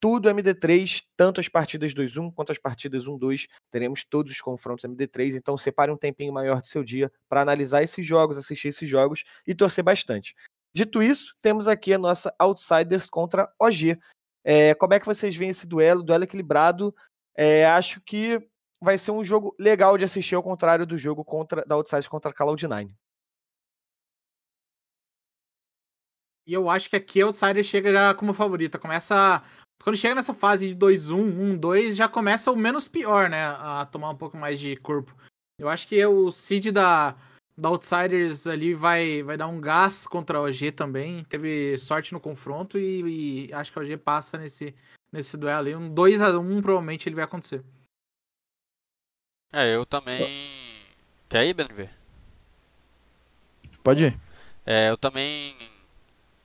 tudo 0.00 0.30
MD3, 0.30 1.02
tanto 1.14 1.40
as 1.40 1.48
partidas 1.48 1.92
2-1 1.92 2.32
quanto 2.32 2.50
as 2.50 2.58
partidas 2.58 3.04
1-2. 3.04 3.46
Teremos 3.70 4.02
todos 4.02 4.32
os 4.32 4.40
confrontos 4.40 4.86
MD3, 4.86 5.36
então 5.36 5.58
separe 5.58 5.92
um 5.92 5.96
tempinho 5.96 6.32
maior 6.32 6.62
do 6.62 6.66
seu 6.66 6.82
dia 6.82 7.12
para 7.28 7.42
analisar 7.42 7.82
esses 7.82 8.04
jogos, 8.04 8.38
assistir 8.38 8.68
esses 8.68 8.88
jogos 8.88 9.24
e 9.46 9.54
torcer 9.54 9.84
bastante. 9.84 10.34
Dito 10.74 11.02
isso, 11.02 11.34
temos 11.42 11.68
aqui 11.68 11.92
a 11.92 11.98
nossa 11.98 12.34
Outsiders 12.38 13.10
contra 13.10 13.52
OG. 13.58 13.98
É, 14.44 14.74
como 14.74 14.94
é 14.94 15.00
que 15.00 15.06
vocês 15.06 15.36
veem 15.36 15.50
esse 15.50 15.66
duelo? 15.66 16.02
Duelo 16.02 16.24
equilibrado. 16.24 16.94
É, 17.36 17.66
acho 17.66 18.00
que 18.00 18.40
vai 18.82 18.96
ser 18.96 19.10
um 19.10 19.22
jogo 19.22 19.54
legal 19.58 19.98
de 19.98 20.04
assistir, 20.04 20.34
ao 20.34 20.42
contrário 20.42 20.86
do 20.86 20.96
jogo 20.96 21.24
contra, 21.24 21.64
da 21.64 21.74
Outsiders 21.74 22.08
contra 22.08 22.30
a 22.30 22.34
Cloud9. 22.34 22.90
E 26.46 26.52
eu 26.52 26.68
acho 26.68 26.88
que 26.88 26.96
aqui 26.96 27.22
a 27.22 27.26
Outsider 27.26 27.62
chega 27.62 27.92
já 27.92 28.14
como 28.14 28.34
favorita. 28.34 28.78
Começa. 28.78 29.42
Quando 29.82 29.96
chega 29.96 30.14
nessa 30.14 30.34
fase 30.34 30.68
de 30.68 30.76
2-1, 30.76 31.58
1-2, 31.58 31.92
já 31.92 32.08
começa 32.08 32.50
o 32.50 32.56
menos 32.56 32.88
pior, 32.88 33.30
né? 33.30 33.46
A 33.58 33.86
tomar 33.86 34.10
um 34.10 34.16
pouco 34.16 34.36
mais 34.36 34.58
de 34.58 34.76
corpo. 34.76 35.14
Eu 35.58 35.68
acho 35.68 35.86
que 35.86 36.04
o 36.04 36.30
seed 36.32 36.72
da, 36.72 37.16
da 37.60 37.68
Outsiders 37.68 38.46
ali 38.46 38.74
vai, 38.74 39.22
vai 39.22 39.36
dar 39.36 39.46
um 39.46 39.60
gás 39.60 40.06
contra 40.06 40.38
a 40.38 40.42
OG 40.42 40.72
também. 40.72 41.22
Teve 41.24 41.76
sorte 41.76 42.12
no 42.12 42.20
confronto 42.20 42.78
e, 42.78 43.48
e 43.48 43.52
acho 43.52 43.70
que 43.70 43.78
a 43.78 43.82
OG 43.82 43.98
passa 43.98 44.38
nesse, 44.38 44.74
nesse 45.12 45.36
duelo 45.36 45.68
aí. 45.68 45.76
Um 45.76 45.94
2x1 45.94 46.62
provavelmente 46.62 47.08
ele 47.08 47.16
vai 47.16 47.24
acontecer. 47.24 47.62
É, 49.52 49.74
eu 49.74 49.84
também. 49.84 50.48
Quer 51.28 51.46
ir, 51.46 51.54
BNV? 51.54 51.88
Pode 53.82 54.04
ir. 54.04 54.18
É, 54.64 54.88
eu 54.88 54.96
também 54.96 55.56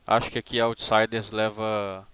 acho 0.06 0.30
que 0.30 0.38
aqui 0.38 0.60
a 0.60 0.66
Outsiders 0.66 1.30
leva 1.30 2.06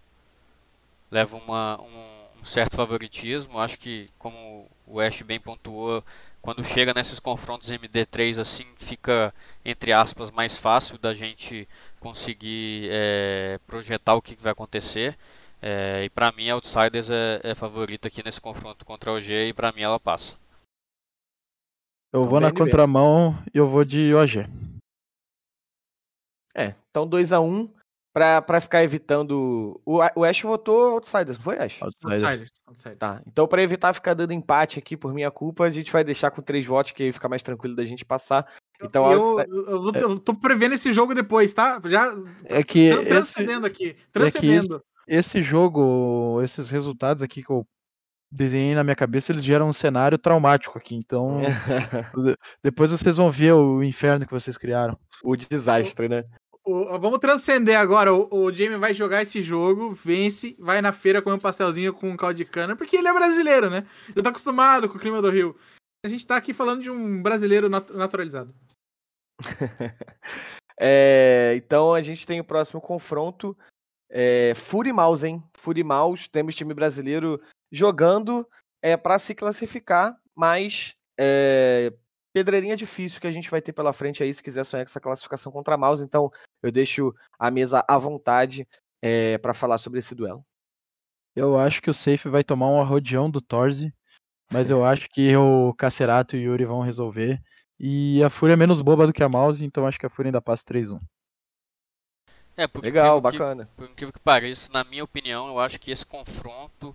leva 1.10 1.36
uma, 1.36 1.80
um, 1.80 2.40
um, 2.40 2.44
certo 2.44 2.76
favoritismo. 2.76 3.58
Acho 3.58 3.78
que, 3.78 4.10
como 4.18 4.70
o 4.86 5.00
Ash 5.00 5.20
bem 5.22 5.40
pontuou, 5.40 6.04
quando 6.42 6.64
chega 6.64 6.92
nesses 6.92 7.20
confrontos 7.20 7.70
MD3 7.70 8.40
assim, 8.40 8.66
fica, 8.76 9.32
entre 9.64 9.92
aspas, 9.92 10.30
mais 10.30 10.58
fácil 10.58 10.98
da 10.98 11.14
gente 11.14 11.68
conseguir 12.00 12.88
é, 12.90 13.60
projetar 13.66 14.14
o 14.14 14.20
que 14.20 14.34
vai 14.42 14.50
acontecer. 14.50 15.16
É, 15.62 16.02
e 16.04 16.10
para 16.10 16.32
mim, 16.32 16.50
a 16.50 16.54
Outsiders 16.54 17.08
é, 17.08 17.40
é 17.44 17.54
favorita 17.54 18.08
aqui 18.08 18.24
nesse 18.24 18.40
confronto 18.40 18.84
contra 18.84 19.12
a 19.12 19.14
OG 19.14 19.30
e 19.48 19.52
para 19.52 19.70
mim 19.70 19.82
ela 19.82 20.00
passa. 20.00 20.36
Eu 22.12 22.24
vou 22.24 22.40
na 22.40 22.52
contramão 22.52 23.38
e 23.54 23.58
eu 23.58 23.68
vou 23.68 23.84
de 23.84 24.12
OG. 24.12 24.46
É, 26.54 26.74
então 26.90 27.06
2 27.06 27.32
a 27.32 27.40
1 27.40 27.48
um 27.48 27.70
pra, 28.12 28.42
pra 28.42 28.60
ficar 28.60 28.84
evitando. 28.84 29.80
O, 29.84 29.98
o 30.16 30.24
Ash 30.24 30.42
votou 30.42 30.92
Outsiders, 30.92 31.36
não 31.36 31.44
foi, 31.44 31.58
Ash? 31.58 31.80
Outsiders. 31.82 32.50
Outsiders. 32.66 32.98
Tá. 32.98 33.22
Então, 33.26 33.46
pra 33.46 33.62
evitar 33.62 33.92
ficar 33.92 34.14
dando 34.14 34.32
empate 34.32 34.78
aqui 34.78 34.96
por 34.96 35.12
minha 35.12 35.30
culpa, 35.30 35.64
a 35.64 35.70
gente 35.70 35.90
vai 35.90 36.04
deixar 36.04 36.30
com 36.30 36.42
três 36.42 36.64
votos, 36.66 36.92
que 36.92 37.02
aí 37.02 37.12
fica 37.12 37.28
mais 37.28 37.42
tranquilo 37.42 37.74
da 37.74 37.84
gente 37.84 38.04
passar. 38.04 38.46
Então, 38.82 39.10
eu, 39.12 39.40
eu, 39.40 39.66
eu, 39.68 39.92
eu, 39.94 40.18
tô 40.18 40.34
prevendo 40.34 40.74
esse 40.74 40.92
jogo 40.92 41.14
depois, 41.14 41.54
tá? 41.54 41.80
Já. 41.86 42.12
É 42.44 42.62
que. 42.62 42.90
Transcendendo 43.06 43.66
esse... 43.66 43.84
aqui. 43.84 43.96
Transcendendo. 44.10 44.82
É 45.08 45.16
esse, 45.16 45.38
esse 45.38 45.42
jogo, 45.42 46.40
esses 46.42 46.68
resultados 46.68 47.22
aqui 47.22 47.42
que 47.42 47.50
eu 47.50 47.66
desenhei 48.32 48.74
na 48.74 48.82
minha 48.82 48.96
cabeça, 48.96 49.30
eles 49.30 49.44
geram 49.44 49.68
um 49.68 49.72
cenário 49.72 50.18
traumático 50.18 50.78
aqui. 50.78 50.96
Então, 50.96 51.42
depois 52.64 52.90
vocês 52.90 53.16
vão 53.16 53.30
ver 53.30 53.52
o 53.52 53.82
inferno 53.82 54.26
que 54.26 54.32
vocês 54.32 54.56
criaram. 54.56 54.98
O 55.22 55.36
desastre, 55.36 56.08
né? 56.08 56.24
O, 56.64 56.98
vamos 56.98 57.18
transcender 57.18 57.78
agora. 57.78 58.14
O, 58.14 58.28
o 58.30 58.52
Jamie 58.52 58.76
vai 58.76 58.94
jogar 58.94 59.22
esse 59.22 59.42
jogo, 59.42 59.92
vence, 59.92 60.56
vai 60.58 60.80
na 60.80 60.92
feira 60.92 61.20
comer 61.20 61.36
um 61.36 61.40
pastelzinho 61.40 61.92
com 61.92 62.10
um 62.10 62.16
caldo 62.16 62.36
de 62.36 62.44
cana, 62.44 62.76
porque 62.76 62.96
ele 62.96 63.08
é 63.08 63.12
brasileiro, 63.12 63.68
né? 63.68 63.86
Já 64.14 64.22
tá 64.22 64.30
acostumado 64.30 64.88
com 64.88 64.96
o 64.96 65.00
clima 65.00 65.20
do 65.20 65.30
Rio. 65.30 65.56
A 66.04 66.08
gente 66.08 66.26
tá 66.26 66.36
aqui 66.36 66.52
falando 66.52 66.82
de 66.82 66.90
um 66.90 67.22
brasileiro 67.22 67.68
nat 67.68 67.90
naturalizado. 67.90 68.54
é, 70.80 71.54
então 71.56 71.94
a 71.94 72.00
gente 72.00 72.26
tem 72.26 72.40
o 72.40 72.44
próximo 72.44 72.80
confronto. 72.80 73.56
É, 74.10 74.52
Fury 74.54 74.92
Mouse, 74.92 75.26
hein? 75.26 75.42
Fury 75.54 75.82
Mouse, 75.82 76.28
temos 76.28 76.54
time 76.54 76.74
brasileiro 76.74 77.40
jogando 77.70 78.46
é, 78.82 78.96
para 78.96 79.18
se 79.18 79.34
classificar, 79.34 80.16
mas 80.34 80.94
é, 81.18 81.92
pedreirinha 82.32 82.76
difícil 82.76 83.20
que 83.20 83.26
a 83.26 83.30
gente 83.30 83.50
vai 83.50 83.60
ter 83.60 83.72
pela 83.72 83.92
frente 83.92 84.22
aí 84.22 84.32
se 84.32 84.42
quiser 84.42 84.64
sonhar 84.64 84.84
com 84.84 84.90
essa 84.90 85.00
classificação 85.00 85.52
contra 85.52 85.74
a 85.74 85.78
Mouse. 85.78 86.02
Então 86.02 86.30
eu 86.62 86.72
deixo 86.72 87.14
a 87.38 87.50
mesa 87.50 87.84
à 87.86 87.98
vontade 87.98 88.66
é, 89.02 89.32
eh, 89.32 89.38
para 89.38 89.54
falar 89.54 89.78
sobre 89.78 89.98
esse 89.98 90.14
duelo. 90.14 90.44
Eu 91.34 91.58
acho 91.58 91.80
que 91.80 91.90
o 91.90 91.94
Safe 91.94 92.28
vai 92.28 92.44
tomar 92.44 92.68
um 92.68 92.80
arrodeão 92.80 93.30
do 93.30 93.40
Torze, 93.40 93.92
mas 94.52 94.70
eu 94.70 94.84
acho 94.84 95.08
que 95.08 95.34
o 95.36 95.72
Cacerato 95.74 96.36
e 96.36 96.46
o 96.46 96.52
Yuri 96.52 96.64
vão 96.64 96.82
resolver. 96.82 97.40
E 97.80 98.22
a 98.22 98.30
Fúria 98.30 98.52
é 98.52 98.56
menos 98.56 98.80
boba 98.82 99.06
do 99.06 99.12
que 99.12 99.22
a 99.22 99.28
Mouse, 99.28 99.64
então 99.64 99.86
acho 99.86 99.98
que 99.98 100.06
a 100.06 100.10
Fúria 100.10 100.28
ainda 100.28 100.42
passa 100.42 100.64
3-1. 100.66 101.00
É, 102.56 102.66
por 102.66 102.82
Legal, 102.82 103.20
bacana. 103.20 103.64
Que, 103.64 103.72
por 103.76 103.90
incrível 103.90 104.12
que 104.12 104.20
pareça, 104.20 104.70
na 104.72 104.84
minha 104.84 105.02
opinião, 105.02 105.48
eu 105.48 105.58
acho 105.58 105.80
que 105.80 105.90
esse 105.90 106.04
confronto 106.04 106.94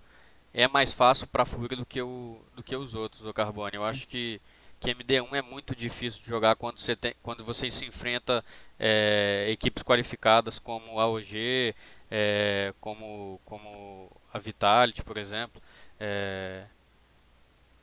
é 0.54 0.68
mais 0.68 0.92
fácil 0.92 1.26
para 1.26 1.42
a 1.42 1.46
Fúria 1.46 1.76
do 1.76 1.84
que, 1.84 2.00
o, 2.00 2.40
do 2.54 2.62
que 2.62 2.76
os 2.76 2.94
outros, 2.94 3.26
o 3.26 3.34
Carbone. 3.34 3.74
Eu 3.74 3.84
acho 3.84 4.06
que 4.06 4.40
que 4.80 4.94
MD1 4.94 5.34
é 5.34 5.42
muito 5.42 5.74
difícil 5.74 6.20
de 6.20 6.28
jogar 6.28 6.56
quando 6.56 6.78
você, 6.78 6.94
tem, 6.94 7.14
quando 7.22 7.44
você 7.44 7.70
se 7.70 7.84
enfrenta 7.84 8.44
é, 8.78 9.46
equipes 9.50 9.82
qualificadas 9.82 10.58
como 10.58 11.00
a 11.00 11.08
OG, 11.08 11.74
é, 12.10 12.72
como, 12.80 13.40
como 13.44 14.10
a 14.32 14.38
Vitality, 14.38 15.02
por 15.02 15.16
exemplo, 15.16 15.60
é, 15.98 16.64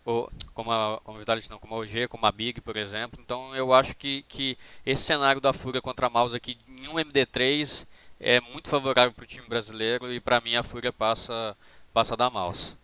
ou, 0.05 0.31
como, 0.53 0.71
a, 0.71 1.01
como 1.03 1.17
a 1.17 1.19
Vitality 1.19 1.49
não, 1.49 1.59
como 1.59 1.75
a 1.75 1.79
OG, 1.79 2.07
como 2.07 2.25
a 2.25 2.31
Big, 2.31 2.61
por 2.61 2.77
exemplo. 2.77 3.19
Então 3.21 3.55
eu 3.55 3.73
acho 3.73 3.95
que, 3.95 4.23
que 4.29 4.57
esse 4.85 5.03
cenário 5.03 5.41
da 5.41 5.51
Fúria 5.51 5.81
contra 5.81 6.07
a 6.07 6.09
Mouse 6.09 6.35
aqui 6.35 6.57
em 6.67 6.87
um 6.87 6.95
MD3 6.95 7.87
é 8.19 8.39
muito 8.39 8.69
favorável 8.69 9.11
para 9.13 9.23
o 9.23 9.27
time 9.27 9.47
brasileiro 9.47 10.11
e 10.11 10.19
para 10.19 10.39
mim 10.41 10.55
a 10.55 10.63
Fúria 10.63 10.93
passa, 10.93 11.57
passa 11.93 12.15
da 12.15 12.29
Mouse. 12.29 12.77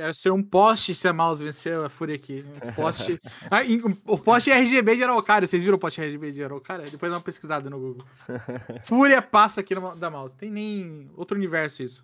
Quero 0.00 0.14
ser 0.14 0.32
um 0.32 0.42
poste 0.42 0.94
se 0.94 1.06
a 1.06 1.12
mouse 1.12 1.44
vencer 1.44 1.78
a 1.78 1.90
Fúria 1.90 2.14
aqui. 2.14 2.42
Um 2.64 2.72
poste. 2.72 3.20
ah, 3.50 3.60
o 4.06 4.18
poste 4.18 4.50
RGB 4.50 4.96
de 4.96 5.04
Araucária. 5.04 5.46
Vocês 5.46 5.62
viram 5.62 5.76
o 5.76 5.78
poste 5.78 6.00
RGB 6.00 6.32
de 6.32 6.42
Araucária? 6.42 6.86
Depois 6.86 7.12
dá 7.12 7.18
uma 7.18 7.22
pesquisada 7.22 7.68
no 7.68 7.78
Google. 7.78 8.06
Fúria 8.82 9.20
passa 9.20 9.60
aqui 9.60 9.74
no, 9.74 9.94
da 9.94 10.08
mouse. 10.08 10.34
Tem 10.34 10.50
nem 10.50 11.10
outro 11.14 11.36
universo 11.36 11.82
isso. 11.82 12.02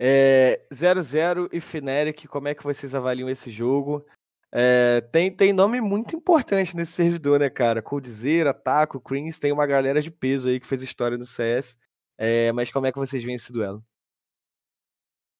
É, 0.00 0.62
00 0.72 1.50
e 1.52 1.60
Fnatic, 1.60 2.26
como 2.26 2.48
é 2.48 2.54
que 2.54 2.64
vocês 2.64 2.94
avaliam 2.94 3.28
esse 3.28 3.50
jogo? 3.50 4.02
É, 4.50 5.02
tem, 5.12 5.30
tem 5.30 5.52
nome 5.52 5.78
muito 5.78 6.16
importante 6.16 6.74
nesse 6.74 6.92
servidor, 6.92 7.38
né, 7.38 7.50
cara? 7.50 7.82
Coldzera, 7.82 8.54
Taco, 8.54 8.98
Creams, 8.98 9.38
tem 9.38 9.52
uma 9.52 9.66
galera 9.66 10.00
de 10.00 10.10
peso 10.10 10.48
aí 10.48 10.58
que 10.58 10.66
fez 10.66 10.80
história 10.80 11.18
no 11.18 11.26
CS. 11.26 11.76
É, 12.16 12.50
mas 12.52 12.72
como 12.72 12.86
é 12.86 12.92
que 12.92 12.98
vocês 12.98 13.22
veem 13.22 13.36
esse 13.36 13.52
duelo? 13.52 13.84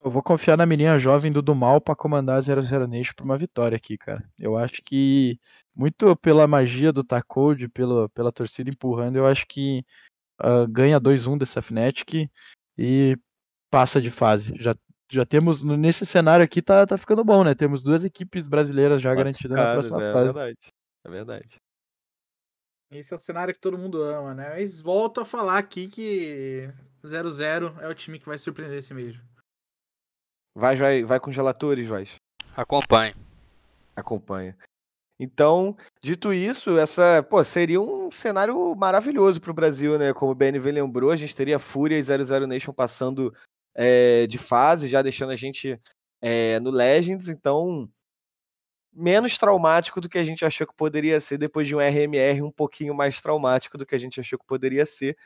Eu 0.02 0.10
vou 0.10 0.22
confiar 0.22 0.56
na 0.56 0.64
menina 0.64 0.98
jovem 0.98 1.30
do 1.30 1.42
Dumal 1.42 1.78
para 1.78 1.94
comandar 1.94 2.38
a 2.38 2.40
00 2.40 2.86
Nation 2.86 3.12
para 3.14 3.24
uma 3.24 3.36
vitória 3.36 3.76
aqui, 3.76 3.98
cara. 3.98 4.26
Eu 4.38 4.56
acho 4.56 4.80
que, 4.82 5.38
muito 5.74 6.16
pela 6.16 6.46
magia 6.46 6.90
do 6.90 7.04
Tacode, 7.04 7.68
pela, 7.68 8.08
pela 8.08 8.32
torcida 8.32 8.70
empurrando, 8.70 9.16
eu 9.16 9.26
acho 9.26 9.46
que 9.46 9.84
uh, 10.42 10.66
ganha 10.66 10.98
2-1 10.98 11.36
dessa 11.36 11.60
Fnatic 11.60 12.30
e 12.78 13.18
passa 13.70 14.00
de 14.00 14.10
fase. 14.10 14.54
Já, 14.58 14.74
já 15.10 15.26
temos, 15.26 15.62
nesse 15.62 16.06
cenário 16.06 16.42
aqui, 16.42 16.62
tá, 16.62 16.86
tá 16.86 16.96
ficando 16.96 17.22
bom, 17.22 17.44
né? 17.44 17.54
Temos 17.54 17.82
duas 17.82 18.02
equipes 18.02 18.48
brasileiras 18.48 19.02
já 19.02 19.14
garantidas 19.14 19.58
na 19.58 19.72
próxima 19.74 20.02
é 20.02 20.12
fase. 20.14 20.30
É 20.30 20.32
verdade, 20.32 20.58
é 21.04 21.10
verdade. 21.10 21.60
Esse 22.90 23.12
é 23.12 23.16
o 23.16 23.20
cenário 23.20 23.52
que 23.52 23.60
todo 23.60 23.78
mundo 23.78 24.02
ama, 24.02 24.34
né? 24.34 24.48
Mas 24.54 24.80
volto 24.80 25.20
a 25.20 25.26
falar 25.26 25.58
aqui 25.58 25.88
que 25.88 26.72
0-0 27.04 27.78
é 27.80 27.88
o 27.88 27.94
time 27.94 28.18
que 28.18 28.26
vai 28.26 28.38
surpreender 28.38 28.78
esse 28.78 28.94
Major. 28.94 29.22
Vai, 30.54 30.76
vai, 30.76 31.04
vai 31.04 31.20
com 31.20 31.30
gelatores, 31.30 31.86
vai. 31.86 32.06
Acompanhe. 32.56 33.14
Acompanha. 33.94 34.56
Então, 35.18 35.76
dito 36.02 36.32
isso, 36.32 36.78
essa 36.78 37.22
pô, 37.22 37.44
seria 37.44 37.80
um 37.80 38.10
cenário 38.10 38.74
maravilhoso 38.74 39.38
para 39.38 39.50
o 39.50 39.54
Brasil, 39.54 39.98
né? 39.98 40.14
Como 40.14 40.32
o 40.32 40.34
BNV 40.34 40.72
lembrou, 40.72 41.10
a 41.10 41.16
gente 41.16 41.34
teria 41.34 41.58
Fúria 41.58 41.98
e 41.98 42.02
00 42.02 42.46
Nation 42.46 42.72
passando 42.72 43.34
é, 43.74 44.26
de 44.26 44.38
fase, 44.38 44.88
já 44.88 45.02
deixando 45.02 45.30
a 45.30 45.36
gente 45.36 45.78
é, 46.22 46.58
no 46.60 46.70
Legends, 46.70 47.28
então 47.28 47.86
menos 48.92 49.38
traumático 49.38 50.00
do 50.00 50.08
que 50.08 50.18
a 50.18 50.24
gente 50.24 50.44
achou 50.44 50.66
que 50.66 50.74
poderia 50.74 51.20
ser 51.20 51.38
depois 51.38 51.68
de 51.68 51.76
um 51.76 51.80
RMR 51.80 52.42
um 52.42 52.50
pouquinho 52.50 52.94
mais 52.94 53.20
traumático 53.20 53.78
do 53.78 53.86
que 53.86 53.94
a 53.94 53.98
gente 53.98 54.18
achou 54.20 54.38
que 54.38 54.46
poderia 54.46 54.84
ser. 54.84 55.16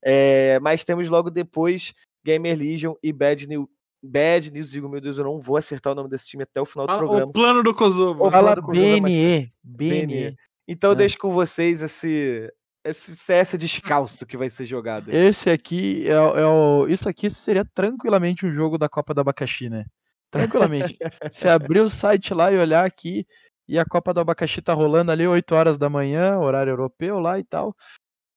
É, 0.00 0.58
mas 0.60 0.84
temos 0.84 1.08
logo 1.08 1.30
depois 1.30 1.94
Gamer 2.24 2.56
Legion 2.56 2.94
e 3.02 3.12
Bad, 3.12 3.46
New, 3.46 3.68
Bad 4.02 4.50
News. 4.50 4.70
Digo, 4.70 4.88
meu 4.88 5.00
Deus, 5.00 5.18
eu 5.18 5.24
não 5.24 5.38
vou 5.38 5.56
acertar 5.56 5.92
o 5.92 5.96
nome 5.96 6.08
desse 6.08 6.26
time 6.26 6.42
até 6.42 6.60
o 6.60 6.64
final 6.66 6.86
do 6.86 6.90
Fala 6.90 6.98
programa. 7.06 7.30
O 7.30 7.32
plano 7.32 7.62
do 7.62 7.74
Kosovo. 7.74 8.30
Fala 8.30 8.52
é 8.52 8.60
BNE. 8.60 9.52
BNE. 9.62 10.36
Então 10.66 10.90
eu 10.90 10.94
É. 10.94 10.96
deixo 10.96 11.18
com 11.18 11.30
vocês 11.30 11.82
esse, 11.82 12.52
esse 12.84 13.14
CS 13.14 13.56
descalço 13.58 14.24
que 14.26 14.36
vai 14.36 14.48
ser 14.50 14.66
jogado. 14.66 15.10
aí. 15.10 15.16
Esse 15.16 15.50
aqui 15.50 16.08
é, 16.08 16.18
o- 16.20 16.36
é 16.38 16.46
o. 16.46 16.86
Isso 16.88 17.08
aqui 17.08 17.30
seria 17.30 17.64
tranquilamente 17.74 18.44
um 18.46 18.52
jogo 18.52 18.76
da 18.78 18.88
Copa 18.88 19.12
do 19.14 19.20
Abacaxi, 19.20 19.68
né? 19.68 19.84
Tranquilamente. 20.30 20.96
Você 21.32 21.48
abrir 21.48 21.80
o 21.80 21.88
site 21.90 22.32
lá 22.32 22.50
e 22.50 22.56
olhar 22.58 22.84
aqui, 22.86 23.26
e 23.68 23.78
a 23.78 23.84
Copa 23.84 24.12
do 24.14 24.20
Abacaxi 24.20 24.62
tá 24.62 24.72
rolando 24.72 25.12
ali 25.12 25.26
8 25.26 25.54
horas 25.54 25.76
da 25.78 25.88
manhã, 25.90 26.38
horário 26.38 26.70
europeu 26.70 27.18
lá 27.18 27.38
e 27.38 27.44
tal. 27.44 27.74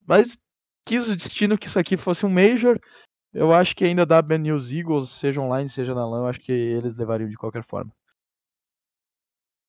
Mas 0.06 0.38
quis 0.88 1.08
o 1.08 1.16
destino 1.16 1.58
que 1.58 1.68
isso 1.68 1.80
aqui 1.80 1.96
fosse 1.98 2.26
um 2.26 2.30
Major. 2.30 2.80
Eu 3.36 3.52
acho 3.52 3.76
que 3.76 3.84
ainda 3.84 4.06
dá 4.06 4.22
Ben 4.22 4.38
News 4.40 4.72
Eagles, 4.72 5.10
seja 5.10 5.42
online, 5.42 5.70
seja 5.70 5.94
na 5.94 6.06
LAN, 6.08 6.20
eu 6.22 6.28
acho 6.28 6.40
que 6.40 6.54
eles 6.54 6.96
levariam 6.96 7.30
de 7.30 7.36
qualquer 7.36 7.64
forma. 7.64 7.92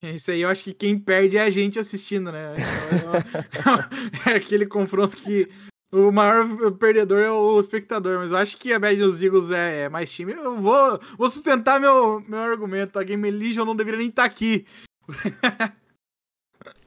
Isso 0.02 0.30
aí 0.30 0.42
eu 0.42 0.48
acho 0.48 0.62
que 0.62 0.72
quem 0.72 0.96
perde 0.98 1.36
é 1.36 1.42
a 1.42 1.50
gente 1.50 1.78
assistindo, 1.78 2.30
né? 2.30 2.54
É 4.30 4.34
aquele 4.36 4.66
confronto 4.66 5.16
que 5.16 5.50
o 5.92 6.12
maior 6.12 6.44
perdedor 6.78 7.18
é 7.24 7.30
o 7.30 7.58
espectador, 7.58 8.18
mas 8.18 8.30
eu 8.30 8.36
acho 8.36 8.56
que 8.56 8.72
a 8.72 8.78
Bad 8.78 8.96
News 8.98 9.20
Eagles 9.22 9.50
é 9.50 9.82
é 9.82 9.88
mais 9.88 10.12
time. 10.12 10.32
Eu 10.32 10.58
vou, 10.60 11.00
vou 11.18 11.28
sustentar 11.30 11.80
meu, 11.80 12.20
meu 12.20 12.38
argumento. 12.40 12.98
A 12.98 13.02
Game 13.04 13.28
Legion 13.30 13.64
não 13.64 13.74
deveria 13.74 13.98
nem 13.98 14.08
estar 14.08 14.24
aqui. 14.24 14.64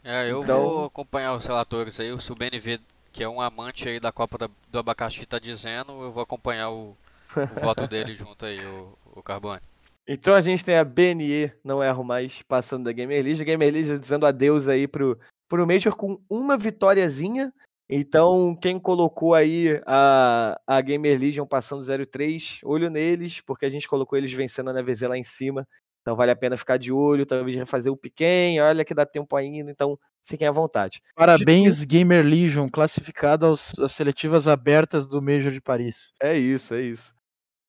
É, 0.02 0.32
eu 0.32 0.44
Então- 0.44 0.62
vou 0.64 0.86
acompanhar 0.86 1.36
os 1.36 1.46
relatores 1.46 2.00
aí. 2.00 2.20
Se 2.22 2.32
o 2.32 2.36
BNV, 2.36 2.80
que 3.12 3.24
é 3.24 3.30
um 3.30 3.42
amante 3.42 3.88
aí 3.88 4.00
da 4.00 4.12
Copa 4.12 4.38
da- 4.38 4.50
do 4.70 4.80
Abacaxi, 4.80 5.26
tá 5.26 5.40
dizendo, 5.40 5.92
eu 6.04 6.12
vou 6.12 6.24
acompanhar 6.24 6.70
o, 6.70 6.96
o 7.36 7.36
voto 7.62 7.88
dele 7.88 8.14
junto 8.14 8.46
aí, 8.46 8.60
o, 8.66 8.98
o 9.16 9.24
Carbone. 9.24 9.62
Então 10.08 10.34
a 10.34 10.42
gente 10.42 10.64
tem 10.66 10.76
a 10.78 10.84
BNE, 10.84 11.52
não 11.64 11.84
erro 11.84 12.04
mais, 12.04 12.42
passando 12.42 12.86
da 12.86 12.92
Gamer 12.92 13.24
Legion. 13.24 13.46
Gamer 13.46 13.72
Legion 13.72 13.98
dizendo 13.98 14.26
adeus 14.26 14.68
aí 14.68 14.88
pro, 14.88 15.20
pro 15.48 15.68
Major 15.68 15.96
com 15.96 16.20
uma 16.30 16.58
vitóriazinha. 16.58 17.54
Então, 17.92 18.56
quem 18.62 18.80
colocou 18.80 19.34
aí 19.34 19.82
a, 19.86 20.60
a 20.68 20.82
Gamer 20.82 21.20
Legion 21.20 21.46
passando 21.46 21.82
0-3, 21.84 22.60
olho 22.64 22.90
neles, 22.90 23.42
porque 23.42 23.66
a 23.66 23.70
gente 23.70 23.88
colocou 23.88 24.18
eles 24.18 24.32
vencendo 24.32 24.70
a 24.70 24.74
NVZ 24.74 25.02
lá 25.02 25.18
em 25.18 25.24
cima. 25.24 25.68
Então 26.02 26.16
vale 26.16 26.32
a 26.32 26.36
pena 26.36 26.58
ficar 26.58 26.78
de 26.78 26.92
olho, 26.92 27.26
talvez 27.26 27.56
refazer 27.58 27.92
o 27.92 27.98
pequeno, 27.98 28.64
olha 28.64 28.86
que 28.86 28.94
dá 28.94 29.06
tempo 29.06 29.36
ainda, 29.36 29.70
então 29.70 30.00
fiquem 30.30 30.48
à 30.48 30.52
vontade. 30.52 31.02
Parabéns, 31.16 31.84
Gamer 31.84 32.26
Legion, 32.26 32.70
classificado 32.70 33.46
aos, 33.46 33.78
às 33.80 33.92
seletivas 33.92 34.48
abertas 34.48 35.08
do 35.08 35.22
Major 35.22 35.52
de 35.52 35.60
Paris. 35.62 36.14
É 36.22 36.38
isso, 36.38 36.74
é 36.74 36.82
isso. 36.82 37.14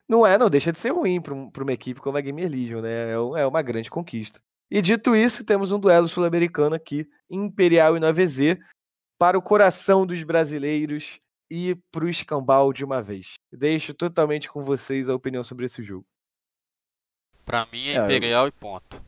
Não 0.07 0.25
é, 0.25 0.37
não 0.37 0.49
deixa 0.49 0.71
de 0.71 0.79
ser 0.79 0.91
ruim 0.91 1.21
para 1.21 1.33
uma 1.63 1.73
equipe 1.73 1.99
como 2.01 2.17
a 2.17 2.21
Gamer 2.21 2.49
Legion, 2.49 2.81
né? 2.81 3.11
É, 3.11 3.19
um- 3.19 3.35
é 3.37 3.45
uma 3.47 3.61
grande 3.61 3.89
conquista. 3.89 4.39
E 4.69 4.81
dito 4.81 5.15
isso, 5.15 5.43
temos 5.43 5.71
um 5.71 5.79
duelo 5.79 6.07
sul-americano 6.07 6.75
aqui, 6.75 7.05
Imperial 7.29 7.97
e 7.97 7.99
9Z, 7.99 8.57
para 9.19 9.37
o 9.37 9.41
coração 9.41 10.05
dos 10.05 10.23
brasileiros 10.23 11.19
e 11.49 11.75
para 11.91 12.05
o 12.05 12.09
escambau 12.09 12.71
de 12.71 12.83
uma 12.85 13.01
vez. 13.01 13.33
Deixo 13.51 13.93
totalmente 13.93 14.49
com 14.49 14.61
vocês 14.63 15.09
a 15.09 15.15
opinião 15.15 15.43
sobre 15.43 15.65
esse 15.65 15.83
jogo. 15.83 16.05
Pra 17.45 17.67
mim 17.71 17.87
é 17.89 17.93
É, 17.95 17.97
eu- 17.99 18.03
Imperial 18.05 18.47
e 18.47 18.51
ponto. 18.51 19.01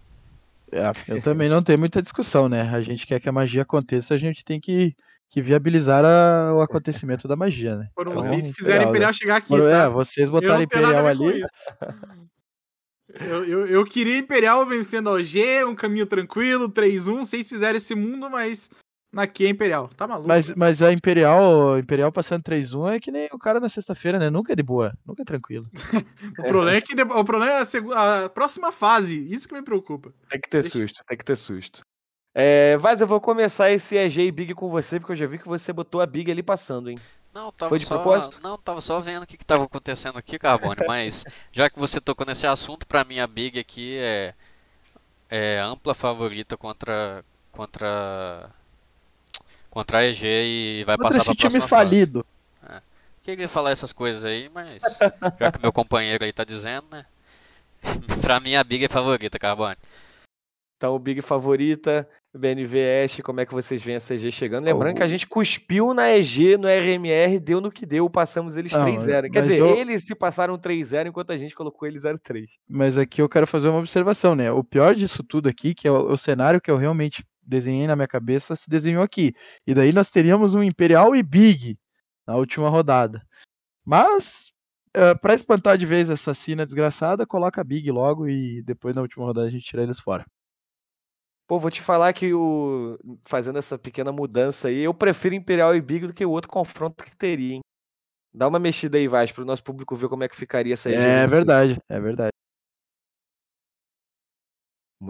É, 0.73 0.91
eu 1.15 1.21
também 1.21 1.47
não 1.49 1.61
tenho 1.61 1.77
muita 1.79 2.01
discussão, 2.01 2.49
né? 2.49 2.61
A 2.73 2.81
gente 2.81 3.05
quer 3.05 3.19
que 3.19 3.29
a 3.29 3.31
magia 3.31 3.61
aconteça, 3.61 4.13
a 4.13 4.17
gente 4.17 4.43
tem 4.43 4.59
que, 4.59 4.95
que 5.29 5.41
viabilizar 5.41 6.03
a- 6.03 6.53
o 6.53 6.61
acontecimento 6.61 7.27
da 7.27 7.35
magia, 7.35 7.75
né? 7.75 7.87
Foram 7.93 8.11
Então, 8.11 8.23
vocês 8.23 8.47
que 8.47 8.53
fizeram 8.53 8.89
Imperial, 8.89 8.89
Imperial 8.89 9.09
né? 9.09 9.13
chegar 9.13 9.35
aqui. 9.37 9.47
Foram- 9.49 9.65
tá? 9.69 9.83
É, 9.83 9.89
vocês 9.89 10.29
botaram 10.29 10.61
Imperial 10.63 11.05
ali. 11.07 11.43
Eu, 13.19 13.43
eu, 13.45 13.67
eu 13.67 13.85
queria 13.85 14.17
Imperial 14.17 14.65
vencendo 14.65 15.09
a 15.09 15.13
OG, 15.13 15.65
um 15.67 15.75
caminho 15.75 16.05
tranquilo, 16.05 16.67
3-1. 16.69 17.19
Vocês 17.19 17.47
fizeram 17.47 17.77
esse 17.77 17.93
mundo, 17.93 18.29
mas 18.29 18.69
na 19.13 19.27
que 19.27 19.45
é 19.45 19.49
Imperial. 19.49 19.87
Tá 19.95 20.07
maluco? 20.07 20.27
Mas, 20.27 20.53
mas 20.55 20.81
a 20.81 20.91
Imperial, 20.91 21.77
Imperial 21.77 22.11
passando 22.11 22.41
3-1 22.43 22.95
é 22.95 22.99
que 22.99 23.11
nem 23.11 23.29
o 23.31 23.37
cara 23.39 23.59
na 23.59 23.69
sexta-feira, 23.69 24.17
né? 24.19 24.29
Nunca 24.29 24.51
é 24.53 24.55
de 24.55 24.63
boa, 24.63 24.93
nunca 25.05 25.21
é 25.21 25.25
tranquilo. 25.25 25.67
O 26.39 26.43
problema 26.43 26.77
é 26.77 26.81
que 26.81 26.95
de- 26.95 27.03
o 27.03 27.23
problema 27.23 27.51
é 27.53 27.59
a, 27.61 27.65
segu- 27.65 27.93
a 27.93 28.27
próxima 28.29 28.71
fase. 28.71 29.25
Isso 29.31 29.47
que 29.47 29.53
me 29.53 29.61
preocupa. 29.61 30.11
Tem 30.29 30.39
que 30.41 30.49
ter 30.49 30.61
Deixa- 30.63 30.79
susto, 30.79 31.03
tem 31.07 31.17
que 31.17 31.23
ter 31.23 31.35
susto. 31.35 31.81
É, 32.35 32.75
Vaz, 32.77 32.99
eu 32.99 33.05
vou 33.07 33.21
começar 33.21 33.69
esse 33.71 33.95
EG 33.95 34.25
e 34.25 34.31
Big 34.31 34.53
com 34.55 34.67
você, 34.69 34.99
porque 34.99 35.11
eu 35.11 35.15
já 35.17 35.27
vi 35.27 35.37
que 35.37 35.47
você 35.47 35.71
botou 35.71 36.01
a 36.01 36.05
Big 36.07 36.31
ali 36.31 36.41
passando, 36.41 36.89
hein? 36.89 36.97
Não, 37.31 37.51
tava 37.51 37.69
Foi 37.69 37.77
de 37.79 37.85
só, 37.85 37.95
propósito? 37.95 38.39
Não, 38.43 38.57
tava 38.57 38.81
só 38.81 38.99
vendo 38.99 39.23
o 39.23 39.27
que, 39.27 39.37
que 39.37 39.45
tava 39.45 39.63
acontecendo 39.65 40.17
aqui, 40.17 40.39
Carbone, 40.39 40.81
mas 40.87 41.23
já 41.51 41.69
que 41.69 41.77
você 41.79 42.01
tocou 42.01 42.25
nesse 42.25 42.47
assunto, 42.47 42.87
pra 42.87 43.03
mim 43.03 43.19
a 43.19 43.27
Big 43.27 43.59
aqui 43.59 43.97
é, 43.97 44.33
é 45.29 45.59
ampla 45.59 45.93
favorita 45.93 46.57
contra 46.57 47.23
contra 47.51 48.49
contra 49.73 49.97
a 49.97 50.05
EG 50.05 50.23
e 50.27 50.83
vai 50.85 50.95
Contra 50.95 51.17
passar 51.17 51.17
esse 51.17 51.25
pra 51.25 51.49
time 51.49 51.59
próxima 51.59 51.67
fase. 51.67 51.89
falido. 51.89 52.25
Queria 53.23 53.47
falar 53.47 53.71
essas 53.71 53.91
coisas 53.93 54.23
aí, 54.25 54.49
mas 54.53 54.83
já 55.39 55.51
que 55.51 55.59
meu 55.61 55.71
companheiro 55.71 56.23
aí 56.23 56.31
tá 56.33 56.43
dizendo, 56.43 56.85
né? 56.91 57.05
pra 58.21 58.39
mim 58.39 58.55
a 58.55 58.63
Big 58.63 58.83
é 58.85 58.89
favorita, 58.89 59.39
Carbone. 59.39 59.77
Então, 60.77 60.93
o 60.93 60.99
Big 60.99 61.21
favorita, 61.21 62.07
BNV 62.35 62.77
Ash, 63.05 63.21
como 63.23 63.39
é 63.39 63.45
que 63.45 63.53
vocês 63.53 63.81
veem 63.81 63.95
essa 63.95 64.13
EG 64.13 64.29
chegando? 64.29 64.65
Lembrando 64.65 64.91
O- 64.93 64.97
que 64.97 65.03
a 65.03 65.07
gente 65.07 65.25
cuspiu 65.25 65.93
na 65.93 66.11
EG, 66.13 66.57
no 66.57 66.67
RMR, 66.67 67.39
deu 67.39 67.61
no 67.61 67.71
que 67.71 67.85
deu, 67.85 68.09
passamos 68.09 68.57
eles 68.57 68.73
Não, 68.73 68.83
3-0. 68.83 69.31
Quer 69.31 69.41
dizer, 69.43 69.59
eu- 69.59 69.77
eles 69.77 70.05
se 70.05 70.13
passaram 70.13 70.57
3-0, 70.57 71.07
enquanto 71.07 71.31
a 71.31 71.37
gente 71.37 71.55
colocou 71.55 71.87
eles 71.87 72.03
0-3. 72.03 72.49
Mas 72.67 72.97
aqui 72.97 73.21
eu 73.21 73.29
quero 73.29 73.47
fazer 73.47 73.69
uma 73.69 73.79
observação, 73.79 74.35
né? 74.35 74.51
O 74.51 74.63
pior 74.65 74.93
disso 74.93 75.23
tudo 75.23 75.47
aqui, 75.47 75.73
que 75.73 75.87
é 75.87 75.91
o, 75.91 76.11
o 76.11 76.17
cenário 76.17 76.59
que 76.59 76.69
eu 76.69 76.75
realmente 76.75 77.23
desenhei 77.45 77.87
na 77.87 77.95
minha 77.95 78.07
cabeça, 78.07 78.55
se 78.55 78.69
desenhou 78.69 79.03
aqui. 79.03 79.33
E 79.65 79.73
daí 79.73 79.91
nós 79.91 80.09
teríamos 80.09 80.55
um 80.55 80.63
Imperial 80.63 81.15
e 81.15 81.23
Big 81.23 81.77
na 82.25 82.35
última 82.35 82.69
rodada. 82.69 83.21
Mas, 83.85 84.53
eh, 84.93 85.15
pra 85.15 85.33
espantar 85.33 85.77
de 85.77 85.85
vez 85.85 86.09
essa 86.09 86.33
cena 86.33 86.65
desgraçada, 86.65 87.25
coloca 87.25 87.61
a 87.61 87.63
Big 87.63 87.89
logo 87.91 88.27
e 88.27 88.61
depois 88.63 88.95
na 88.95 89.01
última 89.01 89.25
rodada 89.25 89.47
a 89.47 89.51
gente 89.51 89.65
tira 89.65 89.83
eles 89.83 89.99
fora. 89.99 90.25
Pô, 91.47 91.59
vou 91.59 91.69
te 91.69 91.81
falar 91.81 92.13
que 92.13 92.33
o 92.33 92.97
fazendo 93.25 93.59
essa 93.59 93.77
pequena 93.77 94.11
mudança 94.11 94.69
aí, 94.69 94.79
eu 94.79 94.93
prefiro 94.93 95.35
Imperial 95.35 95.75
e 95.75 95.81
Big 95.81 96.07
do 96.07 96.13
que 96.13 96.25
o 96.25 96.31
outro 96.31 96.49
confronto 96.49 97.03
que 97.03 97.15
teria, 97.15 97.55
hein? 97.55 97.61
Dá 98.33 98.47
uma 98.47 98.57
mexida 98.57 98.97
aí, 98.97 99.07
Vaz, 99.07 99.31
pro 99.31 99.45
nosso 99.45 99.63
público 99.63 99.95
ver 99.95 100.09
como 100.09 100.23
é 100.23 100.27
que 100.27 100.35
ficaria 100.35 100.73
essa 100.73 100.89
É 100.89 101.27
verdade, 101.27 101.77
é 101.87 101.99
verdade. 101.99 102.31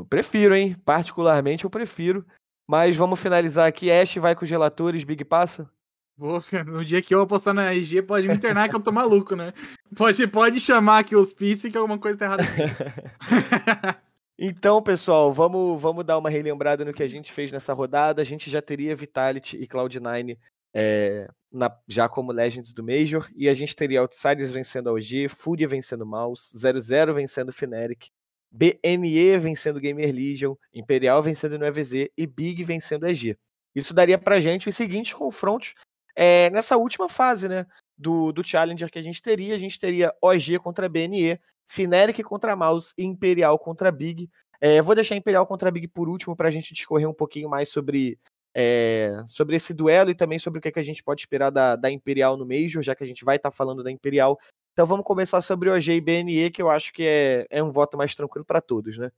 Prefiro, 0.09 0.55
hein? 0.55 0.75
Particularmente 0.85 1.63
eu 1.63 1.69
prefiro. 1.69 2.25
Mas 2.67 2.95
vamos 2.95 3.19
finalizar 3.19 3.67
aqui. 3.67 3.91
Ash 3.91 4.15
vai 4.15 4.35
com 4.35 4.45
os 4.45 4.49
relatores, 4.49 5.03
Big 5.03 5.23
passa. 5.25 5.69
No 6.67 6.85
dia 6.85 7.01
que 7.01 7.13
eu 7.13 7.21
apostar 7.21 7.55
na 7.55 7.73
RG, 7.73 8.03
pode 8.03 8.27
me 8.27 8.35
internar 8.35 8.69
que 8.69 8.75
eu 8.75 8.79
tô 8.79 8.91
maluco, 8.91 9.35
né? 9.35 9.51
Pode, 9.95 10.27
pode 10.27 10.59
chamar 10.59 10.99
aqui 10.99 11.15
os 11.15 11.33
Piece 11.33 11.71
que 11.71 11.77
alguma 11.77 11.97
coisa 11.97 12.17
tá 12.19 12.25
errada. 12.25 12.43
Então, 14.37 14.81
pessoal, 14.81 15.31
vamos, 15.31 15.79
vamos 15.79 16.03
dar 16.03 16.17
uma 16.17 16.29
relembrada 16.29 16.83
no 16.83 16.91
que 16.93 17.03
a 17.03 17.07
gente 17.07 17.31
fez 17.31 17.51
nessa 17.51 17.71
rodada. 17.71 18.21
A 18.21 18.25
gente 18.25 18.49
já 18.49 18.61
teria 18.61 18.95
Vitality 18.95 19.57
e 19.57 19.67
Cloud9 19.67 20.37
é, 20.73 21.29
na- 21.51 21.77
já 21.87 22.09
como 22.09 22.31
Legends 22.31 22.73
do 22.73 22.83
Major. 22.83 23.29
E 23.35 23.47
a 23.47 23.53
gente 23.53 23.75
teria 23.75 24.01
Outsiders 24.01 24.51
vencendo 24.51 24.89
a 24.89 24.93
OG, 24.93 25.29
Fúria 25.29 25.67
vencendo 25.67 26.05
Mouse, 26.05 26.51
00 26.57 27.13
vencendo 27.13 27.53
Fnatic, 27.53 28.07
BNE 28.53 29.37
vencendo 29.39 29.79
Gamer 29.79 30.13
Legion, 30.13 30.53
Imperial 30.71 31.23
vencendo 31.23 31.57
no 31.57 31.65
EVZ 31.65 32.09
e 32.15 32.27
Big 32.27 32.63
vencendo 32.63 33.07
EG. 33.07 33.35
Isso 33.73 33.93
daria 33.93 34.17
pra 34.19 34.39
gente 34.39 34.69
os 34.69 34.75
seguintes 34.75 35.13
confrontos 35.13 35.73
é, 36.15 36.51
nessa 36.51 36.77
última 36.77 37.09
fase, 37.09 37.49
né? 37.49 37.65
Do, 37.97 38.31
do 38.31 38.45
Challenger 38.45 38.91
que 38.91 38.99
a 38.99 39.03
gente 39.03 39.21
teria. 39.21 39.55
A 39.55 39.57
gente 39.57 39.79
teria 39.79 40.13
OG 40.21 40.59
contra 40.59 40.87
BNE, 40.87 41.39
Fnatic 41.65 42.23
contra 42.23 42.55
Mouse 42.55 42.93
e 42.95 43.03
Imperial 43.03 43.57
contra 43.57 43.91
Big. 43.91 44.29
É, 44.61 44.81
vou 44.81 44.93
deixar 44.93 45.15
Imperial 45.15 45.47
contra 45.47 45.71
Big 45.71 45.87
por 45.87 46.07
último 46.07 46.35
para 46.35 46.47
a 46.47 46.51
gente 46.51 46.73
discorrer 46.73 47.09
um 47.09 47.13
pouquinho 47.13 47.49
mais 47.49 47.69
sobre 47.69 48.19
é, 48.55 49.23
sobre 49.25 49.55
esse 49.55 49.73
duelo 49.73 50.11
e 50.11 50.15
também 50.15 50.37
sobre 50.37 50.59
o 50.59 50.61
que, 50.61 50.67
é 50.67 50.71
que 50.71 50.79
a 50.79 50.83
gente 50.83 51.03
pode 51.03 51.21
esperar 51.21 51.49
da, 51.49 51.75
da 51.75 51.89
Imperial 51.89 52.37
no 52.37 52.45
Major, 52.45 52.83
já 52.83 52.93
que 52.93 53.03
a 53.03 53.07
gente 53.07 53.25
vai 53.25 53.37
estar 53.37 53.49
tá 53.49 53.55
falando 53.55 53.83
da 53.83 53.91
Imperial. 53.91 54.37
Então 54.73 54.85
vamos 54.87 55.05
começar 55.05 55.39
sobre 55.41 55.69
o 55.69 55.75
OG 55.75 55.93
e 55.93 56.01
BNE, 56.01 56.51
que 56.51 56.61
eu 56.61 56.69
acho 56.69 56.91
que 56.91 57.03
é, 57.03 57.45
é 57.49 57.63
um 57.63 57.69
voto 57.69 57.95
mais 57.95 58.15
tranquilo 58.15 58.43
para 58.43 58.59
todos, 58.59 58.97
né? 58.97 59.11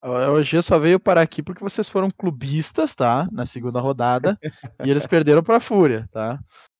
A 0.00 0.30
OG 0.30 0.62
só 0.62 0.78
veio 0.78 1.00
parar 1.00 1.22
aqui 1.22 1.42
porque 1.42 1.62
vocês 1.62 1.88
foram 1.88 2.10
clubistas, 2.10 2.94
tá? 2.94 3.28
Na 3.30 3.44
segunda 3.44 3.80
rodada. 3.80 4.38
e 4.86 4.90
eles 4.90 5.06
perderam 5.06 5.42
para 5.42 5.56
a 5.56 5.60
Fúria, 5.60 6.06
tá? 6.10 6.38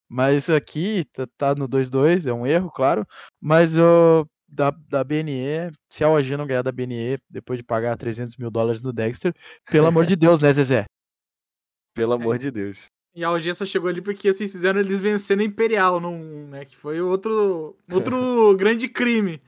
Mas 0.08 0.48
aqui 0.48 1.04
tá, 1.12 1.26
tá 1.36 1.54
no 1.54 1.68
2-2, 1.68 2.26
é 2.26 2.32
um 2.32 2.46
erro, 2.46 2.70
claro. 2.70 3.06
Mas 3.40 3.76
eu, 3.76 4.26
da, 4.48 4.70
da 4.88 5.04
BNE, 5.04 5.72
se 5.90 6.04
a 6.04 6.08
OG 6.08 6.36
não 6.36 6.46
ganhar 6.46 6.62
da 6.62 6.72
BNE 6.72 7.18
depois 7.28 7.58
de 7.58 7.64
pagar 7.64 7.96
300 7.96 8.36
mil 8.36 8.50
dólares 8.50 8.80
no 8.80 8.92
Dexter, 8.92 9.34
pelo 9.70 9.88
amor 9.88 10.06
de 10.06 10.14
Deus, 10.16 10.40
né, 10.40 10.52
Zezé? 10.52 10.84
Pelo 11.94 12.12
amor 12.12 12.38
de 12.38 12.50
Deus. 12.50 12.86
E 13.16 13.24
a 13.24 13.54
só 13.54 13.64
chegou 13.64 13.88
ali 13.88 14.02
porque 14.02 14.30
vocês 14.30 14.52
fizeram 14.52 14.78
eles 14.78 15.00
vencendo 15.00 15.40
a 15.40 15.44
Imperial, 15.44 15.98
num, 15.98 16.48
né, 16.48 16.66
que 16.66 16.76
foi 16.76 17.00
outro, 17.00 17.74
outro 17.90 18.54
grande 18.58 18.88
crime. 18.88 19.42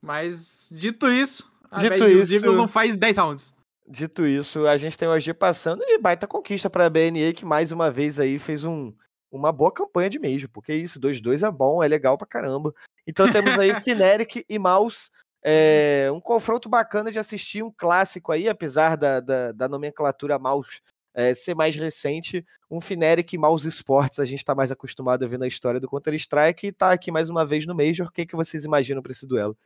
Mas, 0.00 0.70
dito 0.72 1.10
isso, 1.10 1.50
a 1.68 1.78
Dito 1.78 1.98
dos 1.98 2.30
isso- 2.30 2.34
Eagles 2.36 2.56
não 2.56 2.68
faz 2.68 2.96
10 2.96 3.16
rounds. 3.16 3.52
Dito 3.88 4.24
isso, 4.24 4.66
a 4.68 4.76
gente 4.76 4.96
tem 4.96 5.08
o 5.08 5.12
OG 5.12 5.34
passando 5.34 5.82
e 5.82 5.98
baita 5.98 6.28
conquista 6.28 6.70
para 6.70 6.86
a 6.86 6.90
BNE, 6.90 7.32
que 7.32 7.44
mais 7.44 7.72
uma 7.72 7.90
vez 7.90 8.20
aí 8.20 8.38
fez 8.38 8.64
um, 8.64 8.92
uma 9.32 9.50
boa 9.50 9.72
campanha 9.72 10.08
de 10.08 10.20
mesmo, 10.20 10.48
porque 10.50 10.72
isso, 10.72 11.00
2-2 11.00 11.44
é 11.44 11.50
bom, 11.50 11.82
é 11.82 11.88
legal 11.88 12.16
pra 12.16 12.26
caramba. 12.26 12.72
Então 13.04 13.32
temos 13.32 13.58
aí 13.58 13.70
Fnatic 13.82 14.44
e 14.48 14.58
Mouse, 14.60 15.10
é, 15.42 16.08
um 16.14 16.20
confronto 16.20 16.68
bacana 16.68 17.10
de 17.10 17.18
assistir, 17.18 17.64
um 17.64 17.72
clássico 17.76 18.30
aí, 18.30 18.48
apesar 18.48 18.96
da, 18.96 19.18
da, 19.18 19.50
da 19.50 19.68
nomenclatura 19.68 20.38
Mouse 20.38 20.80
é, 21.18 21.34
ser 21.34 21.52
mais 21.56 21.74
recente, 21.74 22.46
um 22.70 22.80
Fnatic 22.80 23.32
Mouse 23.36 23.66
Sports, 23.66 24.20
a 24.20 24.24
gente 24.24 24.44
tá 24.44 24.54
mais 24.54 24.70
acostumado 24.70 25.24
a 25.24 25.26
ver 25.26 25.36
na 25.36 25.48
história 25.48 25.80
do 25.80 25.88
Counter-Strike 25.88 26.68
e 26.68 26.72
tá 26.72 26.92
aqui 26.92 27.10
mais 27.10 27.28
uma 27.28 27.44
vez 27.44 27.66
no 27.66 27.74
Major, 27.74 28.06
o 28.06 28.12
que, 28.12 28.24
que 28.24 28.36
vocês 28.36 28.64
imaginam 28.64 29.02
para 29.02 29.10
esse 29.10 29.26
duelo? 29.26 29.58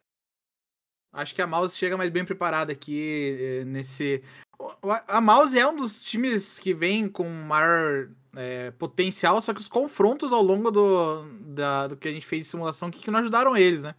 Acho 1.13 1.35
que 1.35 1.43
a 1.43 1.47
Mouse 1.47 1.77
chega 1.77 1.95
mais 1.95 2.09
bem 2.11 2.25
preparada 2.25 2.73
aqui 2.73 3.37
eh, 3.39 3.65
nesse. 3.67 4.23
A 5.07 5.21
Mouse 5.21 5.59
é 5.59 5.69
um 5.69 5.77
dos 5.77 6.03
times 6.03 6.59
que 6.59 6.73
vem 6.73 7.07
com 7.07 7.29
maior 7.29 8.09
eh, 8.35 8.71
potencial, 8.79 9.43
só 9.43 9.53
que 9.53 9.61
os 9.61 9.69
confrontos 9.69 10.33
ao 10.33 10.41
longo 10.41 10.71
do, 10.71 11.23
da- 11.55 11.89
do 11.89 11.99
que 11.99 12.09
a 12.09 12.13
gente 12.13 12.25
fez 12.25 12.45
de 12.45 12.51
simulação 12.51 12.91
que 12.91 13.11
não 13.11 13.21
ajudaram 13.21 13.55
eles, 13.55 13.83
né? 13.83 13.95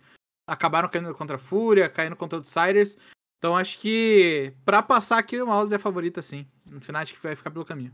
Acabaram 0.49 0.89
caindo 0.89 1.13
contra 1.13 1.35
a 1.35 1.39
Fúria, 1.39 1.87
caindo 1.87 2.15
contra 2.15 2.39
Outsiders. 2.39 2.97
Então 3.43 3.57
acho 3.57 3.77
que 3.79 4.53
pra 4.63 4.81
passar 4.81 5.17
aqui 5.17 5.41
o 5.41 5.45
Mouse 5.45 5.73
é 5.73 5.75
a 5.75 5.79
favorita, 5.79 6.21
sim. 6.21 6.47
No 6.65 6.79
final 6.79 7.01
acho 7.01 7.13
que 7.13 7.21
vai 7.21 7.35
ficar 7.35 7.51
pelo 7.51 7.65
caminho. 7.65 7.93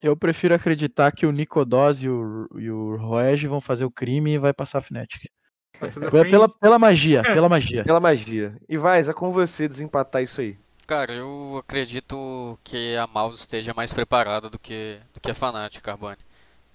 Eu 0.00 0.16
prefiro 0.16 0.54
acreditar 0.54 1.12
que 1.12 1.26
o 1.26 1.30
Nicodós 1.30 2.02
e 2.02 2.08
o, 2.08 2.48
e 2.56 2.70
o 2.70 2.96
Roege 2.96 3.46
vão 3.46 3.60
fazer 3.60 3.84
o 3.84 3.90
crime 3.90 4.32
e 4.32 4.38
vai 4.38 4.54
passar 4.54 4.78
a 4.78 4.80
Fnatic. 4.80 5.30
Vai 5.78 5.90
fazer 5.90 6.10
Pela, 6.10 6.24
pela, 6.24 6.48
pela 6.48 6.78
magia, 6.78 7.22
pela 7.22 7.46
magia. 7.46 7.84
Pela 7.84 8.00
magia. 8.00 8.56
E 8.66 8.78
Vaz, 8.78 9.06
é 9.06 9.12
com 9.12 9.30
você 9.30 9.68
desempatar 9.68 10.22
isso 10.22 10.40
aí. 10.40 10.58
Cara, 10.86 11.12
eu 11.12 11.58
acredito 11.58 12.58
que 12.64 12.96
a 12.96 13.06
Mouse 13.06 13.40
esteja 13.40 13.74
mais 13.74 13.92
preparada 13.92 14.48
do 14.48 14.58
que, 14.58 14.98
do 15.12 15.20
que 15.20 15.30
a 15.30 15.34
Fnatic, 15.34 15.82
Carbone. 15.82 16.16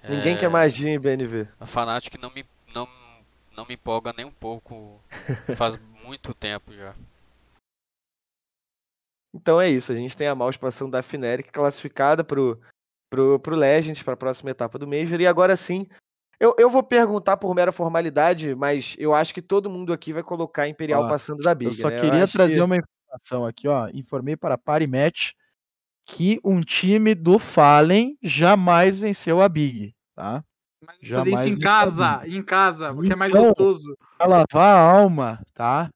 Ninguém 0.08 0.36
É, 0.36 0.38
quer 0.38 0.50
magia 0.50 0.92
em 0.92 1.00
BNV. 1.00 1.48
A 1.60 1.66
Fnatic 1.66 2.22
não 2.22 2.30
me, 2.30 2.46
não, 2.72 2.88
não 3.58 3.66
me 3.66 3.74
empolga 3.74 4.14
nem 4.16 4.28
um 4.28 4.32
pouco. 4.32 5.02
Faz 5.58 5.80
muito 6.04 6.34
tempo 6.34 6.74
já. 6.74 6.94
Então 9.36 9.60
é 9.60 9.70
isso, 9.70 9.92
a 9.92 9.96
gente 9.96 10.16
tem 10.16 10.28
a 10.28 10.36
Maus 10.36 10.58
passando 10.58 10.92
da 10.92 11.02
Fnatic 11.02 11.52
classificada 11.52 12.24
pro, 12.24 12.62
pro, 13.10 13.40
pro 13.40 13.56
Legends, 13.56 14.04
para 14.04 14.14
a 14.14 14.18
próxima 14.18 14.52
etapa 14.52 14.78
do 14.78 14.88
Major. 14.88 15.20
E 15.20 15.26
agora 15.26 15.56
sim, 15.56 15.88
eu, 16.40 16.56
eu 16.60 16.70
vou 16.70 16.84
perguntar 16.84 17.38
por 17.38 17.54
mera 17.56 17.72
formalidade, 17.72 18.54
mas 18.54 18.96
eu 19.00 19.14
acho 19.14 19.34
que 19.34 19.42
todo 19.42 19.70
mundo 19.70 19.92
aqui 19.92 20.14
vai 20.14 20.22
colocar 20.22 20.64
a 20.64 20.68
Imperial 20.68 21.04
Ó, 21.04 21.10
passando 21.10 21.42
da 21.42 21.56
Big. 21.56 21.72
Eu 21.72 21.74
só 21.74 21.90
né? 21.90 22.00
queria 22.00 22.24
acho 22.26 22.34
trazer 22.34 22.56
que- 22.56 22.62
uma 22.62 22.78
informação 22.78 23.46
aqui, 23.46 23.68
ó. 23.68 23.90
Informei 23.94 24.38
para 24.38 24.58
Parimatch 24.58 25.32
que 26.06 26.40
um 26.44 26.62
time 26.62 27.16
do 27.16 27.40
Fallen 27.40 28.18
jamais 28.22 29.00
venceu 29.00 29.42
a 29.42 29.50
Big, 29.50 29.96
tá? 30.14 30.44
Mas 30.86 30.96
fazer 30.98 31.06
jamais 31.14 31.46
isso 31.46 31.56
em 31.56 31.60
casa, 31.60 32.22
em 32.28 32.44
casa, 32.44 32.94
porque 32.94 33.14
é 33.14 33.16
mais 33.16 33.32
Então, 33.32 33.44
gostoso. 33.46 33.98
Pra 34.18 34.28
lavar 34.28 34.46
a 34.76 34.80
alma, 34.82 35.42
tá? 35.54 35.90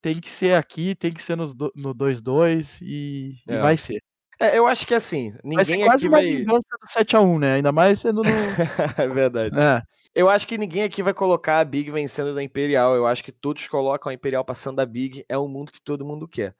Tem 0.00 0.20
que 0.20 0.28
ser 0.30 0.54
aqui, 0.54 0.94
tem 0.94 1.12
que 1.12 1.22
ser 1.22 1.36
no 1.36 1.46
2-2 1.94 2.80
e, 2.82 3.34
e 3.48 3.52
É. 3.52 3.58
vai 3.60 3.76
ser. 3.76 4.02
É, 4.40 4.58
eu 4.58 4.66
acho 4.66 4.84
que 4.84 4.94
assim, 4.94 5.30
Vai 5.44 5.64
ser 5.64 5.72
ninguém 5.72 5.86
quase 5.86 6.06
aqui 6.06 6.08
uma 6.14 6.18
vai. 6.18 6.26
vingança 6.36 6.66
do 6.80 6.86
7x1, 6.88 7.38
né? 7.38 7.54
Ainda 7.54 7.70
mais 7.70 8.00
sendo 8.00 8.22
no. 8.22 8.30
é 8.98 9.06
verdade. 9.08 9.56
é. 9.58 9.82
Eu 10.14 10.28
acho 10.28 10.46
que 10.46 10.58
ninguém 10.58 10.82
aqui 10.82 11.02
vai 11.02 11.14
colocar 11.14 11.60
a 11.60 11.64
Big 11.64 11.90
vencendo 11.90 12.34
da 12.34 12.42
Imperial. 12.42 12.94
Eu 12.94 13.06
acho 13.06 13.22
que 13.24 13.32
todos 13.32 13.66
colocam 13.68 14.10
a 14.10 14.14
Imperial 14.14 14.44
passando 14.44 14.76
da 14.76 14.84
Big. 14.84 15.24
É 15.28 15.38
um 15.38 15.48
mundo 15.48 15.72
que 15.72 15.80
todo 15.80 16.04
mundo 16.04 16.26
quer. 16.28 16.54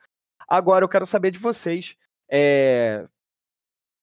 Agora 0.49 0.85
eu 0.85 0.89
quero 0.89 1.05
saber 1.05 1.31
de 1.33 1.39
vocês. 1.39 1.95
é, 2.31 3.07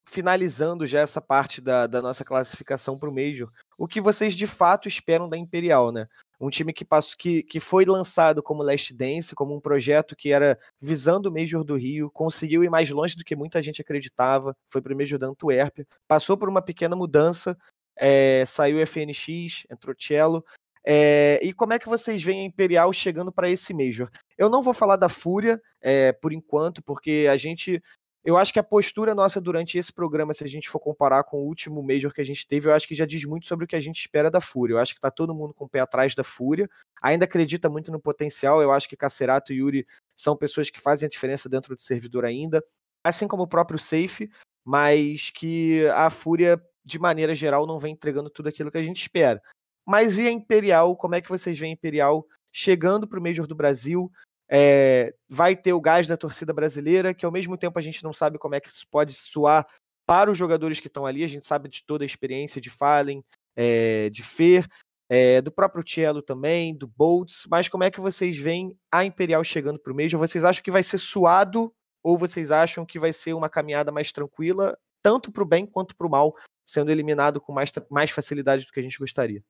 Finalizando 0.09 0.87
já 0.87 1.01
essa 1.01 1.21
parte 1.21 1.61
da, 1.61 1.85
da 1.85 2.01
nossa 2.01 2.25
classificação 2.25 2.97
para 2.97 3.09
o 3.09 3.13
Major, 3.13 3.47
o 3.77 3.87
que 3.87 4.01
vocês 4.01 4.33
de 4.33 4.47
fato 4.47 4.87
esperam 4.87 5.29
da 5.29 5.37
Imperial, 5.37 5.91
né? 5.91 6.07
Um 6.41 6.49
time 6.49 6.73
que, 6.73 6.83
passou, 6.83 7.15
que, 7.15 7.43
que 7.43 7.59
foi 7.59 7.85
lançado 7.85 8.41
como 8.41 8.63
Last 8.63 8.91
Dance, 8.91 9.35
como 9.35 9.55
um 9.55 9.59
projeto 9.59 10.15
que 10.15 10.31
era 10.31 10.57
visando 10.81 11.29
o 11.29 11.31
Major 11.31 11.63
do 11.63 11.75
Rio, 11.75 12.09
conseguiu 12.09 12.63
ir 12.63 12.69
mais 12.71 12.89
longe 12.89 13.15
do 13.15 13.23
que 13.23 13.35
muita 13.35 13.61
gente 13.61 13.81
acreditava, 13.81 14.55
foi 14.67 14.81
para 14.81 14.93
o 14.93 14.97
Major 14.97 15.19
da 15.19 15.27
Antuérpia, 15.27 15.85
passou 16.07 16.35
por 16.35 16.49
uma 16.49 16.61
pequena 16.61 16.95
mudança, 16.95 17.55
é, 17.95 18.43
saiu 18.47 18.79
FNX, 18.79 19.65
entrou 19.69 19.93
Cello. 19.99 20.43
É, 20.83 21.39
e 21.43 21.53
como 21.53 21.73
é 21.73 21.77
que 21.77 21.89
vocês 21.89 22.23
veem 22.23 22.41
a 22.41 22.45
Imperial 22.45 22.91
chegando 22.93 23.31
para 23.31 23.49
esse 23.49 23.73
Major? 23.73 24.09
Eu 24.37 24.49
não 24.49 24.63
vou 24.63 24.73
falar 24.73 24.95
da 24.95 25.09
Fúria 25.09 25.61
é, 25.81 26.13
por 26.13 26.33
enquanto, 26.33 26.81
porque 26.81 27.27
a 27.29 27.37
gente. 27.37 27.81
Eu 28.23 28.37
acho 28.37 28.51
que 28.51 28.59
a 28.59 28.63
postura 28.63 29.15
nossa 29.15 29.39
durante 29.39 29.77
esse 29.77 29.93
programa, 29.93 30.33
se 30.33 30.43
a 30.43 30.47
gente 30.47 30.69
for 30.69 30.79
comparar 30.79 31.23
com 31.23 31.37
o 31.37 31.45
último 31.45 31.81
Major 31.81 32.13
que 32.13 32.19
a 32.19 32.25
gente 32.25 32.45
teve, 32.45 32.67
eu 32.67 32.73
acho 32.73 32.87
que 32.87 32.93
já 32.93 33.05
diz 33.05 33.23
muito 33.23 33.47
sobre 33.47 33.63
o 33.63 33.67
que 33.67 33.75
a 33.75 33.79
gente 33.79 33.99
espera 33.99 34.29
da 34.29 34.41
Fúria. 34.41 34.73
Eu 34.73 34.79
acho 34.79 34.93
que 34.93 34.99
tá 34.99 35.09
todo 35.09 35.33
mundo 35.33 35.53
com 35.53 35.65
o 35.65 35.69
pé 35.69 35.79
atrás 35.79 36.13
da 36.13 36.23
Fúria. 36.23 36.69
Ainda 37.01 37.25
acredita 37.25 37.69
muito 37.69 37.91
no 37.91 37.99
potencial. 37.99 38.61
Eu 38.61 38.71
acho 38.71 38.89
que 38.89 38.97
Cacerato 38.97 39.53
e 39.53 39.57
Yuri 39.57 39.87
são 40.15 40.35
pessoas 40.35 40.69
que 40.69 40.81
fazem 40.81 41.07
a 41.07 41.09
diferença 41.09 41.47
dentro 41.47 41.75
do 41.75 41.81
servidor 41.81 42.25
ainda. 42.25 42.63
Assim 43.03 43.27
como 43.27 43.43
o 43.43 43.47
próprio 43.47 43.79
Safe, 43.79 44.29
mas 44.65 45.29
que 45.31 45.87
a 45.87 46.09
Fúria, 46.09 46.61
de 46.83 46.99
maneira 46.99 47.33
geral, 47.33 47.65
não 47.65 47.79
vem 47.79 47.93
entregando 47.93 48.29
tudo 48.29 48.49
aquilo 48.49 48.69
que 48.69 48.77
a 48.77 48.83
gente 48.83 49.01
espera. 49.01 49.41
Mas 49.87 50.17
e 50.17 50.27
a 50.27 50.31
Imperial? 50.31 50.95
Como 50.95 51.15
é 51.15 51.21
que 51.21 51.29
vocês 51.29 51.57
veem 51.57 51.71
a 51.71 51.73
Imperial 51.73 52.27
chegando 52.51 53.07
para 53.07 53.17
o 53.17 53.23
Major 53.23 53.47
do 53.47 53.55
Brasil? 53.55 54.11
É, 54.51 55.13
vai 55.29 55.55
ter 55.55 55.73
o 55.73 55.81
gás 55.81 56.07
da 56.07 56.17
torcida 56.17 56.51
brasileira, 56.51 57.13
que 57.13 57.25
ao 57.25 57.31
mesmo 57.31 57.55
tempo 57.57 57.77
a 57.77 57.81
gente 57.81 58.03
não 58.03 58.11
sabe 58.11 58.39
como 58.39 58.55
é 58.55 58.59
que 58.59 58.69
isso 58.69 58.85
pode 58.89 59.13
soar 59.13 59.65
para 60.07 60.31
os 60.31 60.37
jogadores 60.37 60.79
que 60.79 60.87
estão 60.87 61.05
ali. 61.05 61.23
A 61.23 61.27
gente 61.27 61.45
sabe 61.45 61.69
de 61.69 61.83
toda 61.85 62.03
a 62.03 62.07
experiência 62.07 62.59
de 62.59 62.69
Fallen, 62.69 63.23
é, 63.55 64.09
de 64.09 64.23
Fer, 64.23 64.67
é, 65.07 65.39
do 65.41 65.51
próprio 65.51 65.83
Cello 65.87 66.21
também, 66.21 66.75
do 66.75 66.87
Boltz. 66.87 67.45
Mas 67.49 67.67
como 67.67 67.83
é 67.83 67.91
que 67.91 67.99
vocês 67.99 68.37
veem 68.37 68.75
a 68.91 69.05
Imperial 69.05 69.43
chegando 69.43 69.79
para 69.79 69.93
o 69.93 69.95
Major? 69.95 70.19
Vocês 70.19 70.43
acham 70.43 70.63
que 70.63 70.71
vai 70.71 70.81
ser 70.81 70.97
suado 70.97 71.71
ou 72.03 72.17
vocês 72.17 72.51
acham 72.51 72.85
que 72.85 72.99
vai 72.99 73.13
ser 73.13 73.33
uma 73.33 73.49
caminhada 73.49 73.91
mais 73.91 74.11
tranquila, 74.11 74.77
tanto 75.03 75.31
para 75.31 75.43
o 75.43 75.45
bem 75.45 75.65
quanto 75.65 75.95
para 75.95 76.07
o 76.07 76.09
mal, 76.09 76.35
sendo 76.65 76.91
eliminado 76.91 77.39
com 77.39 77.51
mais, 77.51 77.71
mais 77.89 78.09
facilidade 78.09 78.65
do 78.65 78.71
que 78.71 78.79
a 78.79 78.83
gente 78.83 78.97
gostaria? 78.97 79.43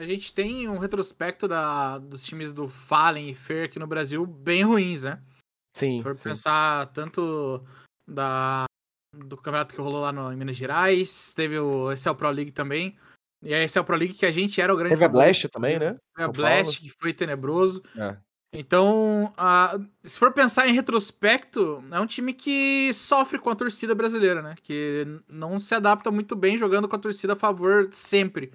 A 0.00 0.06
gente 0.06 0.32
tem 0.32 0.66
um 0.66 0.78
retrospecto 0.78 1.46
da, 1.46 1.98
dos 1.98 2.24
times 2.24 2.54
do 2.54 2.66
Fallen 2.66 3.28
e 3.28 3.34
Fer 3.34 3.66
aqui 3.66 3.78
no 3.78 3.86
Brasil 3.86 4.24
bem 4.24 4.62
ruins, 4.62 5.02
né? 5.02 5.20
Sim. 5.76 5.98
Se 5.98 6.02
for 6.02 6.16
sim. 6.16 6.30
pensar 6.30 6.86
tanto 6.86 7.62
da, 8.08 8.64
do 9.14 9.36
campeonato 9.36 9.74
que 9.74 9.80
rolou 9.80 10.00
lá 10.00 10.10
no, 10.10 10.32
em 10.32 10.36
Minas 10.36 10.56
Gerais, 10.56 11.34
teve 11.34 11.58
o 11.58 11.92
ESL 11.92 12.14
Pro 12.14 12.30
League 12.30 12.50
também. 12.50 12.96
E 13.42 13.52
a 13.52 13.62
ESL 13.62 13.84
Pro 13.84 13.94
League 13.94 14.14
que 14.14 14.24
a 14.24 14.32
gente 14.32 14.58
era 14.58 14.72
o 14.72 14.76
grande 14.76 14.94
Teve 14.94 15.04
a 15.04 15.08
Blast 15.08 15.46
também, 15.50 15.78
né? 15.78 15.98
A 16.16 16.28
Blast, 16.28 16.80
que 16.80 16.90
foi 16.98 17.12
tenebroso. 17.12 17.82
É. 17.94 18.16
Então, 18.54 19.34
ah, 19.36 19.78
se 20.02 20.18
for 20.18 20.32
pensar 20.32 20.66
em 20.66 20.72
retrospecto, 20.72 21.84
é 21.90 22.00
um 22.00 22.06
time 22.06 22.32
que 22.32 22.90
sofre 22.94 23.38
com 23.38 23.50
a 23.50 23.54
torcida 23.54 23.94
brasileira, 23.94 24.40
né? 24.40 24.54
Que 24.62 25.06
não 25.28 25.60
se 25.60 25.74
adapta 25.74 26.10
muito 26.10 26.34
bem 26.34 26.56
jogando 26.56 26.88
com 26.88 26.96
a 26.96 26.98
torcida 26.98 27.34
a 27.34 27.36
favor 27.36 27.90
sempre. 27.92 28.50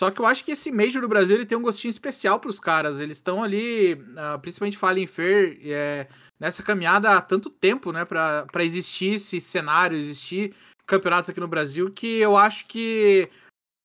Só 0.00 0.10
que 0.10 0.18
eu 0.18 0.24
acho 0.24 0.42
que 0.46 0.52
esse 0.52 0.72
Major 0.72 1.02
do 1.02 1.08
Brasil 1.10 1.36
ele 1.36 1.44
tem 1.44 1.58
um 1.58 1.60
gostinho 1.60 1.90
especial 1.90 2.40
para 2.40 2.48
os 2.48 2.58
caras. 2.58 3.00
Eles 3.00 3.18
estão 3.18 3.42
ali, 3.42 4.02
ah, 4.16 4.38
principalmente 4.38 4.78
Fallen 4.78 5.06
Fair, 5.06 5.60
é, 5.62 6.08
nessa 6.40 6.62
caminhada 6.62 7.10
há 7.10 7.20
tanto 7.20 7.50
tempo, 7.50 7.92
né? 7.92 8.06
Para 8.06 8.64
existir 8.64 9.16
esse 9.16 9.38
cenário, 9.42 9.98
existir 9.98 10.54
campeonatos 10.86 11.28
aqui 11.28 11.38
no 11.38 11.46
Brasil, 11.46 11.90
que 11.90 12.16
eu 12.18 12.34
acho 12.34 12.66
que 12.66 13.28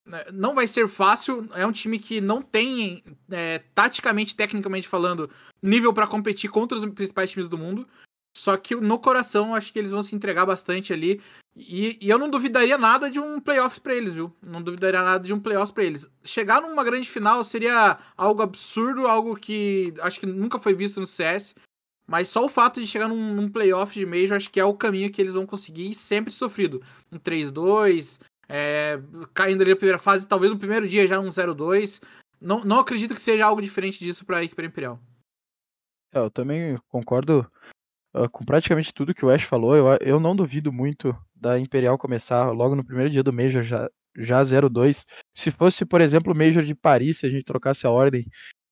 né, 0.05 0.23
não 0.31 0.55
vai 0.55 0.69
ser 0.69 0.87
fácil. 0.87 1.49
É 1.53 1.67
um 1.67 1.73
time 1.73 1.99
que 1.99 2.21
não 2.21 2.41
tem, 2.41 3.03
é, 3.29 3.59
taticamente, 3.75 4.37
tecnicamente 4.37 4.87
falando, 4.87 5.29
nível 5.61 5.91
para 5.91 6.07
competir 6.07 6.49
contra 6.49 6.77
os 6.77 6.85
principais 6.85 7.29
times 7.29 7.49
do 7.49 7.57
mundo. 7.57 7.85
Só 8.35 8.57
que 8.57 8.75
no 8.75 8.99
coração 8.99 9.55
acho 9.55 9.71
que 9.71 9.79
eles 9.79 9.91
vão 9.91 10.03
se 10.03 10.13
entregar 10.13 10.45
bastante 10.45 10.91
ali. 10.91 11.21
E, 11.55 11.97
e 12.01 12.09
eu 12.09 12.19
não 12.19 12.29
duvidaria 12.29 12.77
nada 12.77 13.09
de 13.09 13.17
um 13.17 13.39
playoffs 13.39 13.79
pra 13.79 13.95
eles, 13.95 14.13
viu? 14.13 14.35
Não 14.45 14.61
duvidaria 14.61 15.01
nada 15.01 15.25
de 15.25 15.33
um 15.33 15.39
playoffs 15.39 15.71
pra 15.71 15.85
eles. 15.85 16.09
Chegar 16.21 16.61
numa 16.61 16.83
grande 16.83 17.09
final 17.09 17.43
seria 17.45 17.97
algo 18.17 18.41
absurdo, 18.41 19.07
algo 19.07 19.37
que 19.37 19.93
acho 20.01 20.19
que 20.19 20.25
nunca 20.25 20.59
foi 20.59 20.73
visto 20.73 20.99
no 20.99 21.05
CS. 21.05 21.55
Mas 22.05 22.27
só 22.27 22.45
o 22.45 22.49
fato 22.49 22.79
de 22.79 22.85
chegar 22.85 23.07
num, 23.07 23.33
num 23.33 23.49
playoff 23.49 23.97
de 23.97 24.05
Major, 24.05 24.35
acho 24.35 24.51
que 24.51 24.59
é 24.59 24.65
o 24.65 24.75
caminho 24.75 25.11
que 25.11 25.21
eles 25.21 25.33
vão 25.33 25.45
conseguir 25.45 25.89
e 25.89 25.95
sempre 25.95 26.31
sofrido. 26.31 26.83
Um 27.11 27.17
3-2, 27.17 28.19
é, 28.49 28.99
caindo 29.33 29.61
ali 29.61 29.71
na 29.71 29.77
primeira 29.77 29.97
fase, 29.97 30.27
talvez 30.27 30.51
no 30.51 30.59
primeiro 30.59 30.87
dia 30.87 31.07
já 31.07 31.19
um 31.19 31.29
0-2. 31.29 32.01
Não, 32.39 32.63
não 32.65 32.79
acredito 32.79 33.15
que 33.15 33.21
seja 33.21 33.45
algo 33.45 33.61
diferente 33.61 33.97
disso 33.97 34.25
para 34.25 34.39
a 34.39 34.43
equipe 34.43 34.61
Imperial. 34.63 34.99
É, 36.13 36.19
eu 36.19 36.29
também 36.29 36.77
concordo 36.89 37.49
uh, 38.15 38.29
com 38.29 38.45
praticamente 38.45 38.93
tudo 38.93 39.13
que 39.13 39.25
o 39.25 39.29
Ash 39.29 39.43
falou. 39.43 39.75
Eu, 39.75 39.97
eu 40.01 40.19
não 40.19 40.35
duvido 40.35 40.71
muito 40.71 41.15
da 41.35 41.59
Imperial 41.59 41.97
começar 41.97 42.49
logo 42.51 42.75
no 42.75 42.85
primeiro 42.85 43.09
dia 43.09 43.23
do 43.23 43.33
Major 43.33 43.63
já, 43.63 43.89
já 44.17 44.41
0-2. 44.41 45.05
Se 45.35 45.51
fosse, 45.51 45.85
por 45.85 46.01
exemplo, 46.01 46.33
o 46.33 46.37
Major 46.37 46.63
de 46.63 46.73
Paris, 46.73 47.19
se 47.19 47.25
a 47.25 47.29
gente 47.29 47.43
trocasse 47.43 47.85
a 47.85 47.91
ordem, 47.91 48.25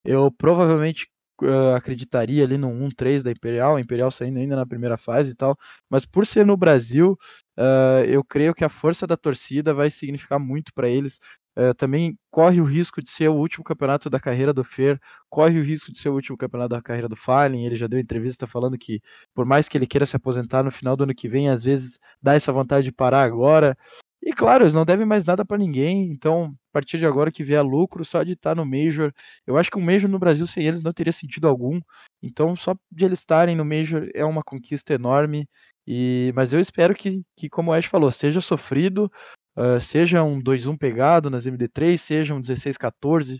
eu 0.05 0.31
provavelmente 0.31 1.07
uh, 1.41 1.75
acreditaria 1.75 2.43
ali 2.43 2.57
no 2.57 2.69
1-3 2.69 3.23
da 3.23 3.31
Imperial, 3.31 3.75
a 3.75 3.81
Imperial 3.81 4.11
saindo 4.11 4.39
ainda 4.39 4.55
na 4.55 4.65
primeira 4.65 4.97
fase 4.97 5.31
e 5.31 5.35
tal. 5.35 5.57
Mas 5.89 6.05
por 6.05 6.25
ser 6.25 6.45
no 6.45 6.57
Brasil, 6.57 7.17
uh, 7.57 8.03
eu 8.07 8.23
creio 8.23 8.53
que 8.53 8.63
a 8.63 8.69
força 8.69 9.05
da 9.05 9.17
torcida 9.17 9.73
vai 9.73 9.89
significar 9.91 10.39
muito 10.39 10.73
para 10.73 10.89
eles. 10.89 11.19
Uh, 11.57 11.73
também 11.75 12.17
corre 12.31 12.59
o 12.59 12.63
risco 12.63 13.01
de 13.01 13.11
ser 13.11 13.29
o 13.29 13.35
último 13.35 13.63
campeonato 13.63 14.09
da 14.09 14.19
carreira 14.19 14.51
do 14.51 14.63
Fer, 14.63 14.99
corre 15.29 15.59
o 15.59 15.63
risco 15.63 15.91
de 15.91 15.99
ser 15.99 16.09
o 16.09 16.15
último 16.15 16.35
campeonato 16.37 16.69
da 16.69 16.81
carreira 16.81 17.07
do 17.07 17.15
Fallen. 17.15 17.65
Ele 17.65 17.75
já 17.75 17.87
deu 17.87 17.99
entrevista 17.99 18.47
falando 18.47 18.77
que, 18.77 18.99
por 19.35 19.45
mais 19.45 19.69
que 19.69 19.77
ele 19.77 19.85
queira 19.85 20.05
se 20.05 20.15
aposentar 20.15 20.63
no 20.63 20.71
final 20.71 20.95
do 20.95 21.03
ano 21.03 21.13
que 21.13 21.27
vem, 21.29 21.49
às 21.49 21.63
vezes 21.63 21.99
dá 22.21 22.33
essa 22.33 22.51
vontade 22.51 22.85
de 22.85 22.91
parar 22.91 23.23
agora. 23.23 23.77
E 24.25 24.31
claro, 24.31 24.63
eles 24.63 24.73
não 24.73 24.85
devem 24.85 25.05
mais 25.05 25.25
nada 25.25 25.43
para 25.43 25.57
ninguém, 25.57 26.09
então 26.09 26.45
a 26.45 26.71
partir 26.71 26.97
de 26.97 27.05
agora 27.05 27.29
que 27.31 27.43
vier 27.43 27.61
lucro 27.61 28.05
só 28.05 28.23
de 28.23 28.31
estar 28.31 28.55
no 28.55 28.65
Major, 28.65 29.11
eu 29.45 29.57
acho 29.57 29.69
que 29.69 29.77
um 29.77 29.81
Major 29.81 30.09
no 30.09 30.17
Brasil 30.17 30.47
sem 30.47 30.65
eles 30.65 30.81
não 30.81 30.93
teria 30.93 31.11
sentido 31.11 31.45
algum. 31.47 31.79
Então 32.21 32.55
só 32.55 32.73
de 32.89 33.03
eles 33.03 33.19
estarem 33.19 33.55
no 33.55 33.65
Major 33.65 34.09
é 34.13 34.23
uma 34.23 34.41
conquista 34.41 34.93
enorme. 34.93 35.45
E 35.85 36.31
mas 36.35 36.53
eu 36.53 36.61
espero 36.61 36.95
que, 36.95 37.21
que 37.35 37.49
como 37.49 37.71
o 37.71 37.73
Ash 37.73 37.85
falou, 37.85 38.09
seja 38.11 38.39
sofrido, 38.39 39.11
uh, 39.55 39.79
seja 39.81 40.23
um 40.23 40.41
2-1 40.41 40.77
pegado 40.77 41.29
nas 41.29 41.45
MD3, 41.45 41.97
seja 41.97 42.33
um 42.33 42.41
16-14, 42.41 43.39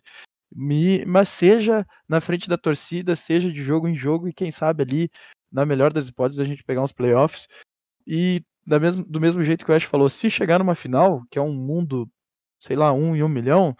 mas 1.07 1.29
seja 1.29 1.85
na 2.07 2.21
frente 2.21 2.47
da 2.47 2.57
torcida, 2.57 3.15
seja 3.15 3.51
de 3.51 3.61
jogo 3.61 3.87
em 3.87 3.95
jogo 3.95 4.27
e 4.27 4.33
quem 4.33 4.51
sabe 4.51 4.83
ali, 4.83 5.09
na 5.51 5.65
melhor 5.65 5.91
das 5.91 6.07
hipóteses, 6.07 6.39
a 6.39 6.45
gente 6.45 6.63
pegar 6.63 6.83
uns 6.83 6.91
playoffs. 6.91 7.47
E 8.05 8.43
da 8.65 8.79
mesmo, 8.79 9.03
do 9.03 9.19
mesmo 9.19 9.43
jeito 9.43 9.65
que 9.65 9.71
o 9.71 9.75
Ash 9.75 9.83
falou, 9.83 10.09
se 10.09 10.29
chegar 10.29 10.59
numa 10.59 10.75
final, 10.75 11.23
que 11.29 11.37
é 11.37 11.41
um 11.41 11.53
mundo, 11.53 12.09
sei 12.59 12.75
lá, 12.75 12.93
um 12.93 13.15
em 13.15 13.23
um 13.23 13.29
milhão, 13.29 13.75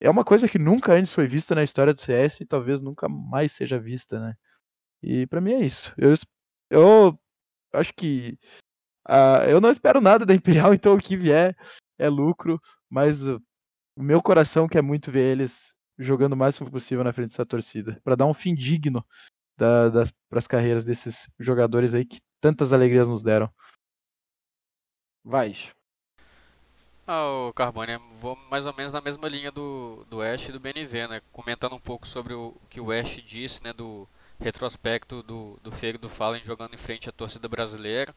é 0.00 0.10
uma 0.10 0.24
coisa 0.24 0.48
que 0.48 0.58
nunca 0.58 0.92
antes 0.94 1.14
foi 1.14 1.26
vista 1.26 1.54
na 1.54 1.64
história 1.64 1.94
do 1.94 2.00
CS 2.00 2.40
e 2.40 2.46
talvez 2.46 2.80
nunca 2.80 3.08
mais 3.08 3.52
seja 3.52 3.78
vista, 3.78 4.20
né? 4.20 4.34
E 5.02 5.26
para 5.26 5.40
mim 5.40 5.52
é 5.52 5.60
isso. 5.60 5.94
Eu, 5.96 6.14
eu 6.70 7.18
acho 7.72 7.92
que 7.94 8.38
uh, 9.08 9.48
eu 9.48 9.60
não 9.60 9.70
espero 9.70 10.00
nada 10.00 10.24
da 10.24 10.34
Imperial, 10.34 10.72
então 10.74 10.94
o 10.94 11.00
que 11.00 11.16
vier 11.16 11.56
é 11.98 12.08
lucro, 12.08 12.60
mas 12.88 13.26
o 13.28 13.40
meu 13.96 14.22
coração 14.22 14.68
quer 14.68 14.82
muito 14.82 15.10
ver 15.10 15.32
eles 15.32 15.74
jogando 15.98 16.34
o 16.34 16.36
máximo 16.36 16.70
possível 16.70 17.02
na 17.02 17.12
frente 17.12 17.30
dessa 17.30 17.44
torcida, 17.44 18.00
para 18.04 18.14
dar 18.14 18.26
um 18.26 18.34
fim 18.34 18.54
digno 18.54 19.04
da, 19.56 19.88
das 19.88 20.12
para 20.28 20.38
as 20.38 20.46
carreiras 20.46 20.84
desses 20.84 21.28
jogadores 21.38 21.92
aí 21.94 22.04
que 22.04 22.20
tantas 22.40 22.72
alegrias 22.72 23.08
nos 23.08 23.22
deram. 23.22 23.52
Vai. 25.24 25.54
Ah, 27.06 27.48
o 27.48 27.52
Carbone, 27.52 27.98
vou 28.20 28.36
mais 28.50 28.66
ou 28.66 28.74
menos 28.74 28.92
na 28.92 29.00
mesma 29.00 29.28
linha 29.28 29.50
do, 29.50 30.06
do 30.08 30.20
Ash 30.20 30.48
e 30.48 30.52
do 30.52 30.60
BNV, 30.60 31.08
né? 31.08 31.22
Comentando 31.32 31.74
um 31.74 31.80
pouco 31.80 32.06
sobre 32.06 32.34
o 32.34 32.54
que 32.68 32.80
o 32.80 32.92
Ash 32.92 33.22
disse, 33.24 33.64
né? 33.64 33.72
Do 33.72 34.06
retrospecto 34.38 35.22
do, 35.22 35.58
do 35.62 35.72
Feiro 35.72 35.98
do 35.98 36.08
Fallen 36.08 36.44
jogando 36.44 36.74
em 36.74 36.78
frente 36.78 37.08
à 37.08 37.12
torcida 37.12 37.48
brasileira. 37.48 38.14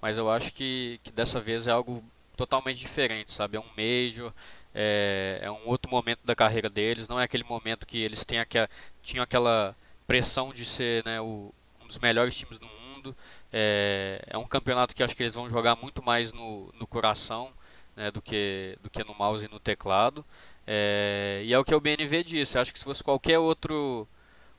Mas 0.00 0.18
eu 0.18 0.30
acho 0.30 0.52
que, 0.52 1.00
que 1.02 1.12
dessa 1.12 1.40
vez 1.40 1.66
é 1.66 1.70
algo 1.70 2.02
totalmente 2.36 2.78
diferente, 2.78 3.30
sabe? 3.32 3.56
É 3.56 3.60
um 3.60 3.64
Major, 3.76 4.32
é, 4.74 5.40
é 5.42 5.50
um 5.50 5.66
outro 5.66 5.90
momento 5.90 6.20
da 6.24 6.34
carreira 6.34 6.70
deles. 6.70 7.08
Não 7.08 7.20
é 7.20 7.24
aquele 7.24 7.44
momento 7.44 7.86
que 7.86 7.98
eles 7.98 8.24
têm 8.24 8.40
aqua, 8.40 8.68
tinham 9.02 9.22
aquela 9.22 9.76
pressão 10.06 10.52
de 10.52 10.64
ser 10.64 11.04
né, 11.04 11.20
o, 11.20 11.52
um 11.82 11.86
dos 11.86 11.98
melhores 11.98 12.36
times 12.36 12.58
do 12.58 12.66
mundo. 12.66 13.14
É, 13.52 14.22
é 14.26 14.38
um 14.38 14.46
campeonato 14.46 14.94
que 14.94 15.02
acho 15.02 15.14
que 15.14 15.22
eles 15.22 15.34
vão 15.34 15.48
jogar 15.48 15.76
muito 15.76 16.02
mais 16.02 16.32
no, 16.32 16.72
no 16.78 16.86
coração 16.86 17.50
né, 17.96 18.10
do, 18.10 18.22
que, 18.22 18.78
do 18.82 18.88
que 18.88 19.04
no 19.04 19.14
mouse 19.14 19.44
e 19.44 19.50
no 19.50 19.60
teclado. 19.60 20.24
É, 20.66 21.42
e 21.44 21.52
é 21.52 21.58
o 21.58 21.64
que 21.64 21.74
o 21.74 21.80
BNV 21.80 22.24
disse. 22.24 22.58
Acho 22.58 22.72
que 22.72 22.78
se 22.78 22.84
fosse 22.84 23.04
qualquer 23.04 23.38
outro 23.38 24.08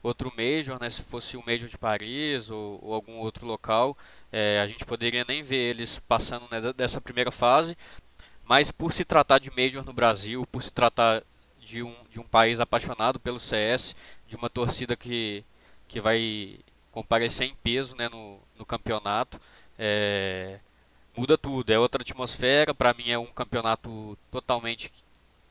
outro 0.04 0.34
Major, 0.36 0.80
né, 0.82 0.90
se 0.90 1.02
fosse 1.04 1.38
o 1.38 1.46
Major 1.46 1.70
de 1.70 1.78
Paris 1.78 2.50
ou, 2.50 2.80
ou 2.82 2.94
algum 2.94 3.18
outro 3.18 3.46
local, 3.46 3.96
é, 4.32 4.60
a 4.60 4.68
gente 4.68 4.86
poderia 4.86 5.26
nem 5.28 5.41
ver 5.41 5.72
eles 5.72 5.99
passando 5.99 6.48
né, 6.52 6.62
dessa 6.74 7.02
primeira 7.02 7.32
fase. 7.32 7.78
Mas 8.45 8.72
por 8.72 8.94
se 8.94 9.06
tratar 9.06 9.40
de 9.40 9.52
Major 9.52 9.84
no 9.84 9.94
Brasil, 9.94 10.45
por 10.52 10.64
se 10.64 10.72
tratar 10.72 11.24
de 11.60 11.84
um, 11.84 11.95
de 12.10 12.20
um 12.20 12.24
país 12.24 12.60
apaixonado 12.60 13.20
pelo 13.20 13.40
CS, 13.40 13.95
de 14.28 14.36
uma 14.36 14.49
torcida 14.49 14.95
que, 14.95 15.44
que 15.88 15.99
vai 15.99 16.60
comparecer 16.91 17.48
em 17.48 17.56
peso 17.56 17.95
né, 17.95 18.10
no, 18.10 18.40
no 18.58 18.66
campeonato. 18.66 19.40
É, 19.78 20.60
muda 21.16 21.38
tudo, 21.38 21.72
é 21.72 21.80
outra 21.80 22.02
atmosfera. 22.02 22.74
Para 22.74 22.94
mim 22.94 23.10
é 23.10 23.18
um 23.18 23.28
campeonato 23.28 24.18
totalmente 24.32 24.91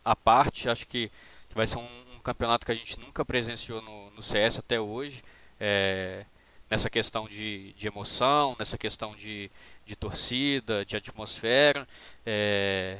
à 0.04 0.14
parte. 0.14 0.68
Acho 0.68 0.86
que, 0.86 1.10
que 1.48 1.54
vai 1.54 1.66
ser 1.66 1.78
um, 1.78 1.88
um, 2.16 2.20
campeonato 2.20 2.66
que 2.66 2.72
a 2.72 2.74
gente 2.74 2.98
nunca 3.00 3.24
presenciou 3.24 3.80
no, 3.82 4.10
no 4.10 4.22
CS 4.22 4.58
até 4.58 4.80
hoje. 4.80 5.22
É, 5.58 6.24
nessa 6.70 6.88
questão 6.88 7.26
de, 7.28 7.72
de 7.72 7.86
emoção, 7.88 8.56
nessa 8.58 8.78
questão 8.78 9.14
de, 9.16 9.50
de 9.84 9.96
torcida, 9.96 10.84
de 10.84 10.96
atmosfera. 10.96 11.86
É, 12.24 12.98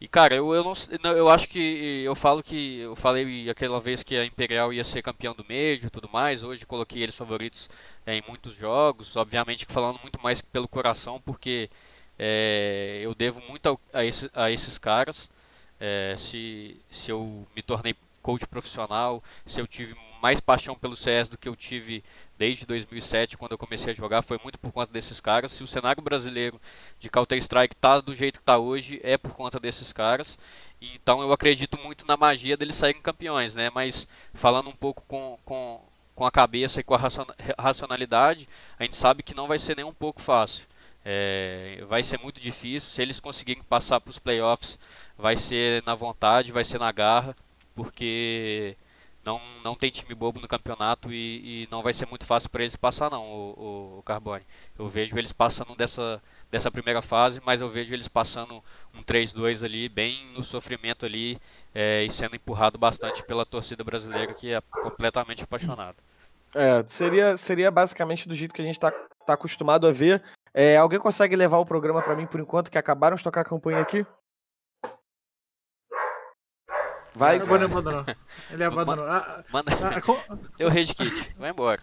e 0.00 0.08
cara, 0.08 0.34
eu, 0.34 0.54
eu, 0.54 0.64
não, 1.02 1.12
eu 1.12 1.28
acho 1.30 1.48
que 1.48 2.02
eu 2.04 2.14
falo 2.14 2.42
que 2.42 2.80
eu 2.80 2.96
falei 2.96 3.48
aquela 3.50 3.80
vez 3.80 4.02
que 4.02 4.16
a 4.16 4.24
Imperial 4.24 4.72
ia 4.72 4.84
ser 4.84 5.02
campeão 5.02 5.34
do 5.34 5.44
Major 5.44 5.86
e 5.86 5.90
tudo 5.90 6.08
mais. 6.10 6.42
Hoje 6.42 6.66
coloquei 6.66 7.02
eles 7.02 7.14
favoritos 7.16 7.68
é, 8.06 8.14
em 8.16 8.22
muitos 8.26 8.54
jogos, 8.56 9.16
obviamente 9.16 9.66
falando 9.66 10.00
muito 10.00 10.20
mais 10.22 10.40
pelo 10.40 10.66
coração, 10.68 11.20
porque 11.20 11.70
é, 12.18 13.00
eu 13.02 13.14
devo 13.14 13.40
muito 13.48 13.68
a, 13.92 14.00
a, 14.00 14.04
esse, 14.04 14.30
a 14.34 14.50
esses 14.50 14.78
caras. 14.78 15.30
É, 15.80 16.14
se, 16.16 16.80
se 16.90 17.10
eu 17.10 17.46
me 17.54 17.62
tornei 17.62 17.94
coach 18.22 18.46
profissional, 18.46 19.22
se 19.44 19.60
eu 19.60 19.66
tive 19.66 19.94
mais 20.22 20.40
paixão 20.40 20.74
pelo 20.74 20.96
CS 20.96 21.28
do 21.28 21.36
que 21.36 21.46
eu 21.46 21.54
tive 21.54 22.02
desde 22.36 22.66
2007, 22.66 23.36
quando 23.36 23.52
eu 23.52 23.58
comecei 23.58 23.92
a 23.92 23.96
jogar, 23.96 24.22
foi 24.22 24.38
muito 24.42 24.58
por 24.58 24.72
conta 24.72 24.92
desses 24.92 25.20
caras. 25.20 25.52
Se 25.52 25.62
o 25.62 25.66
cenário 25.66 26.02
brasileiro 26.02 26.60
de 26.98 27.08
Counter-Strike 27.08 27.76
tá 27.76 28.00
do 28.00 28.14
jeito 28.14 28.40
que 28.40 28.42
está 28.42 28.58
hoje, 28.58 29.00
é 29.02 29.16
por 29.16 29.32
conta 29.34 29.60
desses 29.60 29.92
caras. 29.92 30.38
Então 30.80 31.22
eu 31.22 31.32
acredito 31.32 31.78
muito 31.78 32.06
na 32.06 32.16
magia 32.16 32.56
deles 32.56 32.74
saírem 32.76 33.00
campeões, 33.00 33.54
né? 33.54 33.70
Mas 33.74 34.06
falando 34.34 34.68
um 34.68 34.76
pouco 34.76 35.02
com, 35.06 35.38
com, 35.44 35.80
com 36.14 36.26
a 36.26 36.30
cabeça 36.30 36.80
e 36.80 36.84
com 36.84 36.94
a 36.94 37.00
racionalidade, 37.58 38.48
a 38.78 38.82
gente 38.82 38.96
sabe 38.96 39.22
que 39.22 39.34
não 39.34 39.46
vai 39.46 39.58
ser 39.58 39.76
nem 39.76 39.84
um 39.84 39.94
pouco 39.94 40.20
fácil. 40.20 40.66
É, 41.04 41.84
vai 41.88 42.02
ser 42.02 42.18
muito 42.18 42.40
difícil. 42.40 42.90
Se 42.90 43.02
eles 43.02 43.20
conseguirem 43.20 43.62
passar 43.62 44.00
para 44.00 44.10
os 44.10 44.18
playoffs, 44.18 44.78
vai 45.16 45.36
ser 45.36 45.82
na 45.84 45.94
vontade, 45.94 46.52
vai 46.52 46.64
ser 46.64 46.78
na 46.78 46.90
garra, 46.90 47.36
porque 47.74 48.76
não, 49.24 49.40
não 49.62 49.74
tem 49.74 49.90
time 49.90 50.14
bobo 50.14 50.40
no 50.40 50.48
campeonato 50.48 51.12
e, 51.12 51.64
e 51.64 51.68
não 51.70 51.82
vai 51.82 51.92
ser 51.92 52.06
muito 52.06 52.24
fácil 52.24 52.50
para 52.50 52.62
eles 52.62 52.76
passar 52.76 53.10
não, 53.10 53.24
o, 53.24 53.98
o, 53.98 54.02
Carbone. 54.02 54.44
Eu 54.78 54.88
vejo 54.88 55.16
eles 55.18 55.32
passando 55.32 55.74
dessa, 55.74 56.22
dessa 56.50 56.70
primeira 56.70 57.00
fase, 57.00 57.40
mas 57.44 57.60
eu 57.60 57.68
vejo 57.68 57.94
eles 57.94 58.08
passando 58.08 58.62
um 58.94 59.02
3-2 59.02 59.64
ali, 59.64 59.88
bem 59.88 60.26
no 60.34 60.44
sofrimento 60.44 61.06
ali 61.06 61.38
é, 61.74 62.04
e 62.04 62.10
sendo 62.10 62.36
empurrado 62.36 62.78
bastante 62.78 63.22
pela 63.24 63.46
torcida 63.46 63.82
brasileira 63.82 64.32
que 64.34 64.52
é 64.52 64.60
completamente 64.60 65.42
apaixonada. 65.44 65.96
É, 66.54 66.84
seria, 66.86 67.36
seria 67.36 67.70
basicamente 67.70 68.28
do 68.28 68.34
jeito 68.34 68.54
que 68.54 68.62
a 68.62 68.64
gente 68.64 68.76
está 68.76 68.92
tá 69.26 69.34
acostumado 69.34 69.86
a 69.86 69.92
ver. 69.92 70.22
É, 70.52 70.76
alguém 70.76 71.00
consegue 71.00 71.34
levar 71.34 71.58
o 71.58 71.66
programa 71.66 72.00
para 72.00 72.14
mim 72.14 72.26
por 72.26 72.38
enquanto, 72.38 72.70
que 72.70 72.78
acabaram 72.78 73.16
de 73.16 73.24
tocar 73.24 73.40
a 73.40 73.44
campanha 73.44 73.80
aqui? 73.80 74.06
Vai. 77.14 77.36
Ele 77.36 77.44
abandonou. 77.44 78.04
Ele 78.50 78.64
abandonou. 78.64 79.04
Ah, 79.06 79.44
Manda. 79.52 79.72
Ah, 79.72 80.36
Deu 80.58 80.68
rage 80.68 80.94
kit. 80.94 81.34
Vai 81.38 81.50
embora. 81.50 81.80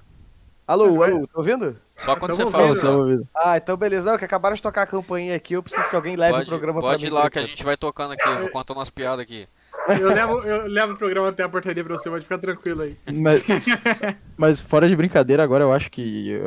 Alô, 0.68 1.04
alô, 1.04 1.28
tá 1.28 1.34
ouvindo? 1.36 1.76
Só 1.98 2.16
quando 2.16 2.36
você 2.36 2.50
fala. 2.50 2.98
Ouvindo, 2.98 3.28
ah, 3.36 3.58
então 3.58 3.76
beleza. 3.76 4.10
Não, 4.10 4.18
que 4.18 4.26
acabaram 4.26 4.56
de 4.56 4.62
tocar 4.62 4.84
a 4.84 4.88
campainha 4.88 5.36
aqui, 5.36 5.54
eu 5.54 5.64
preciso 5.64 5.90
que 5.90 5.96
alguém 5.96 6.16
leve 6.16 6.34
pode, 6.34 6.46
o 6.46 6.48
programa 6.48 6.80
pra 6.80 6.90
mim. 6.90 6.96
Pode 6.96 7.08
ir 7.08 7.10
lá 7.10 7.30
que 7.30 7.40
a 7.40 7.42
gente 7.42 7.64
vai 7.64 7.76
tocando 7.76 8.14
aqui, 8.14 8.30
vou 8.40 8.50
contando 8.50 8.78
umas 8.78 8.90
piadas 8.90 9.20
aqui. 9.20 9.48
Eu 10.00 10.08
levo, 10.08 10.40
eu 10.44 10.68
levo 10.68 10.94
o 10.94 10.98
programa 10.98 11.30
até 11.30 11.44
a 11.44 11.50
portaria 11.50 11.84
pra 11.84 11.98
você, 11.98 12.10
pode 12.10 12.24
ficar 12.24 12.38
tranquilo 12.38 12.84
aí. 12.84 12.98
Mas, 13.12 13.42
mas 14.38 14.62
fora 14.62 14.88
de 14.88 14.96
brincadeira, 14.96 15.44
agora 15.44 15.64
eu 15.64 15.74
acho 15.74 15.90
que 15.90 16.40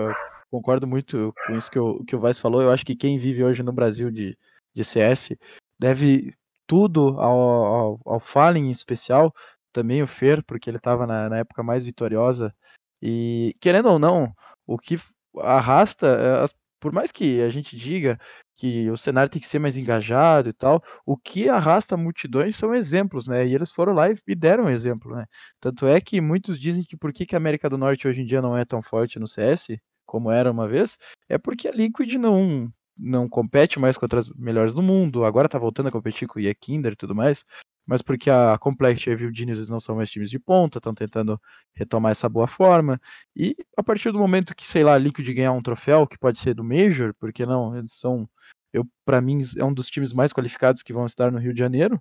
concordo 0.51 0.87
muito 0.87 1.35
com 1.47 1.59
isso 1.59 1.71
que 1.71 1.79
o, 1.79 2.05
que 2.05 2.15
o 2.15 2.21
Vice 2.21 2.41
falou. 2.41 2.63
Eu 2.63 2.71
acho 2.71 2.87
que 2.87 2.95
quem 2.95 3.19
vive 3.19 3.43
hoje 3.43 3.63
no 3.63 3.73
Brasil 3.73 4.11
de, 4.11 4.39
de 4.73 4.85
CS 4.85 5.31
deve 5.79 6.33
tudo 6.67 7.21
ao, 7.21 7.39
ao, 7.39 8.01
ao 8.05 8.21
Fallen 8.21 8.67
em 8.69 8.71
especial, 8.71 9.33
também 9.73 10.03
o 10.03 10.07
Fer, 10.07 10.43
porque 10.45 10.71
ele 10.71 10.79
estava 10.79 11.07
na, 11.07 11.29
na 11.29 11.39
época 11.39 11.63
mais 11.63 11.85
vitoriosa. 11.85 12.55
E 13.03 13.55
querendo 13.61 13.89
ou 13.91 13.99
não, 13.99 14.33
o 14.67 14.79
que 14.79 14.97
arrasta, 15.41 16.07
eh, 16.07 16.43
as, 16.45 16.55
por 16.81 16.93
mais 16.93 17.11
que 17.13 17.43
a 17.43 17.51
gente 17.51 17.77
diga 17.77 18.19
que 18.55 18.91
o 18.91 18.97
cenário 18.97 19.31
tem 19.31 19.41
que 19.41 19.49
ser 19.49 19.59
mais 19.59 19.77
engajado 19.77 20.49
e 20.49 20.53
tal, 20.53 20.83
o 21.07 21.17
que 21.17 21.49
arrasta 21.49 21.97
multidões 21.97 22.57
são 22.57 22.75
exemplos, 22.75 23.27
né? 23.27 23.47
E 23.47 23.55
eles 23.55 23.73
foram 23.73 23.93
lá 23.95 24.07
e 24.11 24.35
deram 24.35 24.65
um 24.65 24.71
exemplo, 24.71 25.15
né? 25.17 25.27
Tanto 25.61 25.87
é 25.87 26.01
que 26.01 26.21
muitos 26.21 26.59
dizem 26.59 26.85
que 26.85 26.97
por 26.97 27.13
que, 27.13 27.27
que 27.27 27.35
a 27.35 27.39
América 27.39 27.69
do 27.69 27.79
Norte 27.79 28.07
hoje 28.07 28.23
em 28.23 28.27
dia 28.27 28.43
não 28.43 28.57
é 28.57 28.65
tão 28.65 28.83
forte 28.83 29.19
no 29.19 29.27
CS, 29.27 29.79
como 30.07 30.31
era 30.31 30.51
uma 30.51 30.69
vez, 30.69 30.99
é 31.29 31.39
porque 31.39 31.69
a 31.69 31.73
Liquid 31.73 32.15
não 32.15 32.71
não 32.97 33.29
compete 33.29 33.79
mais 33.79 33.99
contra 33.99 34.21
as 34.21 34.29
melhores 34.31 34.75
do 34.75 34.83
mundo, 34.83 35.25
agora 35.25 35.49
tá 35.49 35.59
voltando 35.59 35.89
a 35.89 35.93
competir 35.93 36.29
com 36.29 36.39
o 36.39 36.43
Yekinder 36.43 36.93
e 36.93 36.97
tudo 36.97 37.15
mais, 37.15 37.45
mas 37.87 38.01
porque 38.01 38.31
a 38.31 38.57
Complexity 38.59 39.11
e 39.11 39.17
Viu 39.17 39.35
Geniuses 39.35 39.69
não 39.69 39.81
são 39.81 39.97
mais 39.97 40.11
times 40.11 40.31
de 40.31 40.39
ponta, 40.39 40.79
estão 40.79 40.95
tentando 40.95 41.41
retomar 41.75 42.13
essa 42.13 42.29
boa 42.29 42.47
forma. 42.47 43.01
E 43.37 43.57
a 43.77 43.83
partir 43.83 44.11
do 44.11 44.19
momento 44.19 44.55
que, 44.55 44.67
sei 44.67 44.83
lá, 44.83 44.95
a 44.95 44.99
Liquid 44.99 45.27
ganhar 45.35 45.53
um 45.53 45.63
troféu, 45.63 46.07
que 46.07 46.19
pode 46.19 46.39
ser 46.39 46.55
do 46.55 46.65
Major, 46.65 47.13
porque 47.19 47.45
não, 47.45 47.77
eles 47.77 47.93
são, 47.93 48.29
eu 48.73 48.87
para 49.05 49.21
mim, 49.21 49.41
é 49.59 49.65
um 49.65 49.75
dos 49.75 49.89
times 49.89 50.13
mais 50.13 50.33
qualificados 50.33 50.83
que 50.83 50.93
vão 50.93 51.07
estar 51.07 51.31
no 51.31 51.39
Rio 51.39 51.53
de 51.53 51.59
Janeiro. 51.59 52.01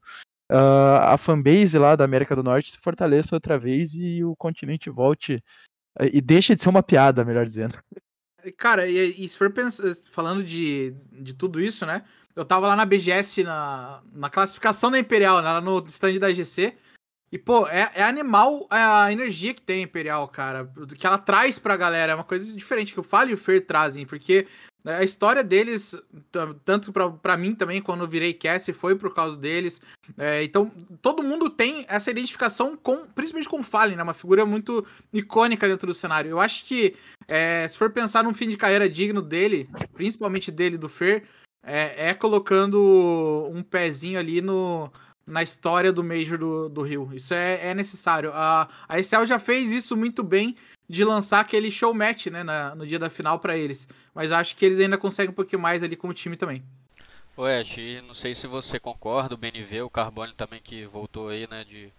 Uh, 0.52 1.00
a 1.02 1.18
fanbase 1.18 1.78
lá 1.78 1.96
da 1.96 2.06
América 2.06 2.36
do 2.36 2.44
Norte 2.44 2.72
se 2.72 2.78
fortaleça 2.78 3.36
outra 3.36 3.58
vez 3.58 3.94
e 3.96 4.24
o 4.24 4.36
continente 4.36 4.90
volte 4.90 5.44
e 6.12 6.22
deixe 6.22 6.56
de 6.56 6.62
ser 6.62 6.70
uma 6.70 6.84
piada, 6.84 7.24
melhor 7.24 7.46
dizendo. 7.46 7.78
Cara, 8.58 8.88
e, 8.88 9.24
e 9.24 9.30
se 9.30 9.38
for 9.38 9.52
pensar, 9.52 9.84
falando 10.12 10.44
de, 10.44 10.94
de 11.12 11.34
tudo 11.34 11.62
isso, 11.62 11.86
né? 11.86 12.04
Eu 12.36 12.44
tava 12.44 12.68
lá 12.68 12.76
na 12.76 12.86
BGS, 12.86 13.44
na, 13.44 14.02
na 14.12 14.30
classificação 14.30 14.90
da 14.90 14.98
Imperial, 14.98 15.38
né, 15.38 15.44
lá 15.44 15.62
no 15.62 15.84
stand 15.86 16.18
da 16.18 16.34
GC. 16.34 16.76
E, 17.32 17.38
pô, 17.38 17.68
é, 17.68 17.92
é 17.96 18.04
animal 18.04 18.68
a 18.70 19.12
energia 19.12 19.54
que 19.54 19.62
tem 19.62 19.80
a 19.80 19.84
Imperial, 19.84 20.28
cara. 20.28 20.72
Que 20.96 21.06
ela 21.06 21.18
traz 21.18 21.58
pra 21.58 21.76
galera. 21.76 22.12
É 22.12 22.16
uma 22.16 22.24
coisa 22.24 22.56
diferente 22.56 22.94
que 22.94 23.00
o 23.00 23.04
Fale 23.04 23.32
e 23.32 23.34
o 23.34 23.38
Fer 23.38 23.66
trazem. 23.66 24.06
Porque 24.06 24.48
a 24.86 25.04
história 25.04 25.44
deles, 25.44 25.96
tanto 26.66 26.92
pra 27.22 27.38
mim 27.38 27.56
também, 27.56 27.82
quando 27.82 28.02
eu 28.02 28.08
virei 28.08 28.34
cast, 28.34 28.72
foi 28.74 28.96
por 28.96 29.14
causa 29.14 29.38
deles. 29.38 29.82
É, 30.18 30.44
então, 30.44 30.70
todo 31.02 31.24
mundo 31.24 31.50
tem 31.50 31.86
essa 31.88 32.12
identificação 32.12 32.76
com, 32.76 33.08
principalmente 33.08 33.48
com 33.48 33.62
o 33.62 33.64
Fallen, 33.64 33.96
né? 33.96 34.04
Uma 34.04 34.14
figura 34.14 34.46
muito 34.46 34.86
icônica 35.14 35.68
dentro 35.68 35.88
do 35.88 35.94
cenário. 35.94 36.30
Eu 36.30 36.40
acho 36.42 36.66
que, 36.66 36.96
é, 37.30 37.66
se 37.68 37.78
for 37.78 37.92
pensar 37.92 38.26
num 38.26 38.34
fim 38.34 38.50
de 38.50 38.58
carreira 38.58 38.90
digno 38.90 39.22
dele, 39.22 39.70
principalmente 39.94 40.52
dele, 40.52 40.78
do 40.78 40.90
Fer, 40.90 41.24
é, 41.66 42.10
é 42.10 42.14
colocando 42.14 43.50
um 43.54 43.64
pezinho 43.64 44.20
ali 44.20 44.42
no, 44.42 44.92
na 45.26 45.42
história 45.42 45.94
do 45.94 46.04
Major 46.04 46.38
do, 46.38 46.68
do 46.68 46.82
Rio. 46.82 47.10
Isso 47.14 47.34
é, 47.34 47.70
é 47.70 47.74
necessário. 47.74 48.32
A, 48.34 48.68
a 48.88 49.00
Excel 49.00 49.26
já 49.26 49.40
fez 49.40 49.72
isso 49.72 49.96
muito 49.96 50.24
bem 50.24 50.56
de 50.94 51.04
lançar 51.04 51.40
aquele 51.40 51.72
show 51.72 51.94
match 51.94 52.28
né, 52.28 52.44
na, 52.44 52.76
no 52.76 52.86
dia 52.86 53.00
da 53.00 53.10
final 53.10 53.40
para 53.40 53.58
eles. 53.58 53.88
Mas 54.14 54.32
acho 54.32 54.56
que 54.56 54.64
eles 54.64 54.80
ainda 54.80 54.98
conseguem 54.98 55.32
um 55.32 55.36
pouquinho 55.36 55.62
mais 55.62 55.82
ali 55.82 55.96
como 55.96 56.14
time 56.14 56.38
também. 56.38 56.64
Ô 57.36 57.46
Ash, 57.46 57.78
não 58.08 58.14
sei 58.14 58.36
se 58.36 58.46
você 58.46 58.80
concorda, 58.80 59.34
o 59.34 59.38
BNV, 59.38 59.82
o 59.82 59.90
Carbone 59.90 60.34
também 60.34 60.62
que 60.62 60.86
voltou 60.86 61.30
aí, 61.30 61.48
né, 61.50 61.64
de, 61.64 61.92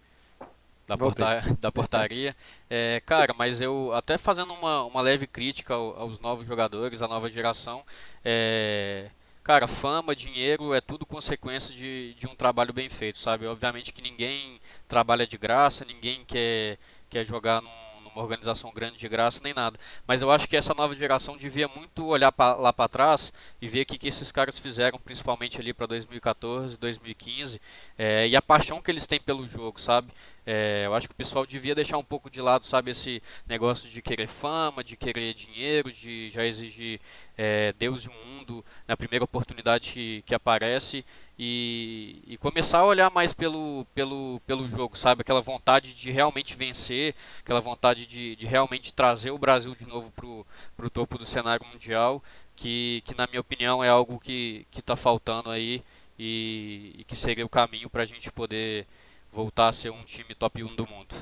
da, 0.87 0.97
porta, 0.97 1.43
da 1.59 1.71
portaria. 1.73 2.33
É, 2.69 3.01
cara, 3.05 3.33
mas 3.37 3.59
eu 3.59 3.91
até 3.93 4.17
fazendo 4.17 4.53
uma, 4.53 4.85
uma 4.85 5.01
leve 5.01 5.27
crítica 5.27 5.73
aos 5.73 6.21
novos 6.21 6.47
jogadores, 6.47 7.01
à 7.01 7.07
nova 7.07 7.29
geração, 7.29 7.83
é, 8.23 9.09
Cara, 9.45 9.67
fama, 9.67 10.15
dinheiro 10.15 10.73
é 10.73 10.81
tudo 10.81 11.05
consequência 11.05 11.71
de, 11.71 12.15
de 12.15 12.25
um 12.25 12.33
trabalho 12.33 12.73
bem 12.73 12.89
feito, 12.89 13.19
sabe? 13.19 13.45
Obviamente 13.45 13.93
que 13.93 14.01
ninguém 14.01 14.59
trabalha 14.87 15.27
de 15.27 15.37
graça, 15.37 15.85
ninguém 15.85 16.25
quer, 16.25 16.79
quer 17.11 17.23
jogar 17.23 17.61
num, 17.61 17.84
numa 18.15 18.23
organização 18.23 18.71
grande 18.73 18.97
de 18.97 19.09
graça 19.09 19.41
nem 19.43 19.53
nada. 19.53 19.77
Mas 20.07 20.21
eu 20.21 20.31
acho 20.31 20.47
que 20.47 20.55
essa 20.55 20.73
nova 20.73 20.95
geração 20.95 21.35
devia 21.35 21.67
muito 21.67 22.05
olhar 22.05 22.31
pra, 22.31 22.53
lá 22.53 22.71
para 22.71 22.87
trás 22.87 23.33
e 23.61 23.67
ver 23.67 23.81
o 23.81 23.85
que, 23.85 23.97
que 23.97 24.07
esses 24.07 24.31
caras 24.31 24.57
fizeram, 24.57 24.97
principalmente 24.97 25.59
ali 25.59 25.73
para 25.73 25.85
2014, 25.85 26.77
2015, 26.79 27.61
é, 27.97 28.27
e 28.27 28.35
a 28.35 28.41
paixão 28.41 28.81
que 28.81 28.89
eles 28.89 29.05
têm 29.05 29.19
pelo 29.19 29.45
jogo, 29.45 29.79
sabe? 29.79 30.07
É, 30.45 30.83
eu 30.85 30.93
acho 30.93 31.07
que 31.07 31.13
o 31.13 31.17
pessoal 31.17 31.45
devia 31.45 31.73
deixar 31.73 31.97
um 31.97 32.03
pouco 32.03 32.29
de 32.29 32.39
lado, 32.39 32.63
sabe, 32.65 32.91
esse 32.91 33.21
negócio 33.47 33.89
de 33.89 34.01
querer 34.01 34.27
fama, 34.27 34.83
de 34.83 34.95
querer 34.95 35.33
dinheiro, 35.33 35.91
de 35.91 36.29
já 36.29 36.45
exigir 36.45 37.01
é, 37.35 37.73
Deus 37.73 38.03
e 38.03 38.09
o 38.09 38.13
mundo 38.13 38.63
na 38.87 38.95
primeira 38.95 39.25
oportunidade 39.25 39.91
que, 39.91 40.21
que 40.21 40.35
aparece 40.35 41.03
e, 41.37 42.21
e, 42.25 42.37
começar 42.37 42.79
a 42.79 42.85
olhar 42.85 43.11
mais 43.11 43.33
pelo, 43.33 43.85
pelo, 43.93 44.39
pelo 44.47 44.67
jogo, 44.67 44.97
sabe? 44.97 45.21
Aquela 45.21 45.41
vontade 45.41 45.93
de 45.93 46.09
realmente 46.09 46.55
vencer, 46.55 47.13
aquela 47.39 47.59
vontade 47.59 48.05
de, 48.05 48.35
de 48.35 48.45
realmente 48.45 48.93
trazer 48.93 49.31
o 49.31 49.37
Brasil 49.37 49.75
de 49.75 49.85
novo 49.85 50.11
pro, 50.11 50.45
pro 50.77 50.89
topo 50.89 51.17
do 51.17 51.25
cenário 51.25 51.65
mundial, 51.67 52.23
que, 52.55 53.03
que 53.05 53.15
na 53.17 53.27
minha 53.27 53.41
opinião 53.41 53.83
é 53.83 53.89
algo 53.89 54.19
que 54.19 54.65
está 54.75 54.95
faltando 54.95 55.49
aí 55.49 55.83
e, 56.17 56.95
e 56.99 57.03
que 57.03 57.15
seria 57.15 57.45
o 57.45 57.49
caminho 57.49 57.89
para 57.89 58.03
a 58.03 58.05
gente 58.05 58.31
poder 58.31 58.87
voltar 59.31 59.67
a 59.67 59.73
ser 59.73 59.89
um 59.89 60.03
time 60.03 60.33
top 60.33 60.63
1 60.63 60.75
do 60.75 60.87
mundo. 60.87 61.15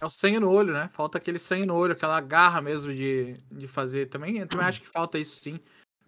É 0.00 0.04
o 0.04 0.10
sangue 0.10 0.40
no 0.40 0.50
olho, 0.50 0.74
né? 0.74 0.90
Falta 0.92 1.16
aquele 1.18 1.38
sangue 1.38 1.64
no 1.64 1.74
olho, 1.74 1.92
aquela 1.92 2.20
garra 2.20 2.60
mesmo 2.60 2.92
de, 2.92 3.34
de 3.50 3.66
fazer. 3.66 4.06
Também, 4.06 4.46
também 4.46 4.66
acho 4.66 4.80
que 4.80 4.88
falta 4.88 5.18
isso 5.18 5.36
sim. 5.36 5.58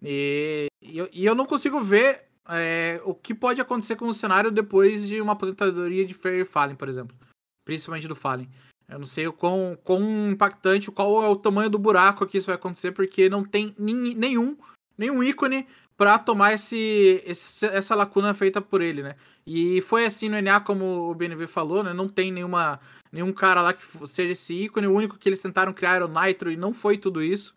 E, 0.03 0.67
e, 0.81 0.97
eu, 0.97 1.09
e 1.11 1.25
eu 1.25 1.33
não 1.33 1.45
consigo 1.45 1.79
ver 1.79 2.28
é, 2.49 3.01
o 3.05 3.13
que 3.13 3.33
pode 3.33 3.61
acontecer 3.61 3.95
com 3.95 4.07
o 4.07 4.13
cenário 4.13 4.51
depois 4.51 5.07
de 5.07 5.21
uma 5.21 5.33
aposentadoria 5.33 6.05
de 6.05 6.13
Fair 6.13 6.45
Fallen, 6.45 6.75
por 6.75 6.89
exemplo. 6.89 7.15
Principalmente 7.63 8.07
do 8.07 8.15
Fallen. 8.15 8.49
Eu 8.87 8.97
não 8.97 9.05
sei 9.05 9.27
o 9.27 9.33
quão, 9.33 9.77
quão 9.83 10.31
impactante, 10.31 10.89
qual 10.89 11.23
é 11.23 11.27
o 11.27 11.35
tamanho 11.35 11.69
do 11.69 11.77
buraco 11.77 12.25
que 12.25 12.37
isso 12.37 12.47
vai 12.47 12.55
acontecer, 12.55 12.91
porque 12.91 13.29
não 13.29 13.43
tem 13.43 13.75
nenhum, 13.77 14.57
nenhum 14.97 15.21
ícone 15.21 15.67
para 15.95 16.17
tomar 16.17 16.53
esse, 16.53 17.21
esse, 17.25 17.65
essa 17.67 17.93
lacuna 17.93 18.33
feita 18.33 18.59
por 18.61 18.81
ele, 18.81 19.03
né? 19.03 19.15
E 19.45 19.81
foi 19.81 20.05
assim 20.05 20.29
no 20.29 20.41
NA, 20.41 20.59
como 20.61 21.09
o 21.09 21.13
BNV 21.13 21.45
falou, 21.45 21.83
né? 21.83 21.93
Não 21.93 22.07
tem 22.07 22.31
nenhuma, 22.31 22.79
nenhum 23.11 23.31
cara 23.31 23.61
lá 23.61 23.73
que 23.73 23.83
seja 24.07 24.31
esse 24.31 24.53
ícone. 24.53 24.87
O 24.87 24.93
único 24.93 25.17
que 25.17 25.29
eles 25.29 25.41
tentaram 25.41 25.73
criar 25.73 25.95
era 25.95 26.05
o 26.05 26.21
Nitro 26.21 26.51
e 26.51 26.57
não 26.57 26.73
foi 26.73 26.97
tudo 26.97 27.21
isso. 27.21 27.53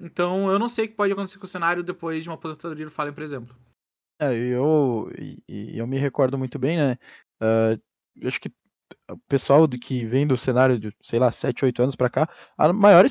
Então 0.00 0.50
eu 0.50 0.58
não 0.58 0.68
sei 0.68 0.84
o 0.84 0.88
que 0.88 0.94
pode 0.94 1.12
acontecer 1.12 1.38
com 1.38 1.44
o 1.44 1.48
cenário 1.48 1.82
depois 1.82 2.22
de 2.22 2.28
uma 2.28 2.34
aposentadoria 2.34 2.84
do 2.84 2.90
Fallen, 2.90 3.12
por 3.12 3.22
exemplo. 3.22 3.56
É, 4.20 4.34
eu, 4.34 5.10
eu 5.48 5.86
me 5.86 5.96
recordo 5.98 6.36
muito 6.38 6.58
bem, 6.58 6.76
né? 6.76 6.98
Uh, 7.40 8.26
acho 8.26 8.40
que 8.40 8.50
o 9.10 9.18
pessoal 9.28 9.68
que 9.68 10.04
vem 10.06 10.26
do 10.26 10.36
cenário 10.36 10.78
de, 10.78 10.92
sei 11.02 11.18
lá, 11.18 11.30
7, 11.32 11.64
8 11.64 11.82
anos 11.82 11.96
para 11.96 12.10
cá, 12.10 12.28
a 12.56 12.72
maior, 12.72 13.04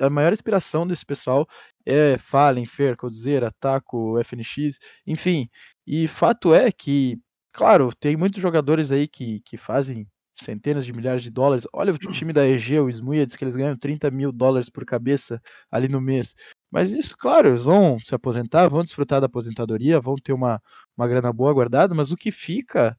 a 0.00 0.10
maior 0.10 0.32
inspiração 0.32 0.86
desse 0.86 1.04
pessoal 1.06 1.46
é 1.86 2.18
Fallen, 2.18 2.66
Fer, 2.66 2.96
Coldzera, 2.96 3.52
Taco, 3.60 4.18
FNX, 4.18 4.78
enfim. 5.06 5.48
E 5.86 6.08
fato 6.08 6.54
é 6.54 6.72
que, 6.72 7.18
claro, 7.52 7.92
tem 7.94 8.16
muitos 8.16 8.40
jogadores 8.42 8.90
aí 8.92 9.06
que, 9.08 9.40
que 9.42 9.56
fazem 9.56 10.06
centenas 10.40 10.84
de 10.86 10.92
milhares 10.92 11.22
de 11.22 11.30
dólares. 11.30 11.66
Olha 11.72 11.92
o 11.92 11.98
time 11.98 12.32
da 12.32 12.46
EG, 12.46 12.80
o 12.80 12.88
Smuia, 12.90 13.26
diz 13.26 13.36
que 13.36 13.44
eles 13.44 13.56
ganham 13.56 13.76
30 13.76 14.10
mil 14.10 14.32
dólares 14.32 14.68
por 14.70 14.84
cabeça 14.84 15.40
ali 15.70 15.88
no 15.88 16.00
mês. 16.00 16.34
Mas 16.70 16.92
isso, 16.92 17.16
claro, 17.16 17.48
eles 17.48 17.64
vão 17.64 17.98
se 18.00 18.14
aposentar, 18.14 18.68
vão 18.68 18.82
desfrutar 18.82 19.20
da 19.20 19.26
aposentadoria, 19.26 20.00
vão 20.00 20.16
ter 20.16 20.32
uma, 20.32 20.60
uma 20.96 21.08
grana 21.08 21.32
boa 21.32 21.52
guardada, 21.52 21.94
mas 21.94 22.12
o 22.12 22.16
que 22.16 22.30
fica 22.30 22.96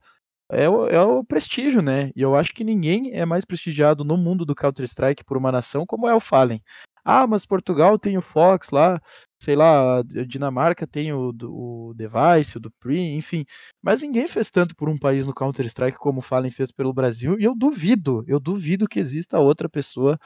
é 0.50 0.68
o, 0.68 0.86
é 0.88 1.00
o 1.00 1.24
prestígio, 1.24 1.80
né? 1.80 2.10
E 2.16 2.22
eu 2.22 2.34
acho 2.34 2.52
que 2.52 2.64
ninguém 2.64 3.12
é 3.14 3.24
mais 3.24 3.44
prestigiado 3.44 4.04
no 4.04 4.16
mundo 4.16 4.44
do 4.44 4.54
Counter-Strike 4.54 5.24
por 5.24 5.36
uma 5.36 5.52
nação 5.52 5.86
como 5.86 6.08
é 6.08 6.14
o 6.14 6.20
Fallen. 6.20 6.60
Ah, 7.04 7.26
mas 7.26 7.46
Portugal 7.46 7.98
tem 7.98 8.18
o 8.18 8.22
Fox 8.22 8.70
lá, 8.70 9.00
sei 9.40 9.56
lá, 9.56 10.02
Dinamarca 10.26 10.86
tem 10.86 11.12
o, 11.12 11.32
o 11.44 11.94
Device, 11.94 12.56
o 12.56 12.60
Dupree, 12.60 13.16
enfim. 13.16 13.44
Mas 13.82 14.02
ninguém 14.02 14.28
fez 14.28 14.50
tanto 14.50 14.74
por 14.76 14.88
um 14.88 14.98
país 14.98 15.24
no 15.24 15.34
Counter-Strike 15.34 15.98
como 15.98 16.18
o 16.18 16.22
Fallen 16.22 16.50
fez 16.50 16.70
pelo 16.70 16.92
Brasil. 16.92 17.38
E 17.38 17.44
eu 17.44 17.54
duvido, 17.54 18.24
eu 18.26 18.38
duvido 18.38 18.86
que 18.86 18.98
exista 19.00 19.38
outra 19.38 19.68
pessoa 19.68 20.18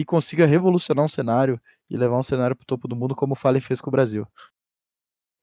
que 0.00 0.04
consiga 0.06 0.46
revolucionar 0.46 1.04
um 1.04 1.08
cenário 1.08 1.60
e 1.90 1.94
levar 1.94 2.18
um 2.18 2.22
cenário 2.22 2.56
para 2.56 2.62
o 2.62 2.66
topo 2.66 2.88
do 2.88 2.96
mundo 2.96 3.14
como 3.14 3.34
o 3.34 3.36
Fallen 3.36 3.60
fez 3.60 3.82
com 3.82 3.90
o 3.90 3.92
Brasil. 3.92 4.26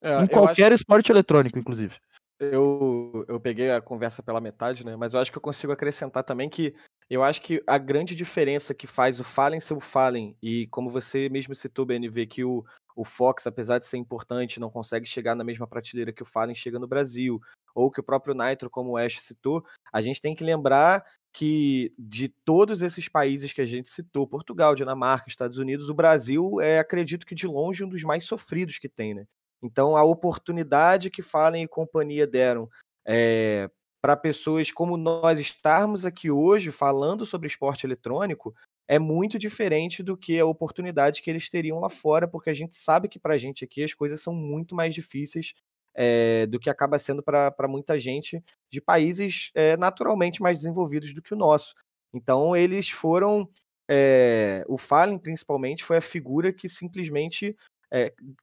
É, 0.02 0.24
em 0.24 0.28
qualquer 0.28 0.74
acho... 0.74 0.82
esporte 0.82 1.12
eletrônico, 1.12 1.60
inclusive. 1.60 1.96
Eu, 2.40 3.24
eu 3.28 3.40
peguei 3.40 3.70
a 3.70 3.80
conversa 3.80 4.24
pela 4.24 4.42
metade, 4.42 4.84
né? 4.84 4.96
Mas 4.96 5.14
eu 5.14 5.20
acho 5.20 5.32
que 5.32 5.38
eu 5.38 5.42
consigo 5.42 5.72
acrescentar 5.72 6.24
também 6.24 6.50
que 6.50 6.74
eu 7.08 7.24
acho 7.24 7.40
que 7.42 7.64
a 7.68 7.78
grande 7.78 8.16
diferença 8.16 8.74
que 8.74 8.88
faz 8.88 9.20
o 9.20 9.24
Fallen 9.24 9.60
ser 9.60 9.76
o 9.76 9.80
Fallen, 9.80 10.36
e 10.42 10.66
como 10.68 10.90
você 10.90 11.30
mesmo 11.30 11.54
citou, 11.54 11.86
BNV, 11.86 12.26
que 12.26 12.44
o, 12.44 12.66
o 12.96 13.06
Fox, 13.06 13.46
apesar 13.46 13.78
de 13.78 13.86
ser 13.86 13.98
importante, 13.98 14.60
não 14.60 14.72
consegue 14.72 15.06
chegar 15.06 15.36
na 15.36 15.44
mesma 15.44 15.68
prateleira 15.68 16.12
que 16.12 16.24
o 16.24 16.26
Fallen 16.26 16.56
chega 16.56 16.80
no 16.80 16.88
Brasil, 16.88 17.40
ou 17.76 17.92
que 17.92 18.00
o 18.00 18.04
próprio 18.04 18.34
Nitro, 18.34 18.72
como 18.72 18.92
o 18.92 18.98
Ash 18.98 19.22
citou, 19.22 19.64
a 19.94 20.02
gente 20.02 20.20
tem 20.20 20.34
que 20.34 20.44
lembrar 20.44 21.06
que 21.34 21.92
de 21.98 22.28
todos 22.28 22.82
esses 22.82 23.08
países 23.08 23.54
que 23.54 23.62
a 23.62 23.66
gente 23.66 23.90
citou, 23.90 24.28
Portugal, 24.28 24.76
Dinamarca, 24.76 25.30
Estados 25.30 25.58
Unidos, 25.58 25.90
o 25.90 25.94
Brasil 25.94 26.60
é, 26.60 26.80
acredito 26.80 27.26
que 27.26 27.36
de 27.36 27.48
longe, 27.48 27.84
um 27.84 27.90
dos 27.90 28.04
mais 28.04 28.24
sofridos 28.24 28.80
que 28.80 28.90
tem, 28.90 29.14
né? 29.14 29.26
Então, 29.62 29.96
a 29.96 30.04
oportunidade 30.04 31.10
que 31.10 31.22
Fallen 31.22 31.64
e 31.64 31.68
companhia 31.68 32.28
deram 32.28 32.70
é, 33.06 33.70
para 34.02 34.16
pessoas 34.16 34.72
como 34.72 34.98
nós 34.98 35.40
estarmos 35.40 36.06
aqui 36.06 36.30
hoje 36.30 36.72
falando 36.72 37.26
sobre 37.26 37.48
esporte 37.48 37.86
eletrônico 37.86 38.56
é 38.88 38.98
muito 38.98 39.38
diferente 39.38 40.02
do 40.02 40.16
que 40.16 40.40
a 40.40 40.46
oportunidade 40.46 41.22
que 41.22 41.30
eles 41.30 41.50
teriam 41.50 41.80
lá 41.80 41.90
fora, 41.90 42.28
porque 42.28 42.50
a 42.50 42.54
gente 42.54 42.76
sabe 42.76 43.10
que 43.10 43.20
para 43.20 43.34
a 43.34 43.38
gente 43.38 43.66
aqui 43.66 43.84
as 43.84 43.94
coisas 43.94 44.22
são 44.22 44.34
muito 44.34 44.74
mais 44.74 44.96
difíceis 44.96 45.54
é, 45.98 46.46
do 46.46 46.60
que 46.60 46.70
acaba 46.70 47.00
sendo 47.00 47.24
para 47.24 47.68
muita 47.68 48.00
gente 48.00 48.42
de 48.72 48.80
países 48.80 49.50
é, 49.56 49.76
naturalmente 49.76 50.42
mais 50.42 50.60
desenvolvidos 50.60 51.14
do 51.14 51.22
que 51.22 51.34
o 51.34 51.38
nosso. 51.38 51.74
Então, 52.14 52.56
eles 52.56 52.90
foram. 52.90 53.50
É, 53.90 54.66
o 54.68 54.78
Fallen, 54.78 55.18
principalmente, 55.18 55.84
foi 55.84 55.98
a 55.98 56.02
figura 56.02 56.54
que 56.54 56.70
simplesmente 56.70 57.56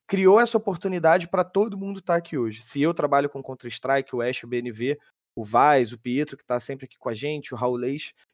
criou 0.06 0.40
essa 0.40 0.56
oportunidade 0.56 1.28
para 1.28 1.44
todo 1.44 1.76
mundo 1.76 1.98
estar 1.98 2.14
tá 2.14 2.18
aqui 2.18 2.38
hoje. 2.38 2.62
Se 2.62 2.80
eu 2.80 2.94
trabalho 2.94 3.28
com 3.28 3.42
Counter-Strike, 3.42 4.16
o 4.16 4.22
Ash, 4.22 4.42
o 4.42 4.46
BNV, 4.46 4.98
o 5.36 5.44
Vaz, 5.44 5.92
o 5.92 5.98
Pietro, 5.98 6.36
que 6.36 6.42
está 6.42 6.58
sempre 6.58 6.86
aqui 6.86 6.96
com 6.98 7.10
a 7.10 7.14
gente, 7.14 7.52
o 7.52 7.56
Raul 7.56 7.78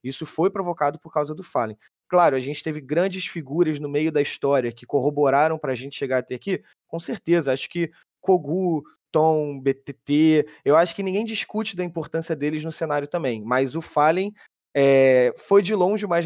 isso 0.04 0.24
foi 0.24 0.50
provocado 0.50 1.00
por 1.00 1.12
causa 1.12 1.34
do 1.34 1.42
Fallen. 1.42 1.76
Claro, 2.08 2.36
a 2.36 2.40
gente 2.40 2.62
teve 2.62 2.80
grandes 2.80 3.26
figuras 3.26 3.78
no 3.78 3.88
meio 3.88 4.12
da 4.12 4.20
história 4.20 4.72
que 4.72 4.86
corroboraram 4.86 5.58
para 5.58 5.72
a 5.72 5.74
gente 5.76 5.96
chegar 5.96 6.18
até 6.18 6.34
aqui, 6.34 6.62
com 6.88 6.98
certeza. 6.98 7.52
Acho 7.52 7.68
que 7.68 7.90
Kogu, 8.20 8.84
Tom, 9.10 9.60
BTT. 9.60 10.46
Eu 10.64 10.76
acho 10.76 10.94
que 10.94 11.02
ninguém 11.02 11.24
discute 11.24 11.76
da 11.76 11.84
importância 11.84 12.34
deles 12.36 12.64
no 12.64 12.72
cenário 12.72 13.08
também, 13.08 13.42
mas 13.42 13.74
o 13.74 13.80
Fallen 13.80 14.32
é, 14.74 15.34
foi 15.36 15.62
de 15.62 15.74
longe 15.74 16.04
o 16.06 16.08
mais 16.08 16.24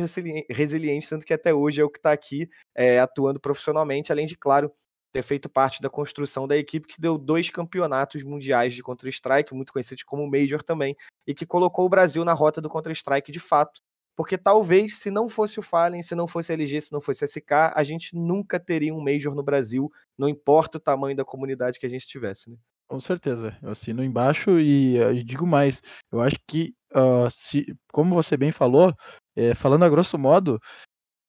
resiliente, 0.50 1.08
tanto 1.08 1.26
que 1.26 1.32
até 1.32 1.52
hoje 1.52 1.80
é 1.80 1.84
o 1.84 1.90
que 1.90 1.98
está 1.98 2.12
aqui 2.12 2.48
é, 2.74 2.98
atuando 2.98 3.40
profissionalmente, 3.40 4.12
além 4.12 4.26
de, 4.26 4.36
claro, 4.36 4.70
ter 5.12 5.22
feito 5.22 5.48
parte 5.48 5.80
da 5.80 5.88
construção 5.88 6.46
da 6.46 6.56
equipe 6.56 6.88
que 6.88 7.00
deu 7.00 7.16
dois 7.16 7.48
campeonatos 7.48 8.22
mundiais 8.24 8.74
de 8.74 8.82
Counter-Strike, 8.82 9.54
muito 9.54 9.72
conhecidos 9.72 10.02
como 10.02 10.28
Major 10.28 10.62
também, 10.62 10.96
e 11.26 11.32
que 11.32 11.46
colocou 11.46 11.86
o 11.86 11.88
Brasil 11.88 12.24
na 12.24 12.32
rota 12.32 12.60
do 12.60 12.68
Counter-Strike 12.68 13.30
de 13.30 13.38
fato. 13.38 13.80
Porque 14.16 14.36
talvez, 14.36 14.96
se 14.98 15.10
não 15.10 15.28
fosse 15.28 15.58
o 15.58 15.62
Fallen, 15.62 16.02
se 16.02 16.14
não 16.14 16.26
fosse 16.26 16.52
a 16.52 16.54
LG, 16.54 16.80
se 16.80 16.92
não 16.92 17.00
fosse 17.00 17.24
a 17.24 17.26
SK, 17.26 17.52
a 17.74 17.82
gente 17.82 18.14
nunca 18.14 18.60
teria 18.60 18.94
um 18.94 19.00
Major 19.00 19.34
no 19.34 19.42
Brasil, 19.42 19.90
não 20.18 20.28
importa 20.28 20.78
o 20.78 20.80
tamanho 20.80 21.16
da 21.16 21.24
comunidade 21.24 21.78
que 21.78 21.86
a 21.86 21.88
gente 21.88 22.06
tivesse. 22.06 22.50
Né? 22.50 22.56
Com 22.88 23.00
certeza, 23.00 23.56
eu 23.62 23.70
assino 23.70 24.04
embaixo 24.04 24.60
e, 24.60 24.98
eh, 24.98 25.14
e 25.14 25.24
digo 25.24 25.46
mais, 25.46 25.82
eu 26.12 26.20
acho 26.20 26.36
que, 26.46 26.74
uh, 26.94 27.30
se, 27.30 27.66
como 27.90 28.14
você 28.14 28.36
bem 28.36 28.52
falou, 28.52 28.94
é, 29.34 29.54
falando 29.54 29.84
a 29.84 29.88
grosso 29.88 30.18
modo, 30.18 30.60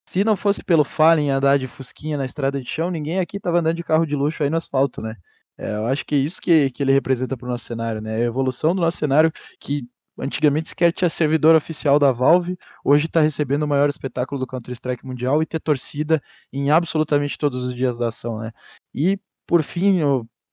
se 0.10 0.24
não 0.24 0.36
fosse 0.36 0.64
pelo 0.64 0.84
Fallen 0.84 1.32
andar 1.32 1.58
de 1.60 1.68
fusquinha 1.68 2.18
na 2.18 2.26
estrada 2.26 2.62
de 2.62 2.70
chão, 2.70 2.92
ninguém 2.92 3.20
aqui 3.20 3.40
tava 3.40 3.60
andando 3.60 3.78
de 3.78 3.84
carro 3.84 4.06
de 4.06 4.16
luxo 4.16 4.44
aí 4.44 4.50
no 4.50 4.58
asfalto, 4.58 5.02
né? 5.02 5.16
É, 5.58 5.76
eu 5.76 5.86
acho 5.88 6.06
que 6.06 6.16
é 6.16 6.18
isso 6.18 6.42
que, 6.42 6.70
que 6.72 6.84
ele 6.84 6.92
representa 6.92 7.38
para 7.38 7.48
o 7.48 7.50
nosso 7.50 7.66
cenário, 7.66 8.02
né? 8.02 8.16
A 8.18 8.20
evolução 8.20 8.76
do 8.76 8.82
nosso 8.82 8.98
cenário 8.98 9.32
que 9.60 9.88
antigamente 10.20 10.70
sequer 10.70 10.94
tinha 10.94 11.10
servidor 11.10 11.56
oficial 11.56 12.00
da 12.00 12.12
Valve, 12.12 12.58
hoje 12.84 13.06
está 13.08 13.22
recebendo 13.22 13.64
o 13.64 13.68
maior 13.68 13.90
espetáculo 13.90 14.40
do 14.40 14.48
Counter-Strike 14.48 15.06
mundial 15.06 15.42
e 15.42 15.46
ter 15.46 15.60
torcida 15.60 16.22
em 16.54 16.72
absolutamente 16.72 17.38
todos 17.38 17.64
os 17.64 17.76
dias 17.76 17.98
da 17.98 18.10
ação, 18.10 18.40
né? 18.40 18.52
E 18.94 19.20
por 19.48 19.64
fim, 19.64 20.02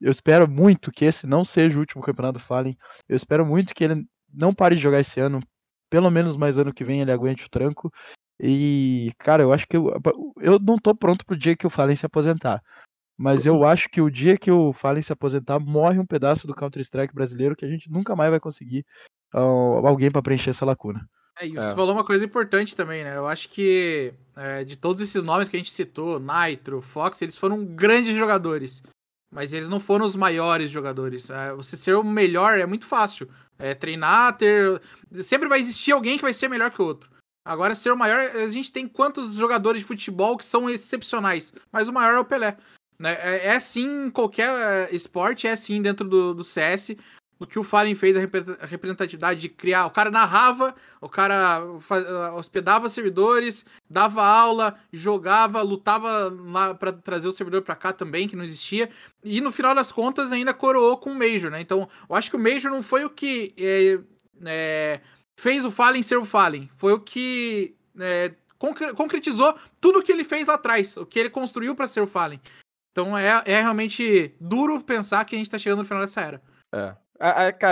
eu 0.02 0.10
espero 0.10 0.48
muito 0.48 0.90
que 0.90 1.04
esse 1.04 1.26
não 1.26 1.44
seja 1.44 1.76
o 1.76 1.80
último 1.80 2.02
campeonato 2.02 2.38
do 2.38 2.44
Fallen. 2.44 2.76
Eu 3.08 3.16
espero 3.16 3.46
muito 3.46 3.74
que 3.74 3.84
ele 3.84 4.04
não 4.32 4.52
pare 4.52 4.74
de 4.74 4.82
jogar 4.82 5.00
esse 5.00 5.20
ano. 5.20 5.40
Pelo 5.88 6.10
menos 6.10 6.36
mais 6.36 6.58
ano 6.58 6.72
que 6.72 6.84
vem 6.84 7.00
ele 7.00 7.12
aguente 7.12 7.46
o 7.46 7.50
tranco. 7.50 7.92
E, 8.40 9.12
cara, 9.18 9.42
eu 9.42 9.52
acho 9.52 9.66
que 9.68 9.76
eu, 9.76 9.92
eu 10.40 10.58
não 10.58 10.76
tô 10.76 10.94
pronto 10.94 11.24
pro 11.24 11.36
dia 11.36 11.56
que 11.56 11.66
o 11.66 11.70
Fallen 11.70 11.94
se 11.94 12.04
aposentar. 12.04 12.60
Mas 13.16 13.46
eu 13.46 13.64
acho 13.64 13.88
que 13.88 14.00
o 14.00 14.10
dia 14.10 14.36
que 14.36 14.50
o 14.50 14.72
Fallen 14.72 15.02
se 15.02 15.12
aposentar, 15.12 15.60
morre 15.60 16.00
um 16.00 16.06
pedaço 16.06 16.46
do 16.46 16.54
Counter-Strike 16.54 17.14
brasileiro 17.14 17.54
que 17.54 17.64
a 17.64 17.68
gente 17.68 17.88
nunca 17.88 18.16
mais 18.16 18.30
vai 18.30 18.40
conseguir 18.40 18.84
uh, 19.32 19.86
alguém 19.86 20.10
para 20.10 20.22
preencher 20.22 20.50
essa 20.50 20.64
lacuna. 20.64 21.08
É, 21.38 21.46
e 21.46 21.52
você 21.52 21.72
é. 21.72 21.74
falou 21.74 21.92
uma 21.92 22.04
coisa 22.04 22.24
importante 22.24 22.74
também, 22.74 23.04
né? 23.04 23.16
Eu 23.16 23.26
acho 23.26 23.48
que 23.50 24.12
é, 24.34 24.64
de 24.64 24.76
todos 24.76 25.00
esses 25.00 25.22
nomes 25.22 25.48
que 25.48 25.56
a 25.56 25.58
gente 25.58 25.70
citou, 25.70 26.20
Nitro, 26.20 26.82
Fox, 26.82 27.22
eles 27.22 27.36
foram 27.36 27.64
grandes 27.64 28.16
jogadores. 28.16 28.82
Mas 29.32 29.54
eles 29.54 29.70
não 29.70 29.80
foram 29.80 30.04
os 30.04 30.14
maiores 30.14 30.70
jogadores. 30.70 31.30
É, 31.30 31.52
você 31.54 31.76
ser 31.76 31.94
o 31.96 32.04
melhor 32.04 32.60
é 32.60 32.66
muito 32.66 32.84
fácil. 32.84 33.28
É, 33.58 33.74
treinar, 33.74 34.36
ter. 34.36 34.80
Sempre 35.22 35.48
vai 35.48 35.58
existir 35.58 35.92
alguém 35.92 36.16
que 36.16 36.22
vai 36.22 36.34
ser 36.34 36.48
melhor 36.48 36.70
que 36.70 36.82
o 36.82 36.84
outro. 36.84 37.10
Agora, 37.44 37.74
ser 37.74 37.90
o 37.90 37.96
maior, 37.96 38.36
a 38.36 38.48
gente 38.48 38.70
tem 38.70 38.86
quantos 38.86 39.34
jogadores 39.34 39.80
de 39.80 39.86
futebol 39.86 40.36
que 40.36 40.44
são 40.44 40.70
excepcionais, 40.70 41.52
mas 41.72 41.88
o 41.88 41.92
maior 41.92 42.14
é 42.14 42.20
o 42.20 42.24
Pelé. 42.24 42.56
Né? 42.98 43.14
É, 43.14 43.46
é 43.48 43.56
assim 43.56 44.06
em 44.06 44.10
qualquer 44.10 44.48
é, 44.48 44.94
esporte, 44.94 45.48
é 45.48 45.52
assim 45.52 45.82
dentro 45.82 46.08
do, 46.08 46.34
do 46.34 46.44
CS 46.44 46.94
no 47.42 47.46
que 47.46 47.58
o 47.58 47.64
Fallen 47.64 47.96
fez, 47.96 48.16
a 48.16 48.20
representatividade 48.66 49.40
de 49.40 49.48
criar. 49.48 49.86
O 49.86 49.90
cara 49.90 50.12
narrava, 50.12 50.72
o 51.00 51.08
cara 51.08 51.56
ah, 51.58 52.34
hospedava 52.36 52.88
servidores, 52.88 53.66
dava 53.90 54.24
aula, 54.24 54.78
jogava, 54.92 55.60
lutava 55.60 56.32
lá 56.46 56.72
para 56.72 56.92
trazer 56.92 57.26
o 57.26 57.32
servidor 57.32 57.62
para 57.62 57.74
cá 57.74 57.92
também, 57.92 58.28
que 58.28 58.36
não 58.36 58.44
existia. 58.44 58.88
E 59.24 59.40
no 59.40 59.50
final 59.50 59.74
das 59.74 59.90
contas 59.90 60.30
ainda 60.30 60.54
coroou 60.54 60.96
com 60.96 61.10
o 61.10 61.18
Major, 61.18 61.50
né? 61.50 61.60
Então, 61.60 61.88
eu 62.08 62.14
acho 62.14 62.30
que 62.30 62.36
o 62.36 62.40
Major 62.40 62.70
não 62.70 62.80
foi 62.80 63.04
o 63.04 63.10
que 63.10 63.52
é, 63.58 63.98
é, 64.44 65.00
fez 65.36 65.64
o 65.64 65.70
Fallen 65.72 66.00
ser 66.04 66.18
o 66.18 66.24
Fallen, 66.24 66.70
foi 66.76 66.92
o 66.92 67.00
que 67.00 67.74
é, 67.98 68.32
concretizou 68.94 69.52
tudo 69.80 69.98
o 69.98 70.02
que 70.02 70.12
ele 70.12 70.22
fez 70.22 70.46
lá 70.46 70.54
atrás, 70.54 70.96
o 70.96 71.04
que 71.04 71.18
ele 71.18 71.28
construiu 71.28 71.74
para 71.74 71.88
ser 71.88 72.02
o 72.02 72.06
Fallen. 72.06 72.40
Então 72.92 73.18
é, 73.18 73.42
é 73.46 73.60
realmente 73.60 74.32
duro 74.40 74.80
pensar 74.80 75.24
que 75.24 75.34
a 75.34 75.38
gente 75.38 75.50
tá 75.50 75.58
chegando 75.58 75.80
no 75.80 75.84
final 75.84 76.02
dessa 76.02 76.20
era. 76.20 76.42
É, 76.72 76.94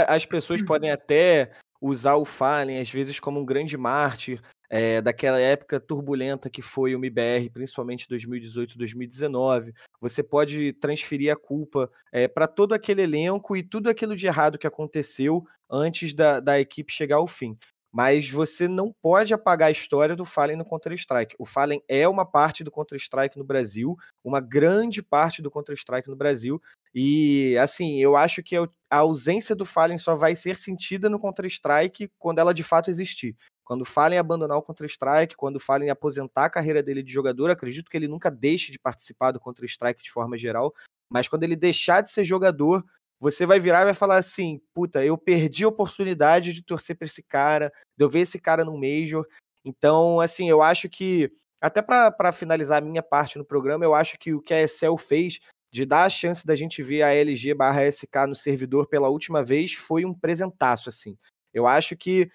as 0.07 0.25
pessoas 0.25 0.63
podem 0.63 0.91
até 0.91 1.51
usar 1.81 2.15
o 2.17 2.25
Fallen, 2.25 2.79
às 2.79 2.91
vezes, 2.91 3.19
como 3.19 3.41
um 3.41 3.45
grande 3.45 3.77
mártir 3.77 4.41
é, 4.69 5.01
daquela 5.03 5.41
época 5.41 5.81
turbulenta 5.81 6.49
que 6.49 6.63
foi 6.63 6.95
o 6.95 6.99
MIBR, 6.99 7.51
principalmente 7.53 8.09
2018, 8.09 8.79
2019. 8.79 9.75
Você 10.01 10.23
pode 10.23 10.73
transferir 10.75 11.33
a 11.33 11.37
culpa 11.37 11.91
é, 12.13 12.29
para 12.29 12.47
todo 12.47 12.73
aquele 12.73 13.03
elenco 13.03 13.57
e 13.57 13.63
tudo 13.63 13.91
aquilo 13.91 14.15
de 14.15 14.27
errado 14.27 14.59
que 14.59 14.67
aconteceu 14.67 15.45
antes 15.69 16.13
da, 16.13 16.39
da 16.39 16.61
equipe 16.61 16.93
chegar 16.93 17.17
ao 17.17 17.27
fim 17.27 17.59
mas 17.93 18.31
você 18.31 18.69
não 18.69 18.95
pode 19.03 19.35
apagar 19.35 19.69
a 19.69 19.73
história 19.73 20.15
do 20.15 20.25
Fallen 20.25 20.57
no 20.57 20.65
Counter-Strike. 20.65 21.35
O 21.39 21.45
Fallen 21.45 21.83
é 21.89 22.07
uma 22.09 22.25
parte 22.25 22.63
do 22.63 22.71
Counter-Strike 22.71 23.37
no 23.37 23.45
Brasil, 23.45 23.97
uma 24.23 24.41
grande 24.41 25.03
parte 25.03 25.43
do 25.43 25.51
Counter-Strike 25.51 26.09
no 26.09 26.17
Brasil, 26.17 26.61
e 26.95 27.57
assim, 27.59 28.01
eu 28.01 28.17
acho 28.17 28.43
que 28.43 28.57
a 28.57 28.69
ausência 28.91 29.55
do 29.55 29.65
Fallen 29.65 29.99
só 29.99 30.15
vai 30.15 30.35
ser 30.35 30.57
sentida 30.57 31.09
no 31.09 31.21
Counter-Strike 31.21 32.11
quando 32.19 32.39
ela 32.39 32.53
de 32.53 32.63
fato 32.63 32.91
existir. 32.91 33.37
Quando 33.65 33.83
o 33.83 33.85
Fallen 33.85 34.19
abandonar 34.19 34.59
o 34.59 34.63
Counter-Strike, 34.63 35.37
quando 35.37 35.57
o 35.57 35.61
Fallen 35.61 35.91
aposentar 35.91 36.47
a 36.47 36.51
carreira 36.51 36.83
dele 36.83 37.05
de 37.05 37.13
jogador, 37.13 37.51
acredito 37.51 37.89
que 37.89 37.97
ele 37.97 38.09
nunca 38.09 38.29
deixe 38.29 38.73
de 38.73 38.79
participar 38.81 39.31
do 39.31 39.39
Counter-Strike 39.39 40.03
de 40.03 40.11
forma 40.11 40.37
geral, 40.37 40.75
mas 41.09 41.29
quando 41.29 41.45
ele 41.45 41.55
deixar 41.55 42.01
de 42.01 42.11
ser 42.11 42.25
jogador, 42.25 42.85
você 43.21 43.45
vai 43.45 43.61
virar 43.61 43.83
e 43.83 43.85
vai 43.85 43.95
falar 43.95 44.17
assim: 44.17 44.61
puta, 44.75 45.05
eu 45.05 45.17
perdi 45.19 45.65
a 45.65 45.69
oportunidade 45.69 46.53
de 46.53 46.65
torcer 46.65 46.97
para 46.97 47.05
esse 47.07 47.23
cara, 47.23 47.71
de 47.97 48.05
eu 48.05 48.09
ver 48.09 48.21
esse 48.21 48.41
cara 48.41 48.65
no 48.65 48.79
Major. 48.79 49.27
Então, 49.65 50.21
assim, 50.21 50.49
eu 50.49 50.63
acho 50.63 50.89
que, 50.89 51.31
até 51.61 51.83
para 51.83 52.33
finalizar 52.33 52.83
a 52.83 52.85
minha 52.85 53.03
parte 53.03 53.37
no 53.37 53.45
programa, 53.45 53.85
eu 53.85 53.95
acho 53.95 54.19
que 54.19 54.33
o 54.33 54.41
que 54.41 54.55
a 54.55 54.63
Excel 54.63 54.97
fez 54.97 55.39
de 55.73 55.85
dar 55.85 56.05
a 56.05 56.11
chance 56.11 56.45
da 56.45 56.57
gente 56.57 56.83
ver 56.83 57.03
a 57.03 57.15
LG 57.15 57.55
barra 57.55 57.87
SK 57.91 58.27
no 58.27 58.35
servidor 58.35 58.89
pela 58.89 59.09
última 59.09 59.45
vez 59.45 59.75
foi 59.75 60.05
um 60.05 60.15
presentaço, 60.15 60.89
assim. 60.89 61.17
Eu 61.53 61.67
acho 61.67 61.97
que 61.97 62.31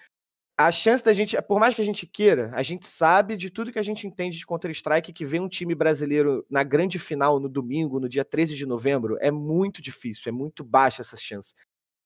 a 0.58 0.70
chance 0.70 1.04
da 1.04 1.12
gente, 1.12 1.40
por 1.42 1.60
mais 1.60 1.74
que 1.74 1.82
a 1.82 1.84
gente 1.84 2.06
queira, 2.06 2.50
a 2.54 2.62
gente 2.62 2.86
sabe 2.86 3.36
de 3.36 3.50
tudo 3.50 3.70
que 3.70 3.78
a 3.78 3.82
gente 3.82 4.06
entende 4.06 4.38
de 4.38 4.46
Counter-Strike 4.46 5.12
que 5.12 5.24
vem 5.24 5.40
um 5.40 5.48
time 5.48 5.74
brasileiro 5.74 6.46
na 6.50 6.62
grande 6.62 6.98
final 6.98 7.38
no 7.38 7.48
domingo, 7.48 8.00
no 8.00 8.08
dia 8.08 8.24
13 8.24 8.56
de 8.56 8.64
novembro, 8.64 9.18
é 9.20 9.30
muito 9.30 9.82
difícil, 9.82 10.30
é 10.30 10.32
muito 10.32 10.64
baixa 10.64 11.02
essa 11.02 11.16
chance. 11.16 11.54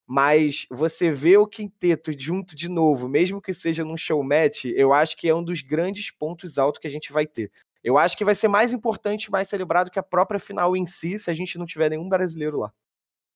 Mas 0.04 0.66
você 0.68 1.12
vê 1.12 1.36
o 1.36 1.46
quinteto 1.46 2.10
junto 2.18 2.56
de 2.56 2.68
novo, 2.68 3.08
mesmo 3.08 3.40
que 3.40 3.54
seja 3.54 3.84
num 3.84 3.96
show 3.96 4.20
match, 4.24 4.64
eu 4.64 4.92
acho 4.92 5.16
que 5.16 5.28
é 5.28 5.34
um 5.34 5.44
dos 5.44 5.62
grandes 5.62 6.10
pontos 6.10 6.58
altos 6.58 6.80
que 6.80 6.88
a 6.88 6.90
gente 6.90 7.12
vai 7.12 7.28
ter. 7.28 7.52
Eu 7.84 7.96
acho 7.96 8.18
que 8.18 8.24
vai 8.24 8.34
ser 8.34 8.48
mais 8.48 8.72
importante, 8.72 9.30
mais 9.30 9.48
celebrado 9.48 9.92
que 9.92 9.98
a 9.98 10.02
própria 10.02 10.40
final 10.40 10.76
em 10.76 10.86
si, 10.86 11.18
se 11.20 11.30
a 11.30 11.34
gente 11.34 11.56
não 11.56 11.66
tiver 11.66 11.88
nenhum 11.88 12.08
brasileiro 12.08 12.58
lá. 12.58 12.72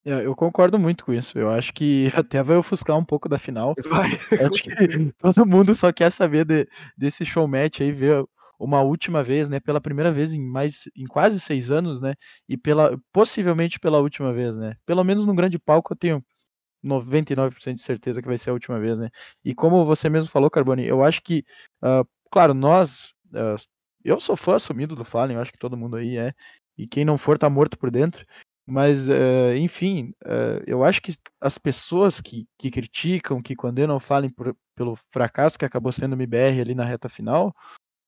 É, 0.04 0.26
eu 0.26 0.34
concordo 0.36 0.78
muito 0.78 1.04
com 1.04 1.12
isso. 1.12 1.38
Eu 1.38 1.50
acho 1.50 1.72
que 1.72 2.10
até 2.14 2.42
vai 2.42 2.56
ofuscar 2.56 2.96
um 2.98 3.04
pouco 3.04 3.28
da 3.28 3.38
final. 3.38 3.74
Vai. 3.88 4.10
Acho 4.46 4.62
que 4.62 4.70
todo 5.18 5.46
mundo 5.46 5.74
só 5.74 5.92
quer 5.92 6.10
saber 6.10 6.44
de, 6.44 6.68
desse 6.96 7.24
show 7.24 7.48
match 7.48 7.80
aí, 7.80 7.90
ver 7.90 8.24
uma 8.58 8.82
última 8.82 9.22
vez, 9.22 9.48
né? 9.48 9.58
Pela 9.60 9.80
primeira 9.80 10.12
vez 10.12 10.32
em 10.32 10.40
mais 10.40 10.84
em 10.94 11.06
quase 11.06 11.40
seis 11.40 11.70
anos, 11.70 12.00
né? 12.00 12.14
E 12.48 12.56
pela 12.56 12.98
possivelmente 13.12 13.80
pela 13.80 13.98
última 13.98 14.32
vez, 14.32 14.56
né? 14.56 14.76
Pelo 14.86 15.02
menos 15.02 15.26
no 15.26 15.34
grande 15.34 15.58
palco 15.58 15.92
eu 15.92 15.96
tenho 15.96 16.24
99% 16.84 17.74
de 17.74 17.80
certeza 17.80 18.20
que 18.20 18.28
vai 18.28 18.38
ser 18.38 18.50
a 18.50 18.52
última 18.52 18.78
vez, 18.78 18.98
né? 18.98 19.08
E 19.44 19.54
como 19.54 19.84
você 19.86 20.08
mesmo 20.08 20.28
falou, 20.28 20.50
Carboni, 20.50 20.86
eu 20.86 21.02
acho 21.02 21.22
que, 21.22 21.42
uh, 21.82 22.06
claro, 22.30 22.52
nós, 22.52 23.12
uh, 23.32 23.56
eu 24.04 24.20
sou 24.20 24.36
fã 24.36 24.56
assumido 24.56 24.94
do 24.94 25.04
Fallen, 25.04 25.36
eu 25.36 25.42
acho 25.42 25.52
que 25.52 25.58
todo 25.58 25.76
mundo 25.76 25.96
aí 25.96 26.18
é, 26.18 26.32
e 26.76 26.86
quem 26.86 27.04
não 27.04 27.16
for 27.16 27.38
tá 27.38 27.48
morto 27.48 27.78
por 27.78 27.90
dentro, 27.90 28.26
mas, 28.66 29.08
uh, 29.08 29.54
enfim, 29.56 30.14
eu 30.66 30.82
acho 30.82 31.02
que 31.02 31.12
as 31.40 31.58
pessoas 31.58 32.20
que, 32.20 32.46
que 32.58 32.70
criticam, 32.70 33.42
que 33.42 33.54
condenam 33.54 33.96
o 33.96 34.00
Fallen 34.00 34.30
por, 34.30 34.56
pelo 34.74 34.98
fracasso 35.12 35.58
que 35.58 35.64
acabou 35.64 35.92
sendo 35.92 36.12
o 36.12 36.16
MBR 36.16 36.60
ali 36.60 36.74
na 36.74 36.84
reta 36.84 37.08
final, 37.08 37.54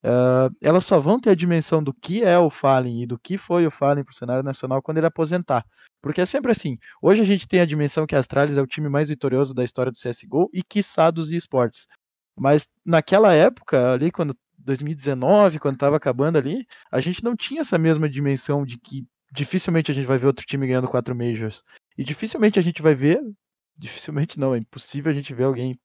Uh, 0.07 0.55
elas 0.61 0.85
só 0.85 1.01
vão 1.01 1.19
ter 1.19 1.31
a 1.31 1.35
dimensão 1.35 1.83
do 1.83 1.93
que 1.93 2.23
é 2.23 2.39
o 2.39 2.49
Fallen 2.49 3.03
e 3.03 3.07
do 3.07 3.19
que 3.19 3.37
foi 3.37 3.67
o 3.67 3.73
Fallen 3.73 4.05
para 4.05 4.13
o 4.13 4.15
cenário 4.15 4.45
nacional 4.45 4.81
quando 4.81 4.99
ele 4.99 5.07
aposentar. 5.07 5.65
Porque 6.01 6.21
é 6.21 6.27
sempre 6.27 6.53
assim. 6.53 6.79
Hoje 7.03 7.23
a 7.23 7.25
gente 7.25 7.49
tem 7.49 7.61
a 7.61 7.67
dimensão 7.67 8.07
que 8.07 8.15
a 8.15 8.21
Astralis 8.21 8.57
é 8.57 8.63
o 8.63 8.67
time 8.67 8.89
mais 8.89 9.09
vitorioso 9.09 9.53
da 9.53 9.65
história 9.65 9.91
do 9.91 9.99
CSGO 9.99 10.49
e 10.53 10.63
quiçá 10.63 11.11
dos 11.11 11.33
esportes. 11.33 11.89
Mas 12.39 12.69
naquela 12.85 13.35
época, 13.35 13.95
ali, 13.95 14.13
quando 14.13 14.37
2019, 14.59 15.59
quando 15.59 15.75
estava 15.75 15.97
acabando 15.97 16.39
ali, 16.39 16.65
a 16.93 17.01
gente 17.01 17.25
não 17.25 17.35
tinha 17.35 17.63
essa 17.63 17.77
mesma 17.77 18.09
dimensão 18.09 18.65
de 18.65 18.79
que 18.79 19.05
dificilmente 19.33 19.91
a 19.91 19.95
gente 19.95 20.07
vai 20.07 20.19
ver 20.19 20.27
outro 20.27 20.45
time 20.45 20.67
ganhando 20.67 20.89
quatro 20.89 21.15
Majors. 21.15 21.63
E 21.97 22.05
dificilmente 22.05 22.59
a 22.59 22.63
gente 22.63 22.83
vai 22.83 22.95
ver. 22.95 23.21
Dificilmente 23.79 24.39
não, 24.39 24.55
é 24.55 24.59
impossível 24.59 25.11
a 25.11 25.15
gente 25.15 25.35
ver 25.35 25.45
alguém 25.45 25.79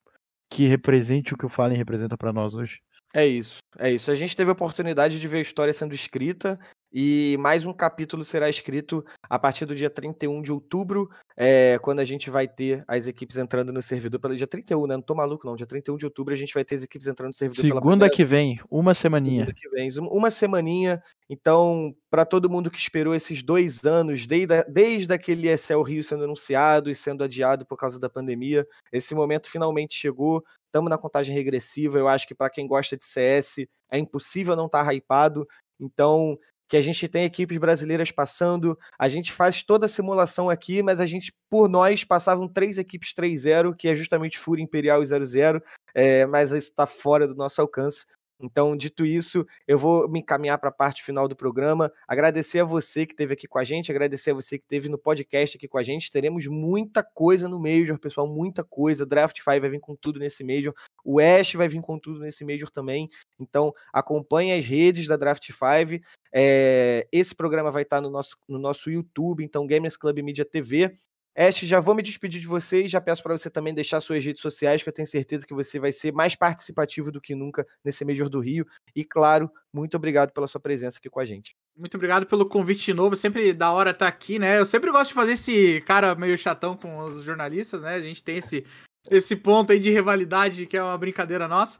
que 0.49 0.67
represente 0.67 1.33
o 1.33 1.37
que 1.37 1.45
o 1.45 1.49
Fallen 1.49 1.77
representa 1.77 2.17
para 2.17 2.33
nós 2.33 2.55
hoje. 2.55 2.79
É 3.13 3.25
isso, 3.25 3.59
é 3.77 3.91
isso. 3.91 4.11
A 4.11 4.15
gente 4.15 4.35
teve 4.35 4.49
a 4.49 4.53
oportunidade 4.53 5.19
de 5.19 5.27
ver 5.27 5.37
a 5.37 5.41
história 5.41 5.73
sendo 5.73 5.93
escrita 5.93 6.59
e 6.93 7.37
mais 7.39 7.65
um 7.65 7.71
capítulo 7.71 8.25
será 8.25 8.49
escrito 8.49 9.05
a 9.29 9.39
partir 9.39 9.65
do 9.65 9.73
dia 9.73 9.89
31 9.89 10.41
de 10.41 10.51
outubro, 10.51 11.09
é, 11.37 11.79
quando 11.81 11.99
a 11.99 12.05
gente 12.05 12.29
vai 12.29 12.47
ter 12.47 12.83
as 12.87 13.07
equipes 13.07 13.37
entrando 13.37 13.71
no 13.71 13.81
servidor 13.81 14.19
pelo 14.19 14.35
dia 14.35 14.45
31, 14.45 14.87
né? 14.87 14.95
Não 14.95 15.01
tô 15.01 15.15
maluco, 15.15 15.47
não. 15.47 15.55
Dia 15.55 15.65
31 15.65 15.95
de 15.95 16.05
outubro 16.05 16.33
a 16.33 16.37
gente 16.37 16.53
vai 16.53 16.65
ter 16.65 16.75
as 16.75 16.83
equipes 16.83 17.07
entrando 17.07 17.29
no 17.29 17.33
servidor 17.33 17.61
Segunda 17.61 18.09
que 18.09 18.25
vem, 18.25 18.59
uma 18.69 18.93
semaninha. 18.93 19.45
Segunda 19.45 19.57
que 19.57 19.69
vem, 19.69 19.89
uma 19.99 20.29
semaninha. 20.29 21.01
Então, 21.29 21.95
para 22.09 22.25
todo 22.25 22.49
mundo 22.49 22.69
que 22.69 22.77
esperou 22.77 23.15
esses 23.15 23.41
dois 23.41 23.85
anos, 23.85 24.27
desde, 24.27 24.63
desde 24.65 25.13
aquele 25.13 25.49
ESL 25.49 25.81
Rio 25.81 26.03
sendo 26.03 26.25
anunciado 26.25 26.89
e 26.89 26.95
sendo 26.95 27.23
adiado 27.23 27.65
por 27.65 27.77
causa 27.77 27.97
da 27.97 28.09
pandemia, 28.09 28.67
esse 28.91 29.15
momento 29.15 29.49
finalmente 29.49 29.95
chegou. 29.95 30.43
Estamos 30.65 30.89
na 30.89 30.97
contagem 30.97 31.33
regressiva. 31.33 31.97
Eu 31.97 32.09
acho 32.09 32.27
que 32.27 32.35
para 32.35 32.49
quem 32.49 32.67
gosta 32.67 32.97
de 32.97 33.05
CS 33.05 33.65
é 33.89 33.97
impossível 33.97 34.57
não 34.57 34.65
estar 34.65 34.85
tá 34.85 34.93
hypado. 34.93 35.47
Então, 35.79 36.37
que 36.71 36.77
a 36.77 36.81
gente 36.81 37.05
tem 37.09 37.25
equipes 37.25 37.57
brasileiras 37.57 38.11
passando, 38.11 38.79
a 38.97 39.09
gente 39.09 39.33
faz 39.33 39.61
toda 39.61 39.87
a 39.87 39.89
simulação 39.89 40.49
aqui, 40.49 40.81
mas 40.81 41.01
a 41.01 41.05
gente, 41.05 41.33
por 41.49 41.67
nós, 41.67 42.05
passavam 42.05 42.47
três 42.47 42.77
equipes 42.77 43.13
3-0, 43.13 43.75
que 43.75 43.89
é 43.89 43.93
justamente 43.93 44.39
Fúria 44.39 44.63
Imperial 44.63 45.03
e 45.03 45.05
0-0, 45.05 45.61
é, 45.93 46.25
mas 46.25 46.53
isso 46.53 46.69
está 46.69 46.87
fora 46.87 47.27
do 47.27 47.35
nosso 47.35 47.59
alcance. 47.59 48.05
Então, 48.41 48.75
dito 48.75 49.05
isso, 49.05 49.45
eu 49.67 49.77
vou 49.77 50.09
me 50.09 50.19
encaminhar 50.19 50.57
para 50.57 50.69
a 50.69 50.73
parte 50.73 51.03
final 51.03 51.27
do 51.27 51.35
programa. 51.35 51.91
Agradecer 52.07 52.59
a 52.59 52.63
você 52.65 53.05
que 53.05 53.13
esteve 53.13 53.33
aqui 53.33 53.47
com 53.47 53.59
a 53.59 53.63
gente, 53.63 53.91
agradecer 53.91 54.31
a 54.31 54.33
você 54.33 54.57
que 54.57 54.65
esteve 54.65 54.89
no 54.89 54.97
podcast 54.97 55.57
aqui 55.57 55.67
com 55.67 55.77
a 55.77 55.83
gente. 55.83 56.11
Teremos 56.11 56.47
muita 56.47 57.03
coisa 57.03 57.47
no 57.47 57.59
Major, 57.59 57.97
pessoal, 57.99 58.27
muita 58.27 58.63
coisa. 58.63 59.05
Draft 59.05 59.37
5 59.37 59.45
vai 59.45 59.69
vir 59.69 59.79
com 59.79 59.95
tudo 59.95 60.19
nesse 60.19 60.43
Major. 60.43 60.73
O 61.03 61.19
Ash 61.19 61.53
vai 61.53 61.67
vir 61.67 61.81
com 61.81 61.99
tudo 61.99 62.19
nesse 62.19 62.43
Major 62.45 62.69
também. 62.69 63.09
Então, 63.39 63.73
acompanhe 63.93 64.53
as 64.53 64.65
redes 64.65 65.07
da 65.07 65.17
Draft 65.17 65.45
5. 65.45 66.03
É, 66.33 67.07
esse 67.11 67.35
programa 67.35 67.71
vai 67.71 67.83
estar 67.83 68.01
no 68.01 68.09
nosso, 68.09 68.35
no 68.47 68.57
nosso 68.57 68.89
YouTube, 68.89 69.43
então 69.43 69.67
Gamers 69.67 69.97
Club 69.97 70.19
Media 70.19 70.45
TV. 70.45 70.95
Ash, 71.35 71.59
já 71.59 71.79
vou 71.79 71.95
me 71.95 72.03
despedir 72.03 72.41
de 72.41 72.47
você 72.47 72.83
e 72.83 72.87
já 72.87 72.99
peço 72.99 73.23
para 73.23 73.37
você 73.37 73.49
também 73.49 73.73
deixar 73.73 74.01
suas 74.01 74.23
redes 74.23 74.41
sociais, 74.41 74.83
que 74.83 74.89
eu 74.89 74.93
tenho 74.93 75.07
certeza 75.07 75.47
que 75.47 75.53
você 75.53 75.79
vai 75.79 75.91
ser 75.91 76.11
mais 76.11 76.35
participativo 76.35 77.11
do 77.11 77.21
que 77.21 77.33
nunca 77.33 77.65
nesse 77.83 78.03
Major 78.03 78.27
do 78.27 78.39
Rio. 78.39 78.65
E, 78.95 79.05
claro, 79.05 79.49
muito 79.73 79.95
obrigado 79.95 80.31
pela 80.33 80.47
sua 80.47 80.59
presença 80.59 80.97
aqui 80.97 81.09
com 81.09 81.19
a 81.19 81.25
gente. 81.25 81.55
Muito 81.77 81.95
obrigado 81.95 82.25
pelo 82.25 82.45
convite 82.45 82.83
de 82.83 82.93
novo. 82.93 83.15
Sempre 83.15 83.53
da 83.53 83.71
hora 83.71 83.91
estar 83.91 84.05
tá 84.05 84.09
aqui, 84.09 84.37
né? 84.37 84.59
Eu 84.59 84.65
sempre 84.65 84.91
gosto 84.91 85.09
de 85.09 85.13
fazer 85.13 85.33
esse 85.33 85.81
cara 85.81 86.13
meio 86.15 86.37
chatão 86.37 86.75
com 86.75 86.97
os 86.99 87.23
jornalistas, 87.23 87.81
né? 87.81 87.95
A 87.95 88.01
gente 88.01 88.21
tem 88.21 88.37
esse, 88.37 88.65
esse 89.09 89.35
ponto 89.35 89.71
aí 89.71 89.79
de 89.79 89.89
rivalidade 89.89 90.65
que 90.65 90.75
é 90.75 90.83
uma 90.83 90.97
brincadeira 90.97 91.47
nossa. 91.47 91.79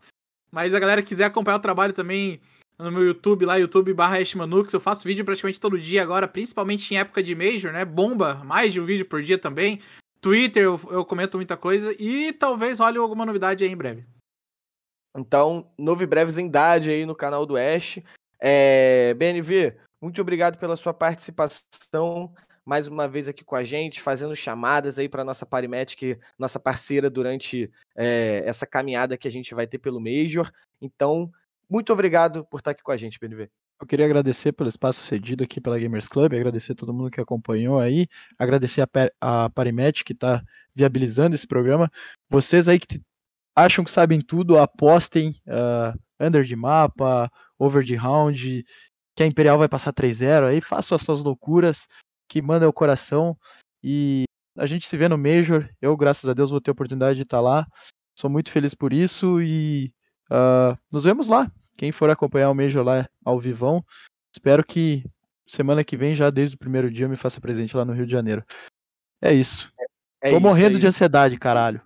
Mas 0.49 0.73
a 0.73 0.79
galera 0.79 1.03
quiser 1.03 1.25
acompanhar 1.25 1.57
o 1.57 1.61
trabalho 1.61 1.93
também 1.93 2.41
no 2.81 2.91
meu 2.91 3.03
YouTube 3.03 3.45
lá, 3.45 3.55
YouTube 3.55 3.93
barra 3.93 4.17
Eu 4.19 4.79
faço 4.79 5.07
vídeo 5.07 5.23
praticamente 5.23 5.59
todo 5.59 5.79
dia 5.79 6.01
agora, 6.01 6.27
principalmente 6.27 6.93
em 6.93 6.97
época 6.97 7.21
de 7.21 7.35
Major, 7.35 7.71
né? 7.71 7.85
Bomba, 7.85 8.35
mais 8.43 8.73
de 8.73 8.81
um 8.81 8.85
vídeo 8.85 9.05
por 9.05 9.21
dia 9.21 9.37
também. 9.37 9.79
Twitter 10.19 10.63
eu, 10.63 10.79
eu 10.89 11.05
comento 11.05 11.37
muita 11.37 11.55
coisa 11.55 11.95
e 11.99 12.33
talvez 12.33 12.79
role 12.79 12.97
alguma 12.97 13.25
novidade 13.25 13.63
aí 13.63 13.71
em 13.71 13.77
breve. 13.77 14.05
Então, 15.15 15.69
novidades 15.77 16.37
em 16.37 16.47
idade 16.47 16.89
aí 16.89 17.05
no 17.05 17.15
canal 17.15 17.45
do 17.45 17.57
Ash. 17.57 17.99
É, 18.39 19.13
BNV, 19.13 19.77
muito 20.01 20.19
obrigado 20.21 20.57
pela 20.57 20.75
sua 20.75 20.93
participação 20.93 22.33
mais 22.65 22.87
uma 22.87 23.07
vez 23.07 23.27
aqui 23.27 23.43
com 23.43 23.55
a 23.55 23.63
gente, 23.63 24.01
fazendo 24.01 24.35
chamadas 24.35 24.99
aí 24.99 25.09
para 25.09 25.23
nossa 25.23 25.45
Parimatic, 25.45 26.19
nossa 26.37 26.59
parceira 26.59 27.09
durante 27.09 27.71
é, 27.95 28.43
essa 28.45 28.65
caminhada 28.65 29.17
que 29.17 29.27
a 29.27 29.31
gente 29.31 29.53
vai 29.53 29.67
ter 29.67 29.79
pelo 29.79 29.99
Major. 29.99 30.49
Então, 30.79 31.31
muito 31.71 31.93
obrigado 31.93 32.45
por 32.45 32.57
estar 32.57 32.71
aqui 32.71 32.83
com 32.83 32.91
a 32.91 32.97
gente, 32.97 33.17
BNV. 33.17 33.49
Eu 33.79 33.87
queria 33.87 34.05
agradecer 34.05 34.51
pelo 34.51 34.67
espaço 34.67 34.99
cedido 34.99 35.43
aqui 35.43 35.61
pela 35.61 35.79
Gamers 35.79 36.07
Club, 36.07 36.33
agradecer 36.33 36.75
todo 36.75 36.93
mundo 36.93 37.09
que 37.09 37.21
acompanhou 37.21 37.79
aí, 37.79 38.07
agradecer 38.37 38.81
a, 38.81 39.45
a 39.45 39.49
Parimet 39.49 40.03
que 40.03 40.11
está 40.11 40.43
viabilizando 40.75 41.33
esse 41.33 41.47
programa. 41.47 41.89
Vocês 42.29 42.67
aí 42.67 42.77
que 42.77 43.01
acham 43.55 43.85
que 43.85 43.89
sabem 43.89 44.19
tudo, 44.19 44.57
apostem 44.57 45.29
uh, 45.47 45.97
under 46.19 46.43
de 46.43 46.57
mapa, 46.57 47.31
over 47.57 47.83
de 47.83 47.95
round, 47.95 48.65
que 49.15 49.23
a 49.23 49.25
Imperial 49.25 49.57
vai 49.57 49.69
passar 49.69 49.93
3-0 49.93 50.49
aí, 50.49 50.61
façam 50.61 50.95
as 50.95 51.01
suas 51.01 51.23
loucuras, 51.23 51.87
que 52.27 52.41
mandem 52.41 52.67
o 52.67 52.73
coração 52.73 53.35
e 53.81 54.25
a 54.57 54.65
gente 54.65 54.87
se 54.87 54.97
vê 54.97 55.07
no 55.07 55.17
Major. 55.17 55.69
Eu, 55.81 55.95
graças 55.95 56.29
a 56.29 56.33
Deus, 56.33 56.51
vou 56.51 56.59
ter 56.59 56.69
a 56.69 56.73
oportunidade 56.73 57.15
de 57.15 57.23
estar 57.23 57.39
lá. 57.39 57.65
Sou 58.13 58.29
muito 58.29 58.51
feliz 58.51 58.75
por 58.75 58.91
isso 58.91 59.41
e 59.41 59.91
uh, 60.29 60.77
nos 60.91 61.05
vemos 61.05 61.27
lá. 61.27 61.49
Quem 61.81 61.91
for 61.91 62.11
acompanhar 62.11 62.51
o 62.51 62.53
Major 62.53 62.85
lá 62.85 63.09
ao 63.25 63.39
vivão, 63.39 63.83
espero 64.31 64.63
que 64.63 65.03
semana 65.47 65.83
que 65.83 65.97
vem, 65.97 66.15
já 66.15 66.29
desde 66.29 66.55
o 66.55 66.59
primeiro 66.59 66.91
dia, 66.91 67.09
me 67.09 67.17
faça 67.17 67.41
presente 67.41 67.75
lá 67.75 67.83
no 67.83 67.91
Rio 67.91 68.05
de 68.05 68.11
Janeiro. 68.11 68.45
É 69.19 69.33
isso. 69.33 69.73
É 70.21 70.29
Tô 70.29 70.35
isso, 70.35 70.41
morrendo 70.41 70.77
é 70.77 70.79
de 70.79 70.85
ansiedade, 70.85 71.39
caralho. 71.39 71.81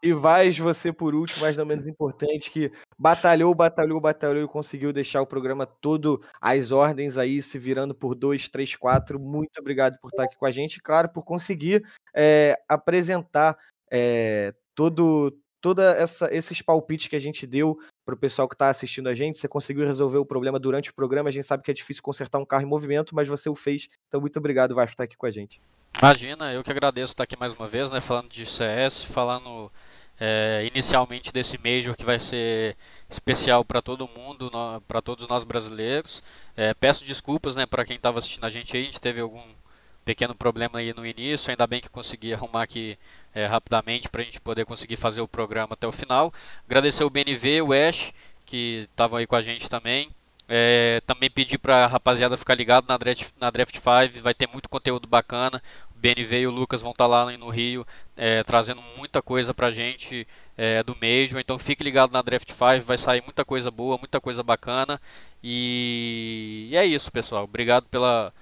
E 0.00 0.12
vais 0.12 0.56
você 0.56 0.92
por 0.92 1.12
último, 1.12 1.40
mas 1.44 1.56
não 1.56 1.64
menos 1.64 1.88
importante, 1.88 2.52
que 2.52 2.70
batalhou, 2.96 3.52
batalhou, 3.52 4.00
batalhou 4.00 4.44
e 4.44 4.46
conseguiu 4.46 4.92
deixar 4.92 5.20
o 5.20 5.26
programa 5.26 5.66
todo 5.66 6.22
às 6.40 6.70
ordens 6.70 7.18
aí, 7.18 7.42
se 7.42 7.58
virando 7.58 7.96
por 7.96 8.14
dois, 8.14 8.48
três, 8.48 8.76
quatro. 8.76 9.18
Muito 9.18 9.58
obrigado 9.58 9.98
por 10.00 10.06
estar 10.06 10.22
aqui 10.22 10.36
com 10.36 10.46
a 10.46 10.52
gente, 10.52 10.80
claro, 10.80 11.08
por 11.08 11.24
conseguir 11.24 11.82
é, 12.14 12.56
apresentar 12.68 13.58
é, 13.90 14.54
todo, 14.72 15.36
toda 15.62 15.92
essa 15.92 16.28
esses 16.34 16.60
palpites 16.60 17.06
que 17.06 17.16
a 17.16 17.20
gente 17.20 17.46
deu 17.46 17.78
para 18.04 18.14
o 18.14 18.18
pessoal 18.18 18.48
que 18.48 18.54
está 18.54 18.68
assistindo 18.68 19.08
a 19.08 19.14
gente. 19.14 19.38
Você 19.38 19.48
conseguiu 19.48 19.86
resolver 19.86 20.18
o 20.18 20.26
problema 20.26 20.58
durante 20.58 20.90
o 20.90 20.94
programa. 20.94 21.30
A 21.30 21.32
gente 21.32 21.46
sabe 21.46 21.62
que 21.62 21.70
é 21.70 21.74
difícil 21.74 22.02
consertar 22.02 22.38
um 22.38 22.44
carro 22.44 22.64
em 22.64 22.68
movimento, 22.68 23.14
mas 23.14 23.28
você 23.28 23.48
o 23.48 23.54
fez. 23.54 23.88
Então, 24.08 24.20
muito 24.20 24.38
obrigado, 24.38 24.74
Vasco, 24.74 24.88
por 24.88 24.94
estar 24.94 25.04
aqui 25.04 25.16
com 25.16 25.24
a 25.24 25.30
gente. 25.30 25.62
Imagina, 25.96 26.52
eu 26.52 26.64
que 26.64 26.70
agradeço 26.70 27.12
estar 27.12 27.22
aqui 27.22 27.38
mais 27.38 27.54
uma 27.54 27.66
vez, 27.66 27.90
né? 27.90 28.00
Falando 28.00 28.28
de 28.28 28.44
CS, 28.44 29.04
falando 29.04 29.70
é, 30.18 30.68
inicialmente 30.72 31.32
desse 31.32 31.58
Major 31.58 31.96
que 31.96 32.04
vai 32.04 32.18
ser 32.18 32.76
especial 33.08 33.64
para 33.64 33.80
todo 33.80 34.08
mundo, 34.08 34.50
para 34.88 35.00
todos 35.00 35.28
nós 35.28 35.44
brasileiros. 35.44 36.22
É, 36.56 36.74
peço 36.74 37.04
desculpas, 37.04 37.54
né, 37.54 37.66
para 37.66 37.84
quem 37.84 37.96
estava 37.96 38.18
assistindo 38.18 38.44
a 38.44 38.50
gente 38.50 38.76
aí. 38.76 38.82
A 38.82 38.86
gente 38.86 39.00
teve 39.00 39.20
algum 39.20 39.42
pequeno 40.04 40.34
problema 40.34 40.78
aí 40.78 40.92
no 40.92 41.06
início, 41.06 41.50
ainda 41.50 41.66
bem 41.66 41.80
que 41.80 41.88
consegui 41.88 42.34
arrumar 42.34 42.62
aqui 42.62 42.98
é, 43.34 43.46
rapidamente 43.46 44.08
para 44.08 44.22
a 44.22 44.24
gente 44.24 44.40
poder 44.40 44.64
conseguir 44.64 44.96
fazer 44.96 45.20
o 45.20 45.28
programa 45.28 45.74
até 45.74 45.86
o 45.86 45.92
final. 45.92 46.32
Agradecer 46.66 47.04
o 47.04 47.10
BNV, 47.10 47.62
o 47.62 47.72
Ash, 47.72 48.12
que 48.44 48.86
estavam 48.90 49.18
aí 49.18 49.26
com 49.26 49.36
a 49.36 49.42
gente 49.42 49.68
também. 49.68 50.10
É, 50.48 51.00
também 51.06 51.30
pedir 51.30 51.58
para 51.58 51.84
a 51.84 51.86
rapaziada 51.86 52.36
ficar 52.36 52.54
ligado 52.54 52.86
na 52.86 52.96
Draft, 52.98 53.30
na 53.40 53.48
Draft 53.48 53.74
5, 53.74 54.22
vai 54.22 54.34
ter 54.34 54.48
muito 54.48 54.68
conteúdo 54.68 55.06
bacana. 55.06 55.62
O 55.94 55.98
BNV 55.98 56.40
e 56.40 56.46
o 56.46 56.50
Lucas 56.50 56.82
vão 56.82 56.90
estar 56.90 57.04
tá 57.04 57.08
lá 57.08 57.32
no 57.38 57.48
Rio 57.48 57.86
é, 58.16 58.42
trazendo 58.42 58.82
muita 58.96 59.22
coisa 59.22 59.54
para 59.54 59.68
a 59.68 59.72
gente 59.72 60.26
do 60.84 60.94
Major. 60.94 61.40
Então 61.40 61.58
fique 61.58 61.82
ligado 61.82 62.12
na 62.12 62.22
Draft 62.22 62.48
5, 62.50 62.84
vai 62.84 62.98
sair 62.98 63.22
muita 63.22 63.44
coisa 63.44 63.70
boa, 63.70 63.98
muita 63.98 64.20
coisa 64.20 64.42
bacana. 64.42 65.00
E, 65.42 66.68
e 66.70 66.76
é 66.76 66.84
isso, 66.84 67.10
pessoal. 67.10 67.44
Obrigado 67.44 67.86
pela, 67.86 68.32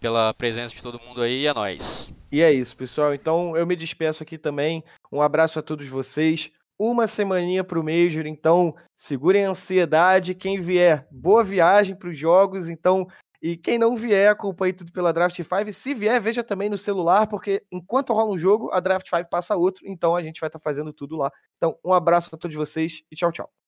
pela 0.00 0.32
presença 0.34 0.74
de 0.74 0.82
todo 0.82 0.98
mundo 0.98 1.22
aí. 1.22 1.46
É 1.46 1.54
nóis. 1.54 2.10
E 2.32 2.40
é 2.40 2.52
isso, 2.52 2.76
pessoal. 2.76 3.14
Então 3.14 3.56
eu 3.56 3.66
me 3.66 3.76
despeço 3.76 4.22
aqui 4.22 4.38
também. 4.38 4.82
Um 5.12 5.20
abraço 5.20 5.58
a 5.58 5.62
todos 5.62 5.86
vocês. 5.88 6.50
Uma 6.78 7.06
semaninha 7.06 7.62
para 7.62 7.78
o 7.78 7.84
Major, 7.84 8.26
então 8.26 8.74
segurem 8.96 9.44
a 9.44 9.50
ansiedade. 9.50 10.34
Quem 10.34 10.58
vier, 10.58 11.06
boa 11.10 11.44
viagem 11.44 11.94
para 11.94 12.08
os 12.08 12.18
jogos. 12.18 12.70
Então 12.70 13.06
E 13.42 13.56
quem 13.56 13.78
não 13.78 13.96
vier, 13.96 14.30
acompanhe 14.30 14.72
tudo 14.72 14.92
pela 14.92 15.12
Draft 15.12 15.36
5. 15.36 15.72
Se 15.72 15.94
vier, 15.94 16.20
veja 16.20 16.44
também 16.44 16.68
no 16.68 16.76
celular, 16.76 17.26
porque 17.26 17.62
enquanto 17.72 18.12
rola 18.12 18.32
um 18.32 18.38
jogo, 18.38 18.70
a 18.72 18.80
Draft 18.80 19.08
5 19.08 19.30
passa 19.30 19.56
outro. 19.56 19.86
Então 19.86 20.14
a 20.14 20.22
gente 20.22 20.40
vai 20.40 20.48
estar 20.48 20.58
tá 20.58 20.62
fazendo 20.62 20.92
tudo 20.92 21.16
lá. 21.16 21.30
Então, 21.56 21.78
um 21.84 21.92
abraço 21.92 22.28
para 22.30 22.38
todos 22.38 22.56
vocês 22.56 23.02
e 23.10 23.16
tchau, 23.16 23.32
tchau. 23.32 23.59